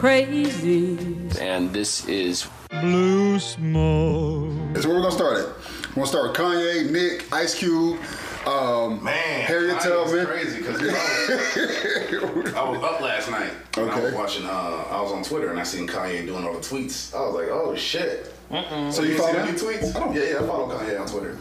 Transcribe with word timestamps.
crazy. 0.00 0.96
And 1.42 1.74
this 1.74 2.08
is 2.08 2.48
Blue 2.80 3.38
Smoke. 3.38 4.72
That's 4.72 4.86
where 4.86 4.96
we're 4.96 5.02
gonna 5.02 5.12
start 5.14 5.36
at. 5.40 5.46
We're 5.90 5.94
gonna 5.96 6.06
start 6.06 6.28
with 6.30 6.36
Kanye, 6.38 6.90
Nick, 6.90 7.30
Ice 7.34 7.54
Cube, 7.54 7.98
um, 8.46 9.04
Man, 9.04 9.42
Harriet 9.42 9.76
Kanye 9.76 9.82
Tubman. 9.82 10.16
was 10.16 10.26
crazy 10.26 10.56
because 10.58 10.80
I 12.54 12.68
was 12.70 12.82
up 12.82 13.02
last 13.02 13.30
night. 13.30 13.50
And 13.76 13.90
I 13.90 13.94
was 13.96 14.04
Okay. 14.06 14.16
watching. 14.16 14.46
Uh, 14.46 14.84
I 14.90 15.02
was 15.02 15.12
on 15.12 15.22
Twitter 15.22 15.50
and 15.50 15.60
I 15.60 15.64
seen 15.64 15.86
Kanye 15.86 16.24
doing 16.24 16.46
all 16.46 16.54
the 16.54 16.60
tweets. 16.60 17.14
I 17.14 17.20
was 17.20 17.34
like, 17.34 17.48
oh 17.50 17.76
shit. 17.76 18.32
So 18.50 18.56
you 19.02 19.12
see 19.12 19.16
follow 19.18 19.32
the 19.34 19.44
new 19.44 19.52
tweets? 19.58 19.94
I 19.94 20.00
don't. 20.00 20.14
Yeah, 20.16 20.22
yeah, 20.22 20.36
I 20.38 20.46
follow 20.46 20.66
Kanye 20.78 20.98
on 20.98 21.06
Twitter. 21.08 21.36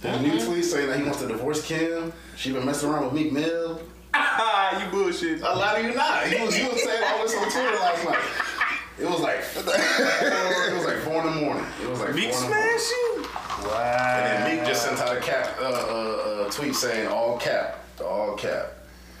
There's 0.00 0.22
new 0.22 0.42
tweet 0.42 0.64
saying 0.64 0.86
that 0.88 0.96
he 0.96 1.02
wants 1.02 1.18
to 1.20 1.28
divorce 1.28 1.62
Kim. 1.66 2.14
She 2.34 2.50
been 2.50 2.64
messing 2.64 2.88
around 2.88 3.04
with 3.04 3.12
Meek 3.12 3.30
Mill. 3.30 3.82
You 4.78 4.90
bullshit. 4.90 5.40
A 5.40 5.44
lot 5.44 5.78
of 5.78 5.84
you 5.84 5.94
not. 5.94 6.26
He 6.26 6.44
was, 6.44 6.54
he 6.54 6.68
was 6.68 6.82
saying 6.82 7.02
all 7.06 7.22
this 7.22 7.34
on 7.36 7.50
Twitter 7.50 7.76
last 7.76 8.04
night. 8.04 8.18
It 9.00 9.08
was 9.08 9.20
like 9.20 9.38
it 9.56 10.74
was 10.74 10.84
like 10.84 10.98
four 10.98 11.26
in 11.26 11.34
the 11.34 11.40
morning. 11.40 11.64
It 11.82 11.88
was 11.88 12.00
like 12.00 12.14
Meek 12.14 12.32
four 12.32 12.44
in 12.44 12.50
the 12.50 12.54
morning. 12.56 12.78
smash 12.78 12.90
you? 12.90 13.26
Wow. 13.64 14.18
And 14.18 14.26
then 14.26 14.56
Meek 14.58 14.66
just 14.66 14.84
sent 14.84 14.98
out 14.98 15.16
a 15.16 15.20
cap 15.20 15.56
uh, 15.58 15.64
uh, 15.64 15.66
uh, 15.66 16.50
tweet 16.50 16.74
saying 16.74 17.08
all 17.08 17.38
cap, 17.38 17.84
all 18.04 18.36
cap. 18.36 18.72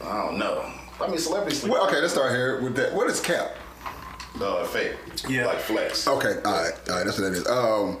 I 0.02 0.26
don't 0.26 0.38
know. 0.38 0.70
I 1.00 1.08
mean, 1.08 1.18
celebrities 1.18 1.60
sleep. 1.60 1.72
Well, 1.72 1.86
okay, 1.88 2.00
let's 2.00 2.12
start 2.12 2.32
here 2.32 2.60
with 2.60 2.76
that. 2.76 2.94
What 2.94 3.08
is 3.08 3.20
cap? 3.20 3.56
Uh, 4.40 4.64
fake. 4.64 4.96
Yeah. 5.28 5.46
Like 5.46 5.58
flex. 5.60 6.06
Okay, 6.06 6.34
all 6.44 6.52
right, 6.52 6.72
all 6.88 6.96
right, 6.96 7.04
that's 7.04 7.18
what 7.18 7.30
that 7.30 7.32
is. 7.32 7.46
Um, 7.48 7.98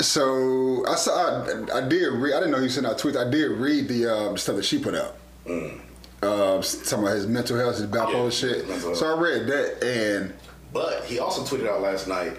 so 0.00 0.84
I 0.86 0.94
saw, 0.96 1.44
I, 1.44 1.78
I 1.78 1.88
did 1.88 2.06
read. 2.06 2.34
I 2.34 2.38
didn't 2.38 2.52
know 2.52 2.58
you 2.58 2.68
sent 2.68 2.86
out 2.86 2.98
tweets. 2.98 3.16
I 3.16 3.28
did 3.30 3.50
read 3.50 3.88
the 3.88 4.06
um, 4.06 4.36
stuff 4.36 4.56
that 4.56 4.64
she 4.64 4.78
put 4.78 4.94
out. 4.94 5.16
Uh, 5.46 6.62
talking 6.62 6.98
about 7.04 7.16
his 7.16 7.26
mental 7.26 7.56
health, 7.58 7.76
his 7.76 7.86
bipolar 7.86 8.24
Yeah, 8.24 8.30
shit. 8.30 8.96
So 8.96 9.14
I 9.16 9.18
read 9.20 9.46
that, 9.48 9.82
and 9.84 10.32
But 10.72 11.04
he 11.04 11.18
also 11.18 11.42
tweeted 11.42 11.68
out 11.68 11.80
last 11.80 12.06
night 12.06 12.36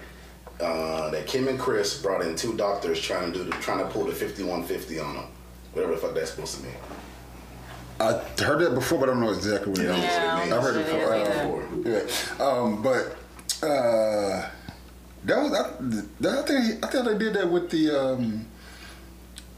uh, 0.60 1.10
that 1.10 1.26
Kim 1.26 1.48
and 1.48 1.58
Kris 1.58 2.00
brought 2.00 2.22
in 2.22 2.34
two 2.36 2.56
doctors 2.56 3.00
trying 3.00 3.32
to 3.32 3.38
do 3.38 3.44
the, 3.44 3.50
trying 3.52 3.78
to 3.78 3.86
pull 3.86 4.04
the 4.04 4.12
5150 4.12 5.00
on 5.00 5.14
him. 5.16 5.24
Whatever 5.72 5.94
the 5.94 5.98
fuck 6.00 6.14
that's 6.14 6.30
supposed 6.30 6.56
to 6.58 6.62
mean. 6.64 6.74
I 8.00 8.12
heard 8.42 8.60
that 8.60 8.74
before, 8.74 8.98
but 8.98 9.08
I 9.08 9.12
don't 9.12 9.20
know 9.20 9.30
exactly 9.30 9.70
what 9.70 9.78
it 9.80 9.84
Yeah, 9.84 9.96
is. 9.96 10.02
that's 10.02 10.18
what 10.18 10.34
it 10.34 10.40
means. 10.40 10.52
I've 10.52 10.62
heard 10.62 10.76
it 10.76 11.84
before. 11.84 11.92
Yeah. 11.92 11.98
Uh, 11.98 12.38
yeah, 12.38 12.46
um, 12.46 12.82
but 12.82 13.16
uh, 13.66 14.48
that 15.24 15.42
was 15.42 15.52
I, 15.52 15.70
that, 16.20 16.38
I 16.38 16.42
think 16.46 16.84
I 16.84 16.88
think 16.88 17.04
they 17.06 17.18
did 17.18 17.34
that 17.34 17.50
with 17.50 17.70
the 17.70 17.90
um, 17.90 18.46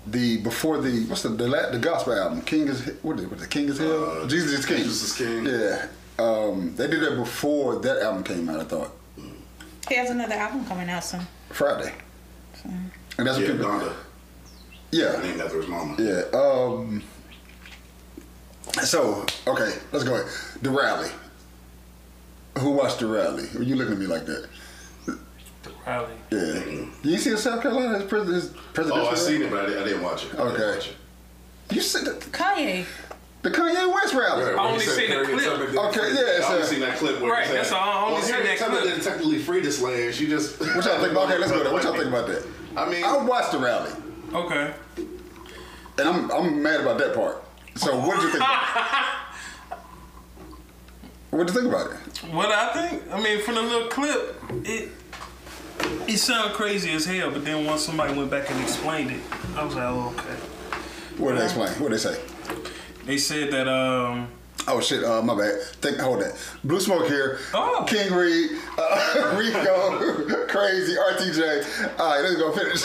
the 0.08 0.38
before 0.38 0.78
the 0.80 1.04
what's 1.06 1.22
the 1.22 1.28
the, 1.30 1.48
the 1.72 1.78
gospel 1.78 2.12
album 2.14 2.40
King 2.42 2.68
is 2.68 2.86
what 3.02 3.18
is 3.18 3.24
it, 3.24 3.30
what 3.30 3.40
the 3.40 3.46
King 3.46 3.68
is 3.68 3.78
Hell 3.78 4.22
Uh, 4.22 4.28
Jesus 4.28 4.60
is 4.60 4.66
King 4.66 4.78
Jesus 4.78 5.02
is 5.02 5.16
King. 5.16 5.46
yeah 5.46 5.86
um, 6.18 6.74
they 6.76 6.86
did 6.86 7.00
that 7.02 7.16
before 7.16 7.76
that 7.80 8.00
album 8.02 8.22
came 8.24 8.48
out 8.48 8.60
I 8.60 8.64
thought 8.64 8.90
He 9.88 9.94
has 9.96 10.10
another 10.10 10.34
album 10.34 10.64
coming 10.66 10.88
out 10.88 11.04
soon. 11.04 11.26
Friday 11.50 11.92
and 12.64 13.26
that's 13.26 13.38
what 13.38 13.46
Yeah, 13.46 13.52
people 13.52 13.66
Donda. 13.66 13.92
yeah 14.92 15.20
Named 15.22 15.40
after 15.40 15.58
his 15.58 15.68
mama. 15.68 15.94
Yeah. 15.98 16.22
Um. 16.38 17.02
So 18.82 19.24
okay, 19.46 19.72
let's 19.92 20.04
go 20.04 20.14
ahead. 20.16 20.26
The 20.62 20.70
rally. 20.70 21.10
Who 22.58 22.70
watched 22.72 22.98
the 23.00 23.06
rally? 23.06 23.44
Are 23.56 23.62
you 23.62 23.76
looking 23.76 23.92
at 23.94 23.98
me 23.98 24.06
like 24.06 24.26
that? 24.26 24.48
Rally. 25.86 26.14
Yeah. 26.30 26.86
You 27.02 27.18
see 27.18 27.30
in 27.30 27.36
South 27.36 27.62
Carolina 27.62 27.98
his, 27.98 28.08
pres- 28.08 28.52
presidential? 28.74 29.04
Oh, 29.04 29.08
I 29.08 29.12
rally? 29.12 29.16
seen 29.16 29.42
it, 29.42 29.50
but 29.50 29.60
I 29.64 29.66
didn't, 29.66 29.82
I 29.82 29.84
didn't 29.86 30.02
watch 30.02 30.24
it. 30.24 30.34
I 30.34 30.38
Okay. 30.42 30.74
watch 30.76 30.88
it. 30.88 30.96
You 31.74 31.80
said 31.80 32.04
the, 32.04 32.12
Kanye. 32.30 32.84
the 33.42 33.50
Kanye 33.50 33.92
West 33.94 34.14
rally? 34.14 34.44
Right, 34.44 34.54
I 34.56 34.66
only 34.68 34.80
he 34.80 34.86
said 34.86 34.96
seen 34.96 35.10
the 35.10 35.24
clip. 35.24 35.74
Okay, 35.76 36.14
yeah, 36.14 36.36
it's 36.38 36.46
I 36.46 36.54
only 36.54 36.66
seen 36.66 36.80
that 36.80 36.96
clip 36.98 37.20
where 37.20 37.32
Right, 37.32 37.46
he 37.46 37.52
that's 37.52 37.70
all- 37.72 37.80
I 37.80 38.00
only 38.02 38.14
well, 38.14 38.22
seen 38.22 38.34
Harriet 38.34 38.58
that 38.58 38.64
Tubman 38.64 38.80
clip. 38.82 38.94
didn't 38.94 39.04
technically 39.04 39.38
free 39.38 39.60
the 39.60 39.70
slaves. 39.72 40.16
She 40.16 40.26
just. 40.28 40.58
What 40.60 40.84
y'all 40.84 40.98
think 40.98 41.12
about? 41.12 41.28
Okay, 41.28 41.38
let's 41.38 41.52
go 41.52 41.62
there. 41.62 41.72
What 41.72 41.82
y'all 41.84 41.92
think 41.94 42.06
about 42.08 42.26
that? 42.28 42.44
I 42.76 42.90
mean, 42.90 43.04
I 43.04 43.16
watched 43.18 43.52
the 43.52 43.58
rally, 43.58 43.90
Okay. 44.34 44.74
and 45.98 46.08
I'm 46.08 46.30
I'm 46.32 46.62
mad 46.62 46.80
about 46.80 46.98
that 46.98 47.14
part. 47.14 47.42
So 47.76 47.96
what 47.98 48.16
did 48.16 48.24
you 48.24 48.30
think? 48.32 48.44
what 51.30 51.46
did 51.46 51.54
you 51.54 51.60
think 51.62 51.72
about 51.74 51.90
it? 51.92 51.96
What 52.32 52.50
I 52.50 52.72
think, 52.88 53.02
I 53.12 53.20
mean, 53.20 53.40
from 53.42 53.54
the 53.56 53.62
little 53.62 53.88
clip, 53.88 54.36
it 54.64 54.90
it 55.80 56.18
sounded 56.18 56.54
crazy 56.54 56.92
as 56.92 57.04
hell. 57.04 57.30
But 57.30 57.44
then 57.44 57.64
once 57.64 57.82
somebody 57.82 58.14
went 58.14 58.30
back 58.30 58.50
and 58.50 58.60
explained 58.60 59.10
it, 59.10 59.20
I 59.56 59.64
was 59.64 59.74
like, 59.74 59.84
oh, 59.84 60.14
okay. 60.18 60.36
What 61.18 61.32
did 61.32 61.40
they 61.40 61.44
explain? 61.44 61.70
What 61.80 61.90
did 61.90 61.98
they 61.98 62.02
say? 62.02 62.20
They 63.04 63.18
said 63.18 63.52
that 63.52 63.68
um, 63.68 64.28
Oh 64.68 64.80
shit! 64.80 65.04
Uh, 65.04 65.22
my 65.22 65.36
bad. 65.36 65.60
Think, 65.80 65.98
hold 65.98 66.20
that. 66.22 66.36
Blue 66.64 66.80
Smoke 66.80 67.06
here. 67.06 67.38
Oh. 67.54 67.84
King 67.86 68.12
Reed, 68.12 68.50
uh, 68.76 69.36
Rico, 69.38 70.46
Crazy, 70.48 70.96
RTJ. 70.96 71.98
All 72.00 72.10
right, 72.10 72.22
let's 72.22 72.36
go 72.36 72.50
finish. 72.52 72.82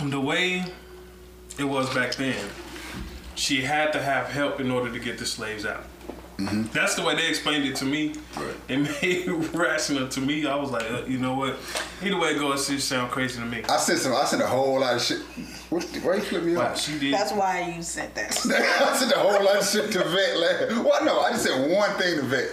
the 0.10 0.20
way 0.20 0.64
it 1.58 1.64
was 1.64 1.92
back 1.92 2.14
then, 2.14 2.48
she 3.34 3.62
had 3.62 3.92
to 3.94 4.00
have 4.00 4.28
help 4.28 4.60
in 4.60 4.70
order 4.70 4.92
to 4.92 5.00
get 5.00 5.18
the 5.18 5.26
slaves 5.26 5.66
out. 5.66 5.84
That's 6.38 6.94
the 6.94 7.02
way 7.02 7.16
they 7.16 7.26
explained 7.28 7.64
it 7.64 7.74
to 7.76 7.84
me. 7.84 8.14
Right. 8.36 8.54
It 8.68 8.76
made 8.78 9.26
it 9.28 9.54
rational 9.54 10.06
to 10.08 10.20
me. 10.20 10.46
I 10.46 10.54
was 10.54 10.70
like, 10.70 10.88
uh, 10.88 11.02
you 11.06 11.18
know 11.18 11.34
what? 11.34 11.56
Either 12.00 12.16
way 12.16 12.28
it 12.30 12.38
goes, 12.38 12.70
it 12.70 12.76
just 12.76 12.88
sound 12.88 13.10
crazy 13.10 13.40
to 13.40 13.44
me. 13.46 13.64
I 13.68 13.76
sent 13.76 13.98
some. 13.98 14.14
I 14.14 14.24
sent 14.24 14.42
a 14.42 14.46
whole 14.46 14.78
lot 14.78 14.94
of 14.94 15.02
shit. 15.02 15.18
What, 15.68 15.84
why 16.02 16.14
you 16.14 16.20
flip 16.20 16.44
me 16.44 16.54
Wow, 16.56 16.68
off? 16.68 16.80
she 16.80 16.96
did. 16.98 17.12
That's 17.12 17.32
why 17.32 17.74
you 17.76 17.82
said 17.82 18.14
that. 18.14 18.30
I 18.46 18.96
sent 18.96 19.12
a 19.12 19.18
whole 19.18 19.42
lot 19.44 19.56
of 19.56 19.66
shit 19.68 19.90
to 19.92 19.98
Vet. 20.04 20.36
Last. 20.38 20.84
Well, 20.84 21.04
no, 21.04 21.20
I 21.20 21.32
just 21.32 21.42
said 21.44 21.70
one 21.70 21.90
thing 21.98 22.16
to 22.16 22.22
Vet, 22.22 22.48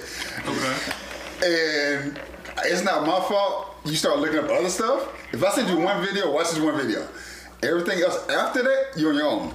okay. 0.48 2.02
and 2.02 2.20
it's 2.66 2.84
not 2.84 3.06
my 3.06 3.20
fault. 3.28 3.76
You 3.86 3.96
start 3.96 4.18
looking 4.20 4.40
up 4.40 4.50
other 4.50 4.70
stuff. 4.70 5.08
If 5.32 5.44
I 5.44 5.52
send 5.52 5.70
you 5.70 5.78
one 5.78 6.04
video, 6.04 6.32
watch 6.32 6.50
this 6.50 6.60
one 6.60 6.76
video. 6.76 7.08
Everything 7.62 8.02
else 8.02 8.28
after 8.30 8.64
that, 8.64 8.94
you're 8.98 9.12
on 9.12 9.16
your 9.16 9.28
own. 9.28 9.54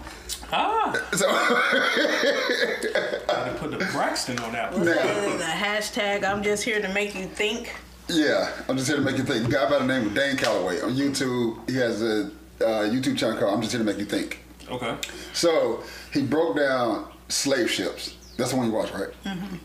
Ah, 0.52 0.92
So 1.12 1.26
I 1.28 3.20
had 3.28 3.52
to 3.52 3.58
put 3.58 3.70
the 3.70 3.78
Braxton 3.92 4.38
on 4.40 4.52
that 4.52 4.72
one. 4.72 4.86
now. 4.86 4.92
the 5.36 5.44
hashtag 5.44 6.24
I'm 6.24 6.42
just 6.42 6.64
here 6.64 6.80
to 6.80 6.88
make 6.92 7.14
you 7.14 7.26
think. 7.26 7.74
Yeah, 8.08 8.50
I'm 8.68 8.76
just 8.76 8.88
here 8.88 8.96
to 8.96 9.02
make 9.02 9.18
you 9.18 9.24
think. 9.24 9.50
Guy 9.50 9.70
by 9.70 9.78
the 9.78 9.86
name 9.86 10.06
of 10.08 10.14
Dane 10.14 10.36
Calloway 10.36 10.80
on 10.80 10.94
YouTube. 10.94 11.68
He 11.70 11.76
has 11.76 12.02
a 12.02 12.30
uh, 12.60 12.88
YouTube 12.90 13.16
channel 13.16 13.38
called 13.38 13.54
"I'm 13.54 13.60
Just 13.60 13.72
Here 13.72 13.78
to 13.78 13.84
Make 13.84 13.98
You 13.98 14.04
Think." 14.04 14.40
Okay. 14.68 14.96
So 15.32 15.82
he 16.12 16.22
broke 16.22 16.56
down 16.56 17.10
slave 17.28 17.70
ships. 17.70 18.16
That's 18.36 18.50
the 18.50 18.56
one 18.56 18.66
you 18.66 18.72
watch, 18.72 18.92
right? 18.92 19.08
Mm-hmm. 19.24 19.56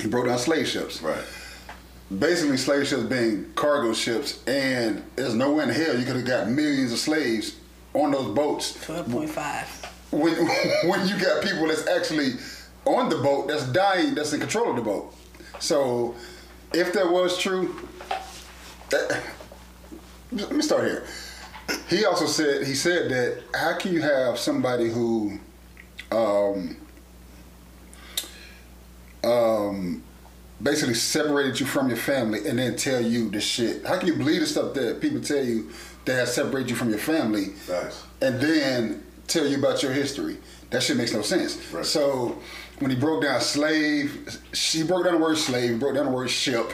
He 0.00 0.08
broke 0.08 0.26
down 0.26 0.38
slave 0.38 0.68
ships. 0.68 1.02
right. 1.02 1.22
Basically, 2.18 2.56
slave 2.56 2.86
ships 2.86 3.02
being 3.04 3.50
cargo 3.54 3.92
ships, 3.92 4.42
and 4.46 5.02
there's 5.16 5.34
nowhere 5.34 5.64
in 5.64 5.70
hell 5.70 5.98
you 5.98 6.06
could 6.06 6.16
have 6.16 6.26
got 6.26 6.48
millions 6.48 6.92
of 6.92 6.98
slaves 6.98 7.56
on 7.94 8.12
those 8.12 8.34
boats. 8.34 8.76
12.5. 8.86 9.90
When 10.10 10.34
when 10.86 11.08
you 11.08 11.18
got 11.18 11.42
people 11.42 11.68
that's 11.68 11.86
actually 11.86 12.34
on 12.84 13.08
the 13.08 13.16
boat 13.16 13.48
that's 13.48 13.64
dying, 13.66 14.14
that's 14.14 14.32
in 14.32 14.40
control 14.40 14.70
of 14.70 14.76
the 14.76 14.82
boat. 14.82 15.14
So, 15.58 16.14
if 16.72 16.92
that 16.92 17.10
was 17.10 17.38
true, 17.38 17.74
that, 18.90 19.22
let 20.32 20.52
me 20.52 20.62
start 20.62 20.84
here. 20.84 21.04
He 21.88 22.04
also 22.04 22.26
said 22.26 22.66
he 22.66 22.74
said 22.74 23.10
that 23.10 23.42
how 23.54 23.76
can 23.76 23.92
you 23.92 24.00
have 24.00 24.38
somebody 24.38 24.88
who 24.88 25.38
um, 26.10 26.76
um, 29.22 30.02
basically 30.62 30.94
separated 30.94 31.60
you 31.60 31.66
from 31.66 31.88
your 31.88 31.98
family 31.98 32.46
and 32.48 32.58
then 32.58 32.76
tell 32.76 33.00
you 33.00 33.30
the 33.30 33.40
shit? 33.40 33.84
How 33.84 33.98
can 33.98 34.08
you 34.08 34.14
believe 34.14 34.40
the 34.40 34.46
stuff 34.46 34.72
that 34.74 35.00
people 35.00 35.20
tell 35.20 35.44
you 35.44 35.70
that 36.06 36.14
has 36.14 36.34
separated 36.34 36.70
you 36.70 36.76
from 36.76 36.88
your 36.88 36.98
family 36.98 37.46
Facts. 37.46 38.04
and 38.22 38.40
then 38.40 39.04
tell 39.28 39.46
you 39.46 39.58
about 39.58 39.82
your 39.82 39.92
history? 39.92 40.38
That 40.70 40.82
shit 40.82 40.96
makes 40.96 41.12
no 41.12 41.22
sense. 41.22 41.72
Right. 41.72 41.84
So 41.84 42.38
when 42.80 42.90
he 42.90 42.96
broke 42.96 43.22
down 43.22 43.40
slave, 43.40 44.38
she 44.52 44.82
broke 44.82 45.04
down 45.04 45.14
the 45.14 45.20
word 45.20 45.38
slave, 45.38 45.70
he 45.70 45.76
broke 45.76 45.94
down 45.94 46.06
the 46.06 46.12
word 46.12 46.30
ship. 46.30 46.72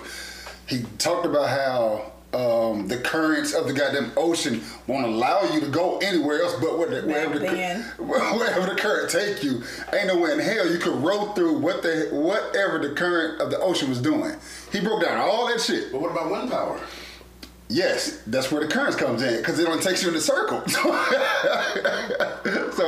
He 0.67 0.83
talked 0.99 1.27
about 1.27 1.49
how 1.49 2.13
um, 2.35 2.89
the 2.89 2.99
currents 2.99 3.55
of 3.55 3.67
the 3.67 3.73
goddamn 3.73 4.13
ocean 4.17 4.63
won't 4.87 5.07
allow 5.07 5.43
you 5.53 5.61
to 5.61 5.69
go 5.69 5.99
anywhere 5.99 6.43
else 6.43 6.55
but 6.61 6.79
where 6.79 6.89
the, 6.89 7.07
wherever, 7.07 7.39
the, 7.39 7.47
wherever 7.99 8.67
the 8.67 8.81
current 8.81 9.11
take 9.11 9.43
you. 9.43 9.63
Ain't 9.93 10.09
nowhere 10.09 10.33
in 10.33 10.41
hell 10.41 10.71
you 10.71 10.79
could 10.79 10.97
row 10.97 11.27
through 11.33 11.59
what 11.59 11.83
the 11.83 12.09
whatever 12.11 12.79
the 12.79 12.95
current 12.95 13.41
of 13.41 13.51
the 13.51 13.59
ocean 13.61 13.89
was 13.89 14.01
doing. 14.01 14.37
He 14.73 14.81
broke 14.81 15.03
down 15.03 15.19
all 15.19 15.47
that 15.49 15.61
shit. 15.61 15.93
But 15.93 16.01
what 16.01 16.11
about 16.11 16.31
wind 16.31 16.51
power? 16.51 16.81
Yes, 17.75 18.21
that's 18.29 18.53
where 18.53 18.65
the 18.65 18.73
currents 18.73 18.95
comes 18.95 19.21
in 19.21 19.39
because 19.39 19.59
it 19.59 19.67
only 19.69 19.83
takes 19.83 20.01
you 20.01 20.09
in 20.11 20.15
a 20.15 20.21
circle. 20.21 20.63
so 20.69 20.81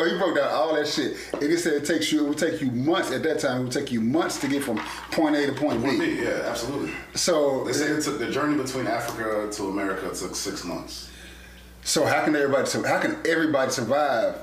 he 0.04 0.16
broke 0.16 0.36
down 0.36 0.48
all 0.52 0.76
that 0.76 0.86
shit, 0.86 1.16
and 1.32 1.42
he 1.42 1.56
said 1.56 1.72
it 1.72 1.84
takes 1.84 2.12
you. 2.12 2.24
It 2.24 2.28
would 2.28 2.38
take 2.38 2.60
you 2.60 2.70
months 2.70 3.10
at 3.10 3.24
that 3.24 3.40
time. 3.40 3.62
It 3.62 3.64
would 3.64 3.72
take 3.72 3.90
you 3.90 4.00
months 4.00 4.38
to 4.42 4.48
get 4.48 4.62
from 4.62 4.78
point 5.10 5.34
A 5.34 5.44
to 5.46 5.52
point 5.54 5.82
B. 5.82 6.22
yeah, 6.22 6.44
absolutely. 6.46 6.92
So, 7.16 7.64
They 7.64 7.72
say 7.72 7.86
it 7.86 8.04
took 8.04 8.20
the 8.20 8.30
journey 8.30 8.62
between 8.62 8.86
Africa 8.86 9.50
to 9.50 9.62
America 9.64 10.02
took 10.14 10.36
six 10.36 10.62
months. 10.64 11.10
so 11.82 12.04
how 12.06 12.24
can 12.24 12.36
everybody? 12.36 12.70
How 12.86 13.00
can 13.00 13.16
everybody 13.26 13.72
survive 13.72 14.36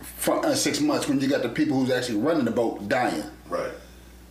for 0.00 0.46
uh, 0.46 0.54
six 0.54 0.80
months 0.80 1.08
when 1.08 1.18
you 1.20 1.28
got 1.28 1.42
the 1.42 1.48
people 1.48 1.80
who's 1.80 1.90
actually 1.90 2.18
running 2.18 2.44
the 2.44 2.52
boat 2.52 2.88
dying. 2.88 3.24
Right. 3.48 3.72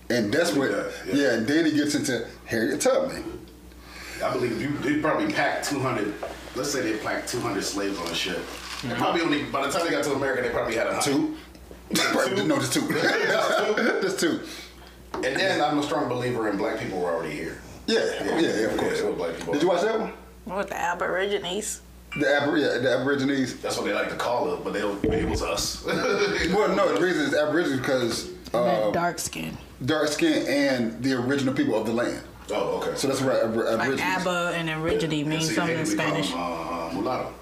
And 0.10 0.34
that's 0.34 0.54
what, 0.54 0.72
Yeah, 0.72 0.90
yeah, 1.06 1.16
yeah. 1.16 1.34
and 1.34 1.46
then 1.48 1.66
he 1.66 1.74
gets 1.74 1.96
into 1.96 2.26
Harriet 2.46 2.80
Tubman. 2.80 3.40
I 4.24 4.32
believe 4.34 4.62
you 4.62 4.70
they 4.80 5.00
probably 5.02 5.32
packed 5.34 5.70
200. 5.70 6.14
Let's 6.56 6.72
say 6.72 6.82
they 6.82 6.98
packed 7.04 7.30
200 7.30 7.64
slaves 7.64 7.98
on 8.00 8.08
a 8.08 8.16
ship. 8.16 8.38
Mm-hmm. 8.38 8.90
They 8.90 8.96
probably 8.96 9.22
only 9.22 9.44
by 9.46 9.66
the 9.66 9.72
time 9.72 9.86
they 9.86 9.92
got 9.92 10.04
to 10.06 10.14
America, 10.14 10.42
they 10.42 10.50
probably 10.50 10.76
had 10.76 10.88
a 10.88 10.94
hundred. 11.00 11.04
Two. 11.14 11.38
no, 12.48 12.58
just 12.58 12.74
two. 12.74 12.88
just 14.02 14.20
two. 14.20 14.42
And 15.16 15.24
then 15.36 15.62
I'm 15.62 15.78
a 15.78 15.84
strong 15.84 16.08
believer 16.08 16.50
in 16.50 16.58
black 16.58 16.80
people 16.80 17.00
were 17.00 17.12
already 17.12 17.36
here. 17.36 17.62
Yeah, 17.88 18.00
yeah, 18.24 18.40
yeah, 18.40 18.48
of 18.68 18.78
course. 18.78 19.00
it 19.00 19.06
was 19.06 19.16
black 19.16 19.36
people. 19.38 19.54
Did 19.54 19.62
you 19.62 19.70
watch 19.70 19.82
that 19.82 20.00
one? 20.00 20.14
With 20.46 20.70
the 20.70 20.78
Aborigines. 20.78 21.82
The, 22.18 22.26
Abor- 22.26 22.60
yeah, 22.62 22.80
the 22.82 23.00
Aborigines. 23.00 23.58
That's 23.58 23.78
what 23.78 23.86
they 23.86 23.94
like 23.94 24.10
to 24.10 24.16
call 24.16 24.54
it, 24.54 24.64
but 24.64 24.74
they 24.74 24.80
don't. 24.80 25.04
It 25.06 25.28
was 25.30 25.42
us. 25.42 25.86
Well, 25.86 26.76
no, 26.76 26.94
the 26.96 27.02
reason 27.02 27.24
is 27.24 27.34
Aborigines 27.34 27.80
because 27.80 28.30
uh, 28.54 28.92
dark 28.92 29.20
skin. 29.20 29.58
dark 29.86 30.08
skin 30.10 30.46
and 30.48 31.02
the 31.04 31.14
original 31.14 31.54
people 31.54 31.76
of 31.76 31.86
the 31.86 31.94
land. 31.94 32.22
Oh, 32.54 32.82
okay. 32.84 32.96
So 32.96 33.08
that's 33.08 33.22
right. 33.22 33.42
Abor- 33.44 33.66
Like 33.66 33.74
Aborigines. 33.88 34.02
Abba 34.02 34.54
and 34.56 34.70
Origine 34.70 35.28
means 35.30 35.48
See, 35.50 35.56
something 35.56 35.78
in 35.78 35.84
they- 35.86 35.90
they 35.92 35.96
call 35.96 36.08
Spanish. 36.08 36.30
them, 36.32 36.40
Uh, 36.40 36.90
mulatto. 36.94 37.34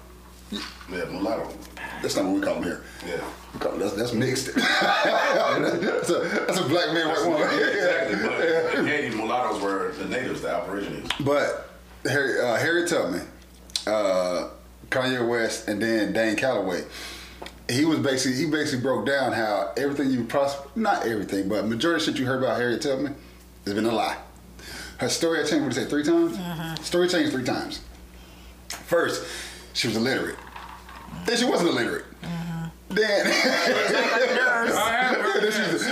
Yeah, 0.52 1.04
mulatto. 1.10 1.48
That's 2.02 2.16
not 2.16 2.24
what 2.24 2.34
we 2.34 2.40
call 2.40 2.54
them 2.54 2.64
here. 2.64 2.82
Yeah. 3.06 3.20
We 3.54 3.60
call 3.60 3.72
that's, 3.72 3.92
that's 3.94 4.12
mixed. 4.12 4.46
that's, 4.54 6.10
a, 6.10 6.44
that's 6.46 6.58
a 6.58 6.64
black 6.64 6.92
man, 6.94 7.08
white 7.08 7.24
woman. 7.26 7.42
exactly. 7.42 8.16
But 8.28 8.74
in 8.78 8.86
Haiti, 8.86 9.16
mulattoes 9.16 9.60
were 9.60 9.92
the 9.98 10.06
natives, 10.06 10.40
the 10.40 10.50
Aborigines. 10.50 11.08
But 11.20 11.68
Harry, 12.04 12.40
uh, 12.40 12.56
Harry 12.56 12.86
Tubman, 12.88 13.26
uh, 13.86 14.48
Kanye 14.88 15.28
West, 15.28 15.68
and 15.68 15.80
then 15.82 16.12
Dane 16.12 16.36
Calloway. 16.36 16.84
He 17.68 17.84
was 17.84 18.00
basically 18.00 18.36
he 18.38 18.50
basically 18.50 18.80
broke 18.82 19.06
down 19.06 19.32
how 19.32 19.70
everything 19.76 20.10
you 20.10 20.24
prosper 20.24 20.68
not 20.74 21.06
everything, 21.06 21.48
but 21.48 21.66
majority 21.66 22.02
of 22.02 22.06
shit 22.06 22.18
you 22.18 22.26
heard 22.26 22.42
about 22.42 22.56
Harriet 22.58 22.82
Tubman 22.82 23.14
has 23.64 23.74
been 23.74 23.84
a 23.86 23.92
lie. 23.94 24.16
Her 25.00 25.08
story 25.08 25.38
had 25.38 25.46
changed. 25.48 25.64
What 25.64 25.72
did 25.74 25.80
you 25.80 25.84
say? 25.84 25.90
Three 25.90 26.04
times. 26.04 26.36
Mm-hmm. 26.36 26.82
Story 26.84 27.08
changed 27.08 27.32
three 27.32 27.44
times. 27.44 27.80
First, 28.68 29.26
she 29.72 29.88
was 29.88 29.96
illiterate. 29.96 30.36
Then 31.24 31.36
she 31.38 31.44
wasn't 31.46 31.70
illiterate. 31.70 32.04
Mm-hmm. 32.22 32.94
Then, 32.94 33.24
Nurse. 34.36 34.76
I 34.76 34.90
have 34.90 35.16
heard 35.16 35.42
then 35.42 35.52
she 35.52 35.72
was- 35.72 35.86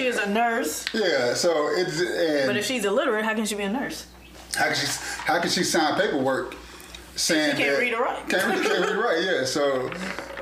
is 0.00 0.18
a 0.18 0.30
nurse. 0.30 0.86
yeah. 0.94 1.34
So 1.34 1.68
it's 1.74 2.00
and 2.00 2.46
But 2.46 2.56
if 2.56 2.64
she's 2.64 2.84
illiterate, 2.86 3.24
how 3.24 3.34
can 3.34 3.44
she 3.44 3.54
be 3.54 3.64
a 3.64 3.70
nurse? 3.72 4.06
How 4.56 4.64
can 4.64 4.74
she 4.74 4.86
how 5.26 5.40
can 5.40 5.50
she 5.50 5.62
sign 5.62 6.00
paperwork 6.00 6.56
saying 7.16 7.56
She 7.56 7.62
can't 7.62 7.74
that- 7.76 7.80
read 7.80 7.92
or 7.92 8.00
write. 8.02 8.28
Can't 8.28 8.46
read, 8.46 8.62
can't 8.66 8.80
read 8.80 8.96
or 8.96 9.02
write. 9.02 9.22
Yeah. 9.22 9.44
So 9.44 9.90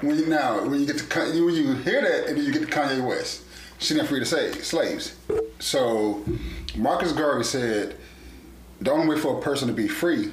when 0.00 0.16
you 0.18 0.26
now 0.26 0.62
when 0.64 0.78
you 0.80 0.86
get 0.86 0.98
to 0.98 1.04
Con- 1.06 1.28
when 1.44 1.54
you 1.54 1.74
hear 1.74 2.00
that 2.02 2.28
and 2.28 2.38
then 2.38 2.44
you 2.44 2.52
get 2.52 2.62
to 2.62 2.68
Kanye 2.68 3.04
West, 3.04 3.42
she 3.78 3.94
didn't 3.94 4.08
free 4.08 4.20
to 4.20 4.26
say 4.26 4.52
slaves. 4.52 5.14
So 5.60 6.24
Marcus 6.76 7.12
Garvey 7.12 7.44
said 7.44 7.96
the 8.80 8.90
only 8.92 9.14
way 9.14 9.20
for 9.20 9.38
a 9.38 9.42
person 9.42 9.68
to 9.68 9.74
be 9.74 9.88
free 9.88 10.32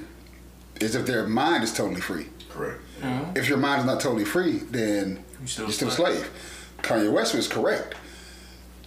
is 0.81 0.95
if 0.95 1.05
their 1.05 1.27
mind 1.27 1.63
is 1.63 1.73
totally 1.73 2.01
free. 2.01 2.27
Correct. 2.49 2.79
Uh-huh. 3.01 3.25
If 3.35 3.47
your 3.49 3.57
mind 3.57 3.79
is 3.81 3.85
not 3.85 3.99
totally 3.99 4.25
free, 4.25 4.57
then 4.69 5.23
You 5.41 5.47
still 5.47 5.65
you're 5.65 5.73
still 5.73 5.87
a 5.89 5.91
a 5.91 5.95
slave. 5.95 6.17
slave. 6.17 6.31
Kanye 6.81 7.11
West 7.11 7.33
was 7.33 7.47
correct. 7.47 7.95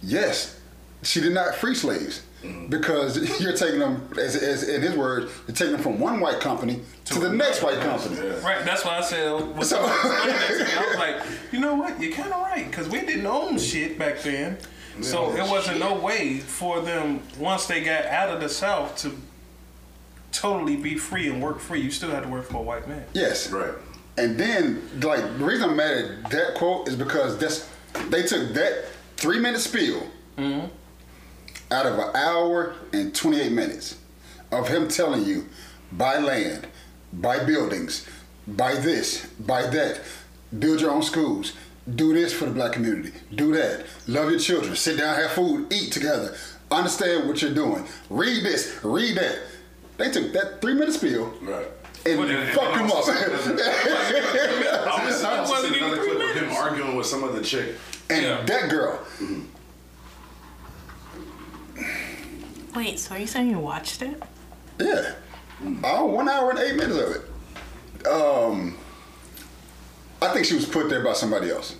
Yes, 0.01 0.59
she 1.03 1.19
did 1.19 1.33
not 1.33 1.55
free 1.55 1.75
slaves 1.75 2.21
because 2.69 3.39
you're 3.41 3.53
taking 3.53 3.79
them, 3.79 4.09
as, 4.17 4.35
as 4.35 4.67
in 4.67 4.81
his 4.81 4.95
words, 4.95 5.31
you're 5.47 5.55
taking 5.55 5.73
them 5.73 5.81
from 5.81 5.99
one 5.99 6.19
white 6.19 6.39
company 6.39 6.81
to, 7.05 7.19
the 7.19 7.31
next 7.31 7.61
white 7.61 7.79
company. 7.79 8.15
Right, 8.41 8.63
that's 8.65 8.85
why 8.85 8.97
I 8.97 9.01
said 9.01 9.31
when 9.55 9.63
So- 9.63 9.87
someone 9.87 9.91
explained 9.91 10.39
that 10.39 10.57
to 10.57 10.63
me, 10.63 10.71
I 10.71 10.87
was 10.87 10.97
like, 10.97 11.51
you 11.51 11.59
know 11.59 11.75
what, 11.75 12.01
you're 12.01 12.13
kind 12.13 12.31
of 12.31 12.41
right 12.41 12.69
because 12.69 12.89
we 12.89 13.01
didn't 13.01 13.25
own 13.25 13.57
shit 13.57 13.99
back 13.99 14.21
then, 14.21 14.57
so 15.01 15.31
it 15.35 15.49
wasn't 15.49 15.79
no 15.79 15.95
way 15.95 16.39
for 16.39 16.81
them 16.81 17.21
once 17.37 17.65
they 17.65 17.83
got 17.83 18.05
out 18.05 18.29
of 18.29 18.41
the 18.41 18.49
South 18.49 18.97
to 18.97 19.17
totally 20.31 20.75
be 20.75 20.95
free 20.95 21.29
and 21.29 21.41
work 21.41 21.59
free. 21.59 21.81
You 21.81 21.91
still 21.91 22.11
had 22.11 22.23
to 22.23 22.29
work 22.29 22.45
for 22.45 22.57
a 22.57 22.61
white 22.61 22.87
man. 22.87 23.05
Yes. 23.13 23.51
Right. 23.51 23.73
And 24.17 24.37
then, 24.37 24.81
like, 25.01 25.21
the 25.21 25.45
reason 25.45 25.69
I'm 25.69 25.75
mad 25.77 26.19
at 26.25 26.31
that 26.31 26.55
quote 26.55 26.87
is 26.87 26.95
because 26.95 27.37
that's 27.37 27.69
they 28.09 28.23
took 28.23 28.53
that 28.53 28.85
three 29.17 29.39
minute 29.39 29.59
spiel 29.59 30.03
mm-hmm. 30.37 30.67
Out 31.71 31.85
of 31.85 31.97
an 31.99 32.15
hour 32.15 32.75
and 32.93 33.13
28 33.13 33.51
minutes 33.51 33.97
of 34.51 34.67
him 34.67 34.87
telling 34.87 35.25
you 35.25 35.45
buy 35.91 36.17
land, 36.17 36.67
buy 37.13 37.43
buildings, 37.43 38.07
buy 38.47 38.73
this, 38.75 39.25
buy 39.39 39.67
that, 39.67 40.01
build 40.57 40.81
your 40.81 40.91
own 40.91 41.03
schools, 41.03 41.53
do 41.95 42.13
this 42.13 42.33
for 42.33 42.45
the 42.45 42.51
black 42.51 42.73
community, 42.73 43.11
do 43.35 43.51
that, 43.53 43.85
love 44.07 44.29
your 44.29 44.39
children, 44.39 44.75
sit 44.75 44.97
down, 44.97 45.15
have 45.15 45.31
food, 45.31 45.71
eat 45.71 45.91
together, 45.91 46.35
understand 46.71 47.27
what 47.27 47.41
you're 47.41 47.53
doing, 47.53 47.85
read 48.09 48.43
this, 48.43 48.79
read 48.83 49.15
that. 49.17 49.39
They 49.97 50.09
took 50.11 50.31
that 50.33 50.61
three 50.61 50.73
minute 50.75 50.93
spiel 50.93 51.33
Right. 51.41 51.67
and 52.05 52.19
Well, 52.19 52.29
and- 52.29 52.49
fucked 52.53 52.77
and 52.77 52.81
him 52.85 52.91
up. 52.91 52.95
also- 52.97 53.11
I 53.11 55.05
was, 55.05 55.23
I 55.23 55.37
also 55.39 55.51
wasn't 55.53 55.73
seen 55.73 55.83
even 55.83 55.93
another 55.93 56.03
three 56.03 56.15
clip 56.15 56.29
of 56.29 56.35
him 56.35 56.41
minutes. 56.45 56.59
arguing 56.61 56.95
with 56.95 57.05
some 57.05 57.23
other 57.23 57.41
chick. 57.41 57.75
and 58.09 58.23
Yeah. 58.23 58.41
that 58.45 58.69
girl, 58.69 58.97
mm-hmm. 59.19 59.41
Wait, 62.79 62.97
so 62.97 63.13
are 63.13 63.19
you 63.19 63.27
saying 63.27 63.49
you 63.49 63.59
watched 63.59 64.01
it? 64.01 64.23
yeah, 64.79 65.15
oh, 65.83 66.05
one 66.05 66.29
hour 66.29 66.51
and 66.51 66.59
eight 66.59 66.77
minutes 66.77 66.97
of 66.97 67.13
it. 67.13 68.07
Um, 68.07 68.77
I 70.21 70.29
think 70.29 70.45
she 70.45 70.55
was 70.55 70.65
put 70.65 70.89
there 70.89 71.03
by 71.03 71.11
somebody 71.11 71.49
else. 71.49 71.75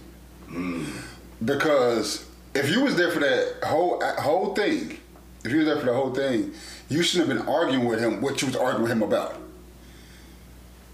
Because 1.45 2.27
if 2.53 2.69
you 2.69 2.83
was 2.83 2.97
there 2.97 3.11
for 3.11 3.21
that 3.21 3.63
whole 3.63 4.03
whole 4.17 4.53
thing, 4.53 4.97
if 5.45 5.53
you 5.53 5.59
was 5.59 5.67
there 5.67 5.79
for 5.79 5.85
the 5.85 5.93
whole 5.93 6.13
thing, 6.13 6.51
you 6.89 7.01
shouldn't 7.01 7.29
have 7.29 7.37
been 7.37 7.47
arguing 7.47 7.85
with 7.85 8.01
him 8.01 8.19
what 8.19 8.41
you 8.41 8.49
was 8.49 8.57
arguing 8.57 8.83
with 8.83 8.91
him 8.91 9.01
about. 9.01 9.37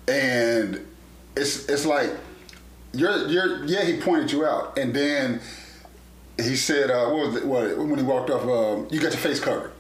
And 0.08 0.86
it's 1.36 1.68
it's 1.68 1.84
like 1.84 2.12
you're 2.94 3.28
you're 3.28 3.66
yeah 3.66 3.84
he 3.84 4.00
pointed 4.00 4.32
you 4.32 4.46
out 4.46 4.78
and 4.78 4.94
then 4.94 5.42
he 6.38 6.56
said 6.56 6.92
uh, 6.92 7.08
what 7.08 7.28
was 7.28 7.36
it 7.38 7.46
what 7.48 7.76
when 7.76 7.98
he 7.98 8.04
walked 8.04 8.30
off 8.30 8.44
um, 8.44 8.88
you 8.92 9.00
got 9.00 9.12
your 9.12 9.22
face 9.22 9.40
covered 9.40 9.72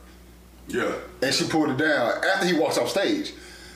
Yeah. 0.67 0.93
and 1.21 1.33
she 1.33 1.45
pulled 1.45 1.69
it 1.69 1.77
down 1.77 2.23
after 2.33 2.45
he 2.45 2.53
walks 2.53 2.77
off 2.77 2.89
stage. 2.89 3.33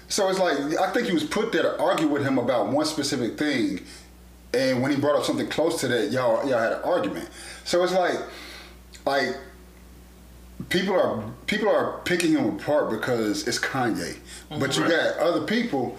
So 0.08 0.28
it's 0.30 0.40
like 0.40 0.58
I 0.80 0.92
think 0.92 1.08
he 1.08 1.14
was 1.14 1.24
put 1.24 1.52
there 1.52 1.62
to 1.62 1.80
argue 1.80 2.08
with 2.08 2.24
him 2.24 2.38
about 2.40 2.70
one 2.70 2.86
specific 2.86 3.38
thing, 3.38 3.82
and 4.54 4.82
when 4.82 4.92
he 4.92 4.98
brought 4.98 5.16
up 5.16 5.24
something 5.24 5.48
close 5.48 5.80
to 5.82 5.88
that, 5.88 6.12
y'all 6.12 6.48
y'all 6.50 6.60
had 6.60 6.74
an 6.74 6.82
argument. 6.84 7.30
So 7.64 7.84
it's 7.84 7.94
like 7.94 8.18
like 9.06 9.38
people 10.70 10.96
are 10.96 11.24
people 11.46 11.70
are 11.70 12.00
picking 12.06 12.32
him 12.32 12.56
apart 12.56 12.90
because 12.90 13.48
it's 13.48 13.60
Kanye, 13.60 14.16
mm-hmm. 14.16 14.60
but 14.60 14.76
you 14.76 14.88
got 14.88 15.18
other 15.20 15.46
people 15.46 15.96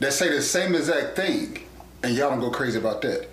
that 0.00 0.12
say 0.12 0.30
the 0.30 0.42
same 0.42 0.74
exact 0.74 1.14
thing, 1.14 1.60
and 2.02 2.16
y'all 2.16 2.30
don't 2.30 2.40
go 2.40 2.50
crazy 2.50 2.78
about 2.78 3.00
that. 3.02 3.28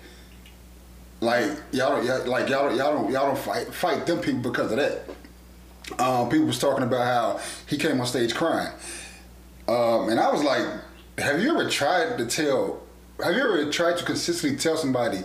Like 1.20 1.50
y'all 1.72 1.96
don't 1.96 2.06
y'all, 2.06 2.24
like 2.26 2.48
y'all 2.48 2.68
don't 2.68 2.78
y'all 2.78 2.94
don't 2.94 3.12
y'all 3.12 3.26
don't 3.26 3.38
fight 3.38 3.74
fight 3.74 4.06
them 4.06 4.20
people 4.20 4.40
because 4.40 4.70
of 4.70 4.78
that 4.78 5.08
um, 5.98 6.28
people 6.28 6.46
was 6.46 6.58
talking 6.58 6.84
about 6.84 7.04
how 7.04 7.40
he 7.66 7.76
came 7.76 8.00
on 8.00 8.06
stage 8.06 8.34
crying, 8.34 8.72
um, 9.68 10.08
and 10.08 10.18
I 10.20 10.30
was 10.30 10.42
like, 10.42 10.66
"Have 11.18 11.40
you 11.40 11.50
ever 11.50 11.68
tried 11.70 12.18
to 12.18 12.26
tell? 12.26 12.82
Have 13.22 13.34
you 13.34 13.42
ever 13.42 13.70
tried 13.70 13.96
to 13.98 14.04
consistently 14.04 14.58
tell 14.58 14.76
somebody 14.76 15.22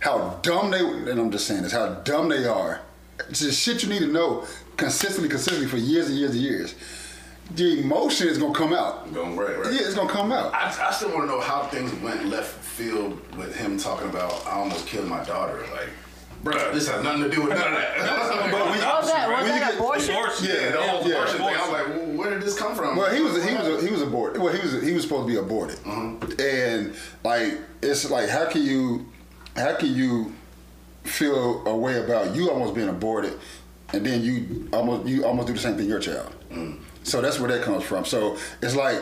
how 0.00 0.40
dumb 0.42 0.70
they? 0.70 0.80
And 0.80 1.20
I'm 1.20 1.30
just 1.30 1.46
saying 1.46 1.62
this, 1.62 1.72
how 1.72 1.94
dumb 2.04 2.28
they 2.28 2.44
are. 2.46 2.80
It's 3.28 3.40
just 3.40 3.60
shit 3.60 3.82
you 3.82 3.88
need 3.88 4.00
to 4.00 4.08
know 4.08 4.46
consistently, 4.76 5.28
consistently 5.28 5.68
for 5.68 5.76
years 5.76 6.08
and 6.08 6.18
years 6.18 6.32
and 6.32 6.40
years. 6.40 6.74
The 7.54 7.80
emotion 7.80 8.28
is 8.28 8.38
gonna 8.38 8.54
come 8.54 8.72
out. 8.72 9.12
Going 9.12 9.36
right, 9.36 9.58
right. 9.58 9.72
Yeah, 9.72 9.80
it's 9.82 9.94
gonna 9.94 10.08
come 10.08 10.32
out. 10.32 10.54
I, 10.54 10.88
I 10.88 10.92
still 10.92 11.10
want 11.10 11.22
to 11.22 11.26
know 11.26 11.40
how 11.40 11.64
things 11.64 11.92
went 12.02 12.24
left 12.26 12.54
field 12.64 13.20
with 13.36 13.54
him 13.54 13.78
talking 13.78 14.08
about 14.08 14.46
I 14.46 14.52
almost 14.52 14.86
killed 14.86 15.06
my 15.06 15.22
daughter. 15.24 15.60
Like, 15.72 15.90
bruh, 16.42 16.72
this 16.72 16.88
has 16.88 17.02
nothing 17.02 17.22
to 17.24 17.30
do 17.30 17.42
with 17.42 17.50
none 17.50 17.72
of 17.72 17.78
that. 17.78 17.96
But 18.50 18.66
when- 18.70 18.80
Oh, 18.84 19.06
that 19.06 19.28
was 19.28 19.36
when 19.44 19.54
you 19.54 19.60
that 19.60 19.70
get- 19.70 19.74
abortion? 19.78 20.14
Abortion. 20.14 20.46
Yeah, 20.46 20.70
the 20.70 20.82
whole 20.82 21.08
yeah. 21.08 21.14
abortion 21.14 21.36
thing. 21.38 21.46
I 21.46 21.60
was 21.60 21.70
like, 21.70 21.88
well, 21.88 22.06
where 22.18 22.30
did 22.30 22.42
this 22.42 22.58
come 22.58 22.74
from? 22.74 22.96
Well, 22.96 23.14
he 23.14 23.20
was 23.20 23.32
he 23.44 23.54
was 23.54 23.66
uh-huh. 23.66 23.80
he 23.86 23.90
was 23.90 24.02
aborted. 24.02 24.42
Well, 24.42 24.52
he 24.52 24.60
was 24.60 24.82
he 24.82 24.92
was 24.92 25.02
supposed 25.04 25.26
to 25.28 25.32
be 25.32 25.38
aborted, 25.38 25.78
uh-huh. 25.86 26.42
and 26.42 26.94
like 27.24 27.58
it's 27.82 28.10
like 28.10 28.28
how 28.28 28.46
can 28.48 28.62
you 28.62 29.06
how 29.56 29.74
can 29.76 29.94
you 29.94 30.32
feel 31.04 31.66
a 31.66 31.76
way 31.76 31.98
about 32.02 32.34
you 32.34 32.50
almost 32.50 32.74
being 32.74 32.88
aborted, 32.88 33.38
and 33.92 34.04
then 34.04 34.22
you 34.22 34.68
almost 34.72 35.06
you 35.08 35.24
almost 35.24 35.46
do 35.48 35.54
the 35.54 35.58
same 35.60 35.76
thing 35.76 35.86
to 35.86 35.90
your 35.90 36.00
child. 36.00 36.32
Mm. 36.50 36.78
So 37.04 37.20
that's 37.20 37.40
where 37.40 37.50
that 37.50 37.62
comes 37.64 37.82
from. 37.84 38.04
So 38.04 38.36
it's 38.62 38.76
like 38.76 39.00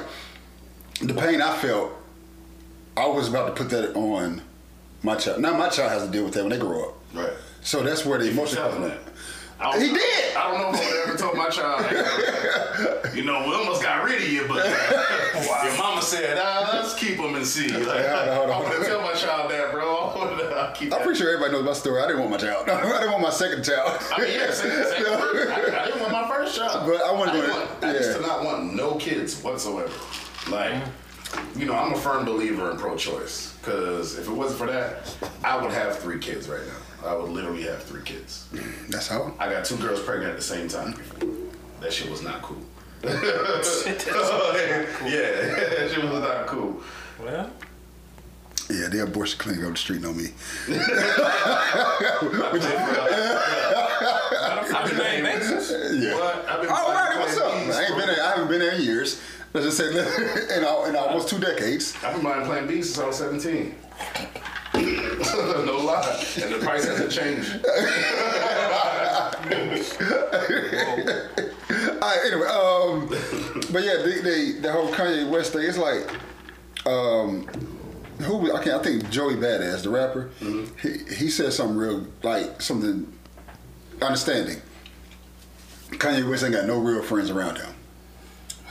the 1.00 1.14
pain 1.14 1.40
I 1.42 1.56
felt. 1.56 1.92
I 2.96 3.06
was 3.06 3.28
about 3.28 3.54
to 3.56 3.62
put 3.62 3.70
that 3.70 3.94
on 3.96 4.42
my 5.02 5.14
child. 5.16 5.40
Now 5.40 5.56
my 5.56 5.68
child 5.68 5.90
has 5.92 6.04
to 6.04 6.10
deal 6.10 6.24
with 6.24 6.34
that 6.34 6.42
when 6.42 6.50
they 6.50 6.58
grow 6.58 6.88
up. 6.90 6.94
Right. 7.14 7.32
So 7.62 7.82
that's 7.82 8.04
where 8.06 8.18
the 8.18 8.28
emotion 8.30 8.58
comes 8.58 8.74
them 8.74 8.90
from. 8.90 9.12
I 9.62 9.78
He 9.78 9.92
did. 9.92 10.36
I 10.36 10.50
don't 10.50 10.58
know 10.60 10.70
if 10.72 10.80
I 10.80 11.08
ever 11.08 11.18
told 11.18 11.36
my 11.36 11.50
child. 11.50 11.84
you 13.14 13.24
know, 13.24 13.46
we 13.46 13.52
almost 13.54 13.82
got 13.82 14.02
rid 14.04 14.22
of 14.22 14.28
you, 14.32 14.46
but 14.48 14.64
your 15.64 15.76
mama 15.76 16.00
said, 16.00 16.38
ah, 16.40 16.70
"Let's 16.72 16.94
keep 16.94 17.18
him 17.18 17.34
and 17.34 17.46
see." 17.46 17.68
Like, 17.68 18.06
hold 18.06 18.28
on, 18.28 18.36
hold 18.36 18.50
on. 18.50 18.64
I'm 18.64 18.72
gonna 18.72 18.84
tell 18.86 19.02
my 19.02 19.12
child 19.12 19.50
that, 19.50 19.70
bro. 19.70 20.10
I'm 20.16 20.30
I'm 20.32 20.88
that. 20.88 21.02
pretty 21.02 21.18
sure 21.18 21.28
everybody 21.30 21.52
knows 21.52 21.64
my 21.66 21.74
story. 21.74 22.00
I 22.00 22.06
didn't 22.06 22.20
want 22.20 22.30
my 22.32 22.38
child. 22.38 22.70
I 22.70 22.80
didn't 23.00 23.10
want 23.10 23.22
my 23.22 23.30
second 23.30 23.62
child. 23.62 24.00
I 24.16 24.22
mean, 24.22 24.32
yeah, 24.32 24.50
same, 24.50 24.70
same 24.70 25.04
I, 25.06 25.80
I 25.82 25.84
didn't 25.86 26.00
want 26.00 26.12
my 26.12 26.26
first 26.28 26.56
child, 26.56 26.86
But 26.90 27.02
I 27.02 27.12
wasn't 27.12 27.32
didn't 27.36 27.50
gonna- 27.50 27.66
want- 27.66 27.84
I 27.84 27.92
used 27.92 28.16
to 28.16 28.22
not 28.22 28.42
want 28.44 28.74
no 28.74 28.94
kids 28.94 29.42
whatsoever. 29.42 29.92
Like, 30.48 30.82
you 31.54 31.66
know, 31.66 31.74
I'm 31.74 31.92
a 31.92 31.98
firm 31.98 32.24
believer 32.24 32.70
in 32.70 32.78
pro-choice 32.78 33.49
because 33.60 34.18
if 34.18 34.26
it 34.28 34.32
wasn't 34.32 34.58
for 34.58 34.66
that, 34.66 35.14
I 35.44 35.56
would 35.60 35.72
have 35.72 35.98
three 35.98 36.18
kids 36.18 36.48
right 36.48 36.66
now. 36.66 37.08
I 37.08 37.14
would 37.14 37.30
literally 37.30 37.62
have 37.64 37.82
three 37.82 38.02
kids. 38.02 38.46
That's 38.88 39.08
how. 39.08 39.34
I 39.38 39.48
got 39.50 39.64
two 39.64 39.76
girls 39.76 40.00
pregnant 40.02 40.30
at 40.32 40.36
the 40.36 40.42
same 40.42 40.68
time 40.68 40.92
before. 40.92 41.28
That 41.80 41.92
shit 41.92 42.10
was 42.10 42.22
not 42.22 42.42
cool. 42.42 42.58
yeah, 43.02 43.10
that 43.12 43.64
shit 45.94 46.04
was 46.04 46.20
not 46.20 46.46
cool. 46.46 46.82
Well, 47.18 47.50
Yeah, 48.70 48.88
the 48.88 49.02
abortion 49.04 49.38
clinic 49.38 49.64
up 49.64 49.70
the 49.72 49.76
street 49.78 50.02
know 50.02 50.12
me. 50.12 50.26
on 50.68 50.74
a 54.90 54.94
name 54.98 55.24
basis. 55.24 55.70
Yeah. 56.02 56.14
What? 56.14 56.44
I've 56.48 56.60
been 56.60 56.70
Oh, 56.70 56.74
playing 56.84 56.98
right, 56.98 57.18
what's 57.18 57.38
up? 57.38 57.52
I 57.52 57.54
ain't 57.84 57.96
been 57.96 58.06
there. 58.06 58.22
I 58.22 58.24
haven't 58.30 58.48
been 58.48 58.60
there 58.60 58.72
in 58.74 58.82
years. 58.82 58.99
Let's 59.52 59.66
just 59.66 59.78
say 59.78 59.88
in, 60.56 60.64
al- 60.64 60.84
in 60.86 60.96
almost 60.96 61.28
two 61.28 61.38
decades. 61.38 61.94
I've 62.04 62.14
been 62.14 62.22
buying 62.24 62.44
Plan 62.46 62.66
B 62.66 62.82
since 62.82 62.98
I 62.98 63.06
was 63.06 63.16
17. 63.18 63.74
no 64.74 65.78
lie. 65.84 66.24
And 66.42 66.54
the 66.54 66.58
price 66.62 66.84
hasn't 66.86 67.10
changed. 67.10 67.64
All 72.02 72.08
right, 72.08 72.20
anyway, 72.24 72.46
um, 72.46 73.08
but 73.72 73.84
yeah, 73.84 73.96
the, 73.96 74.20
the 74.22 74.58
the 74.62 74.72
whole 74.72 74.88
Kanye 74.92 75.28
West 75.28 75.52
thing. 75.52 75.62
It's 75.62 75.78
like, 75.78 76.08
um, 76.86 77.46
who 78.20 78.54
I 78.54 78.62
can't. 78.62 78.80
I 78.80 78.82
think 78.82 79.10
Joey 79.10 79.34
Badass, 79.34 79.82
the 79.82 79.90
rapper. 79.90 80.30
He 80.82 81.14
he 81.14 81.28
said 81.30 81.52
something 81.52 81.76
real 81.76 82.06
like 82.22 82.60
something 82.62 83.12
understanding. 84.02 84.60
Kanye 85.90 86.28
West 86.28 86.44
ain't 86.44 86.52
got 86.54 86.66
no 86.66 86.78
real 86.78 87.02
friends 87.02 87.30
around 87.30 87.58
him. 87.58 87.74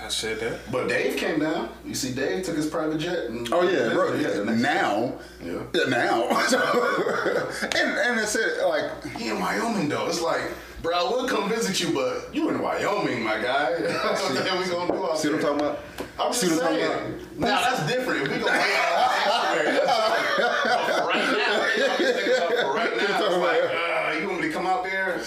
I 0.01 0.07
said 0.07 0.39
that. 0.39 0.71
But 0.71 0.87
Dave 0.87 1.17
came 1.17 1.39
down. 1.39 1.69
You 1.85 1.93
see, 1.93 2.13
Dave 2.13 2.43
took 2.45 2.55
his 2.55 2.67
private 2.67 2.99
jet. 2.99 3.25
And 3.25 3.47
Oh 3.51 3.61
yeah, 3.63 3.93
bro. 3.93 4.13
Yeah, 4.15 4.43
now, 4.43 5.13
Yeah. 5.43 5.61
yeah, 5.73 5.85
now. 5.89 6.23
And 7.75 7.97
and 7.97 8.19
it 8.19 8.27
said 8.27 8.65
like, 8.65 9.05
He 9.17 9.29
in 9.29 9.39
Wyoming 9.39 9.89
though. 9.89 10.07
It's 10.07 10.21
like, 10.21 10.41
bro, 10.81 10.93
I 10.95 11.11
would 11.11 11.29
come 11.29 11.49
visit 11.49 11.79
you, 11.81 11.93
but 11.93 12.33
you 12.33 12.49
in 12.49 12.61
Wyoming, 12.61 13.23
my 13.23 13.41
guy. 13.41 13.71
what 13.79 14.33
the 14.35 14.43
hell 14.43 14.59
we 14.59 14.69
gonna 14.69 14.91
do 14.91 15.03
out 15.05 15.17
see 15.19 15.29
what 15.29 15.35
I'm 15.37 15.41
talking 15.41 15.59
about? 15.59 15.79
I'm 16.19 16.31
just 16.31 16.41
See 16.41 16.47
what 16.49 16.63
I'm 16.63 16.79
talking 16.79 16.87
saying. 16.87 17.27
Now 17.37 17.61
that's 17.61 17.87
different. 17.91 18.23
If 18.23 18.31
we 18.31 18.39
gonna 18.39 18.51
hang 18.51 18.75
out 18.75 18.93
on 18.93 19.57
Instagram, 19.59 19.85
that's 19.85 20.21
different. 20.21 20.89
But 20.89 21.07
right 21.07 21.31
now, 21.37 21.65
you 21.75 21.79
know, 21.79 21.91
I'm 21.91 21.97
just 21.99 22.15
thinking 22.15 22.35
about 22.37 22.49
for 22.49 22.73
right 22.73 22.97
now, 22.97 23.25
it's 23.25 23.37
like, 23.37 23.63
uh, 23.63 24.19
you 24.19 24.27
want 24.27 24.41
me 24.41 24.47
to 24.47 24.53
come 24.53 24.65
out 24.65 24.83
there? 24.83 25.21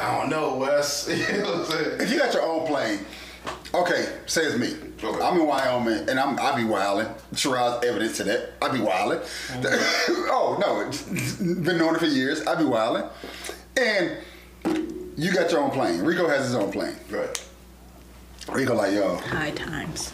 I 0.00 0.16
don't 0.18 0.30
know, 0.30 0.54
Wes. 0.56 1.08
you 1.10 1.16
know 1.38 1.44
what 1.44 1.54
I'm 1.60 1.64
saying? 1.66 2.00
If 2.00 2.10
you 2.10 2.18
got 2.18 2.32
your 2.32 2.42
own 2.42 2.66
plane, 2.66 3.00
okay, 3.74 4.18
say 4.26 4.42
it's 4.42 4.56
me. 4.56 4.74
Okay. 5.02 5.22
I'm 5.22 5.40
in 5.40 5.46
Wyoming 5.46 6.08
and 6.08 6.18
I'm 6.20 6.38
I 6.38 6.56
be 6.56 6.64
wilding. 6.64 7.08
Shiraz 7.34 7.84
evidence 7.84 8.16
to 8.18 8.24
that. 8.24 8.52
I 8.60 8.68
be 8.72 8.80
wilding. 8.80 9.18
Mm-hmm. 9.20 10.12
oh 10.30 10.58
no, 10.60 10.80
it's 10.86 11.02
been 11.36 11.78
knowing 11.78 11.94
it 11.94 11.98
for 11.98 12.06
years. 12.06 12.46
I 12.46 12.54
be 12.56 12.64
wilding, 12.64 13.04
and 13.76 14.16
you 15.16 15.32
got 15.32 15.50
your 15.50 15.60
own 15.60 15.70
plane. 15.70 16.00
Rico 16.02 16.28
has 16.28 16.44
his 16.44 16.54
own 16.54 16.70
plane. 16.72 16.96
Right. 17.10 17.46
Rico 18.50 18.74
like 18.74 18.92
yo, 18.92 19.16
High 19.16 19.50
times. 19.52 20.12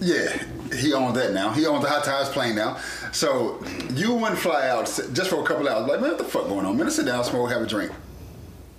yeah, 0.00 0.42
he 0.74 0.92
owns 0.94 1.14
that 1.16 1.32
now. 1.32 1.50
He 1.50 1.66
owns 1.66 1.82
the 1.82 1.90
High 1.90 2.02
Times 2.02 2.28
plane 2.28 2.54
now. 2.54 2.78
So 3.12 3.60
you 3.94 4.14
wouldn't 4.14 4.38
fly 4.38 4.68
out 4.68 4.86
just 5.12 5.30
for 5.30 5.42
a 5.42 5.44
couple 5.44 5.68
hours. 5.68 5.88
Like 5.88 6.00
man, 6.00 6.10
what 6.10 6.18
the 6.18 6.24
fuck 6.24 6.48
going 6.48 6.64
on? 6.64 6.76
Man, 6.76 6.86
let's 6.86 6.96
sit 6.96 7.06
down, 7.06 7.24
smoke, 7.24 7.50
have 7.50 7.62
a 7.62 7.66
drink. 7.66 7.92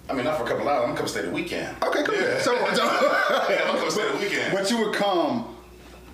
I 0.10 0.14
mean, 0.14 0.24
not 0.24 0.38
for 0.38 0.44
a 0.44 0.48
couple 0.48 0.68
hours. 0.68 0.82
I'm 0.82 0.88
gonna 0.90 0.98
come 0.98 1.08
stay 1.08 1.22
the 1.22 1.32
weekend. 1.32 1.76
Okay, 1.84 2.04
cool. 2.04 2.16
Yeah. 2.16 2.40
So, 2.42 2.56
so 2.74 2.84
Yeah, 3.50 3.62
I'm 3.64 3.68
gonna 3.68 3.80
come 3.80 3.92
stay 3.92 4.12
the 4.12 4.18
weekend. 4.18 4.54
But 4.54 4.70
you 4.72 4.78
would 4.86 4.96
come 4.96 5.56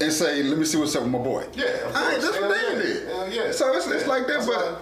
and 0.02 0.12
say, 0.12 0.42
"Let 0.44 0.58
me 0.58 0.66
see 0.66 0.78
what's 0.78 0.96
up 0.96 1.04
with 1.04 1.12
my 1.12 1.20
boy." 1.20 1.46
Yeah, 1.54 1.66
of 1.66 1.94
course. 1.94 2.24
that's 2.24 2.42
what 2.42 2.54
Dave 2.54 2.78
yeah. 2.78 2.84
did. 2.84 3.08
Hell 3.08 3.32
yeah. 3.32 3.52
So 3.52 3.74
it's, 3.76 3.88
it's 3.88 4.08
like 4.08 4.26
that, 4.28 4.46
that's 4.46 4.48
but 4.48 4.82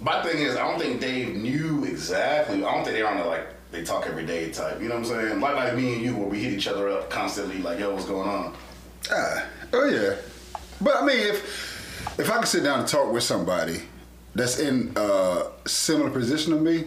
My 0.00 0.22
thing 0.22 0.38
is, 0.42 0.56
I 0.56 0.66
don't 0.68 0.80
think 0.80 1.00
Dave 1.00 1.36
knew 1.36 1.84
exactly. 1.84 2.56
I 2.64 2.74
don't 2.74 2.84
think 2.84 2.96
they're 2.96 3.08
on 3.08 3.18
the 3.18 3.24
like 3.24 3.48
they 3.70 3.82
talk 3.84 4.06
every 4.06 4.24
day 4.24 4.50
type. 4.50 4.80
You 4.80 4.88
know 4.88 4.94
what 4.94 5.10
I'm 5.10 5.28
saying? 5.28 5.40
Like 5.40 5.56
like 5.56 5.74
me 5.74 5.94
and 5.94 6.02
you, 6.02 6.16
where 6.16 6.28
we 6.28 6.42
hit 6.42 6.52
each 6.54 6.68
other 6.68 6.88
up 6.88 7.10
constantly. 7.10 7.58
Like, 7.58 7.78
yo, 7.78 7.92
what's 7.92 8.06
going 8.06 8.28
on? 8.28 8.54
ah, 9.10 9.44
oh 9.72 9.88
yeah. 9.88 10.14
But 10.80 11.02
I 11.02 11.06
mean, 11.06 11.18
if 11.18 12.18
if 12.18 12.30
I 12.30 12.38
could 12.38 12.48
sit 12.48 12.62
down 12.64 12.80
and 12.80 12.88
talk 12.88 13.12
with 13.12 13.22
somebody 13.22 13.82
that's 14.34 14.58
in 14.58 14.92
a 14.96 15.44
similar 15.66 16.10
position 16.10 16.52
to 16.52 16.58
me, 16.60 16.84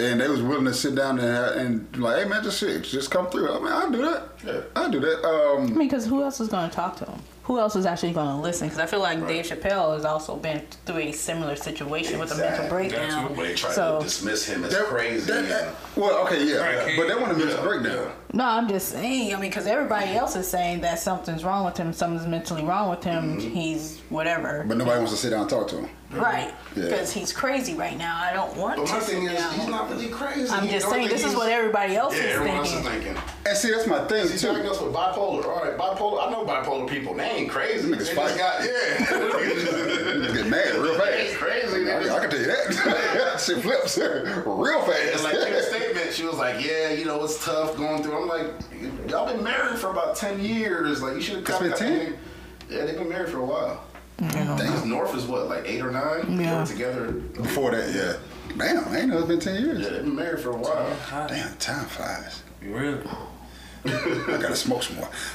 and 0.00 0.20
they 0.20 0.28
was 0.28 0.40
willing 0.42 0.64
to 0.66 0.74
sit 0.74 0.94
down 0.94 1.18
and 1.18 1.28
have, 1.28 1.56
and 1.56 1.96
like, 1.96 2.22
hey 2.22 2.28
man, 2.28 2.42
just 2.42 2.60
shit, 2.60 2.84
just 2.84 3.10
come 3.10 3.28
through. 3.28 3.52
I 3.52 3.58
mean, 3.58 3.72
I'll 3.72 3.90
do 3.90 4.02
that. 4.02 4.22
Yeah. 4.46 4.60
I'll 4.76 4.90
do 4.90 5.00
that. 5.00 5.24
I 5.24 5.56
Um, 5.56 5.66
mean, 5.76 5.88
because 5.88 6.06
who 6.06 6.22
else 6.22 6.40
is 6.40 6.48
going 6.48 6.68
to 6.70 6.74
talk 6.74 6.96
to 6.98 7.04
him? 7.06 7.18
Who 7.44 7.58
else 7.58 7.74
is 7.76 7.86
actually 7.86 8.12
going 8.12 8.28
to 8.28 8.34
listen? 8.42 8.68
Because 8.68 8.78
I 8.78 8.84
feel 8.84 9.00
like 9.00 9.26
Dave 9.26 9.46
Chappelle 9.46 9.94
has 9.94 10.04
also 10.04 10.36
been 10.36 10.60
through 10.84 10.98
a 10.98 11.12
similar 11.12 11.56
situation 11.56 12.18
with 12.18 12.30
a 12.30 12.34
mental 12.36 12.66
Exactly. 12.66 12.68
breakdown. 12.88 13.34
When 13.36 13.46
they 13.48 13.54
tried 13.54 13.72
So 13.72 13.98
to 13.98 14.04
dismiss 14.04 14.44
him 14.46 14.64
as 14.64 14.74
that- 14.74 14.84
crazy. 14.84 15.32
that- 15.32 15.44
and- 15.64 15.76
well, 15.96 16.18
okay, 16.26 16.44
yeah, 16.44 16.56
Right, 16.58 16.94
but 16.98 17.08
they 17.08 17.14
want 17.14 17.36
to 17.38 17.44
miss 17.44 17.54
Yeah, 17.54 17.60
a 17.60 17.66
breakdown. 17.66 18.12
no, 18.34 18.44
I'm 18.44 18.68
just 18.68 18.90
saying. 18.90 19.34
I 19.34 19.40
mean, 19.40 19.48
because 19.50 19.66
everybody 19.66 20.12
else 20.14 20.36
is 20.36 20.46
saying 20.46 20.82
that 20.82 20.98
something's 21.00 21.42
wrong 21.42 21.64
with 21.64 21.78
him, 21.78 21.92
something's 21.94 22.26
mentally 22.26 22.62
wrong 22.64 22.90
with 22.90 23.02
him. 23.02 23.38
Mm-hmm. 23.38 23.48
He's 23.54 23.98
whatever. 24.10 24.64
But 24.68 24.76
nobody 24.76 24.98
wants 24.98 25.12
to 25.12 25.18
sit 25.18 25.30
down 25.30 25.40
and 25.40 25.50
talk 25.50 25.68
to 25.68 25.76
him. 25.78 25.88
Right? 26.12 26.54
Yeah. 26.74 26.84
Because 26.84 27.12
he's 27.12 27.32
crazy 27.32 27.74
right 27.74 27.96
now. 27.98 28.16
I 28.18 28.32
don't 28.32 28.56
want 28.56 28.76
But 28.76 28.86
to 28.86 28.92
my 28.94 28.98
sit 29.00 29.14
thing 29.16 29.24
is, 29.26 29.32
down. 29.38 29.54
he's 29.54 29.68
not 29.68 29.90
really 29.90 30.08
crazy. 30.08 30.50
I'm 30.50 30.64
You 30.64 30.70
just 30.72 30.88
saying. 30.88 31.04
I 31.06 31.08
This 31.08 31.20
think 31.22 31.32
is 31.32 31.36
what 31.36 31.50
everybody 31.50 31.96
else 31.96 32.16
Yeah, 32.16 32.22
is 32.24 32.34
everyone 32.36 32.56
else 32.58 32.72
thinking. 32.72 32.92
is 32.92 33.04
thinking. 33.04 33.22
And 33.46 33.56
see, 33.56 33.70
that's 33.70 33.86
my 33.86 34.04
thing 34.06 34.28
He's 34.28 34.40
too. 34.40 34.48
diagnosed 34.52 34.82
with 34.82 34.92
bipolar. 34.94 35.44
All 35.44 35.64
right, 35.64 35.76
bipolar. 35.76 36.26
I 36.26 36.30
know 36.30 36.44
bipolar 36.44 36.88
people. 36.88 37.14
They 37.14 37.24
ain't 37.24 37.50
crazy. 37.50 37.88
Niggas 37.88 37.90
They 37.92 37.98
just 37.98 38.12
fight. 38.12 38.36
got 38.38 38.64
yeah. 38.64 38.98
Get 40.34 40.46
mad 40.48 40.74
real 40.76 40.92
They 40.92 40.98
fast. 40.98 41.18
ain't 41.18 41.34
crazy. 41.36 41.84
They 41.84 41.94
I, 41.94 42.02
just- 42.02 42.10
I 42.14 42.20
can 42.20 42.30
tell 42.30 42.40
you 42.40 42.46
that. 42.46 43.40
Shit 43.44 43.58
flips 43.62 43.98
real 44.46 44.82
fast. 44.82 45.14
And 45.14 45.22
like 45.24 45.32
Kim's 45.48 45.66
statement, 45.66 46.12
she 46.12 46.24
was 46.24 46.36
like, 46.36 46.64
"Yeah, 46.64 46.90
you 46.90 47.04
know, 47.04 47.22
it's 47.24 47.44
tough 47.44 47.76
going 47.76 48.02
through." 48.02 48.16
I'm 48.20 48.28
like, 48.28 48.46
"Y'all 49.08 49.32
been 49.32 49.42
married 49.44 49.78
for 49.78 49.90
about 49.90 50.16
ten 50.16 50.40
years. 50.44 51.00
Like, 51.02 51.14
you 51.14 51.20
should 51.22 51.46
have 51.46 51.62
It's 51.62 51.80
been 51.80 51.88
10? 51.88 52.18
Yeah, 52.68 52.84
they've 52.84 52.98
been 52.98 53.08
married 53.08 53.30
for 53.30 53.38
a 53.38 53.44
while. 53.44 53.84
Because 54.18 54.84
North 54.84 55.14
is 55.14 55.24
what, 55.24 55.48
like 55.48 55.64
eight 55.66 55.80
or 55.80 55.92
nine? 55.92 56.36
They 56.36 56.52
were 56.52 56.66
together. 56.66 57.12
Before 57.12 57.70
that, 57.70 57.94
yeah. 57.94 58.16
Damn, 58.56 58.88
I 58.88 58.98
ain't 59.00 59.08
know 59.08 59.18
it's 59.18 59.28
been 59.28 59.38
10 59.40 59.62
years. 59.62 59.80
Yeah, 59.80 59.90
they've 59.90 60.04
been 60.04 60.16
married 60.16 60.40
for 60.40 60.50
a 60.50 60.56
while. 60.56 60.96
Damn, 61.28 61.56
time 61.58 61.86
flies. 61.86 62.42
You 62.60 62.74
really? 62.74 63.00
I 63.84 64.38
gotta 64.42 64.56
smoke 64.56 64.82
some 64.82 64.96
more. 64.96 65.08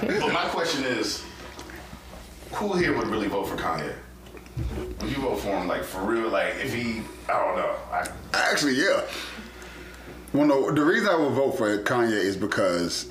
But 0.00 0.32
my 0.32 0.48
question 0.48 0.84
is, 0.84 1.22
who 2.52 2.74
here 2.76 2.96
would 2.96 3.08
really 3.08 3.28
vote 3.28 3.48
for 3.48 3.56
Kanye? 3.56 3.92
Would 5.00 5.10
you 5.10 5.16
vote 5.16 5.36
for 5.40 5.48
him, 5.48 5.66
like 5.66 5.82
for 5.82 6.02
real? 6.02 6.28
Like 6.28 6.54
if 6.62 6.72
he, 6.72 7.02
I 7.28 7.44
don't 7.44 7.56
know. 7.56 7.74
I, 7.92 8.08
Actually, 8.32 8.74
yeah. 8.74 9.02
Well, 10.32 10.46
no, 10.46 10.70
the 10.70 10.84
reason 10.84 11.08
I 11.08 11.16
would 11.16 11.32
vote 11.32 11.52
for 11.58 11.82
Kanye 11.82 12.12
is 12.12 12.36
because, 12.36 13.10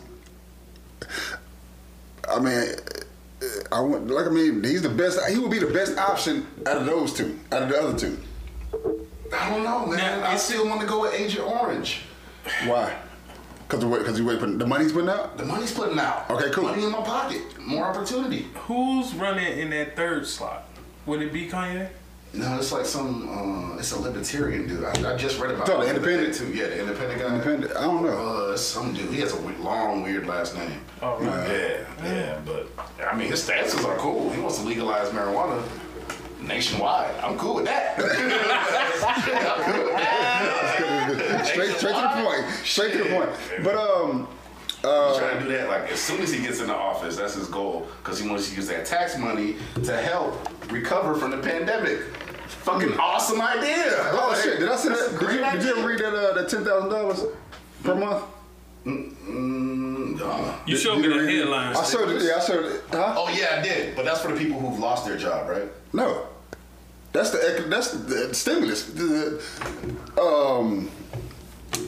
I 2.29 2.39
mean, 2.39 2.69
I 3.71 3.79
want, 3.79 4.07
like, 4.09 4.27
I 4.27 4.29
mean, 4.29 4.63
he's 4.63 4.81
the 4.81 4.89
best, 4.89 5.19
he 5.29 5.37
would 5.39 5.51
be 5.51 5.59
the 5.59 5.67
best 5.67 5.97
option 5.97 6.45
out 6.67 6.77
of 6.77 6.85
those 6.85 7.13
two, 7.13 7.39
out 7.51 7.63
of 7.63 7.69
the 7.69 7.79
other 7.81 7.97
two. 7.97 8.17
I 9.33 9.49
don't 9.49 9.63
know, 9.63 9.85
man. 9.85 9.97
Now, 10.21 10.27
I 10.27 10.35
still 10.37 10.67
want 10.67 10.81
to 10.81 10.87
go 10.87 11.01
with 11.01 11.13
Agent 11.13 11.45
Orange. 11.45 12.01
Why? 12.65 12.95
Because 13.67 13.81
the, 13.83 14.03
cause 14.03 14.17
he 14.17 14.23
wait, 14.23 14.39
putting- 14.39 14.57
the 14.57 14.65
money's 14.65 14.91
putting 14.91 15.09
out? 15.09 15.37
The 15.37 15.45
money's 15.45 15.71
putting 15.73 15.99
out. 15.99 16.29
Okay, 16.29 16.49
cool. 16.51 16.63
Money 16.65 16.83
in 16.83 16.91
my 16.91 17.01
pocket. 17.01 17.41
More 17.59 17.85
opportunity. 17.85 18.47
Who's 18.65 19.13
running 19.13 19.59
in 19.59 19.69
that 19.69 19.95
third 19.95 20.25
slot? 20.25 20.67
Would 21.05 21.21
it 21.21 21.31
be 21.31 21.47
Kanye? 21.47 21.89
No, 22.31 22.57
it's 22.57 22.71
like 22.71 22.85
some. 22.85 23.27
Uh, 23.27 23.79
it's 23.79 23.91
a 23.91 23.99
libertarian 23.99 24.67
dude. 24.67 24.83
I, 24.83 25.13
I 25.13 25.17
just 25.17 25.39
read 25.39 25.51
about. 25.51 25.65
So, 25.65 25.81
the 25.81 25.89
independent? 25.89 26.35
too. 26.35 26.53
Yeah, 26.53 26.67
the 26.67 26.79
independent 26.79 27.19
guy. 27.19 27.33
Independent? 27.33 27.75
I 27.75 27.81
don't 27.81 28.03
know. 28.03 28.11
Uh, 28.51 28.57
some 28.57 28.93
dude. 28.93 29.11
He 29.11 29.19
has 29.21 29.33
a 29.33 29.39
long, 29.61 30.03
weird 30.03 30.27
last 30.27 30.55
name. 30.55 30.79
Oh, 31.01 31.19
right. 31.19 31.49
Yeah, 31.49 31.85
yeah, 32.03 32.39
but 32.45 32.67
I 33.11 33.15
mean, 33.15 33.29
his 33.29 33.41
stances 33.43 33.83
are 33.83 33.97
cool. 33.97 34.29
He 34.31 34.41
wants 34.41 34.59
to 34.59 34.65
legalize 34.65 35.09
marijuana 35.09 35.63
nationwide. 36.41 37.15
I'm 37.21 37.37
cool 37.37 37.55
with 37.55 37.65
that. 37.65 37.97
Cool 40.79 41.15
with 41.15 41.27
that. 41.27 41.45
straight, 41.45 41.75
straight 41.77 41.95
to 41.95 42.01
the 42.01 42.23
point. 42.23 42.45
Straight 42.63 42.91
to 42.93 42.97
the 43.03 43.09
point. 43.09 43.29
But, 43.63 43.75
um, 43.75 44.27
He's 44.81 45.17
trying 45.17 45.39
to 45.39 45.43
do 45.45 45.51
that 45.51 45.67
like 45.67 45.91
as 45.91 45.99
soon 45.99 46.21
as 46.21 46.31
he 46.31 46.41
gets 46.41 46.61
into 46.61 46.73
office. 46.75 47.17
That's 47.17 47.33
his 47.35 47.47
goal 47.47 47.87
because 48.01 48.19
he 48.19 48.29
wants 48.29 48.49
to 48.49 48.55
use 48.55 48.67
that 48.67 48.85
tax 48.85 49.17
money 49.17 49.55
to 49.83 49.97
help 49.97 50.35
recover 50.71 51.15
from 51.15 51.31
the 51.31 51.37
pandemic. 51.37 51.99
Fucking 52.47 52.93
awesome 52.97 53.41
idea. 53.41 53.85
Oh 54.11 54.29
Like, 54.31 54.41
shit! 54.43 54.59
Did 54.59 54.69
I 54.69 54.75
see 54.77 54.89
that? 54.89 55.17
Did 55.19 55.31
you, 55.33 55.51
did 55.51 55.63
you 55.63 55.77
ever 55.77 55.87
read 55.87 55.99
that? 55.99 56.13
Uh, 56.13 56.33
that 56.33 56.49
ten 56.49 56.63
thousand 56.63 56.89
dollars 56.89 57.23
per 57.83 57.95
month. 57.95 58.23
Mm, 58.85 60.17
no. 60.19 60.55
You 60.65 60.77
showed 60.77 61.01
Did 61.01 61.11
me 61.11 61.17
the 61.17 61.23
read 61.25 61.35
it? 61.35 61.39
headlines. 61.41 61.77
I 61.77 61.83
showed 61.83 62.09
it. 62.09 62.21
Yeah, 62.23 62.37
I 62.37 62.39
showed 62.39 62.65
it. 62.65 62.81
Huh? 62.91 63.15
Oh 63.17 63.29
yeah, 63.37 63.57
I 63.59 63.61
did. 63.61 63.95
But 63.95 64.05
that's 64.05 64.21
for 64.21 64.31
the 64.31 64.37
people 64.37 64.59
who've 64.59 64.79
lost 64.79 65.05
their 65.05 65.17
job, 65.17 65.49
right? 65.49 65.69
No, 65.93 66.25
that's 67.11 67.31
the 67.31 67.65
that's 67.67 67.91
the 67.91 68.33
stimulus. 68.33 68.89
Um, 70.17 70.89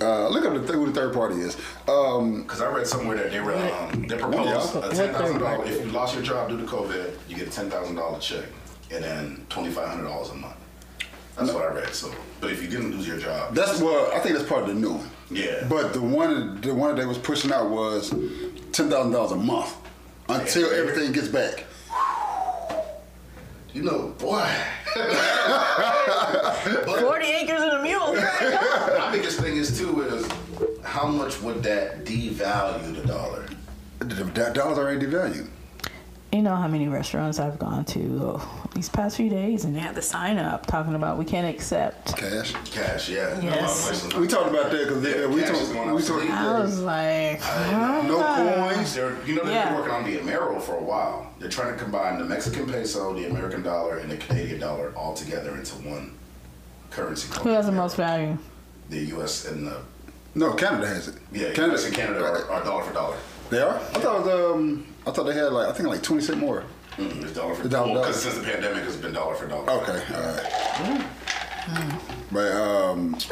uh, 0.02 0.28
look 0.30 0.46
up 0.46 0.54
the 0.54 0.60
th- 0.60 0.72
who 0.74 0.86
the 0.86 0.94
third 0.94 1.14
party 1.14 1.36
is. 1.42 1.58
Um, 1.88 2.44
Because 2.44 2.62
I 2.62 2.70
read 2.72 2.86
somewhere 2.88 3.18
that 3.18 3.32
they 3.32 3.40
were 3.42 3.56
um, 3.56 4.06
they 4.08 4.18
proposed 4.18 4.76
Yeah. 4.76 4.88
a 4.88 4.94
ten 4.94 5.14
thousand 5.14 5.40
dollars. 5.40 5.70
If 5.70 5.86
you 5.86 5.92
lost 5.92 6.14
your 6.14 6.24
job 6.24 6.50
due 6.50 6.58
to 6.58 6.64
COVID, 6.66 7.12
you 7.28 7.36
get 7.36 7.48
a 7.48 7.52
ten 7.52 7.70
thousand 7.70 7.96
dollar 7.96 8.20
check 8.20 8.46
and 8.92 9.04
then 9.04 9.46
twenty 9.50 9.72
five 9.72 9.88
hundred 9.90 10.04
dollars 10.08 10.30
a 10.30 10.36
month. 10.36 10.56
That's 11.38 11.52
what 11.54 11.64
I 11.64 11.74
read. 11.74 11.94
So, 11.94 12.12
but 12.42 12.52
if 12.52 12.62
you 12.62 12.68
didn't 12.70 12.92
lose 12.92 13.08
your 13.08 13.18
job, 13.18 13.56
that's 13.56 13.80
well, 13.82 14.12
I 14.14 14.20
think 14.20 14.36
that's 14.36 14.48
part 14.48 14.62
of 14.64 14.68
the 14.68 14.76
new 14.76 14.94
one. 14.94 15.10
Yeah. 15.32 15.66
But 15.70 15.94
the 15.94 16.02
one, 16.02 16.60
the 16.62 16.74
one 16.76 16.90
that 16.94 17.02
they 17.02 17.08
was 17.08 17.18
pushing 17.18 17.52
out 17.54 17.70
was 17.70 18.10
ten 18.74 18.90
thousand 18.90 19.12
dollars 19.14 19.32
a 19.32 19.38
month 19.38 19.74
until 20.30 20.72
Yeah. 20.72 20.80
everything 20.82 21.12
gets 21.14 21.28
back. 21.30 21.66
you 23.74 23.82
know, 23.84 24.10
boy. 24.20 24.46
Forty 27.00 27.26
acres 27.28 27.62
and 27.62 27.72
a 27.72 27.82
mule. 27.82 28.14
My 29.00 29.10
biggest 29.12 29.40
thing 29.40 29.51
is 29.51 29.51
too 29.51 29.51
is 29.51 29.51
how 31.02 31.08
much 31.08 31.42
would 31.42 31.64
that 31.64 32.06
devalue 32.06 32.96
the 32.96 33.08
dollar? 33.08 33.48
The, 34.00 34.06
the 34.06 34.52
dollar's 34.54 34.78
already 34.78 35.04
devalued. 35.06 35.48
You 36.32 36.44
know 36.44 36.56
how 36.56 36.68
many 36.68 36.88
restaurants 36.88 37.40
I've 37.40 37.58
gone 37.60 37.84
to 37.86 38.20
oh, 38.40 38.68
these 38.76 38.88
past 38.88 39.18
few 39.18 39.28
days, 39.30 39.66
and 39.66 39.76
they 39.76 39.80
had 39.80 39.96
the 39.96 40.02
sign 40.02 40.38
up 40.38 40.66
talking 40.68 40.94
about 40.94 41.18
we 41.18 41.26
can't 41.26 41.48
accept. 41.54 42.16
Cash. 42.16 42.54
Cash, 42.72 43.10
yeah. 43.10 43.42
Yes. 43.42 43.44
A 43.44 43.46
lot 43.46 43.70
of 43.70 43.82
places- 43.84 44.14
We 44.14 44.28
talked 44.28 44.50
about 44.52 44.72
that 44.72 44.88
because 44.88 45.04
Yeah, 45.04 45.26
we 45.26 45.42
talked. 45.42 45.74
going 45.74 45.88
We 45.90 45.96
obsolete. 45.96 46.30
I 46.30 46.60
was 46.60 46.76
talked. 46.76 46.86
like, 46.86 48.08
No 48.08 48.72
coins. 48.76 48.94
They're, 48.96 49.18
you 49.26 49.36
know, 49.36 49.44
they've 49.44 49.54
Yeah. 49.54 49.70
been 49.70 49.78
working 49.80 49.94
on 49.94 50.04
the 50.06 50.18
Amero 50.20 50.62
for 50.62 50.78
a 50.78 50.84
while. 50.84 51.32
They're 51.40 51.50
trying 51.50 51.74
to 51.74 51.80
combine 51.84 52.20
the 52.20 52.26
Mexican 52.26 52.66
peso, 52.72 53.14
the 53.14 53.26
American 53.26 53.64
dollar, 53.64 53.98
and 53.98 54.10
the 54.12 54.18
Canadian 54.18 54.60
dollar 54.62 54.94
all 54.96 55.14
together 55.16 55.56
into 55.56 55.74
one 55.78 56.12
currency. 56.92 57.28
who 57.42 57.50
has 57.50 57.66
the 57.66 57.72
Amero. 57.72 57.76
most 57.76 57.96
value? 57.98 58.38
The 58.90 59.00
U.S. 59.16 59.46
and 59.48 59.66
the 59.68 59.82
No, 60.34 60.54
Canada 60.54 60.88
has 60.88 61.08
it. 61.10 61.16
yeah, 61.34 61.52
Canada 61.54 61.74
U.S. 61.74 61.86
and 61.86 61.96
Canada 61.96 62.24
are, 62.24 62.50
are 62.52 62.64
dollar 62.64 62.84
for 62.84 62.94
dollar. 62.94 63.18
They 63.50 63.62
are. 63.62 63.76
I 63.76 63.80
thought 64.00 64.22
it 64.22 64.26
was, 64.26 64.54
um, 64.56 64.88
I 65.06 65.12
thought 65.12 65.24
they 65.26 65.34
had 65.34 65.52
like 65.52 65.68
I 65.68 65.74
think 65.74 65.90
like 65.90 66.02
twenty 66.04 66.22
cent 66.24 66.40
more. 66.40 66.64
Mm, 66.98 67.24
it's 67.24 67.34
dollar 67.34 67.54
for 67.56 67.64
The 67.64 67.70
dollar. 67.70 67.88
dollar- 67.96 68.00
Because 68.08 68.22
since 68.24 68.36
the 68.38 68.44
pandemic, 68.44 68.84
it's 68.86 68.96
been 68.96 69.14
dollar 69.14 69.36
for 69.36 69.48
dollar. 69.48 69.70
Okay, 69.70 70.02
all 70.16 70.22
right. 70.34 71.08
But 72.32 72.52
um, 72.54 73.14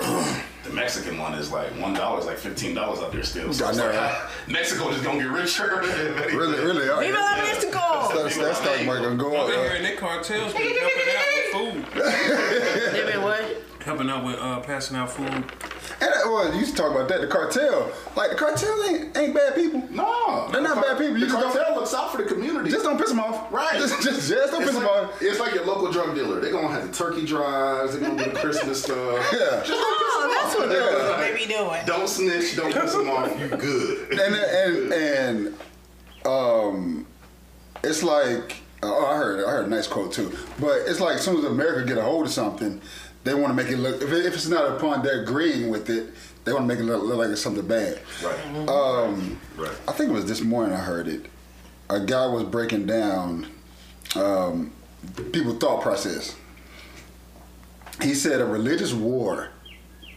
The 0.66 0.72
Mexican 0.76 1.18
one 1.18 1.34
is 1.36 1.52
like 1.52 1.70
one 1.80 1.94
dollar 1.94 2.20
is 2.20 2.26
like 2.26 2.38
fifteen 2.38 2.76
dollars 2.76 3.00
out 3.00 3.12
there 3.14 3.24
still. 3.24 3.52
So 3.54 3.66
I 3.66 3.72
know, 3.72 3.86
like, 3.88 3.96
right? 3.96 4.30
Mexico 4.50 4.92
just 4.92 5.04
gonna 5.04 5.20
get 5.20 5.30
richer. 5.32 5.68
really, 5.82 6.60
really, 6.60 6.90
all 6.90 6.98
right. 6.98 7.08
Viva 7.08 7.18
la 7.18 7.36
That, 7.36 7.44
Mexico! 7.44 8.44
that 8.44 8.56
stock 8.56 8.86
market 8.86 9.04
gonna 9.04 9.16
go 9.16 9.36
I've 9.42 9.48
been 9.50 9.60
up. 9.60 9.66
hearing 9.66 9.84
that 9.84 9.98
cartels 9.98 10.54
been 10.54 10.78
helping 10.78 11.16
out 11.16 11.26
with 11.34 11.94
food, 11.94 12.04
They've 12.94 13.06
been 13.08 13.22
what? 13.24 13.64
helping 13.84 14.10
out 14.10 14.24
with 14.26 14.36
uh, 14.38 14.60
passing 14.60 14.98
out 14.98 15.10
food. 15.12 15.46
And 16.02 16.10
that, 16.14 16.26
well, 16.26 16.54
you 16.54 16.60
used 16.62 16.78
to 16.78 16.82
talk 16.82 16.92
about 16.92 17.10
that. 17.10 17.20
The 17.22 17.28
cartel, 17.28 17.92
like 18.16 18.30
the 18.30 18.36
cartel, 18.38 18.84
ain't 18.86 19.18
ain't 19.18 19.34
bad 19.34 19.54
people. 19.56 19.84
No, 19.92 20.48
They're 20.52 20.62
not 20.62 20.76
the 20.76 20.82
bad 20.82 20.98
people. 20.98 21.18
You 21.18 21.26
the 21.26 21.28
just 21.28 21.40
don't- 21.42 21.52
cartel 21.54 21.76
looks 21.76 21.94
out 21.94 22.12
for 22.12 22.18
the 22.18 22.24
community. 22.24 22.70
Just 22.70 22.86
don't 22.86 22.98
piss 22.98 23.10
them 23.10 23.20
off. 23.20 23.52
Right. 23.52 23.74
Just, 23.74 24.02
just, 24.02 24.30
just 24.30 24.52
don't 24.54 24.62
it's 24.62 24.72
piss 24.72 24.80
them 24.80 24.88
like, 24.88 25.04
off. 25.10 25.22
it's 25.22 25.40
like 25.40 25.54
your 25.54 25.66
local 25.66 25.92
drug 25.92 26.16
dealer. 26.16 26.40
They're 26.40 26.52
gonna 26.54 26.70
have 26.70 26.88
the 26.88 26.94
turkey 26.94 27.26
drives. 27.26 27.92
They're 27.98 28.10
gonna 28.10 28.24
do 28.24 28.32
the 28.32 28.40
Christmas 28.40 28.82
stuff. 28.84 28.98
Yeah. 29.34 29.62
Just 29.64 29.68
don't 29.68 29.98
piss 30.00 30.08
Oh, 30.12 30.22
them 30.22 30.32
that's 30.32 30.56
off. 30.56 30.60
what 30.60 30.72
Yeah. 30.72 31.28
they 31.32 31.38
be 31.38 31.46
doing. 31.52 31.86
Don't 31.86 32.08
snitch. 32.08 32.56
Don't 32.56 32.74
piss 32.74 32.94
them 32.94 33.10
off. 33.10 33.40
You 33.40 33.48
good. 33.50 34.12
and 34.20 34.36
and 34.36 34.94
and 34.94 35.58
um, 36.26 37.06
it's 37.84 38.04
like 38.04 38.56
oh, 38.84 39.06
I 39.06 39.16
heard 39.18 39.46
I 39.46 39.52
heard 39.52 39.66
a 39.66 39.70
nice 39.70 39.88
quote 39.88 40.14
too. 40.14 40.32
But 40.60 40.80
it's 40.88 41.00
like 41.00 41.16
as 41.16 41.22
soon 41.26 41.38
as 41.38 41.44
America 41.46 41.86
get 41.88 41.98
a 41.98 42.02
hold 42.04 42.26
of 42.26 42.32
something, 42.32 42.82
they 43.24 43.34
want 43.34 43.48
to 43.48 43.54
make 43.54 43.72
it 43.72 43.78
look. 43.78 44.02
If, 44.02 44.12
it, 44.12 44.26
if 44.26 44.34
it's 44.34 44.48
not 44.48 44.78
upon 44.78 45.04
their 45.04 45.22
agreeing 45.24 45.70
with 45.70 45.90
it, 45.90 46.10
they 46.46 46.54
want 46.54 46.64
to 46.64 46.68
make 46.68 46.80
it 46.80 46.84
look, 46.86 47.04
look 47.04 47.18
like 47.18 47.30
it's 47.30 47.42
something 47.42 47.68
bad. 47.68 48.00
Right. 48.24 48.70
Um, 48.70 49.40
Right. 49.58 49.72
I 49.88 49.92
think 49.92 50.10
it 50.10 50.14
was 50.14 50.26
this 50.26 50.42
morning 50.42 50.74
I 50.74 50.80
heard 50.80 51.08
it. 51.08 51.26
A 51.90 52.00
guy 52.00 52.26
was 52.28 52.44
breaking 52.44 52.86
down 52.86 53.48
um, 54.16 54.72
people 55.32 55.56
thought 55.58 55.82
process. 55.82 56.36
He 58.02 58.14
said 58.14 58.40
a 58.42 58.46
religious 58.46 58.94
war 58.94 59.50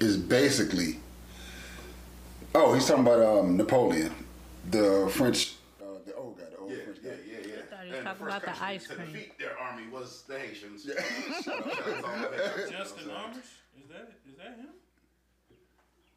is 0.00 0.16
basically. 0.16 0.98
Oh, 2.54 2.74
he's 2.74 2.86
talking 2.86 3.02
about 3.06 3.20
um, 3.20 3.56
Napoleon, 3.56 4.12
the 4.70 5.10
French, 5.14 5.54
uh, 5.80 5.86
the 6.04 6.14
old 6.14 6.36
guy, 6.38 6.44
the 6.50 6.58
old 6.58 6.70
Yeah, 6.70 6.76
French 6.84 7.02
guy. 7.02 7.10
yeah, 7.26 7.38
yeah, 7.94 8.01
yeah. 8.20 8.24
thought 8.24 8.28
he 8.28 8.42
was 8.42 8.44
And 8.44 8.44
talking 8.44 8.44
the 8.44 8.44
first 8.44 8.44
about 8.44 8.56
the 8.58 8.64
ice 8.64 8.86
to 8.88 8.94
cream. 8.94 9.12
defeat 9.12 9.38
their 9.38 9.58
army 9.58 9.88
was 9.92 10.22
the 10.28 10.38
Haitians. 10.38 10.84
Shout 10.84 10.96
out, 10.98 11.44
shout 11.44 11.66
out 11.66 11.74
to 11.74 12.06
all 12.06 12.30
the 12.30 12.36
Haitians. 12.36 12.70
Justin 12.70 13.08
Amash, 13.10 13.52
is 13.82 13.88
that 13.90 14.12
is 14.28 14.36
that 14.38 14.56
him? 14.56 14.68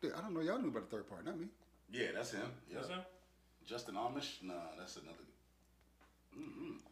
Dude, 0.02 0.14
I 0.14 0.22
don't 0.22 0.34
know. 0.34 0.42
Y'all 0.42 0.60
knew 0.60 0.70
about 0.70 0.90
the 0.90 0.96
third 0.98 1.10
part, 1.10 1.26
not 1.26 1.40
me. 1.40 1.48
Yeah, 1.92 2.08
that's 2.14 2.32
him. 2.32 2.42
Yeah. 2.70 2.78
That's 2.78 2.90
him. 2.90 3.00
Justin 3.66 3.96
Amash? 3.96 4.44
Nah, 4.44 4.54
that's 4.78 4.98
another. 4.98 5.18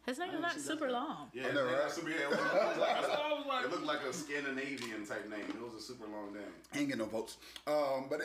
His 0.06 0.18
name 0.18 0.30
is 0.34 0.40
not 0.40 0.58
super 0.58 0.90
long. 0.90 1.28
Yeah, 1.34 1.42
know, 1.42 1.48
his 1.48 1.54
name 1.56 1.66
right? 1.66 1.84
was 1.84 1.92
super, 1.92 2.08
yeah, 2.10 2.16
it, 2.16 2.30
looked, 2.30 2.42
it, 2.42 2.80
like 2.80 2.94
That's 2.96 3.08
what 3.08 3.20
I 3.20 3.32
was 3.34 3.44
a, 3.44 3.48
like. 3.48 3.64
it 3.66 3.70
looked 3.70 3.84
like 3.86 4.02
a 4.08 4.12
Scandinavian 4.12 5.06
type 5.06 5.28
name. 5.28 5.40
It 5.48 5.60
was 5.60 5.74
a 5.74 5.80
super 5.82 6.06
long 6.06 6.32
name. 6.32 6.42
Ain't 6.74 6.88
get 6.88 6.98
no 6.98 7.04
votes. 7.04 7.36
Um, 7.66 8.06
but 8.08 8.20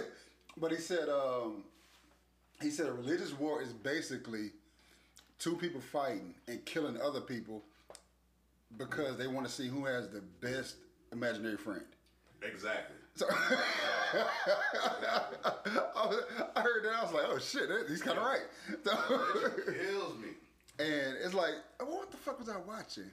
but 0.56 0.70
he 0.70 0.78
said 0.78 1.08
um, 1.10 1.64
he 2.62 2.70
said 2.70 2.86
a 2.86 2.92
religious 2.92 3.38
war 3.38 3.60
is 3.62 3.72
basically 3.74 4.52
two 5.38 5.56
people 5.56 5.80
fighting 5.80 6.34
and 6.48 6.64
killing 6.64 7.00
other 7.00 7.20
people 7.20 7.62
because 8.76 9.16
they 9.16 9.26
want 9.26 9.46
to 9.46 9.52
see 9.52 9.68
who 9.68 9.84
has 9.84 10.08
the 10.08 10.22
best 10.40 10.76
imaginary 11.12 11.56
friend. 11.56 11.84
Exactly. 12.42 12.96
So 13.14 13.26
I, 13.30 13.34
I 16.56 16.60
heard 16.60 16.84
that 16.84 16.92
I 16.98 17.02
was 17.02 17.12
like, 17.12 17.24
oh 17.28 17.38
shit, 17.38 17.70
he's 17.88 18.02
kind 18.02 18.18
of 18.18 18.24
right. 18.24 18.42
So, 18.84 18.96
Kills 19.72 20.18
me. 20.18 20.30
and 20.80 21.16
it's 21.24 21.34
like, 21.34 21.54
well, 21.80 21.98
what 21.98 22.10
the 22.10 22.16
fuck 22.16 22.38
was 22.40 22.48
I 22.48 22.56
watching? 22.58 23.10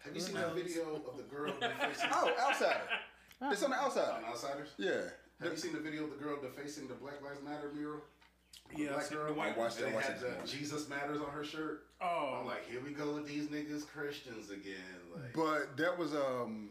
Have 0.00 0.14
you 0.14 0.20
seen 0.20 0.34
that 0.34 0.54
video 0.54 0.96
of 0.96 1.16
the 1.16 1.22
girl 1.22 1.54
defacing 1.60 2.10
Oh, 2.12 2.30
outsider. 2.40 2.80
It's 3.50 3.62
on 3.62 3.70
the 3.70 3.76
oh. 3.76 3.80
on 3.80 3.86
outside. 3.86 4.24
Outsiders? 4.28 4.68
Yeah. 4.76 5.00
Have 5.40 5.52
you 5.52 5.58
seen 5.58 5.72
the 5.72 5.80
video 5.80 6.04
of 6.04 6.10
the 6.10 6.16
girl 6.16 6.36
defacing 6.40 6.86
the 6.86 6.94
Black 6.94 7.22
Lives 7.22 7.42
Matter 7.42 7.70
mural? 7.74 8.00
The 8.74 8.82
Yeah, 8.82 8.90
I 8.90 8.92
black 8.94 9.10
girl. 9.10 9.34
white 9.34 9.54
I 9.56 9.58
watched 9.58 9.78
that. 9.78 9.92
watched 9.94 10.06
had 10.08 10.20
the. 10.20 10.34
Jesus 10.46 10.88
Matters 10.88 11.20
on 11.20 11.30
her 11.30 11.44
shirt. 11.44 11.84
Oh. 12.00 12.38
I'm 12.40 12.46
like, 12.46 12.68
here 12.68 12.80
we 12.84 12.90
go 12.92 13.14
with 13.14 13.26
these 13.26 13.46
niggas 13.48 13.86
Christians 13.86 14.50
again. 14.50 14.74
Like, 15.14 15.32
But 15.34 15.76
that 15.76 15.96
was 15.98 16.14
um, 16.14 16.70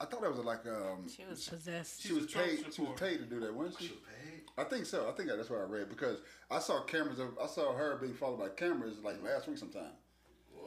I 0.00 0.04
thought 0.04 0.22
that 0.22 0.30
was 0.34 0.38
like 0.44 0.66
um, 0.66 1.08
She 1.08 1.24
was 1.28 1.48
possessed. 1.48 2.02
she 2.02 2.12
was 2.12 2.24
She's 2.24 2.30
a 2.30 2.32
Trump 2.34 2.48
paid. 2.48 2.74
She 2.74 2.82
was 2.82 3.00
paid 3.00 3.18
to 3.18 3.24
do 3.24 3.40
that, 3.40 3.54
wasn't 3.54 3.78
she 3.80 3.86
she? 3.86 3.92
was 3.92 4.00
paid. 4.02 4.42
I 4.58 4.64
think 4.64 4.86
so. 4.86 5.08
I 5.08 5.12
think 5.12 5.28
that's 5.28 5.48
what 5.50 5.60
I 5.60 5.64
read 5.64 5.88
because 5.88 6.18
I 6.50 6.58
saw 6.58 6.82
cameras 6.82 7.18
of. 7.20 7.38
I 7.40 7.46
saw 7.46 7.72
her 7.74 7.96
being 7.96 8.14
followed 8.14 8.40
by 8.40 8.48
cameras 8.48 8.96
like 9.04 9.22
last 9.22 9.46
week 9.48 9.58
sometime. 9.58 9.92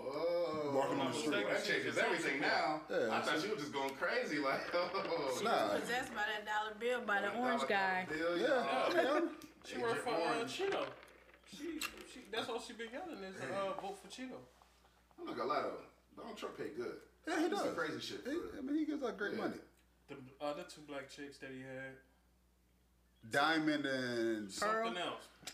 Whoa. 0.04 0.72
Walking 0.76 1.00
on 1.00 1.12
the 1.12 1.18
street. 1.18 1.46
That 1.50 1.64
changes 1.66 1.98
everything 1.98 2.42
now. 2.42 2.82
Yeah, 2.90 3.10
I 3.12 3.22
thought 3.22 3.42
she 3.42 3.50
was 3.50 3.60
just 3.60 3.74
going 3.74 3.92
crazy. 3.96 4.40
Like, 4.40 4.62
oh. 4.74 5.42
Nah. 5.44 5.78
Possessed 5.80 6.14
by 6.14 6.24
that 6.32 6.46
dollar 6.46 6.76
bill 6.80 7.02
by 7.06 7.22
the 7.22 7.30
orange 7.38 7.64
guy. 7.68 8.06
Bill, 8.10 8.38
Yeah, 8.38 8.48
yeah. 8.48 8.86
I 8.86 8.90
mean, 8.96 9.06
I'm- 9.08 9.30
She 9.66 9.78
worked 9.78 10.04
for 10.04 10.10
uh, 10.14 10.34
Orange. 10.36 10.58
Cheeto. 10.58 10.86
She, 11.52 11.80
she, 12.12 12.20
that's 12.32 12.50
all 12.50 12.60
she 12.60 12.74
been 12.74 12.88
yelling 12.92 13.24
is 13.24 13.36
uh, 13.42 13.80
vote 13.82 14.00
for 14.02 14.10
Chino. 14.10 14.38
I'm 15.20 15.26
not 15.28 15.38
gonna 15.38 15.50
lie 15.50 15.62
though. 15.62 15.84
Donald 16.18 16.38
Trump 16.38 16.58
paid 16.58 16.76
good. 16.76 16.96
yeah, 17.28 17.36
he 17.38 17.42
did 17.44 17.52
does 17.52 17.76
crazy 17.76 18.00
shit. 18.00 18.22
He, 18.26 18.32
I 18.58 18.62
mean, 18.62 18.78
he 18.78 18.86
gives 18.86 19.04
out 19.04 19.18
great 19.18 19.34
Yeah. 19.36 19.42
money. 19.42 19.60
The 20.10 20.16
other 20.44 20.64
two 20.68 20.82
black 20.88 21.10
chicks 21.10 21.38
that 21.40 21.52
he 21.52 21.60
had, 21.62 21.94
Diamond 23.30 23.86
and 23.86 24.52
something 24.52 24.98
else. 24.98 25.28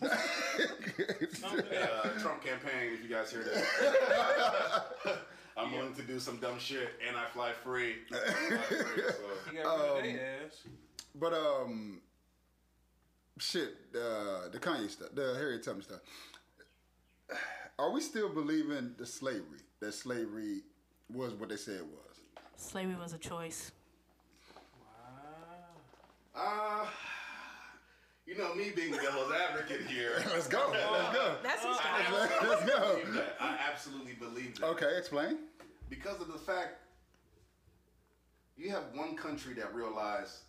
Something 1.32 1.72
else. 1.72 2.04
uh, 2.04 2.10
Trump 2.20 2.44
campaign, 2.44 2.92
if 2.94 3.02
you 3.02 3.08
guys 3.08 3.32
hear 3.32 3.42
that. 3.44 5.18
I'm 5.56 5.72
willing 5.72 5.94
to 5.94 6.02
do 6.02 6.20
some 6.20 6.36
dumb 6.36 6.58
shit 6.58 6.90
and 7.06 7.16
I 7.16 7.24
fly 7.26 7.52
free. 7.52 7.94
I 8.12 8.16
fly 8.16 8.56
free, 8.58 9.02
so. 9.08 9.50
He 9.50 9.56
got 9.56 9.78
rid 9.78 9.96
of 9.96 10.02
their 10.04 10.44
ass. 10.46 10.62
But 11.14 11.32
um, 11.32 12.00
shit, 13.38 13.74
uh, 13.94 14.48
the 14.52 14.58
Kanye 14.60 14.88
stuff, 14.88 15.08
the 15.14 15.34
Harriet 15.34 15.64
Tubman 15.64 15.82
stuff. 15.82 16.00
Are 17.78 17.90
we 17.90 18.00
still 18.00 18.28
believing 18.28 18.94
the 18.98 19.06
slavery? 19.06 19.60
That 19.80 19.94
slavery 19.94 20.62
was 21.12 21.32
what 21.34 21.48
they 21.48 21.56
said 21.56 21.76
it 21.76 21.86
was. 21.86 22.20
Slavery 22.56 22.96
was 22.96 23.12
a 23.12 23.18
choice. 23.18 23.72
Uh, 26.34 26.86
you 28.28 28.36
know 28.36 28.54
me 28.54 28.70
being 28.76 28.90
the 28.90 28.98
devil's 28.98 29.32
advocate 29.32 29.86
here. 29.86 30.22
Let's 30.26 30.46
go. 30.48 30.70
Let's 30.70 31.16
go. 31.16 31.36
That's 31.42 31.64
I 31.64 31.68
what 32.12 32.30
absolutely 32.30 32.48
Let's 32.48 32.64
go. 32.66 33.22
I 33.40 33.58
absolutely 33.70 34.12
believe 34.12 34.58
that. 34.60 34.66
Okay, 34.66 34.98
explain. 34.98 35.38
Because 35.88 36.20
of 36.20 36.28
the 36.28 36.38
fact 36.38 36.76
You 38.58 38.70
have 38.70 38.84
one 38.92 39.16
country 39.16 39.54
that 39.54 39.74
realized, 39.74 40.40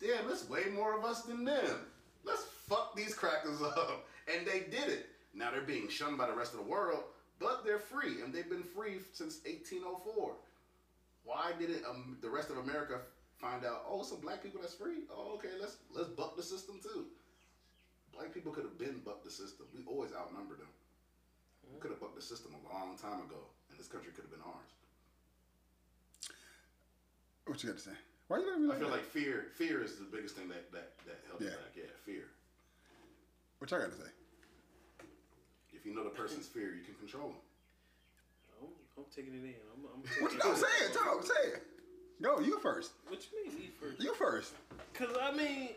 damn, 0.00 0.26
there's 0.26 0.48
way 0.48 0.64
more 0.74 0.96
of 0.98 1.04
us 1.04 1.22
than 1.22 1.44
them. 1.44 1.86
Let's 2.24 2.44
fuck 2.66 2.96
these 2.96 3.14
crackers 3.14 3.60
up. 3.60 4.06
And 4.34 4.46
they 4.46 4.60
did 4.60 4.88
it. 4.88 5.06
Now 5.34 5.50
they're 5.50 5.60
being 5.60 5.88
shunned 5.88 6.16
by 6.16 6.26
the 6.28 6.34
rest 6.34 6.52
of 6.54 6.60
the 6.60 6.66
world, 6.66 7.02
but 7.38 7.62
they're 7.64 7.78
free, 7.78 8.22
and 8.22 8.32
they've 8.32 8.48
been 8.48 8.62
free 8.62 9.00
since 9.12 9.40
1804. 9.44 10.32
Why 11.24 11.52
didn't 11.58 11.84
um, 11.84 12.16
the 12.22 12.30
rest 12.30 12.50
of 12.50 12.56
America 12.58 13.00
find 13.38 13.64
out? 13.64 13.84
Oh, 13.88 14.02
some 14.02 14.20
black 14.20 14.42
people 14.42 14.60
that's 14.62 14.74
free. 14.74 15.04
Oh, 15.14 15.34
okay, 15.34 15.50
let's 15.60 15.76
let's 15.94 16.08
buck 16.08 16.36
the 16.36 16.42
system 16.42 16.80
too. 16.82 17.06
Black 18.18 18.34
people 18.34 18.50
could 18.50 18.64
have 18.64 18.76
been 18.78 18.98
bucked 19.06 19.22
the 19.24 19.30
system. 19.30 19.66
We 19.70 19.86
always 19.86 20.10
outnumbered 20.10 20.58
them. 20.58 20.66
We 21.72 21.78
could 21.78 21.92
have 21.92 22.00
bucked 22.00 22.16
the 22.16 22.22
system 22.22 22.50
a 22.58 22.62
long 22.74 22.98
time 22.98 23.22
ago, 23.22 23.38
and 23.70 23.78
this 23.78 23.86
country 23.86 24.10
could 24.10 24.26
have 24.26 24.34
been 24.34 24.42
ours. 24.42 24.72
What 27.46 27.62
you 27.62 27.70
got 27.70 27.78
to 27.78 27.84
say? 27.84 27.96
Why 28.26 28.38
you 28.38 28.46
looking 28.50 28.64
at 28.64 28.68
me 28.68 28.74
I 28.74 28.78
feel 28.78 28.88
that? 28.90 28.96
like 28.98 29.06
fear. 29.06 29.46
Fear 29.54 29.84
is 29.84 29.96
the 29.96 30.04
biggest 30.10 30.34
thing 30.34 30.48
that 30.48 30.66
that 30.72 30.98
that 31.06 31.18
helps 31.30 31.44
Yeah. 31.44 31.50
back. 31.62 31.72
Yeah, 31.76 31.94
fear. 32.04 32.26
What 33.58 33.70
y'all 33.70 33.80
got 33.80 33.92
to 33.92 33.96
say? 34.02 34.10
If 35.72 35.86
you 35.86 35.94
know 35.94 36.02
the 36.02 36.10
person's 36.10 36.48
fear, 36.48 36.74
you 36.74 36.82
can 36.82 36.94
control 36.94 37.28
them. 37.30 37.38
I'm, 38.60 38.68
I'm 38.98 39.04
taking 39.14 39.32
it 39.34 39.46
in. 39.46 39.54
I'm, 39.72 39.86
I'm 39.94 40.22
What 40.22 40.32
you, 40.32 40.38
no, 40.42 40.54
say 40.58 40.66
it. 40.84 40.92
Talk. 40.92 41.22
Say 41.22 41.54
it. 41.54 41.62
Go. 42.20 42.40
You 42.40 42.58
first. 42.58 42.90
What 43.06 43.22
you 43.30 43.46
mean, 43.46 43.58
eat 43.62 43.74
first? 43.80 44.02
You 44.02 44.12
first. 44.14 44.52
Cause 44.94 45.14
I 45.22 45.30
mean, 45.32 45.70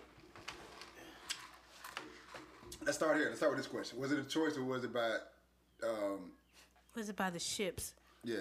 Let's 2.83 2.97
start 2.97 3.17
here. 3.17 3.25
Let's 3.27 3.37
start 3.37 3.51
with 3.53 3.61
this 3.63 3.71
question. 3.71 3.99
Was 3.99 4.11
it 4.11 4.17
a 4.19 4.23
choice 4.23 4.57
or 4.57 4.63
was 4.63 4.83
it 4.83 4.91
by, 4.93 5.17
um, 5.83 6.31
Was 6.95 7.09
it 7.09 7.15
by 7.15 7.29
the 7.29 7.39
ships? 7.39 7.93
yeah? 8.23 8.37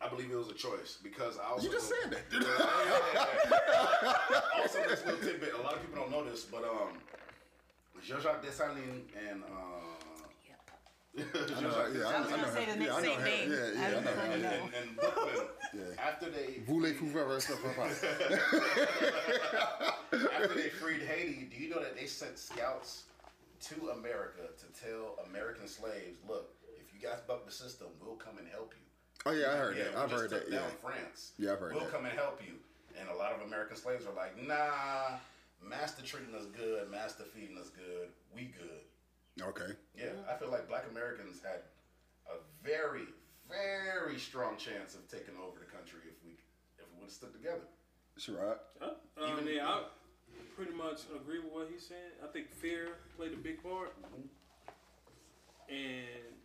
I 0.00 0.08
believe 0.08 0.30
it 0.30 0.36
was 0.36 0.48
a 0.48 0.54
choice 0.54 0.96
because 1.02 1.36
I 1.38 1.44
also 1.50 1.66
You 1.66 1.72
just 1.72 1.88
said 1.88 2.10
that. 2.12 2.22
also 4.62 4.78
this 4.88 5.04
little 5.04 5.20
tidbit. 5.20 5.52
A 5.54 5.62
lot 5.62 5.74
of 5.74 5.80
people 5.80 5.96
don't 6.02 6.10
know 6.12 6.22
this, 6.24 6.44
but 6.44 6.62
um, 6.64 6.98
Jean-Jacques 8.02 8.42
Dessalines 8.44 9.02
and 9.28 9.42
uh, 9.42 9.46
I 11.18 11.20
know, 11.60 11.88
yeah, 11.92 12.06
I, 12.06 12.08
I 12.14 12.16
was 12.20 12.30
gonna 12.30 12.52
say 12.52 12.64
the 12.66 12.72
him. 12.72 12.82
Yeah, 12.82 13.00
same 13.00 13.20
name. 13.24 13.50
him. 13.50 13.50
Yeah, 13.50 13.58
I 13.58 13.60
yeah, 13.90 13.98
I 13.98 14.00
know 14.28 14.36
know. 14.42 14.48
and, 14.62 14.74
and 14.88 14.96
Brooklyn, 14.96 15.46
Yeah. 15.74 16.00
after 16.08 16.26
they 16.30 16.60
Voulez-vous 16.68 17.10
faire 17.12 17.40
ça, 17.40 17.50
after 20.12 20.54
they 20.54 20.68
freed 20.68 21.02
Haiti, 21.02 21.48
do 21.50 21.56
you 21.60 21.68
know 21.68 21.80
that 21.80 21.96
they 21.98 22.06
sent 22.06 22.38
scouts 22.38 23.06
to 23.60 23.90
America 23.90 24.48
to 24.58 24.66
tell 24.80 25.18
American 25.28 25.68
slaves, 25.68 26.18
look, 26.28 26.50
if 26.78 26.92
you 26.94 27.00
guys 27.06 27.18
buck 27.26 27.44
the 27.46 27.52
system, 27.52 27.88
we'll 28.00 28.16
come 28.16 28.38
and 28.38 28.48
help 28.48 28.72
you. 28.76 28.84
Oh 29.26 29.32
yeah, 29.36 29.52
I 29.52 29.56
heard 29.56 29.76
Yeah, 29.76 29.84
that. 29.84 29.94
we 29.94 30.00
I've 30.00 30.10
just 30.10 30.22
heard 30.22 30.30
took 30.30 30.44
that. 30.46 30.50
down 30.50 30.70
Yeah. 30.70 30.80
France. 30.90 31.32
Yeah, 31.38 31.52
I've 31.52 31.60
heard 31.60 31.72
we'll 31.74 31.84
that. 31.84 31.92
come 31.92 32.04
and 32.06 32.16
help 32.18 32.40
you. 32.46 32.54
And 32.98 33.08
a 33.08 33.14
lot 33.14 33.32
of 33.32 33.42
American 33.46 33.76
slaves 33.76 34.06
are 34.06 34.14
like, 34.14 34.36
nah, 34.46 35.16
master 35.62 36.02
treating 36.02 36.34
us 36.34 36.46
good, 36.56 36.90
master 36.90 37.24
feeding 37.24 37.56
us 37.58 37.68
good, 37.70 38.08
we 38.34 38.44
good. 38.56 38.80
Okay. 39.40 39.72
Yeah, 39.96 40.12
I 40.28 40.34
feel 40.36 40.50
like 40.50 40.68
black 40.68 40.84
Americans 40.90 41.40
had 41.42 41.60
a 42.28 42.36
very, 42.64 43.04
very 43.48 44.18
strong 44.18 44.56
chance 44.56 44.94
of 44.94 45.06
taking 45.08 45.34
over 45.36 45.58
the 45.58 45.66
country 45.66 46.00
if 46.08 46.16
we 46.24 46.32
if 46.78 46.84
we 46.92 47.00
would 47.00 47.04
have 47.08 47.12
stuck 47.12 47.32
together. 47.32 47.64
Sherrod. 48.18 48.58
Oh, 48.82 48.96
I, 49.20 49.24
I 49.28 49.32
Even- 49.32 49.44
mean, 49.44 49.60
I 49.60 49.84
pretty 50.60 50.76
much 50.76 51.08
agree 51.08 51.40
with 51.40 51.48
what 51.56 51.72
he's 51.72 51.88
saying. 51.88 52.12
I 52.20 52.28
think 52.28 52.52
fear 52.52 53.00
played 53.16 53.32
a 53.32 53.40
big 53.40 53.64
part, 53.64 53.96
mm-hmm. 53.96 54.28
and 55.72 56.36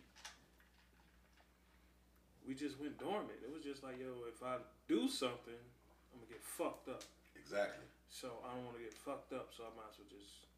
we 2.48 2.54
just 2.56 2.80
went 2.80 2.96
dormant. 2.96 3.36
It 3.44 3.52
was 3.52 3.60
just 3.60 3.84
like, 3.84 4.00
yo, 4.00 4.24
if 4.24 4.40
I 4.40 4.56
do 4.88 5.04
something, 5.04 5.60
I'm 6.08 6.24
gonna 6.24 6.32
get 6.32 6.40
fucked 6.40 6.88
up. 6.88 7.04
Exactly. 7.36 7.84
So 8.08 8.40
I 8.40 8.56
don't 8.56 8.64
want 8.64 8.80
to 8.80 8.84
get 8.88 8.96
fucked 8.96 9.36
up. 9.36 9.52
So 9.52 9.68
I 9.68 9.70
might 9.76 9.92
as 9.92 10.00
well 10.00 10.08
just 10.08 10.48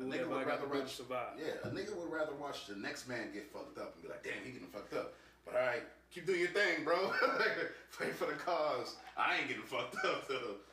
A 0.00 0.08
do 0.08 0.08
nigga 0.08 0.24
would 0.24 0.48
rather 0.48 0.64
to 0.64 0.72
do 0.72 0.72
to 0.72 0.80
watch 0.88 0.96
survive. 0.96 1.36
Yeah, 1.36 1.68
a 1.68 1.70
nigga 1.70 1.92
would 2.00 2.08
rather 2.08 2.32
watch 2.40 2.64
the 2.64 2.80
next 2.80 3.12
man 3.12 3.28
get 3.36 3.52
fucked 3.52 3.76
up 3.76 3.92
and 3.92 4.00
be 4.00 4.08
like, 4.08 4.24
damn, 4.24 4.40
he 4.40 4.56
getting 4.56 4.72
fucked 4.72 4.96
up. 4.96 5.12
But 5.44 5.60
all 5.60 5.68
right, 5.68 5.84
keep 6.08 6.24
doing 6.24 6.40
your 6.40 6.56
thing, 6.56 6.80
bro. 6.80 6.96
Fight 7.92 8.16
for 8.16 8.32
the 8.32 8.40
cause. 8.40 8.96
I 9.20 9.36
ain't 9.36 9.48
getting 9.52 9.68
fucked 9.68 10.00
up 10.00 10.24
though. 10.32 10.64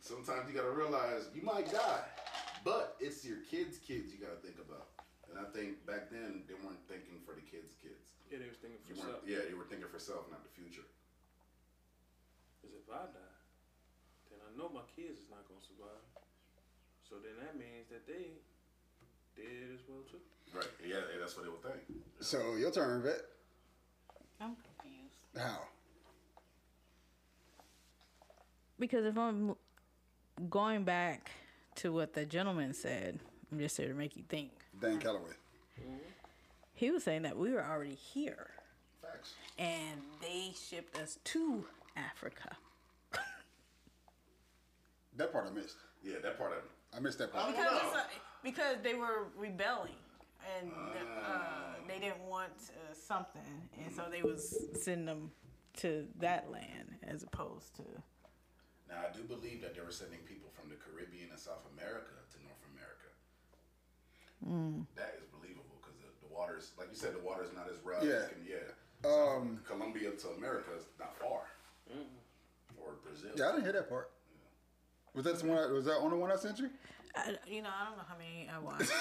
Sometimes 0.00 0.48
you 0.48 0.54
gotta 0.54 0.70
realize 0.72 1.28
you 1.34 1.42
might 1.42 1.70
die, 1.70 2.04
but 2.64 2.96
it's 3.00 3.24
your 3.24 3.38
kids' 3.50 3.78
kids 3.78 4.12
you 4.14 4.18
gotta 4.22 4.40
think 4.40 4.56
about. 4.62 4.88
And 5.28 5.36
I 5.38 5.44
think 5.52 5.84
back 5.84 6.08
then 6.10 6.46
they 6.48 6.56
weren't 6.64 6.80
thinking 6.88 7.20
for 7.26 7.34
the 7.36 7.44
kids' 7.44 7.76
kids. 7.82 8.16
Yeah, 8.32 8.40
they 8.40 8.48
was 8.48 8.60
thinking 8.60 8.80
for 8.84 8.92
You 8.92 8.96
weren't, 9.00 9.20
self. 9.20 9.28
yeah, 9.28 9.42
they 9.44 9.56
were 9.56 9.68
thinking 9.68 9.88
for 9.88 10.00
self, 10.00 10.24
not 10.32 10.40
the 10.44 10.52
future. 10.56 10.86
Because 12.60 12.76
if 12.76 12.86
I 12.88 13.04
die, 13.12 13.36
then 14.32 14.40
I 14.40 14.50
know 14.56 14.72
my 14.72 14.84
kids 14.96 15.20
is 15.20 15.28
not 15.28 15.44
gonna 15.48 15.64
survive. 15.64 16.04
So 17.04 17.16
then 17.20 17.36
that 17.44 17.56
means 17.56 17.88
that 17.92 18.04
they 18.08 18.40
did 19.36 19.76
as 19.76 19.84
well 19.88 20.04
too. 20.08 20.20
Right? 20.56 20.68
Yeah, 20.80 21.04
yeah 21.12 21.20
that's 21.20 21.36
what 21.36 21.44
they 21.44 21.52
would 21.52 21.64
think. 21.64 21.84
So 22.20 22.56
your 22.56 22.70
turn, 22.72 23.02
vet. 23.02 23.20
I'm 24.40 24.56
confused. 24.56 25.20
How? 25.36 25.68
Because 28.78 29.04
if 29.04 29.18
I'm 29.18 29.56
going 30.50 30.84
back 30.84 31.30
to 31.76 31.92
what 31.92 32.12
the 32.14 32.24
gentleman 32.24 32.72
said, 32.74 33.18
I'm 33.52 33.58
just 33.58 33.76
here 33.76 33.88
to 33.88 33.94
make 33.94 34.16
you 34.16 34.22
think. 34.28 34.50
Dan 34.80 34.98
Calloway. 34.98 35.32
He 36.74 36.90
was 36.90 37.02
saying 37.04 37.22
that 37.22 37.36
we 37.36 37.52
were 37.52 37.64
already 37.64 37.94
here 37.94 38.50
Facts. 39.02 39.34
and 39.58 40.00
they 40.20 40.52
shipped 40.68 40.96
us 40.98 41.18
to 41.24 41.64
Africa. 41.96 42.56
That 45.16 45.32
part 45.32 45.48
I 45.48 45.50
missed. 45.50 45.76
Yeah, 46.04 46.16
that 46.22 46.38
part 46.38 46.52
of 46.52 46.58
it. 46.58 46.64
I 46.96 47.00
missed 47.00 47.18
that 47.18 47.32
part. 47.32 47.46
don't 47.46 47.56
Because, 47.56 47.72
know. 47.82 47.88
it's, 47.98 48.20
because 48.44 48.76
they 48.84 48.94
were 48.94 49.26
rebelling 49.36 49.96
and 50.60 50.70
uh, 51.26 51.40
they 51.88 51.98
didn't 51.98 52.22
want 52.28 52.52
uh, 52.70 52.94
something, 52.94 53.42
and 53.84 53.92
so 53.94 54.02
they 54.10 54.22
was 54.22 54.66
sending 54.80 55.06
them 55.06 55.32
to 55.78 56.06
that 56.20 56.50
land 56.52 56.94
as 57.02 57.24
opposed 57.24 57.74
to. 57.76 57.82
Now, 58.88 59.04
I 59.04 59.12
do 59.12 59.22
believe 59.28 59.60
that 59.60 59.76
they 59.76 59.84
were 59.84 59.92
sending 59.92 60.20
people 60.24 60.48
from 60.56 60.72
the 60.72 60.76
Caribbean 60.80 61.28
and 61.30 61.38
South 61.38 61.62
America 61.76 62.16
to 62.32 62.36
North 62.40 62.64
America. 62.72 63.08
That 64.96 65.14
is 65.20 65.28
believable 65.28 65.76
because 65.80 65.96
the, 66.00 66.08
the 66.24 66.32
is 66.56 66.72
like 66.78 66.88
you 66.90 66.96
said, 66.96 67.14
the 67.14 67.20
water 67.20 67.44
is 67.44 67.52
not 67.52 67.68
as 67.68 67.76
rough. 67.84 68.02
Yeah. 68.02 68.26
Can- 68.32 68.46
yeah. 68.48 68.72
Um, 69.04 69.60
Colombia 69.66 70.10
to 70.10 70.28
America 70.40 70.70
is 70.76 70.84
not 70.98 71.16
far. 71.16 71.46
Or 72.80 72.94
Brazil. 73.04 73.30
Yeah, 73.36 73.48
I 73.48 73.52
didn't 73.52 73.64
hear 73.64 73.72
that 73.72 73.88
part. 73.88 74.10
Was 75.14 75.24
that 75.24 75.38
the 75.38 75.46
one? 75.46 75.58
I- 75.58 75.66
Was 75.72 75.84
that 75.86 75.98
on 76.00 76.10
the 76.10 76.16
one 76.16 76.32
I 76.32 76.36
sent 76.36 76.58
you? 76.58 76.70
I, 77.16 77.36
you 77.48 77.62
know, 77.62 77.70
I 77.70 77.84
don't 77.88 77.96
know 77.96 78.04
how 78.06 78.16
many 78.18 78.48
I 78.48 78.58
watched. 78.58 78.92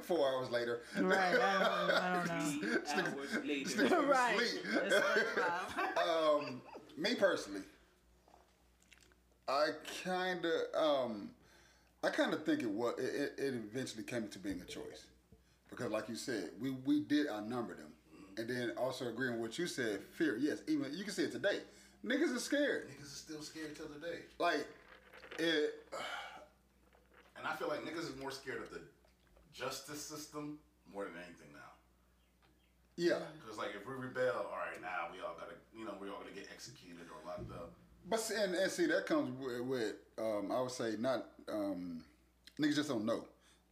Four 0.06 0.28
hours 0.28 0.50
later. 0.50 0.82
right, 1.00 1.18
I 1.18 1.32
don't, 1.32 1.90
I 1.90 2.14
don't 2.14 2.26
know. 2.28 2.34
Hours 3.18 3.76
later. 3.80 4.02
right. 4.02 4.36
Sleep. 4.38 4.64
It's 4.84 4.94
SpongeBob. 4.94 6.60
Me 6.96 7.14
personally, 7.16 7.62
I 9.48 9.68
kind 10.02 10.44
of, 10.44 10.80
um, 10.80 11.30
I 12.02 12.10
kind 12.10 12.32
of 12.32 12.44
think 12.44 12.62
it 12.62 12.70
was. 12.70 12.94
It, 12.98 13.34
it, 13.38 13.54
eventually 13.54 14.02
came 14.02 14.24
into 14.24 14.38
being 14.38 14.60
a 14.60 14.64
choice, 14.64 15.06
because 15.68 15.90
like 15.90 16.08
you 16.08 16.16
said, 16.16 16.50
we 16.60 16.70
we 16.70 17.00
did 17.00 17.28
outnumber 17.28 17.74
them, 17.74 17.92
and 18.38 18.48
then 18.48 18.72
also 18.78 19.08
agreeing 19.08 19.34
with 19.34 19.40
what 19.42 19.58
you 19.58 19.66
said, 19.66 20.00
fear. 20.12 20.36
Yes, 20.38 20.58
even 20.66 20.92
you 20.94 21.04
can 21.04 21.12
see 21.12 21.24
it 21.24 21.32
today. 21.32 21.60
Niggas 22.04 22.36
are 22.36 22.40
scared. 22.40 22.88
Niggas 22.88 23.12
are 23.12 23.16
still 23.16 23.42
scared 23.42 23.76
till 23.76 23.86
today. 23.86 24.20
Like, 24.38 24.66
it. 25.38 25.74
And 27.36 27.52
I 27.52 27.60
feel 27.60 27.68
like 27.68 27.84
niggas 27.84 28.08
is 28.08 28.16
more 28.16 28.30
scared 28.30 28.62
of 28.62 28.70
the 28.70 28.80
justice 29.52 30.00
system 30.00 30.56
more 30.88 31.04
than 31.04 31.12
anything 31.20 31.52
now. 31.52 31.76
Yeah, 32.96 33.20
Because, 33.36 33.58
like, 33.58 33.76
if 33.76 33.84
we 33.84 33.92
rebel, 33.92 34.48
all 34.48 34.56
right, 34.56 34.80
now 34.80 35.12
we 35.12 35.20
all 35.20 35.36
gotta, 35.36 35.52
you 35.76 35.84
know, 35.84 35.92
we 36.00 36.08
all 36.08 36.24
gonna 36.24 36.32
get 36.32 36.48
executed 36.48 37.04
or 37.12 37.20
locked 37.28 37.52
up. 37.52 37.76
But 38.08 38.20
see, 38.20 38.34
and, 38.36 38.54
and 38.54 38.70
see 38.70 38.86
that 38.86 39.06
comes 39.06 39.30
with, 39.40 39.60
with 39.62 39.94
um, 40.18 40.50
I 40.52 40.60
would 40.60 40.70
say 40.70 40.94
not 40.98 41.26
um, 41.48 42.02
niggas 42.60 42.76
just 42.76 42.88
don't 42.88 43.04
know. 43.04 43.24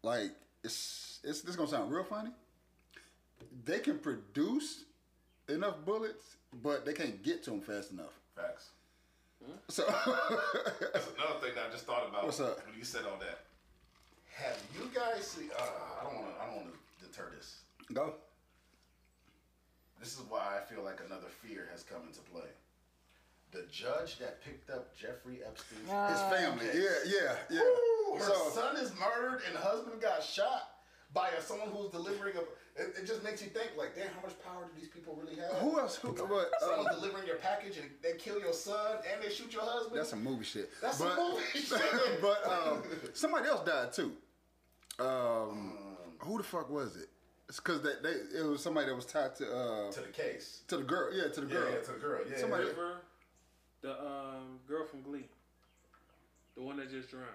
Like 0.03 0.31
it's 0.64 1.21
it's 1.25 1.42
this 1.42 1.57
gonna 1.57 1.68
sound 1.68 1.92
real 1.92 2.05
funny. 2.05 2.31
They 3.64 3.79
can 3.81 3.99
produce 3.99 4.85
enough 5.49 5.85
bullets, 5.85 6.37
but 6.62 6.85
they 6.87 6.92
can't 6.92 7.23
get 7.23 7.42
to 7.45 7.51
them 7.51 7.61
fast 7.61 7.92
enough. 7.92 8.12
Facts. 8.37 8.71
So 9.68 9.83
That's 10.92 11.09
another 11.16 11.40
thing 11.40 11.55
that 11.57 11.66
I 11.68 11.73
just 11.73 11.85
thought 11.85 12.09
about 12.09 12.25
What's 12.25 12.38
up? 12.40 12.64
when 12.64 12.79
you 12.79 12.85
said 12.85 13.03
all 13.11 13.18
that. 13.18 13.40
Have 14.37 14.57
you 14.75 14.88
guys 14.95 15.27
seen? 15.27 15.51
Uh, 15.59 15.62
I 16.01 16.05
don't 16.05 16.14
want 16.14 16.27
to. 16.37 16.42
I 16.42 16.47
don't 16.47 16.57
want 16.57 16.68
to 16.73 17.07
deter 17.07 17.29
this. 17.37 17.57
go. 17.92 18.14
This 20.01 20.14
is 20.14 20.21
why 20.29 20.59
I 20.59 20.73
feel 20.73 20.83
like 20.85 21.01
another 21.07 21.29
fear 21.42 21.68
has 21.71 21.83
come 21.85 22.03
into 22.07 22.21
play. 22.33 22.49
The 23.53 23.65
judge 23.71 24.19
that 24.19 24.43
picked 24.43 24.71
up 24.71 24.97
Jeffrey 24.97 25.41
Epstein's 25.47 26.11
His 26.11 26.21
family, 26.41 26.67
yeah, 26.75 26.88
yeah, 27.07 27.37
yeah. 27.51 27.61
Ooh, 27.61 28.15
her 28.17 28.25
so 28.25 28.49
son 28.51 28.77
is 28.77 28.93
murdered 28.99 29.43
and 29.47 29.57
husband 29.59 30.01
got 30.01 30.23
shot 30.23 30.71
by 31.12 31.29
a, 31.38 31.43
someone 31.43 31.69
who's 31.69 31.91
delivering 31.91 32.35
a. 32.37 32.41
It, 32.81 32.95
it 33.03 33.07
just 33.07 33.23
makes 33.23 33.43
you 33.43 33.49
think, 33.49 33.73
like, 33.77 33.95
damn, 33.95 34.07
how 34.15 34.23
much 34.23 34.33
power 34.43 34.65
do 34.65 34.81
these 34.81 34.88
people 34.88 35.19
really 35.23 35.37
have? 35.38 35.53
Who 35.61 35.79
else? 35.79 35.97
Who? 35.97 36.15
But, 36.15 36.51
Someone 36.61 36.87
uh, 36.88 36.95
delivering 36.95 37.27
your 37.27 37.37
package 37.37 37.77
and 37.77 37.91
they 38.03 38.15
kill 38.17 38.41
your 38.41 38.55
son 38.55 38.97
and 39.12 39.23
they 39.23 39.29
shoot 39.29 39.53
your 39.53 39.61
husband. 39.62 39.99
that's 39.99 40.09
some 40.09 40.25
movie 40.25 40.45
shit. 40.45 40.71
That's 40.81 40.97
some 40.97 41.09
but, 41.09 41.19
movie 41.19 41.43
shit. 41.55 42.23
but 42.23 42.43
um, 42.51 42.83
somebody 43.12 43.49
else 43.49 43.67
died 43.69 43.93
too. 43.93 44.12
Um, 44.99 45.75
who 46.21 46.38
the 46.38 46.45
fuck 46.45 46.71
was 46.71 46.97
it? 46.97 47.09
It's 47.49 47.61
because 47.61 47.83
they, 47.83 47.93
they 48.03 48.38
it 48.41 48.47
was 48.49 48.62
somebody 48.62 48.87
that 48.87 48.95
was 48.95 49.05
tied 49.05 49.35
to 49.37 49.45
uh, 49.55 49.93
to 49.93 50.01
the 50.01 50.07
case. 50.09 50.62
to 50.69 50.79
the 50.79 50.83
girl. 50.85 51.15
Yeah, 51.15 51.29
to 51.31 51.41
the 51.43 51.47
Yeah, 51.49 51.53
girl. 51.53 51.71
yeah, 51.73 51.81
to 51.85 51.93
the 51.93 51.99
girl. 51.99 52.21
Yeah, 52.31 52.38
Somebody- 52.38 52.65
River, 52.65 52.97
the 53.83 53.92
um, 54.01 54.59
girl 54.66 54.85
from 54.87 55.03
Glee, 55.03 55.29
the 56.57 56.62
one 56.62 56.77
that 56.79 56.90
just 56.90 57.11
drowned. 57.11 57.27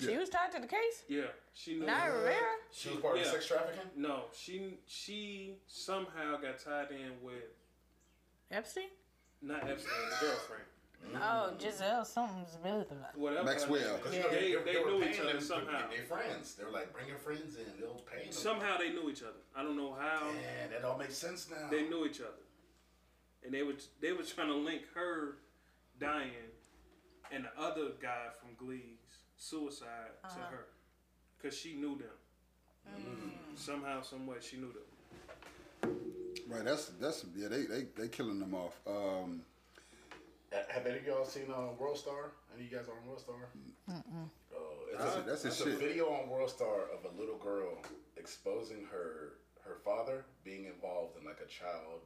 She 0.00 0.16
was 0.16 0.28
tied 0.28 0.52
to 0.52 0.60
the 0.60 0.66
case. 0.66 1.02
Yeah, 1.08 1.22
she 1.54 1.74
knew. 1.78 1.86
Not 1.86 2.02
her. 2.02 2.18
Rivera. 2.18 2.36
She 2.72 2.90
was 2.90 2.98
part 2.98 3.14
of 3.16 3.20
Yeah. 3.20 3.24
the 3.24 3.30
sex 3.32 3.46
trafficking. 3.48 3.90
No, 3.96 4.24
she 4.32 4.78
she 4.86 5.54
somehow 5.66 6.36
got 6.36 6.58
tied 6.58 6.90
in 6.92 7.20
with 7.22 7.42
Epstein. 8.50 8.90
not 9.42 9.68
Epstein, 9.68 9.92
the 10.20 10.26
girlfriend. 10.26 10.64
Oh, 11.14 11.52
Giselle, 11.60 12.04
something's 12.04 12.56
really 12.64 12.84
Whatever. 13.14 13.44
Maxwell. 13.44 13.96
Because 13.98 14.10
They, 14.12 14.48
you 14.48 14.56
know, 14.58 14.64
they, 14.64 14.78
were 14.82 14.90
knew 14.90 15.04
each 15.04 15.20
other 15.20 15.28
them 15.30 15.38
to 15.38 15.44
somehow. 15.44 15.80
get 15.88 15.90
Their 15.90 16.04
friends. 16.06 16.54
They 16.56 16.64
were 16.64 16.72
like, 16.72 16.92
bring 16.92 17.06
your 17.06 17.18
friends 17.18 17.54
in. 17.56 17.80
They'll 17.80 18.02
pay 18.10 18.24
them. 18.24 18.32
Somehow 18.32 18.78
they 18.78 18.90
knew 18.90 19.08
each 19.08 19.22
other. 19.22 19.38
I 19.54 19.62
don't 19.62 19.76
know 19.76 19.94
how. 19.98 20.26
Man, 20.32 20.70
that 20.72 20.84
all 20.84 20.98
makes 20.98 21.16
sense 21.16 21.48
now. 21.50 21.68
They 21.70 21.88
knew 21.88 22.04
each 22.04 22.20
other, 22.20 22.42
and 23.48 23.54
they 23.54 23.62
were 23.62 23.72
they 24.02 24.12
were 24.12 24.22
trying 24.22 24.48
to 24.48 24.54
link 24.54 24.82
her 24.94 25.36
dying 25.98 26.30
and 27.32 27.44
the 27.44 27.60
other 27.62 27.92
guy 28.00 28.26
from 28.38 28.50
Glee's 28.58 28.82
suicide 29.38 30.12
to 30.28 30.38
her, 30.50 30.66
cause 31.42 31.56
she 31.56 31.74
knew 31.74 31.96
them. 31.98 32.08
Somehow, 33.54 34.00
some 34.02 34.26
way, 34.26 34.36
she 34.40 34.56
knew 34.56 34.72
them. 34.72 35.94
Right. 36.46 36.64
That's 36.64 36.86
that's 37.00 37.24
yeah. 37.36 37.48
They 37.48 37.62
they 37.62 37.86
they 37.96 38.08
killing 38.08 38.38
them 38.38 38.54
off. 38.54 38.78
Um, 38.86 39.42
Have 40.68 40.86
any 40.86 40.98
of 40.98 41.06
y'all 41.06 41.24
seen 41.24 41.44
uh, 41.54 41.72
World 41.78 41.96
Star? 41.98 42.32
Any 42.54 42.66
of 42.66 42.70
you 42.72 42.76
guys 42.78 42.86
are 42.88 42.92
on 43.00 43.06
World 43.06 43.20
Star? 43.20 43.36
Oh, 43.90 44.64
it's 44.92 45.02
That's 45.02 45.16
a, 45.16 45.18
it- 45.20 45.26
that's 45.26 45.42
his 45.42 45.60
a 45.60 45.76
video 45.76 46.06
on 46.08 46.28
World 46.28 46.50
Star 46.50 46.82
of 46.92 47.04
a 47.10 47.18
little 47.20 47.36
girl 47.38 47.78
exposing 48.18 48.86
her 48.92 49.34
her 49.64 49.76
father 49.84 50.24
being 50.44 50.64
involved 50.66 51.18
in 51.18 51.24
like 51.26 51.40
a 51.44 51.48
child 51.48 52.00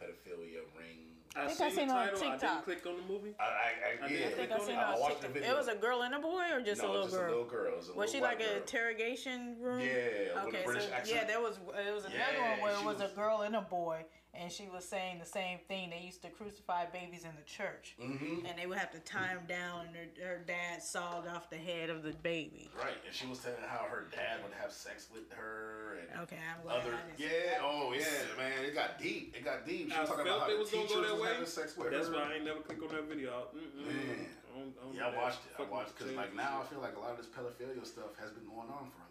pedophilia 0.00 0.60
ring. 0.78 0.98
I, 1.34 1.46
think 1.48 1.60
I 1.60 1.68
seen 1.68 1.76
seen 1.76 1.88
the 1.88 1.94
it 1.94 1.96
on 1.98 2.04
title. 2.06 2.18
I 2.18 2.22
didn't 2.22 2.40
TikTok. 2.40 2.64
click 2.64 2.86
on 2.86 2.96
the 2.96 3.12
movie. 3.12 3.34
I, 3.38 3.42
I, 3.44 3.46
I, 3.46 4.06
I 4.06 4.08
yeah, 4.08 4.16
did. 4.18 4.26
I 4.26 4.30
think 4.30 4.52
I 4.52 4.58
seen 4.60 4.70
it 4.70 4.78
I 4.78 4.94
on 4.94 5.00
watched 5.00 5.20
the 5.20 5.28
video. 5.28 5.50
It 5.50 5.56
was 5.56 5.68
a 5.68 5.74
girl 5.74 6.02
and 6.02 6.14
a 6.14 6.18
boy, 6.18 6.44
or 6.52 6.60
just 6.62 6.80
no, 6.82 6.88
a 6.88 6.92
little 6.92 7.04
just 7.06 7.16
girl? 7.16 7.26
a 7.26 7.28
little 7.28 7.44
girl. 7.44 7.76
Was, 7.76 7.88
a 7.90 7.92
Was 7.94 8.10
she 8.12 8.20
like 8.22 8.38
black 8.38 8.48
an 8.50 8.56
interrogation 8.62 9.56
room? 9.60 9.80
Yeah, 9.80 9.86
with 9.86 10.44
a 10.44 10.46
Okay, 10.48 10.62
British 10.64 10.84
so 10.88 10.92
accent. 10.94 11.18
yeah, 11.20 11.24
there 11.26 11.40
was 11.40 11.56
it 11.58 11.94
was 11.94 12.04
another 12.04 12.16
Yeah, 12.16 12.50
one 12.52 12.60
where 12.62 12.72
it 12.72 12.84
was, 12.86 13.00
was- 13.02 13.12
a 13.12 13.14
girl 13.14 13.42
and 13.42 13.54
a 13.56 13.60
boy, 13.60 14.04
and 14.40 14.50
she 14.52 14.68
was 14.72 14.84
saying 14.84 15.18
the 15.18 15.26
same 15.26 15.58
thing. 15.68 15.90
They 15.90 16.00
used 16.04 16.22
to 16.22 16.28
crucify 16.28 16.86
babies 16.86 17.24
in 17.24 17.30
the 17.36 17.44
church, 17.46 17.94
Mm-hmm. 18.00 18.46
and 18.46 18.58
they 18.58 18.66
would 18.66 18.78
have 18.78 18.92
to 18.92 18.98
tie 19.00 19.34
them 19.34 19.44
down, 19.48 19.86
and 19.88 19.96
her, 19.96 20.26
her 20.26 20.40
dad 20.46 20.82
sawed 20.82 21.26
off 21.28 21.50
the 21.50 21.56
head 21.56 21.90
of 21.90 22.02
the 22.02 22.12
baby. 22.22 22.70
Right, 22.78 22.96
and 23.06 23.14
she 23.14 23.26
was 23.26 23.38
telling 23.40 23.58
how 23.66 23.86
her 23.90 24.06
dad 24.12 24.42
would 24.44 24.52
have 24.60 24.72
sex 24.72 25.08
with 25.12 25.30
her 25.32 25.98
and 26.00 26.20
Okay, 26.22 26.36
I'm 26.38 26.62
glad 26.62 26.80
other. 26.82 26.92
I 26.94 27.00
didn't 27.06 27.18
see 27.18 27.24
Yeah, 27.24 27.60
oh 27.62 27.92
yeah, 27.92 28.36
man, 28.36 28.64
it 28.64 28.74
got 28.74 28.98
deep. 29.00 29.34
It 29.36 29.44
got 29.44 29.66
deep. 29.66 29.90
She 29.90 29.96
I 29.96 30.00
was 30.00 30.10
talking 30.10 30.24
felt 30.26 30.36
about 30.36 30.40
how 30.42 30.46
they 30.48 30.54
the 30.54 30.60
was 30.60 30.70
gonna 30.70 30.82
teachers 30.86 30.96
go 30.96 31.02
that 31.06 31.12
was 31.14 31.22
way. 31.22 31.28
having 31.32 31.46
sex 31.46 31.76
with 31.76 31.90
That's 31.90 32.08
her. 32.08 32.14
why 32.14 32.22
I 32.30 32.34
ain't 32.36 32.44
never 32.44 32.60
click 32.60 32.80
on 32.82 32.88
that 32.94 33.04
video. 33.08 33.48
Mm-mm. 33.56 33.86
Man. 33.86 34.26
I 34.56 34.58
don't, 34.58 34.72
I 34.72 34.84
don't 34.88 34.94
Yeah, 34.96 35.12
I 35.12 35.16
watched 35.16 35.44
it. 35.44 35.52
I 35.60 35.64
watched 35.68 35.92
because 35.98 36.12
like 36.16 36.32
now 36.34 36.60
I 36.60 36.64
feel 36.68 36.80
like 36.80 36.96
a 36.96 37.00
lot 37.00 37.12
of 37.12 37.18
this 37.20 37.28
pedophilia 37.28 37.84
stuff 37.84 38.16
has 38.20 38.30
been 38.32 38.48
going 38.48 38.68
on 38.72 38.88
for 38.88 39.00
a 39.04 39.04
long 39.04 39.05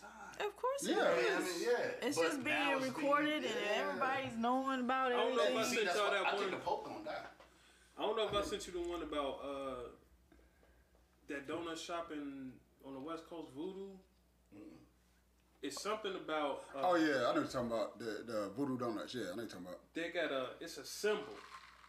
time. 0.00 0.46
Of 0.46 0.56
course, 0.56 0.82
Yeah. 0.86 1.10
it 1.12 1.32
I 1.34 1.38
mean, 1.40 1.48
yeah. 1.62 2.06
It's 2.08 2.16
but 2.16 2.24
just 2.26 2.44
being 2.44 2.56
it's 2.76 2.86
recorded, 2.86 3.42
being- 3.42 3.52
and 3.52 3.64
yeah. 3.66 3.82
everybody's 3.82 4.36
knowing 4.38 4.80
about 4.80 5.12
it. 5.12 5.14
I 5.16 5.18
don't 5.18 5.36
know 5.36 5.44
if. 5.44 5.56
I 5.56 5.62
sent 5.64 5.84
y'all 5.84 6.04
why 6.08 6.10
that 6.22 6.26
I 6.34 6.36
think 6.36 6.50
the 6.52 6.56
Pope 6.58 6.84
gonna 6.84 7.04
die. 7.04 7.26
I 7.98 8.02
don't 8.02 8.16
know 8.16 8.28
if 8.28 8.34
I 8.34 8.42
sent 8.48 8.66
you 8.66 8.72
the 8.74 8.88
one 8.88 9.02
about 9.02 9.40
uh, 9.42 9.88
that 11.28 11.48
donut 11.48 11.76
shop 11.78 12.10
in 12.12 12.52
on 12.86 12.94
the 12.94 13.00
West 13.00 13.28
Coast, 13.28 13.48
Voodoo. 13.56 13.90
It's 15.60 15.82
something 15.82 16.14
about. 16.14 16.62
Uh, 16.74 16.80
oh 16.84 16.94
yeah, 16.94 17.26
I 17.28 17.34
know 17.34 17.40
you're 17.40 17.44
talking 17.50 17.66
about 17.66 17.98
the 17.98 18.22
the 18.24 18.50
voodoo 18.56 18.78
donuts. 18.78 19.12
Yeah, 19.14 19.22
I 19.32 19.34
know 19.34 19.42
you're 19.42 19.50
talking 19.50 19.66
about. 19.66 19.80
They 19.92 20.10
got 20.10 20.30
a. 20.30 20.50
It's 20.60 20.78
a 20.78 20.84
symbol, 20.84 21.34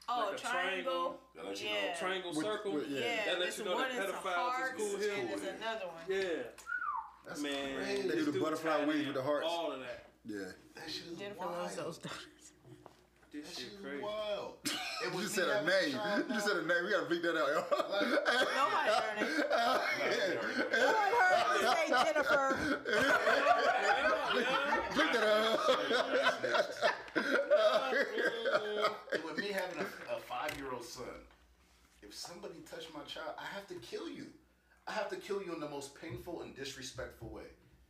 Oh, 0.09 0.29
like 0.31 0.39
a 0.39 0.41
triangle. 0.41 1.19
That 1.35 1.45
let 1.45 1.61
you 1.61 1.67
know. 1.69 1.75
Yeah. 1.85 1.93
triangle 1.99 2.31
With- 2.33 2.45
circle. 2.45 2.71
with- 2.73 2.89
yeah. 2.89 2.99
Yeah, 2.99 3.25
That 3.25 3.39
lets 3.41 3.57
this 3.57 3.59
you 3.59 3.65
know 3.65 3.75
one 3.75 3.89
that 3.89 3.91
is 3.91 4.09
a 4.09 4.13
pedophiles 4.13 4.33
heart, 4.33 4.71
is 4.73 4.81
cool 4.81 4.95
and 4.95 5.03
here. 5.03 5.37
there's 5.37 5.55
another 5.61 5.85
one. 5.85 6.03
Yeah, 6.09 6.41
That's 7.27 7.41
man. 7.41 7.75
crazy. 7.77 8.01
They 8.07 8.15
do 8.15 8.25
the 8.25 8.31
This 8.31 8.41
butterfly 8.41 8.77
dude 8.79 8.87
wings 8.87 9.05
with 9.07 9.15
the 9.15 9.21
hearts. 9.23 9.45
All 9.49 9.71
of 9.71 9.79
that. 9.79 10.05
Yeah. 10.25 10.37
That 10.75 10.89
shit 10.89 11.05
is 11.11 11.17
Jennifer 11.19 11.39
wild. 11.39 11.51
loves 11.57 11.75
those 11.75 11.97
donuts. 11.99 12.25
This 13.31 13.47
That 13.47 13.55
shit 13.61 13.69
shit 13.71 13.83
crazy. 13.83 14.03
wild. 14.03 14.53
It 15.01 15.11
You 15.11 15.15
was 15.15 15.23
just 15.31 15.35
said 15.35 15.47
a 15.47 15.63
name. 15.65 15.95
You 16.27 16.33
just 16.33 16.45
said 16.45 16.57
a 16.57 16.65
name. 16.67 16.83
We 16.83 16.91
gotta 16.91 17.05
bleep 17.05 17.21
that 17.21 17.37
out, 17.37 17.47
yo. 17.47 17.63
Nobody 17.71 18.91
heard 18.91 19.17
it. 19.21 19.29
Nobody 20.73 21.13
heard 21.15 21.55
it 21.55 21.63
say 21.77 21.87
Jennifer. 22.03 22.45
bleep 24.91 25.11
that 25.13 25.23
out. 25.23 25.59
With 29.23 29.37
me 29.37 29.47
having 29.53 29.79
a, 29.79 30.15
a 30.15 30.19
five-year-old 30.19 30.83
son, 30.83 31.05
if 32.01 32.13
somebody 32.13 32.55
touched 32.69 32.93
my 32.93 33.01
child, 33.03 33.35
I 33.39 33.45
have 33.55 33.67
to 33.67 33.75
kill 33.75 34.09
you. 34.09 34.25
I 34.89 34.93
have 34.93 35.09
to 35.09 35.15
kill 35.17 35.41
you 35.43 35.53
in 35.53 35.59
the 35.59 35.69
most 35.69 35.99
painful 36.01 36.41
and 36.41 36.55
disrespectful 36.55 37.29
way. 37.29 37.43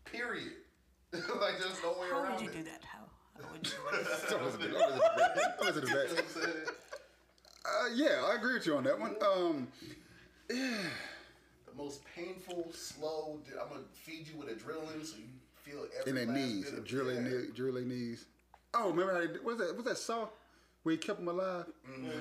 Period. 0.04 0.52
like 1.14 1.24
there's 1.60 1.82
no 1.82 1.92
way 2.00 2.08
How 2.12 2.20
around 2.24 2.34
would 2.36 2.42
you 2.44 2.50
it. 2.50 2.58
do 2.58 2.64
that? 2.64 2.82
How? 2.84 3.06
How 3.42 3.50
would 3.52 3.66
you 3.66 3.72
do 3.92 3.98
that? 3.98 4.30
That 4.30 4.44
was 4.44 4.56
a 4.56 4.58
bit- 4.58 4.72
that 4.78 4.92
was 4.92 5.00
a 5.00 5.16
bit- 5.16 5.36
that 5.36 5.60
was 5.60 5.78
a 5.78 5.80
You 5.82 5.88
know 5.88 5.94
bit- 5.94 6.10
what 6.10 6.20
I'm 6.20 6.44
saying? 6.44 6.66
Uh, 7.66 7.90
yeah, 7.96 8.26
I 8.30 8.36
agree 8.36 8.54
with 8.56 8.66
you 8.66 8.76
on 8.76 8.84
that 8.84 9.00
one. 9.00 9.16
Um, 9.26 9.68
The 10.50 11.76
most 11.78 12.02
painful, 12.16 12.72
slow. 12.74 13.40
I'm 13.62 13.70
gonna 13.70 13.82
feed 13.94 14.28
you 14.28 14.38
with 14.40 14.50
adrenaline 14.50 15.06
so 15.06 15.18
you 15.18 15.26
feel 15.64 15.86
every 16.00 16.10
in 16.22 16.28
their 16.28 16.36
knees, 16.36 16.72
drilling, 16.86 17.24
yeah. 17.26 17.30
knee, 17.32 17.46
drilling 17.56 17.88
knees. 17.88 18.26
Oh, 18.74 18.90
remember 18.90 19.14
how 19.14 19.20
they 19.22 19.28
did, 19.28 19.44
what's 19.46 19.60
that? 19.60 19.76
What's 19.76 19.88
that 19.88 19.98
saw 19.98 20.28
where 20.84 20.94
he 20.94 20.98
kept 20.98 21.20
him 21.20 21.28
alive? 21.28 21.66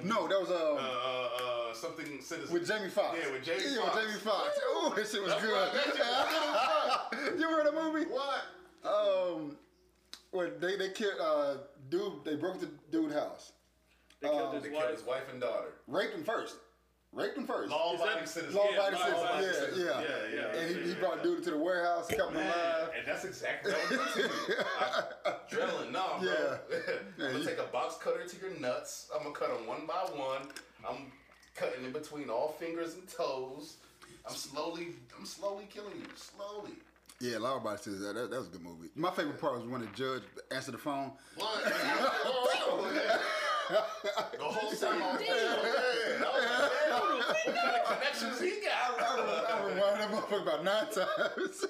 No, 0.04 0.26
that 0.28 0.40
was 0.40 0.50
um, 0.50 0.56
Uh, 0.56 0.80
uh, 0.80 1.70
uh, 1.70 1.74
something 1.74 2.20
citizen. 2.20 2.52
with 2.52 2.66
Jamie 2.66 2.88
Foxx. 2.90 3.18
Yeah, 3.22 3.32
with 3.32 3.44
Jamie 3.44 3.62
Yeah, 3.66 3.80
Foxx. 3.82 3.94
with 3.96 4.04
Jamie 4.06 4.20
Foxx. 4.20 4.58
Oh, 4.66 4.92
that 4.96 5.08
shit 5.08 5.22
was 5.22 5.30
That's 5.32 5.42
good. 5.44 5.52
right, 5.52 5.72
that 5.72 5.84
shit 5.84 7.30
was 7.32 7.40
you 7.40 7.48
remember 7.48 7.70
that 7.70 7.74
movie? 7.92 8.06
What? 8.10 8.42
Um, 8.84 9.56
where 10.30 10.50
they 10.50 10.76
they 10.76 10.90
killed 10.90 11.20
uh 11.20 11.54
dude. 11.88 12.24
They 12.24 12.36
broke 12.36 12.60
the 12.60 12.68
dude 12.90 13.12
house, 13.12 13.52
They 14.20 14.28
killed 14.28 14.52
They 14.52 14.56
his 14.68 14.68
killed 14.78 14.90
his 14.90 15.02
wife. 15.02 15.22
wife 15.22 15.32
and 15.32 15.40
daughter. 15.40 15.72
raped 15.86 16.14
him 16.14 16.24
first, 16.24 16.56
raped 17.12 17.36
him 17.38 17.46
first. 17.46 17.70
Law-abiding 17.70 18.26
citizen. 18.26 18.54
Law 18.56 18.68
abiding 18.72 18.98
law-abiding 18.98 19.50
citizen. 19.52 19.74
citizen. 19.74 19.86
Yeah, 19.86 20.02
Yeah, 20.34 20.52
yeah, 20.52 20.60
And 20.60 20.76
he, 20.76 20.88
he 20.88 20.94
brought 20.94 21.22
dude 21.22 21.42
to 21.44 21.50
the 21.50 21.58
warehouse, 21.58 22.06
kept 22.08 22.30
him 22.30 22.36
alive. 22.36 22.90
And 22.96 23.06
that's 23.06 23.24
exactly 23.24 23.72
what 23.72 23.80
I 23.80 24.04
was 24.04 24.14
doing 24.14 24.28
to 24.28 24.52
you. 24.52 24.58
I- 24.80 25.32
Adrenaline, 25.50 25.90
no, 25.92 26.18
bro. 26.20 26.58
Yeah. 26.70 27.26
I'm 27.26 27.32
gonna 27.32 27.44
take 27.44 27.58
a 27.58 27.64
box 27.64 27.96
cutter 27.96 28.24
to 28.26 28.36
your 28.40 28.58
nuts. 28.60 29.10
I'm 29.14 29.22
gonna 29.22 29.34
cut 29.34 29.56
them 29.56 29.66
one 29.66 29.86
by 29.86 29.94
one. 30.14 30.48
I'm 30.88 31.10
cutting 31.54 31.84
in 31.84 31.92
between 31.92 32.30
all 32.30 32.52
fingers 32.58 32.94
and 32.94 33.08
toes. 33.08 33.76
I'm 34.28 34.34
slowly, 34.34 34.88
I'm 35.18 35.24
slowly 35.26 35.66
killing 35.70 35.94
you, 35.96 36.06
slowly. 36.16 36.72
Yeah, 37.20 37.38
Law 37.38 37.56
Abiding 37.56 37.78
Citizen. 37.82 38.06
That, 38.06 38.14
that, 38.14 38.30
that 38.30 38.38
was 38.38 38.46
a 38.48 38.50
good 38.50 38.62
movie. 38.62 38.90
My 38.94 39.10
favorite 39.10 39.40
part 39.40 39.54
was 39.58 39.66
when 39.66 39.80
the 39.80 39.88
judge 39.88 40.22
answered 40.52 40.74
the 40.74 40.78
phone. 40.78 41.10
What? 41.36 41.62
Oh, 42.70 42.90
yeah. 42.94 43.18
The 44.38 44.44
whole 44.44 44.70
time 44.72 45.02
I'm 45.02 45.20
yeah, 45.20 45.26
I 45.28 45.56
was 45.56 45.62
like, 45.62 46.70
damn, 46.88 47.00
what 47.00 47.36
kind 47.54 47.76
of 47.76 47.84
connections 47.86 48.40
he 48.40 48.60
got? 48.64 49.00
I 49.00 49.66
rewound 49.66 50.00
that 50.00 50.10
motherfucker 50.10 50.42
about 50.42 50.64
nine 50.64 50.86
times. 50.92 51.64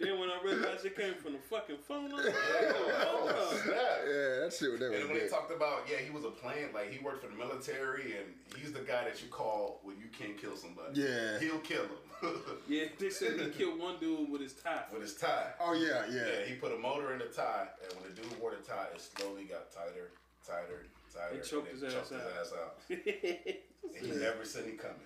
Then 0.00 0.18
when 0.18 0.30
I 0.30 0.38
realized 0.44 0.84
it 0.84 0.96
came 0.96 1.14
from 1.14 1.32
the 1.34 1.38
fucking 1.38 1.76
phone, 1.86 2.10
I 2.12 2.14
was 2.16 2.24
like, 2.24 2.34
Oh, 2.34 3.60
snap. 3.62 3.76
yeah, 4.06 4.44
that 4.44 4.52
shit 4.58 4.70
was 4.70 4.80
that 4.80 4.86
And 4.86 4.92
was 4.92 5.00
then 5.02 5.08
when 5.10 5.18
they 5.18 5.28
talked 5.28 5.52
about, 5.52 5.86
yeah, 5.90 5.98
he 5.98 6.10
was 6.10 6.24
a 6.24 6.30
plant, 6.30 6.72
like 6.74 6.90
he 6.90 6.98
worked 7.04 7.22
for 7.24 7.30
the 7.30 7.36
military, 7.36 8.16
and 8.16 8.26
he's 8.60 8.72
the 8.72 8.80
guy 8.80 9.04
that 9.04 9.22
you 9.22 9.28
call 9.28 9.80
when 9.82 9.96
you 9.98 10.06
can't 10.16 10.40
kill 10.40 10.56
somebody. 10.56 11.00
Yeah. 11.02 11.38
he'll 11.38 11.58
kill 11.58 11.82
him 11.82 11.90
yeah, 12.68 12.84
they 12.98 13.08
said 13.08 13.40
he 13.40 13.48
killed 13.48 13.78
one 13.80 13.96
dude 13.98 14.30
with 14.30 14.42
his 14.42 14.52
tie. 14.52 14.84
with 14.92 15.00
his 15.02 15.14
tie. 15.14 15.52
Oh 15.58 15.72
yeah, 15.72 16.04
Yeah, 16.10 16.22
yeah. 16.40 16.44
he 16.46 16.54
put 16.54 16.70
a 16.72 16.76
motor 16.78 17.12
in 17.14 17.18
the 17.18 17.24
tie, 17.26 17.66
and 17.82 17.92
when 17.98 18.10
the 18.14 18.20
dude 18.20 18.38
wore 18.40 18.50
the 18.50 18.58
tie, 18.58 18.88
it 18.94 19.00
slowly 19.00 19.44
got 19.44 19.72
tighter, 19.72 20.10
tighter, 20.46 20.84
tighter. 21.14 21.36
It 21.40 21.44
choked 21.44 21.72
and 21.72 21.80
his 21.82 21.94
ass 21.94 22.08
choked 22.10 22.12
out. 22.12 22.20
his 22.38 22.52
ass 22.52 22.52
out. 22.60 23.56
And 23.84 24.06
he 24.06 24.12
never 24.18 24.44
seen 24.44 24.64
it 24.64 24.78
coming. 24.78 24.96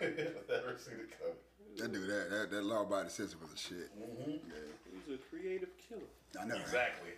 never 0.00 0.78
seen 0.78 0.94
it 0.94 1.14
coming. 1.18 1.36
That 1.78 1.92
dude, 1.92 2.08
that 2.08 2.30
that, 2.30 2.50
that 2.50 2.64
Law 2.64 2.82
Abiding 2.82 3.08
Citizen 3.10 3.38
was 3.40 3.52
a 3.52 3.56
shit. 3.56 3.90
He's 4.26 5.14
a 5.14 5.18
creative 5.30 5.70
killer. 5.88 6.02
I 6.38 6.44
know. 6.46 6.54
Right? 6.54 6.62
Exactly. 6.62 7.10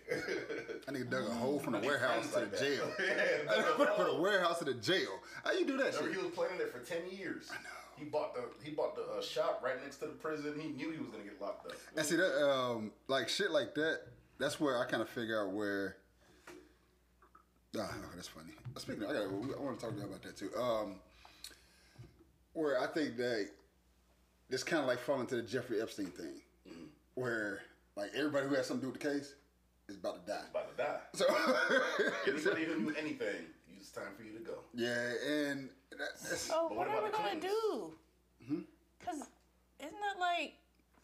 That 0.87 0.94
nigga 0.94 1.11
dug 1.11 1.27
a 1.29 1.35
hole 1.35 1.59
from 1.59 1.72
the 1.74 1.81
warehouse 1.81 2.31
to 2.33 2.38
Like 2.40 2.50
the 2.53 2.57
that. 2.57 2.64
jail. 2.64 2.88
yeah, 3.00 3.94
From 3.96 4.16
the 4.16 4.20
warehouse 4.20 4.59
to 4.61 4.64
the 4.64 4.74
jail. 4.74 5.09
How 5.44 5.53
you 5.53 5.66
do 5.66 5.77
that 5.79 5.87
Remember, 5.94 6.07
shit? 6.09 6.16
he 6.18 6.22
was 6.24 6.35
planning 6.35 6.61
it 6.61 6.70
for 6.72 6.79
ten 6.81 7.03
years. 7.11 7.48
I 7.50 7.55
know. 7.62 7.68
He 7.96 8.05
bought 8.05 8.35
the 8.35 8.42
he 8.64 8.70
bought 8.72 8.94
the 8.96 9.03
uh, 9.03 9.22
shop 9.22 9.61
right 9.64 9.81
next 9.83 9.96
to 9.98 10.07
the 10.07 10.12
prison. 10.12 10.55
He 10.59 10.68
knew 10.68 10.90
he 10.90 10.98
was 10.98 11.09
gonna 11.11 11.24
get 11.24 11.40
locked 11.40 11.66
up. 11.66 11.72
And 11.96 12.05
see 12.07 12.16
that, 12.16 12.48
um, 12.48 12.90
like 13.09 13.29
shit 13.29 13.50
like 13.53 13.74
that. 13.77 14.00
that's 14.38 14.59
where 14.61 14.81
I 14.81 14.87
kind 14.88 15.03
of 15.03 15.09
figure 15.09 15.40
out 15.40 15.53
where. 15.53 15.96
Ah, 17.79 17.89
okay, 17.89 17.97
that's 18.15 18.29
funny. 18.29 18.51
Speaking, 18.77 19.03
of, 19.05 19.11
I 19.11 19.13
got. 19.15 19.23
I 19.23 19.61
want 19.63 19.79
to 19.79 19.85
talk 19.85 19.95
to 19.95 20.01
you 20.01 20.07
about 20.07 20.23
that 20.23 20.37
too. 20.37 20.51
Um, 20.61 20.97
where 22.53 22.81
I 22.81 22.87
think 22.87 23.17
that 23.17 23.49
it's 24.51 24.63
kind 24.63 24.81
of 24.81 24.87
like 24.87 25.01
falling 25.01 25.27
to 25.29 25.37
the 25.37 25.43
Jeffrey 25.43 25.81
Epstein 25.81 26.07
thing, 26.07 26.41
where 27.15 27.63
like 27.97 28.11
everybody 28.17 28.49
who 28.49 28.55
has 28.55 28.67
something 28.67 28.93
to 28.93 28.99
do 28.99 29.07
with 29.07 29.15
the 29.15 29.21
case 29.21 29.35
is 29.89 29.97
about 29.97 30.25
to 30.27 30.33
die. 30.33 30.41
About 30.51 30.77
to 30.77 30.83
die. 30.83 30.99
So 31.15 31.27
Anybody 32.27 32.65
who 32.65 32.81
knew 32.81 32.95
anything, 32.99 33.47
it's 33.77 33.91
time 33.91 34.15
for 34.17 34.23
you 34.23 34.33
to 34.39 34.45
go. 34.45 34.59
yeah, 34.75 35.13
and 35.29 35.69
that, 35.91 35.99
that's 35.99 36.41
So 36.43 36.65
what 36.69 36.77
what 36.77 36.89
are 36.89 37.05
we 37.05 37.11
gonna 37.11 37.41
do? 37.41 37.93
Because 38.99 39.21
isn't 39.81 39.93
that 40.01 40.21
like 40.21 40.55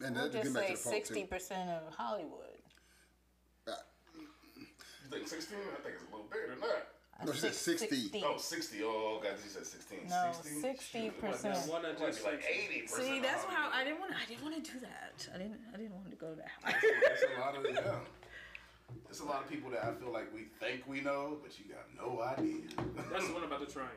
and 0.03 0.15
we'll 0.15 0.29
just 0.29 0.53
say 0.53 0.71
the 0.71 0.77
sixty 0.77 1.23
percent 1.25 1.69
of 1.69 1.93
Hollywood? 1.93 2.50
You 5.11 5.17
think 5.17 5.27
16? 5.27 5.57
I 5.59 5.81
think 5.83 5.95
it's 5.95 6.03
a 6.07 6.11
little 6.15 6.27
bigger 6.31 6.55
than 6.55 6.61
that. 6.61 6.87
No, 7.25 7.33
she 7.33 7.39
said 7.39 7.53
60. 7.53 8.23
Oh, 8.25 8.37
60. 8.37 8.77
Oh, 8.83 9.19
God, 9.21 9.33
you 9.43 9.49
said 9.49 9.65
16. 9.65 9.99
No, 10.09 10.31
60? 10.33 10.61
sixty 10.61 11.09
That 11.09 11.19
percent. 11.19 11.69
one 11.69 11.83
that 11.83 11.91
It 11.91 11.99
might 11.99 12.07
just 12.07 12.23
like 12.23 12.33
like 12.35 12.45
80 12.71 12.87
See, 12.87 13.19
that's 13.19 13.43
how 13.43 13.69
I 13.71 13.83
didn't 13.83 13.99
want. 13.99 14.13
I 14.13 14.25
didn't 14.25 14.43
want 14.43 14.63
to 14.63 14.71
do 14.71 14.79
that. 14.79 15.27
I 15.33 15.37
didn't. 15.37 15.59
I 15.73 15.77
didn't 15.77 15.93
want 15.93 16.09
to 16.09 16.15
go 16.15 16.33
that 16.33 16.47
high. 16.63 16.79
It's 16.81 17.23
a 17.37 17.39
lot 17.39 17.55
of 17.55 17.65
yeah. 17.69 17.91
It's 19.09 19.19
a 19.19 19.25
lot 19.25 19.43
of 19.43 19.49
people 19.49 19.69
that 19.71 19.83
I 19.83 19.91
feel 19.93 20.11
like 20.11 20.33
we 20.33 20.45
think 20.59 20.83
we 20.87 21.01
know, 21.01 21.37
but 21.43 21.51
you 21.59 21.65
got 21.65 21.85
no 21.95 22.21
idea. 22.21 22.61
that's 23.11 23.27
the 23.27 23.33
one 23.39 23.43
about 23.43 23.59
the 23.59 23.71
triangle. 23.71 23.95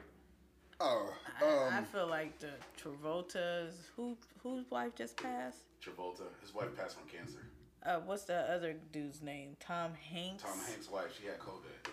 Oh, 0.80 1.14
I, 1.40 1.74
I 1.74 1.78
um, 1.78 1.84
feel 1.84 2.08
like 2.08 2.38
the 2.40 2.50
Travolta's 2.80 3.88
who 3.96 4.16
whose 4.42 4.70
wife 4.70 4.94
just 4.96 5.16
passed. 5.16 5.60
Travolta, 5.82 6.24
his 6.42 6.52
wife 6.54 6.76
passed 6.76 6.98
from 6.98 7.08
cancer. 7.08 7.46
Uh, 7.84 8.00
what's 8.06 8.24
the 8.24 8.50
other 8.50 8.74
dude's 8.92 9.20
name? 9.20 9.56
Tom 9.60 9.92
Hanks. 9.94 10.42
Tom 10.42 10.58
Hanks' 10.66 10.90
wife, 10.90 11.12
she 11.20 11.26
had 11.26 11.38
COVID. 11.38 11.92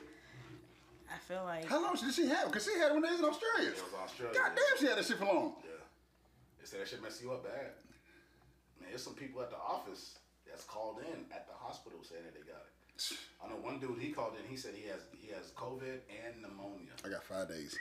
I 1.11 1.19
feel 1.27 1.43
like 1.43 1.67
how 1.67 1.83
long 1.83 1.95
did 1.95 2.13
she 2.13 2.27
have? 2.27 2.47
Because 2.47 2.63
she 2.63 2.79
had 2.79 2.91
it 2.91 2.93
when 2.93 3.03
they 3.03 3.11
was 3.11 3.19
in 3.19 3.25
Australia. 3.25 3.75
It 3.75 3.83
was 3.83 3.93
Australia. 3.99 4.39
God 4.39 4.51
damn, 4.55 4.79
she 4.79 4.87
had 4.87 4.97
that 4.97 5.03
shit 5.05 5.17
for 5.17 5.25
long. 5.25 5.59
Yeah. 5.59 5.83
They 6.59 6.65
said 6.65 6.79
that 6.79 6.87
shit 6.87 7.03
mess 7.03 7.19
you 7.21 7.31
up 7.35 7.43
bad. 7.43 7.75
Man, 8.79 8.87
there's 8.89 9.03
some 9.03 9.15
people 9.15 9.41
at 9.41 9.49
the 9.51 9.59
office 9.59 10.15
that's 10.47 10.63
called 10.63 11.03
in 11.03 11.27
at 11.35 11.47
the 11.51 11.53
hospital 11.59 11.99
saying 12.01 12.23
that 12.23 12.33
they 12.33 12.47
got 12.47 12.63
it. 12.63 12.71
I 13.43 13.49
know 13.49 13.59
one 13.59 13.79
dude 13.79 13.99
he 13.99 14.11
called 14.15 14.39
in. 14.39 14.47
He 14.47 14.55
said 14.55 14.71
he 14.71 14.87
has 14.87 15.01
he 15.19 15.33
has 15.35 15.51
COVID 15.51 15.99
and 16.07 16.41
pneumonia. 16.41 16.95
I 17.03 17.09
got 17.09 17.23
five 17.23 17.49
days. 17.49 17.75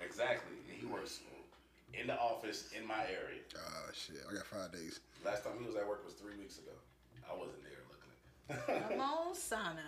Exactly. 0.00 0.56
And 0.70 0.78
he 0.80 0.86
works 0.86 1.20
in 2.00 2.06
the 2.06 2.18
office 2.18 2.70
in 2.76 2.86
my 2.86 3.02
area. 3.04 3.40
Oh 3.56 3.90
shit, 3.92 4.22
I 4.28 4.34
got 4.34 4.46
five 4.46 4.72
days. 4.72 5.00
Last 5.24 5.44
time 5.44 5.54
he 5.60 5.66
was 5.66 5.76
at 5.76 5.86
work 5.86 6.04
was 6.04 6.14
three 6.14 6.36
weeks 6.38 6.58
ago. 6.58 6.72
I 7.28 7.34
wasn't 7.34 7.62
there 7.62 7.82
looking 7.90 8.88
at. 8.88 8.92
I'm 8.92 9.00
on 9.10 9.34
sauna. 9.34 9.86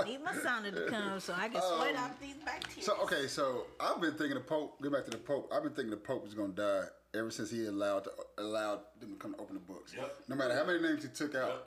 I 0.00 0.04
need 0.04 0.22
my 0.22 0.32
sauna 0.32 0.74
to 0.74 0.90
come 0.90 1.20
so 1.20 1.34
I 1.36 1.48
can 1.48 1.60
sweat 1.60 1.96
out 1.96 2.10
um, 2.10 2.16
these 2.20 2.34
bacteria. 2.44 2.82
So 2.82 2.96
okay, 3.02 3.26
so 3.26 3.66
I've 3.80 4.00
been 4.00 4.14
thinking 4.14 4.34
the 4.34 4.40
Pope. 4.40 4.82
Get 4.82 4.92
back 4.92 5.04
to 5.04 5.10
the 5.10 5.18
Pope. 5.18 5.50
I've 5.54 5.62
been 5.62 5.72
thinking 5.72 5.90
the 5.90 5.96
Pope 5.96 6.26
is 6.26 6.34
gonna 6.34 6.52
die 6.52 6.84
ever 7.14 7.30
since 7.30 7.50
he 7.50 7.66
allowed 7.66 8.04
to, 8.04 8.10
allowed 8.38 8.80
them 9.00 9.12
to 9.12 9.16
come 9.16 9.34
to 9.34 9.40
open 9.40 9.54
the 9.54 9.60
books. 9.60 9.94
Yep. 9.96 10.14
No 10.28 10.36
matter 10.36 10.54
how 10.54 10.64
many 10.64 10.80
names 10.80 11.02
he 11.02 11.08
took 11.10 11.34
out. 11.34 11.48
Yep. 11.48 11.66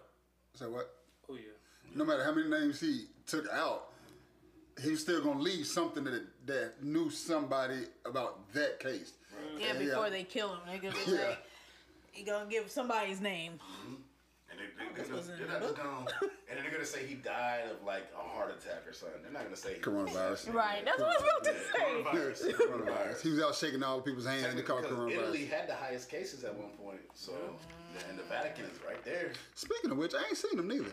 So 0.55 0.69
what? 0.69 0.89
Oh 1.29 1.35
yeah. 1.35 1.95
No 1.95 2.03
matter 2.05 2.23
how 2.23 2.33
many 2.33 2.49
names 2.49 2.79
he 2.79 3.05
took 3.25 3.47
out, 3.49 3.91
he 4.83 4.91
was 4.91 5.01
still 5.01 5.23
gonna 5.23 5.39
leave 5.39 5.65
something 5.65 6.03
that 6.05 6.23
that 6.45 6.83
knew 6.83 7.09
somebody 7.09 7.79
about 8.05 8.51
that 8.53 8.79
case. 8.79 9.13
yeah, 9.59 9.71
And, 9.71 9.79
before 9.79 10.09
they 10.09 10.23
kill 10.23 10.49
him, 10.49 10.59
they're 10.67 10.79
gonna 10.91 11.05
be 11.05 11.11
Yeah. 11.15 11.27
like, 11.29 11.43
he 12.11 12.23
gonna 12.23 12.49
give 12.49 12.69
somebody's 12.71 13.21
name. 13.21 13.53
Mm-hmm. 13.53 13.93
And 14.49 14.59
they, 14.59 15.03
they, 15.03 15.09
this 15.09 15.27
they're, 15.27 15.37
they're 15.37 15.47
not 15.59 15.75
gonna, 15.75 16.05
and 16.49 16.57
they're 16.63 16.71
gonna 16.71 16.85
say 16.85 17.05
he 17.05 17.15
died 17.15 17.65
of 17.69 17.85
like 17.85 18.07
a 18.17 18.27
heart 18.27 18.49
attack 18.49 18.87
or 18.87 18.93
something. 18.93 19.21
They're 19.21 19.31
not 19.33 19.43
gonna 19.43 19.55
say 19.55 19.75
Coronavirus. 19.79 20.51
Right, 20.53 20.83
that's 20.83 20.99
what 20.99 21.09
I 21.09 21.13
was 21.13 21.21
about 21.21 21.43
to 21.43 21.51
Yeah, 21.51 22.33
say. 22.33 22.53
Coronavirus. 22.53 22.53
Coronavirus. 22.87 23.21
He 23.21 23.29
was 23.29 23.39
out 23.41 23.55
shaking 23.55 23.83
all 23.83 23.97
the 23.97 24.03
people's 24.03 24.25
hands 24.25 24.45
and 24.45 24.57
they 24.57 24.63
called 24.63 24.83
Because 24.83 25.11
Italy 25.11 25.45
had 25.45 25.67
the 25.67 25.75
highest 25.75 26.09
cases 26.09 26.43
at 26.43 26.55
one 26.55 26.69
point, 26.71 27.01
so 27.13 27.33
and 28.09 28.17
the 28.17 28.23
Vatican 28.23 28.65
is 28.65 28.79
right 28.87 29.03
there. 29.03 29.31
Speaking 29.55 29.91
of 29.91 29.97
which, 29.97 30.13
I 30.15 30.19
ain't 30.27 30.37
seen 30.37 30.57
him 30.57 30.67
neither. 30.67 30.91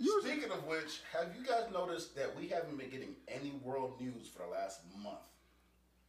You 0.00 0.20
Speaking 0.22 0.50
of 0.50 0.66
which, 0.66 1.02
have 1.12 1.28
you 1.38 1.44
guys 1.46 1.64
noticed 1.72 2.16
that 2.16 2.34
we 2.34 2.48
haven't 2.48 2.78
been 2.78 2.88
getting 2.88 3.14
any 3.28 3.52
world 3.62 4.00
news 4.00 4.28
for 4.28 4.44
the 4.46 4.50
last 4.50 4.80
month? 5.02 5.18